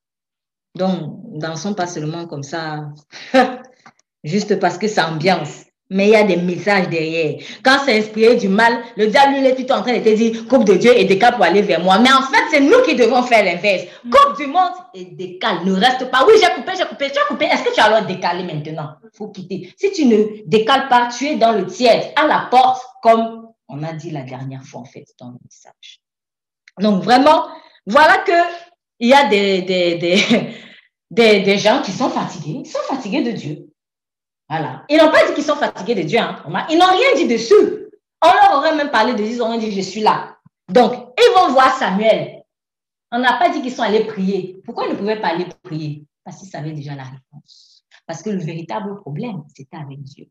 Donc, 0.74 1.38
dansons 1.38 1.74
pas 1.74 1.86
seulement 1.86 2.26
comme 2.26 2.42
ça, 2.42 2.88
juste 4.24 4.58
parce 4.58 4.78
que 4.78 4.88
ça 4.88 5.08
ambiance 5.08 5.64
mais 5.90 6.06
il 6.08 6.10
y 6.10 6.16
a 6.16 6.24
des 6.24 6.36
messages 6.36 6.88
derrière. 6.88 7.36
Quand 7.62 7.78
c'est 7.84 7.98
inspiré 7.98 8.36
du 8.36 8.48
mal, 8.48 8.82
le 8.96 9.06
diable, 9.08 9.34
lui, 9.34 9.46
est 9.46 9.54
plutôt 9.54 9.74
en 9.74 9.82
train 9.82 9.98
de 9.98 10.02
te 10.02 10.14
dire, 10.14 10.46
coupe 10.48 10.64
de 10.64 10.74
Dieu 10.74 10.92
et 10.96 11.04
décale 11.04 11.34
pour 11.34 11.44
aller 11.44 11.62
vers 11.62 11.80
moi. 11.80 11.98
Mais 11.98 12.10
en 12.10 12.22
fait, 12.22 12.42
c'est 12.50 12.60
nous 12.60 12.82
qui 12.84 12.96
devons 12.96 13.22
faire 13.22 13.44
l'inverse. 13.44 13.84
Mm. 14.02 14.10
Coupe 14.10 14.36
du 14.38 14.46
monde 14.46 14.72
et 14.94 15.04
décale. 15.04 15.64
Ne 15.64 15.72
reste 15.72 16.10
pas. 16.10 16.24
Oui, 16.26 16.34
j'ai 16.40 16.52
coupé, 16.54 16.72
j'ai 16.76 16.86
coupé, 16.86 17.12
tu 17.12 17.18
as 17.18 17.24
coupé. 17.26 17.44
Est-ce 17.44 17.64
que 17.64 17.74
tu 17.74 17.80
as 17.80 17.84
alors 17.84 18.06
décalé 18.06 18.44
maintenant? 18.44 18.94
Il 19.04 19.10
faut 19.16 19.28
quitter. 19.28 19.72
Si 19.76 19.92
tu 19.92 20.06
ne 20.06 20.46
décales 20.46 20.88
pas, 20.88 21.08
tu 21.16 21.26
es 21.26 21.36
dans 21.36 21.52
le 21.52 21.66
tiers, 21.66 22.12
à 22.16 22.26
la 22.26 22.48
porte, 22.50 22.82
comme 23.02 23.48
on 23.68 23.82
a 23.82 23.92
dit 23.92 24.10
la 24.10 24.22
dernière 24.22 24.64
fois, 24.64 24.80
en 24.80 24.86
fait, 24.86 25.04
dans 25.20 25.28
le 25.28 25.36
message. 25.44 26.00
Donc, 26.80 27.04
vraiment, 27.04 27.46
voilà 27.86 28.18
que 28.26 28.32
il 29.00 29.08
y 29.08 29.14
a 29.14 29.28
des, 29.28 29.62
des, 29.62 29.96
des, 29.96 30.18
des, 31.10 31.40
des 31.40 31.58
gens 31.58 31.82
qui 31.82 31.92
sont 31.92 32.08
fatigués. 32.08 32.62
Ils 32.64 32.66
sont 32.66 32.78
fatigués 32.88 33.22
de 33.22 33.32
Dieu. 33.32 33.66
Voilà. 34.48 34.84
Ils 34.88 34.98
n'ont 34.98 35.10
pas 35.10 35.26
dit 35.26 35.34
qu'ils 35.34 35.44
sont 35.44 35.56
fatigués 35.56 35.94
de 35.94 36.02
Dieu. 36.02 36.18
Hein. 36.18 36.42
Ils 36.70 36.78
n'ont 36.78 36.86
rien 36.86 37.14
dit 37.16 37.28
dessus. 37.28 37.54
On 38.22 38.32
leur 38.32 38.58
aurait 38.58 38.76
même 38.76 38.90
parlé 38.90 39.12
de 39.12 39.18
Dieu, 39.18 39.26
ils 39.26 39.42
auraient 39.42 39.58
dit, 39.58 39.72
je 39.72 39.80
suis 39.80 40.00
là. 40.00 40.38
Donc, 40.68 40.92
ils 41.18 41.34
vont 41.34 41.52
voir 41.52 41.76
Samuel. 41.76 42.42
On 43.12 43.18
n'a 43.18 43.38
pas 43.38 43.50
dit 43.50 43.60
qu'ils 43.62 43.72
sont 43.72 43.82
allés 43.82 44.04
prier. 44.04 44.60
Pourquoi 44.64 44.86
ils 44.86 44.92
ne 44.92 44.96
pouvaient 44.96 45.20
pas 45.20 45.28
aller 45.28 45.46
prier? 45.62 46.06
Parce 46.24 46.38
qu'ils 46.38 46.48
savaient 46.48 46.72
déjà 46.72 46.94
la 46.94 47.04
réponse. 47.04 47.84
Parce 48.06 48.22
que 48.22 48.30
le 48.30 48.38
véritable 48.38 48.96
problème, 49.00 49.44
c'était 49.54 49.76
avec 49.76 50.02
Dieu. 50.02 50.26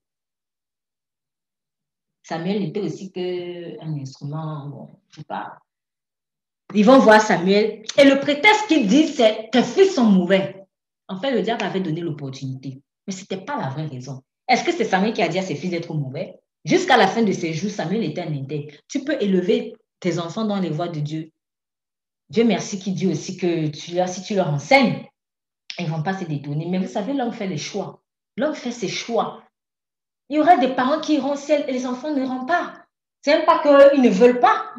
Samuel 2.23 2.61
n'était 2.61 2.81
aussi 2.81 3.11
qu'un 3.11 3.93
instrument, 3.99 4.67
bon, 4.67 4.89
je 5.09 5.17
sais 5.17 5.25
pas. 5.25 5.59
Ils 6.73 6.85
vont 6.85 6.99
voir 6.99 7.21
Samuel 7.21 7.83
et 7.97 8.03
le 8.05 8.19
prétexte 8.19 8.67
qu'ils 8.67 8.87
disent, 8.87 9.15
c'est 9.15 9.49
tes 9.51 9.61
fils 9.61 9.93
sont 9.93 10.05
mauvais. 10.05 10.65
En 11.07 11.19
fait, 11.19 11.31
le 11.31 11.41
diable 11.41 11.63
avait 11.63 11.81
donné 11.81 12.01
l'opportunité. 12.01 12.81
Mais 13.07 13.13
ce 13.13 13.21
n'était 13.21 13.43
pas 13.43 13.57
la 13.57 13.69
vraie 13.69 13.87
raison. 13.87 14.21
Est-ce 14.47 14.63
que 14.63 14.71
c'est 14.71 14.85
Samuel 14.85 15.13
qui 15.13 15.21
a 15.21 15.27
dit 15.27 15.39
à 15.39 15.43
ses 15.43 15.55
fils 15.55 15.71
d'être 15.71 15.93
mauvais? 15.93 16.39
Jusqu'à 16.65 16.97
la 16.97 17.07
fin 17.07 17.23
de 17.23 17.31
ses 17.31 17.53
jours, 17.53 17.71
Samuel 17.71 18.03
était 18.03 18.21
un 18.21 18.33
intègre. 18.33 18.73
Tu 18.87 19.03
peux 19.03 19.21
élever 19.21 19.75
tes 19.99 20.19
enfants 20.19 20.45
dans 20.45 20.59
les 20.59 20.69
voies 20.69 20.87
de 20.87 20.99
Dieu. 20.99 21.31
Dieu 22.29 22.43
merci 22.45 22.79
qui 22.79 22.93
dit 22.93 23.07
aussi 23.07 23.37
que 23.37 23.67
tu, 23.67 23.97
si 24.07 24.23
tu 24.23 24.35
leur 24.35 24.49
enseignes, 24.49 25.05
ils 25.77 25.85
ne 25.85 25.89
vont 25.89 26.03
pas 26.03 26.17
se 26.17 26.25
détourner. 26.25 26.65
Mais 26.67 26.79
vous 26.79 26.87
savez, 26.87 27.13
l'homme 27.13 27.33
fait 27.33 27.47
les 27.47 27.57
choix. 27.57 28.01
L'homme 28.37 28.55
fait 28.55 28.71
ses 28.71 28.87
choix. 28.87 29.43
Il 30.29 30.37
y 30.37 30.39
aura 30.39 30.57
des 30.57 30.69
parents 30.69 30.99
qui 30.99 31.15
iront 31.15 31.33
au 31.33 31.37
et 31.37 31.71
les 31.71 31.85
enfants 31.85 32.13
n'iront 32.13 32.45
pas. 32.45 32.73
C'est 33.21 33.37
même 33.37 33.45
pas 33.45 33.59
qu'ils 33.59 34.01
ne 34.01 34.09
veulent 34.09 34.39
pas. 34.39 34.73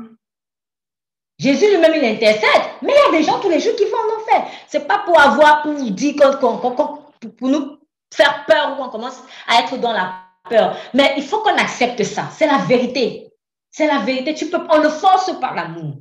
Jésus 1.39 1.67
lui-même, 1.71 1.93
il 1.97 2.05
intercède. 2.05 2.63
Mais 2.83 2.93
il 2.93 3.13
y 3.13 3.17
a 3.17 3.19
des 3.19 3.25
gens 3.25 3.41
tous 3.41 3.51
les 3.51 3.61
jours 3.61 3.77
qui 3.77 3.85
vont 3.85 3.97
en 3.97 4.21
enfer. 4.21 4.51
Ce 4.69 4.79
n'est 4.79 4.85
pas 4.85 5.01
pour 5.01 5.19
avoir, 5.19 5.63
pour 5.63 5.75
dire, 5.75 6.15
pour 6.39 7.49
nous 7.49 7.79
faire 8.15 8.45
peur 8.47 8.79
ou 8.79 8.83
on 8.83 8.89
commence 8.89 9.21
à 9.47 9.61
être 9.61 9.77
dans 9.79 9.93
la 9.93 10.25
peur. 10.49 10.77
Mais 10.95 11.15
il 11.17 11.23
faut 11.23 11.43
qu'on 11.43 11.57
accepte 11.57 12.03
ça. 12.05 12.29
C'est 12.31 12.47
la 12.47 12.59
vérité. 12.59 13.33
C'est 13.71 13.87
la 13.87 13.99
vérité. 13.99 14.35
Tu 14.35 14.51
peux, 14.51 14.61
on 14.71 14.83
ne 14.83 14.89
force 14.89 15.39
pas 15.41 15.55
l'amour. 15.55 15.97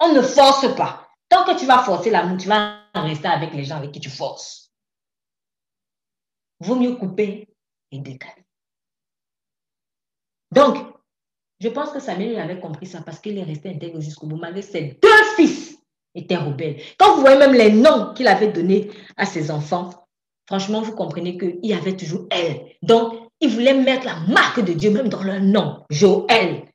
On 0.00 0.12
ne 0.12 0.22
force 0.22 0.74
pas. 0.76 1.08
Tant 1.28 1.44
que 1.44 1.58
tu 1.58 1.66
vas 1.66 1.78
forcer 1.78 2.10
l'amour, 2.10 2.36
tu 2.38 2.48
vas 2.48 2.80
rester 2.94 3.28
avec 3.28 3.52
les 3.52 3.64
gens 3.64 3.76
avec 3.76 3.92
qui 3.92 4.00
tu 4.00 4.10
forces. 4.10 4.72
Vaut 6.60 6.76
mieux 6.76 6.96
couper 6.96 7.48
et 7.90 7.98
décaler. 7.98 8.44
Donc, 10.50 10.78
je 11.60 11.68
pense 11.68 11.90
que 11.90 12.00
Samuel 12.00 12.38
avait 12.38 12.60
compris 12.60 12.86
ça 12.86 13.02
parce 13.02 13.18
qu'il 13.18 13.38
est 13.38 13.42
resté 13.42 13.70
intègre 13.70 14.00
jusqu'au 14.00 14.26
bout. 14.26 14.36
Malgré 14.36 14.62
ses 14.62 14.98
deux 15.02 15.24
fils 15.36 15.78
étaient 16.14 16.36
rebelles. 16.36 16.80
Quand 16.98 17.14
vous 17.14 17.20
voyez 17.20 17.38
même 17.38 17.52
les 17.52 17.72
noms 17.72 18.14
qu'il 18.14 18.28
avait 18.28 18.52
donnés 18.52 18.90
à 19.16 19.26
ses 19.26 19.50
enfants, 19.50 20.05
franchement, 20.46 20.82
vous 20.82 20.94
comprenez 20.94 21.36
qu'il 21.36 21.58
y 21.62 21.72
avait 21.72 21.96
toujours 21.96 22.26
elle. 22.30 22.72
Donc, 22.82 23.30
il 23.40 23.50
voulait 23.50 23.74
mettre 23.74 24.06
la 24.06 24.20
marque 24.20 24.60
de 24.60 24.72
Dieu 24.72 24.90
même 24.90 25.08
dans 25.08 25.22
leur 25.22 25.40
nom. 25.40 25.84
Joël, 25.90 26.70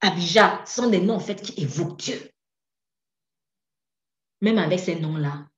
Abijah, 0.00 0.64
sont 0.66 0.88
des 0.88 1.00
noms 1.00 1.16
en 1.16 1.20
fait 1.20 1.42
qui 1.42 1.60
évoquent 1.62 1.98
Dieu. 1.98 2.30
Même 4.40 4.58
avec 4.58 4.78
ces 4.78 5.00
noms-là, 5.00 5.48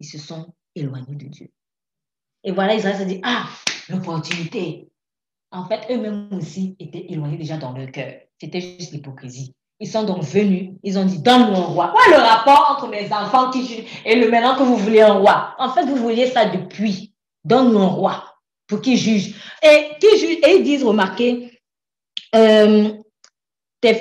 ils 0.00 0.06
se 0.06 0.18
sont 0.18 0.54
éloignés 0.74 1.16
de 1.16 1.26
Dieu. 1.26 1.50
Et 2.44 2.52
voilà, 2.52 2.74
Israël 2.74 2.98
se 2.98 3.04
dit, 3.04 3.20
ah, 3.22 3.48
l'opportunité. 3.88 4.88
En 5.50 5.66
fait, 5.68 5.86
eux-mêmes 5.90 6.32
aussi 6.32 6.76
étaient 6.78 7.12
éloignés 7.12 7.36
déjà 7.36 7.56
dans 7.56 7.72
leur 7.72 7.90
cœur. 7.90 8.20
C'était 8.40 8.60
juste 8.60 8.92
l'hypocrisie. 8.92 9.54
Ils 9.78 9.88
sont 9.88 10.04
donc 10.04 10.22
venus, 10.22 10.70
ils 10.82 10.98
ont 10.98 11.04
dit, 11.04 11.18
donne-nous 11.18 11.54
un 11.56 11.64
roi. 11.64 11.88
Quoi 11.88 12.16
le 12.16 12.22
rapport 12.22 12.76
entre 12.76 12.88
mes 12.88 13.12
enfants 13.12 13.50
qui 13.50 13.66
jugent 13.66 13.84
et 14.06 14.16
le 14.16 14.30
maintenant 14.30 14.56
que 14.56 14.62
vous 14.62 14.76
voulez 14.76 15.02
un 15.02 15.12
roi? 15.12 15.54
En 15.58 15.70
fait, 15.70 15.84
vous 15.84 15.96
vouliez 15.96 16.30
ça 16.30 16.46
depuis. 16.46 17.12
Donne-nous 17.44 17.78
un 17.78 17.86
roi 17.86 18.24
pour 18.66 18.80
qu'il 18.80 18.96
juge. 18.96 19.34
Et, 19.62 19.90
qui 20.00 20.18
juge, 20.18 20.38
et 20.42 20.56
ils 20.56 20.64
disent, 20.64 20.82
remarquez, 20.82 21.60
euh, 22.34 22.88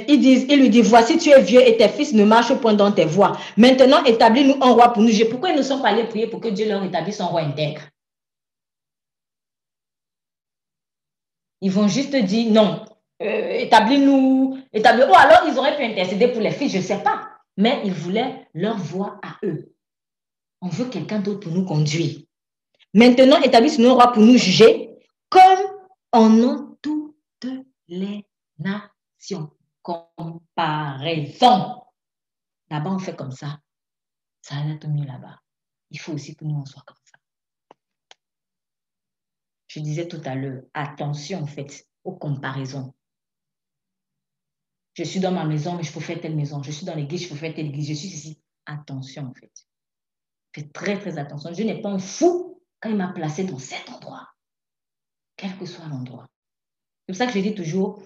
ils, 0.07 0.19
disent, 0.19 0.45
ils 0.49 0.59
lui 0.59 0.69
disent, 0.69 0.87
voici 0.87 1.17
tu 1.17 1.29
es 1.29 1.41
vieux 1.41 1.61
et 1.61 1.77
tes 1.77 1.89
fils 1.89 2.13
ne 2.13 2.23
marchent 2.23 2.55
point 2.55 2.73
dans 2.73 2.91
tes 2.91 3.05
voies. 3.05 3.37
Maintenant, 3.57 4.03
établis-nous 4.03 4.57
un 4.61 4.71
roi 4.71 4.93
pour 4.93 5.03
nous 5.03 5.09
juger. 5.09 5.25
Pourquoi 5.25 5.49
ils 5.49 5.57
ne 5.57 5.61
sont 5.61 5.81
pas 5.81 5.89
allés 5.89 6.05
prier 6.05 6.27
pour 6.27 6.39
que 6.39 6.47
Dieu 6.47 6.67
leur 6.67 6.83
établisse 6.83 7.19
un 7.19 7.25
roi 7.25 7.41
intègre? 7.41 7.81
Ils 11.61 11.71
vont 11.71 11.87
juste 11.87 12.15
dire, 12.15 12.51
non, 12.51 12.85
euh, 13.21 13.49
établis-nous, 13.51 14.59
établis. 14.73 15.03
Ou 15.03 15.15
alors 15.15 15.43
ils 15.47 15.57
auraient 15.57 15.77
pu 15.77 15.83
intercéder 15.83 16.27
pour 16.27 16.41
les 16.41 16.51
filles, 16.51 16.69
je 16.69 16.77
ne 16.77 16.83
sais 16.83 17.01
pas. 17.01 17.29
Mais 17.57 17.81
ils 17.85 17.93
voulaient 17.93 18.47
leur 18.53 18.77
voix 18.77 19.19
à 19.23 19.37
eux. 19.45 19.73
On 20.61 20.67
veut 20.67 20.85
quelqu'un 20.85 21.19
d'autre 21.19 21.41
pour 21.41 21.53
nous 21.53 21.65
conduire. 21.65 22.19
Maintenant, 22.93 23.41
établissez 23.41 23.81
nous 23.81 23.93
roi 23.93 24.11
pour 24.11 24.23
nous 24.23 24.37
juger, 24.37 24.89
comme 25.29 25.59
en 26.11 26.31
ont 26.39 26.77
toutes 26.81 27.45
les 27.87 28.25
nations. 28.57 29.51
Comparaison. 29.81 31.83
Là-bas, 32.71 32.89
on 32.89 32.99
fait 32.99 33.15
comme 33.15 33.31
ça. 33.31 33.59
Ça 34.41 34.55
va 34.55 34.71
être 34.71 34.87
mieux 34.87 35.05
là-bas. 35.05 35.39
Il 35.91 35.99
faut 35.99 36.13
aussi 36.13 36.35
que 36.35 36.45
nous, 36.45 36.55
on 36.55 36.65
soit 36.65 36.83
comme 36.85 36.97
ça. 37.03 37.19
Je 39.67 39.79
disais 39.81 40.07
tout 40.07 40.21
à 40.25 40.35
l'heure, 40.35 40.63
attention 40.73 41.43
en 41.43 41.47
fait 41.47 41.87
aux 42.03 42.15
comparaisons. 42.15 42.94
Je 44.95 45.03
suis 45.03 45.19
dans 45.19 45.31
ma 45.31 45.45
maison, 45.45 45.75
mais 45.75 45.83
je 45.83 45.91
peux 45.91 45.99
faire 45.99 46.19
telle 46.19 46.35
maison. 46.35 46.63
Je 46.63 46.71
suis 46.71 46.85
dans 46.85 46.95
l'église, 46.95 47.23
je 47.23 47.29
peux 47.29 47.35
faire 47.35 47.53
telle 47.53 47.67
église. 47.67 47.89
Je 47.89 47.93
suis 47.93 48.07
ici. 48.07 48.41
Attention, 48.65 49.27
en 49.27 49.33
fait. 49.33 49.51
Faites 50.53 50.71
très, 50.71 50.97
très 50.97 51.17
attention. 51.17 51.53
Je 51.53 51.63
n'ai 51.63 51.81
pas 51.81 51.89
un 51.89 51.99
fou 51.99 52.61
quand 52.79 52.89
il 52.89 52.95
m'a 52.95 53.09
placé 53.09 53.43
dans 53.43 53.59
cet 53.59 53.89
endroit, 53.89 54.29
quel 55.35 55.55
que 55.57 55.65
soit 55.65 55.87
l'endroit. 55.87 56.27
C'est 57.07 57.13
pour 57.13 57.15
ça 57.17 57.27
que 57.27 57.33
je 57.33 57.39
dis 57.39 57.53
toujours, 57.53 58.01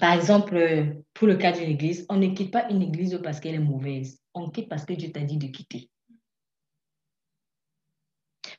par 0.00 0.14
exemple, 0.14 0.96
pour 1.12 1.28
le 1.28 1.36
cas 1.36 1.52
d'une 1.52 1.68
église, 1.68 2.06
on 2.08 2.16
ne 2.16 2.34
quitte 2.34 2.50
pas 2.50 2.68
une 2.70 2.82
église 2.82 3.20
parce 3.22 3.38
qu'elle 3.38 3.54
est 3.54 3.58
mauvaise. 3.58 4.18
On 4.32 4.50
quitte 4.50 4.68
parce 4.68 4.84
que 4.84 4.94
Dieu 4.94 5.12
t'a 5.12 5.20
dit 5.20 5.36
de 5.36 5.48
quitter. 5.48 5.90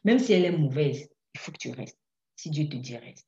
Même 0.03 0.19
si 0.19 0.33
elle 0.33 0.45
est 0.45 0.57
mauvaise, 0.57 1.09
il 1.33 1.39
faut 1.39 1.51
que 1.51 1.57
tu 1.57 1.71
restes. 1.71 1.99
Si 2.35 2.51
Dieu 2.51 2.69
te 2.69 2.77
dit 2.77 2.95
reste. 2.95 3.27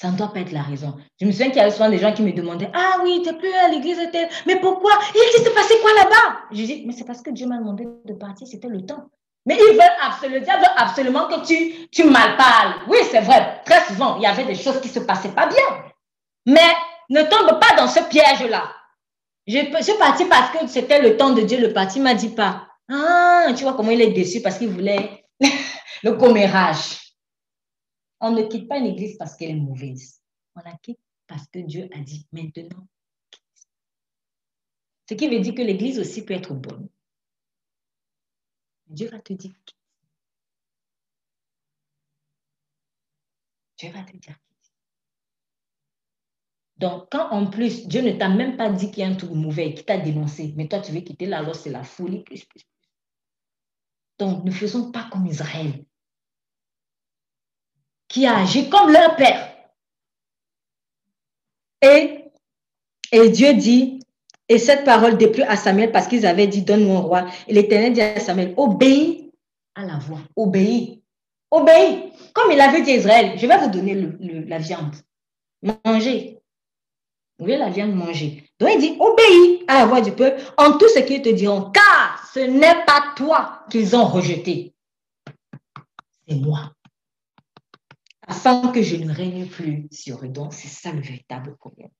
Ça 0.00 0.10
ne 0.10 0.16
doit 0.16 0.32
pas 0.32 0.40
être 0.40 0.52
la 0.52 0.62
raison. 0.62 0.94
Je 1.20 1.26
me 1.26 1.30
souviens 1.30 1.48
qu'il 1.48 1.58
y 1.58 1.60
avait 1.60 1.70
souvent 1.70 1.90
des 1.90 1.98
gens 1.98 2.14
qui 2.14 2.22
me 2.22 2.32
demandaient 2.32 2.70
Ah 2.72 3.00
oui, 3.04 3.20
tu 3.22 3.30
n'es 3.30 3.36
plus 3.36 3.52
à 3.52 3.68
l'église, 3.68 3.98
mais 4.46 4.56
pourquoi? 4.56 4.92
Il 5.14 5.42
s'est 5.42 5.50
passé 5.50 5.74
quoi 5.82 5.90
là-bas? 5.92 6.38
Je 6.52 6.62
dis 6.62 6.84
Mais 6.86 6.94
c'est 6.94 7.04
parce 7.04 7.20
que 7.20 7.28
Dieu 7.28 7.46
m'a 7.46 7.58
demandé 7.58 7.86
de 8.06 8.14
partir, 8.14 8.46
c'était 8.46 8.68
le 8.68 8.86
temps. 8.86 9.10
Mais 9.44 9.56
il 9.56 9.74
veut 9.74 9.82
absolument, 10.02 10.46
veut 10.46 10.74
absolument 10.78 11.28
que 11.28 11.46
tu, 11.46 11.86
tu 11.90 12.04
mal 12.04 12.38
parles. 12.38 12.76
Oui, 12.88 12.96
c'est 13.10 13.20
vrai. 13.20 13.60
Très 13.66 13.84
souvent, 13.88 14.16
il 14.16 14.22
y 14.22 14.26
avait 14.26 14.46
des 14.46 14.54
choses 14.54 14.80
qui 14.80 14.88
ne 14.88 14.94
se 14.94 15.00
passaient 15.00 15.34
pas 15.34 15.48
bien. 15.48 15.84
Mais 16.46 16.72
ne 17.10 17.20
tombe 17.24 17.60
pas 17.60 17.76
dans 17.76 17.86
ce 17.86 18.00
piège-là. 18.00 18.72
Je, 19.46 19.58
je 19.58 19.82
suis 19.82 19.98
partie 19.98 20.24
parce 20.24 20.50
que 20.56 20.66
c'était 20.66 21.02
le 21.02 21.18
temps 21.18 21.34
de 21.34 21.42
Dieu. 21.42 21.60
Le 21.60 21.74
parti 21.74 21.98
ne 21.98 22.04
m'a 22.04 22.14
dit 22.14 22.30
pas. 22.30 22.68
Ah, 22.90 23.48
tu 23.54 23.64
vois 23.64 23.74
comment 23.74 23.90
il 23.90 24.00
est 24.00 24.12
déçu 24.12 24.40
parce 24.40 24.56
qu'il 24.56 24.70
voulait 24.70 25.26
le 26.02 26.12
commérage. 26.12 27.09
On 28.20 28.32
ne 28.32 28.42
quitte 28.42 28.68
pas 28.68 28.78
une 28.78 28.86
église 28.86 29.16
parce 29.16 29.36
qu'elle 29.36 29.50
est 29.50 29.60
mauvaise. 29.60 30.20
On 30.54 30.60
la 30.60 30.76
quitte 30.78 31.00
parce 31.26 31.46
que 31.48 31.60
Dieu 31.60 31.88
a 31.92 32.00
dit 32.00 32.26
maintenant. 32.32 32.86
Ce 35.08 35.14
qui 35.14 35.28
veut 35.28 35.40
dire 35.40 35.54
que 35.54 35.62
l'église 35.62 35.98
aussi 35.98 36.24
peut 36.24 36.34
être 36.34 36.54
bonne. 36.54 36.88
Dieu 38.86 39.08
va 39.08 39.20
te 39.20 39.32
dire 39.32 39.54
Dieu 43.78 43.90
va 43.90 44.02
te 44.02 44.16
dire 44.16 44.36
Donc, 46.76 47.08
quand 47.10 47.30
en 47.30 47.50
plus, 47.50 47.86
Dieu 47.86 48.00
ne 48.00 48.12
t'a 48.12 48.28
même 48.28 48.56
pas 48.56 48.70
dit 48.70 48.90
qu'il 48.90 49.00
y 49.00 49.02
a 49.02 49.08
un 49.08 49.14
truc 49.14 49.32
mauvais, 49.32 49.74
qui 49.74 49.84
t'a 49.84 49.98
dénoncé, 49.98 50.54
mais 50.56 50.66
toi, 50.66 50.80
tu 50.80 50.92
veux 50.92 51.00
quitter 51.00 51.26
là, 51.26 51.38
alors 51.38 51.54
c'est 51.54 51.70
la 51.70 51.84
folie. 51.84 52.24
Donc, 54.18 54.44
ne 54.44 54.50
faisons 54.50 54.90
pas 54.90 55.08
comme 55.10 55.26
Israël. 55.26 55.84
Qui 58.10 58.26
a 58.26 58.38
agi 58.38 58.68
comme 58.68 58.92
leur 58.92 59.16
père. 59.16 59.56
Et, 61.80 62.30
Dieu 63.12 63.54
dit, 63.54 64.00
et 64.48 64.58
cette 64.58 64.84
parole 64.84 65.16
déplut 65.16 65.44
à 65.44 65.56
Samuel 65.56 65.92
parce 65.92 66.08
qu'ils 66.08 66.26
avaient 66.26 66.48
dit, 66.48 66.62
donne-nous 66.62 66.96
un 66.96 67.00
roi. 67.00 67.26
Et 67.48 67.54
l'Éternel 67.54 67.94
dit 67.94 68.02
à 68.02 68.20
Samuel, 68.20 68.52
obéis 68.56 69.32
à 69.74 69.86
la 69.86 69.96
voix, 69.96 70.20
obéis, 70.36 71.02
obéis. 71.50 72.12
Comme 72.34 72.52
il 72.52 72.60
avait 72.60 72.82
dit 72.82 72.90
à 72.90 72.96
Israël, 72.96 73.38
je 73.38 73.46
vais 73.46 73.58
vous 73.58 73.70
donner 73.70 73.94
la 74.46 74.58
viande, 74.58 74.96
mangez. 75.62 76.36
Vous 77.38 77.46
voulez 77.46 77.56
la 77.56 77.70
viande 77.70 77.94
manger. 77.94 78.44
Donc 78.58 78.70
il 78.74 78.80
dit, 78.80 78.96
obéis 79.00 79.64
à 79.66 79.78
la 79.78 79.86
voix 79.86 80.02
du 80.02 80.12
peuple 80.12 80.42
en 80.58 80.76
tout 80.76 80.88
ce 80.88 80.98
qu'ils 80.98 81.22
te 81.22 81.30
diront, 81.30 81.70
car 81.70 82.28
ce 82.34 82.40
n'est 82.40 82.84
pas 82.84 83.14
toi 83.16 83.62
qu'ils 83.70 83.96
ont 83.96 84.04
rejeté. 84.04 84.74
C'est 86.28 86.34
moi. 86.34 86.72
Afin 88.30 88.72
que 88.72 88.82
je 88.82 88.96
ne 88.96 89.12
règne 89.12 89.46
plus 89.46 89.88
sur 89.90 90.24
eux. 90.24 90.28
Donc 90.28 90.54
c'est 90.54 90.68
ça 90.68 90.92
le 90.92 91.00
véritable 91.00 91.56
problème 91.56 91.90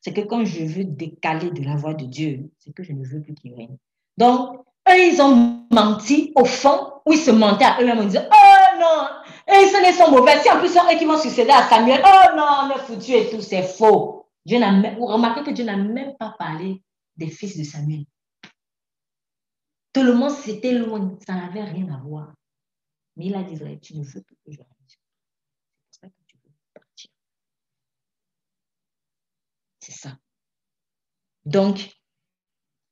c'est 0.00 0.12
que 0.12 0.20
quand 0.20 0.44
je 0.44 0.64
veux 0.64 0.84
décaler 0.84 1.50
de 1.50 1.64
la 1.64 1.76
voix 1.76 1.94
de 1.94 2.04
Dieu, 2.04 2.50
c'est 2.58 2.72
que 2.72 2.82
je 2.82 2.92
ne 2.92 3.04
veux 3.04 3.20
plus 3.20 3.34
qu'il 3.34 3.54
règne. 3.54 3.76
Donc, 4.16 4.64
eux, 4.88 5.12
ils 5.12 5.20
ont 5.20 5.66
menti 5.72 6.32
au 6.36 6.44
fond, 6.44 6.92
ou 7.04 7.12
ils 7.12 7.18
se 7.18 7.30
mentaient 7.30 7.64
à 7.64 7.80
eux-mêmes 7.80 7.98
en 7.98 8.04
disant, 8.04 8.24
oh 8.30 8.78
non, 8.78 9.08
et 9.48 9.66
ce 9.66 9.82
n'est 9.82 9.92
sont 9.92 10.10
mauvais. 10.10 10.40
Si 10.42 10.50
en 10.50 10.58
plus, 10.58 10.68
c'est 10.68 10.78
eux 10.78 10.98
qui 10.98 11.04
vont 11.04 11.18
succéder 11.18 11.50
à 11.50 11.68
Samuel, 11.68 12.02
oh 12.04 12.36
non, 12.36 12.44
on 12.62 12.70
est 12.70 12.78
foutu 12.80 13.12
et 13.12 13.30
tout, 13.30 13.40
c'est 13.40 13.62
faux. 13.62 14.28
Dieu 14.44 14.58
n'a 14.58 14.94
vous 14.94 15.06
remarquez 15.06 15.42
que 15.42 15.50
Dieu 15.50 15.64
n'a 15.64 15.76
même 15.76 16.16
pas 16.18 16.34
parlé 16.38 16.82
des 17.16 17.28
fils 17.28 17.58
de 17.58 17.64
Samuel. 17.64 18.04
Tout 19.92 20.02
le 20.02 20.14
monde 20.14 20.30
s'était 20.30 20.72
loin, 20.72 21.16
ça 21.26 21.34
n'avait 21.34 21.64
rien 21.64 21.88
à 21.92 21.98
voir. 21.98 22.32
Mais 23.16 23.26
il 23.26 23.34
a 23.34 23.42
dit, 23.42 23.58
tu 23.80 23.96
ne 23.96 24.04
veux 24.04 24.20
plus 24.20 24.36
que 24.44 24.52
je 24.52 24.58
règne. 24.58 24.76
Ça. 29.92 30.10
Donc, 31.44 31.90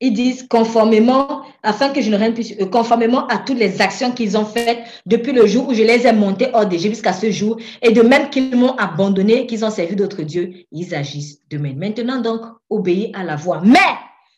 ils 0.01 0.13
disent 0.13 0.47
conformément, 0.49 1.43
afin 1.63 1.91
que 1.91 2.01
je 2.01 2.11
ne 2.11 2.17
règne 2.17 2.35
plus, 2.35 2.57
conformément 2.71 3.27
à 3.29 3.39
toutes 3.39 3.59
les 3.59 3.81
actions 3.81 4.13
qu'ils 4.13 4.37
ont 4.37 4.45
faites 4.45 4.85
depuis 5.07 5.33
le 5.33 5.47
jour 5.47 5.69
où 5.69 5.75
je 5.75 5.83
les 5.83 6.07
ai 6.07 6.13
montés 6.13 6.51
hors 6.53 6.67
d'Égypte 6.67 6.95
jusqu'à 6.95 7.13
ce 7.13 7.31
jour, 7.31 7.59
et 7.81 7.93
de 7.93 8.03
même 8.03 8.31
qu'ils 8.31 8.57
m'ont 8.57 8.77
abandonné, 8.77 9.47
qu'ils 9.47 9.65
ont 9.65 9.71
servi 9.71 9.97
d'autres 9.97 10.23
dieux, 10.23 10.67
ils 10.71 10.95
agissent 10.95 11.41
de 11.49 11.59
même. 11.59 11.79
Maintenant, 11.79 12.21
donc, 12.21 12.43
obéis 12.69 13.13
à 13.15 13.25
la 13.25 13.37
voix. 13.37 13.61
Mais 13.65 13.79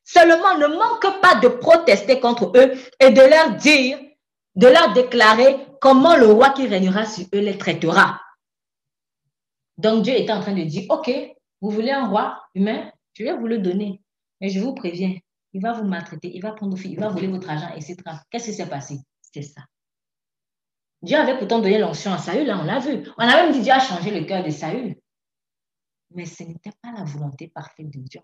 seulement 0.04 0.56
ne 0.58 0.66
manque 0.68 1.20
pas 1.20 1.34
de 1.40 1.48
protester 1.48 2.20
contre 2.20 2.52
eux 2.56 2.72
et 3.00 3.10
de 3.10 3.20
leur 3.20 3.56
dire, 3.56 3.98
de 4.54 4.68
leur 4.68 4.92
déclarer 4.92 5.56
comment 5.80 6.16
le 6.16 6.30
roi 6.30 6.50
qui 6.50 6.66
régnera 6.66 7.04
sur 7.04 7.24
eux 7.34 7.40
les 7.40 7.58
traitera. 7.58 8.20
Donc 9.78 10.02
Dieu 10.02 10.14
est 10.14 10.30
en 10.30 10.40
train 10.40 10.54
de 10.54 10.62
dire, 10.62 10.84
OK, 10.88 11.10
vous 11.68 11.74
voulez 11.74 11.90
un 11.90 12.06
roi 12.06 12.40
humain? 12.54 12.92
Je 13.14 13.24
vais 13.24 13.36
vous 13.36 13.46
le 13.46 13.58
donner. 13.58 14.00
Mais 14.40 14.50
je 14.50 14.60
vous 14.60 14.74
préviens, 14.74 15.16
il 15.52 15.60
va 15.60 15.72
vous 15.72 15.84
maltraiter, 15.84 16.30
il 16.32 16.40
va 16.40 16.52
prendre 16.52 16.76
vos 16.76 16.80
filles, 16.80 16.92
il 16.92 17.00
va 17.00 17.08
voler 17.08 17.26
votre 17.26 17.50
argent, 17.50 17.74
etc. 17.74 17.96
Qu'est-ce 18.30 18.46
qui 18.46 18.54
s'est 18.54 18.68
passé? 18.68 18.98
C'est 19.20 19.42
ça. 19.42 19.62
Dieu 21.02 21.16
avait 21.16 21.38
pourtant 21.38 21.58
donné 21.58 21.78
l'onction 21.78 22.12
à 22.12 22.18
Saül, 22.18 22.46
là, 22.46 22.58
on 22.60 22.64
l'a 22.64 22.78
vu. 22.78 23.08
On 23.18 23.22
a 23.22 23.42
même 23.42 23.52
dit 23.52 23.62
Dieu 23.62 23.72
a 23.72 23.80
changé 23.80 24.10
le 24.18 24.24
cœur 24.26 24.44
de 24.44 24.50
Saül. 24.50 24.96
Mais 26.14 26.24
ce 26.24 26.44
n'était 26.44 26.72
pas 26.82 26.92
la 26.92 27.04
volonté 27.04 27.48
parfaite 27.48 27.90
de 27.90 28.00
Dieu. 28.00 28.20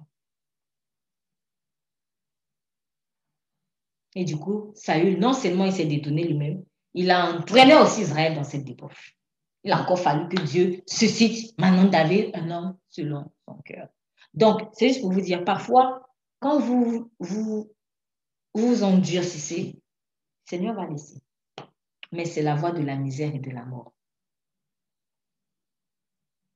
Et 4.15 4.25
du 4.25 4.37
coup, 4.37 4.73
Saül, 4.75 5.19
non 5.19 5.33
seulement 5.33 5.65
il 5.65 5.73
s'est 5.73 5.87
détourné 5.87 6.25
lui-même, 6.25 6.63
il 6.95 7.11
a 7.11 7.33
entraîné 7.33 7.75
aussi 7.75 8.03
Israël 8.03 8.35
dans 8.35 8.45
cette 8.45 8.65
débauche 8.65 9.17
il 9.65 9.73
a 9.73 9.81
encore 9.81 9.99
fallu 9.99 10.29
que 10.29 10.43
Dieu 10.43 10.83
suscite 10.87 11.59
maintenant 11.59 11.89
David, 11.89 12.31
un 12.35 12.51
homme 12.51 12.79
selon 12.89 13.31
son 13.47 13.55
cœur. 13.63 13.89
Donc, 14.35 14.69
c'est 14.73 14.89
juste 14.89 15.03
pour 15.03 15.13
vous 15.13 15.21
dire, 15.21 15.45
parfois, 15.45 16.09
quand 16.41 16.59
vous 16.59 17.11
vous, 17.19 17.71
vous 18.55 18.83
endurcissez, 18.83 19.81
Seigneur 20.45 20.75
va 20.75 20.87
laisser. 20.87 21.23
Mais 22.11 22.25
c'est 22.25 22.43
la 22.43 22.55
voie 22.55 22.73
de 22.73 22.83
la 22.83 22.97
misère 22.97 23.35
et 23.35 23.39
de 23.39 23.51
la 23.51 23.65
mort. 23.65 23.93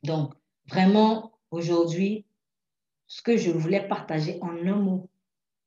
Donc, 0.03 0.35
vraiment, 0.67 1.39
aujourd'hui, 1.51 2.27
ce 3.07 3.23
que 3.23 3.37
je 3.37 3.51
voulais 3.51 3.87
partager 3.87 4.39
en 4.43 4.51
un 4.51 4.77
mot, 4.77 5.09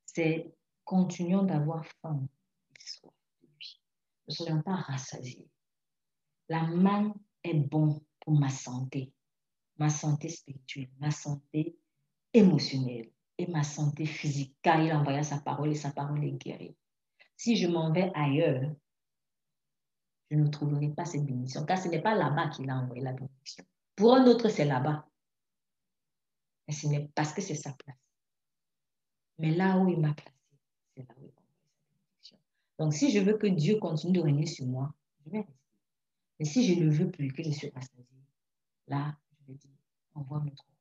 c'est 0.06 0.52
continuons 0.84 1.44
d'avoir 1.44 1.86
faim 2.02 2.28
Ne 4.28 4.34
soyons 4.34 4.61
pas 4.61 4.76
rassasiés. 4.76 5.48
La 6.49 6.64
main 6.64 7.14
est 7.44 7.53
bon 7.53 8.02
pour 8.20 8.34
ma 8.34 8.49
santé, 8.49 9.14
ma 9.78 9.90
santé 9.90 10.30
spirituelle, 10.30 10.90
ma 10.99 11.11
santé 11.11 11.78
émotionnelle 12.34 13.10
et 13.38 13.48
ma 13.48 13.64
santé 13.64 14.06
physique, 14.06 14.56
car 14.61 14.82
il 14.82 14.91
a 14.91 14.99
envoyé 14.99 15.24
sa 15.24 15.40
parole 15.40 15.72
et 15.72 15.76
sa 15.76 15.91
parole 15.91 16.24
est 16.24 16.32
guérie. 16.32 16.76
Si 17.38 17.56
je 17.56 17.68
m'en 17.68 17.91
vais 17.91 18.11
ailleurs, 18.14 18.76
je 20.30 20.38
ne 20.38 20.48
trouverai 20.48 20.90
pas 20.90 21.06
cette 21.06 21.26
bénédiction, 21.26 21.66
car 21.66 21.78
ce 21.78 21.88
n'est 21.88 22.02
pas 22.02 22.16
là-bas 22.16 22.49
qu'il 22.49 22.70
a 22.70 22.76
envoyé 22.76 23.02
la 23.02 23.14
bénédiction. 23.14 23.66
Pour 23.95 24.16
un 24.16 24.26
autre, 24.28 24.49
c'est 24.49 24.66
là-bas. 24.66 25.07
Mais 26.68 26.74
ce 26.74 26.88
n'est 26.88 27.10
parce 27.16 27.34
que 27.34 27.41
c'est 27.41 27.56
sa 27.56 27.74
place. 27.74 27.98
Mais 29.40 29.52
là 29.52 29.78
où 29.78 29.88
il 29.88 29.99
m'a 29.99 30.14
placé, 30.14 30.36
c'est 30.95 31.07
là 31.07 31.16
où 31.18 31.24
il 31.24 31.32
a 31.32 31.40
envoyé 31.40 31.64
sa 31.72 31.88
bénédiction. 31.95 32.38
Donc, 32.78 32.94
si 32.94 33.11
je 33.11 33.20
veux 33.20 33.38
que 33.38 33.48
Dieu 33.48 33.80
continue 33.80 34.14
de 34.14 34.22
régner 34.22 34.45
sur 34.45 34.68
moi, 34.68 34.94
je 35.26 35.32
vais. 35.32 35.48
Mais 36.40 36.45
si 36.45 36.66
je 36.66 36.80
ne 36.80 36.90
veux 36.90 37.11
plus 37.11 37.34
que 37.34 37.44
je 37.44 37.52
suis 37.52 37.70
rassasié, 37.70 38.06
là, 38.88 39.18
je 39.41 39.52
vais 39.52 39.57
dire, 39.57 39.72
envoie 40.16 40.40
notre 40.40 40.64
roi. 40.64 40.76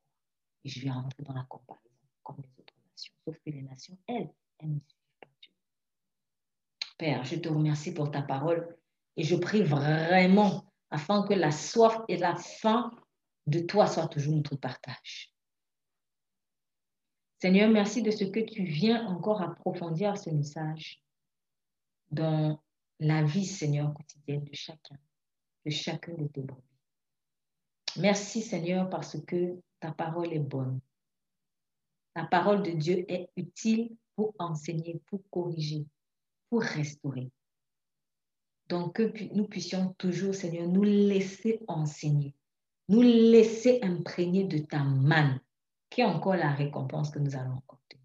Et 0.64 0.68
je 0.68 0.80
vais 0.80 0.90
rentrer 0.90 1.22
dans 1.24 1.34
la 1.34 1.44
comparaison 1.44 1.88
comme 2.22 2.36
les 2.38 2.60
autres 2.60 2.74
nations. 2.90 3.12
Sauf 3.24 3.36
que 3.44 3.50
les 3.50 3.62
nations, 3.62 3.98
elles, 4.06 4.32
elles 4.58 4.68
ne 4.68 4.80
suivent 4.80 5.18
pas 5.20 5.28
Dieu. 5.40 5.50
Père, 6.96 7.24
je 7.24 7.36
te 7.36 7.48
remercie 7.48 7.92
pour 7.92 8.10
ta 8.10 8.22
parole 8.22 8.76
et 9.16 9.24
je 9.24 9.34
prie 9.34 9.62
vraiment 9.62 10.64
afin 10.90 11.26
que 11.26 11.34
la 11.34 11.50
soif 11.50 12.00
et 12.08 12.16
la 12.16 12.36
faim 12.36 12.92
de 13.46 13.60
toi 13.60 13.86
soient 13.86 14.08
toujours 14.08 14.36
notre 14.36 14.56
partage. 14.56 15.34
Seigneur, 17.40 17.70
merci 17.70 18.02
de 18.02 18.10
ce 18.10 18.24
que 18.24 18.40
tu 18.40 18.64
viens 18.64 19.06
encore 19.06 19.42
approfondir 19.42 20.18
ce 20.18 20.30
message 20.30 21.02
dans 22.10 22.60
la 23.00 23.22
vie, 23.22 23.46
Seigneur, 23.46 23.94
quotidienne 23.94 24.44
de 24.44 24.54
chacun 24.54 24.98
de 25.64 25.70
chacun 25.70 26.14
de 26.14 26.26
tes 26.26 26.42
brebis. 26.42 26.62
Merci 27.96 28.42
Seigneur 28.42 28.88
parce 28.88 29.20
que 29.24 29.60
ta 29.80 29.92
parole 29.92 30.32
est 30.32 30.38
bonne. 30.38 30.80
La 32.14 32.24
parole 32.24 32.62
de 32.62 32.72
Dieu 32.72 33.04
est 33.08 33.30
utile 33.36 33.96
pour 34.16 34.34
enseigner, 34.38 35.00
pour 35.06 35.20
corriger, 35.30 35.86
pour 36.50 36.62
restaurer. 36.62 37.30
Donc 38.68 38.96
que 38.96 39.34
nous 39.34 39.46
puissions 39.46 39.94
toujours, 39.94 40.34
Seigneur, 40.34 40.66
nous 40.66 40.82
laisser 40.82 41.60
enseigner, 41.68 42.34
nous 42.88 43.02
laisser 43.02 43.78
imprégner 43.82 44.44
de 44.44 44.58
ta 44.58 44.82
manne, 44.82 45.40
qui 45.88 46.02
est 46.02 46.04
encore 46.04 46.36
la 46.36 46.52
récompense 46.52 47.10
que 47.10 47.18
nous 47.18 47.34
allons 47.34 47.62
obtenir. 47.68 48.04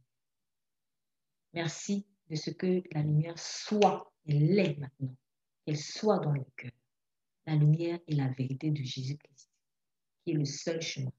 Merci 1.54 2.06
de 2.30 2.36
ce 2.36 2.50
que 2.52 2.82
la 2.92 3.02
lumière 3.02 3.38
soit, 3.38 4.14
elle 4.26 4.58
est 4.58 4.78
maintenant, 4.78 5.16
qu'elle 5.66 5.78
soit 5.78 6.20
dans 6.20 6.32
le 6.32 6.46
cœur 6.56 6.72
la 7.46 7.56
lumière 7.56 8.00
et 8.08 8.16
la 8.16 8.28
vérité 8.30 8.72
de 8.72 8.84
Jésus-Christ, 8.84 9.50
qui 10.24 10.32
est 10.32 10.36
le 10.36 10.46
seul 10.46 10.82
chemin, 10.82 11.12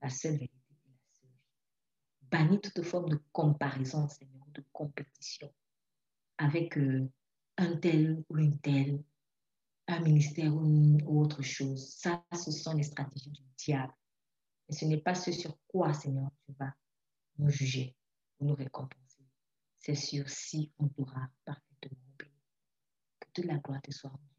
la 0.00 0.08
seule 0.08 0.38
vérité 0.38 0.54
et 0.84 0.88
la 0.88 1.20
seule 1.20 1.30
vie. 1.30 1.40
Bannis 2.30 2.60
toute 2.60 2.82
forme 2.82 3.08
de 3.08 3.20
comparaison, 3.32 4.08
Seigneur, 4.08 4.46
de 4.52 4.64
compétition 4.72 5.52
avec 6.38 6.76
euh, 6.76 7.08
un 7.56 7.76
tel 7.76 8.24
ou 8.28 8.38
une 8.38 8.58
telle, 8.58 9.02
un 9.86 10.00
ministère 10.00 10.54
ou, 10.54 11.20
autre 11.20 11.42
chose. 11.42 11.94
Ça, 11.94 12.24
ce 12.32 12.50
sont 12.50 12.74
les 12.74 12.82
stratégies 12.82 13.30
du 13.30 13.42
diable. 13.56 13.92
Mais 14.68 14.74
ce 14.74 14.84
n'est 14.84 15.00
pas 15.00 15.14
ce 15.14 15.32
sur 15.32 15.56
quoi, 15.66 15.92
Seigneur, 15.92 16.30
tu 16.46 16.52
vas 16.58 16.72
nous 17.38 17.50
juger 17.50 17.96
ou 18.38 18.46
nous 18.46 18.54
récompenser. 18.54 19.24
C'est 19.78 19.94
sur 19.94 20.28
si 20.28 20.72
on 20.78 20.88
pourra 20.88 21.28
parfaitement 21.44 21.98
obéir. 22.14 22.32
Que 23.20 23.28
toute 23.32 23.44
la 23.44 23.58
gloire 23.58 23.82
te 23.82 23.90
soit 23.90 24.10
rendue 24.10 24.31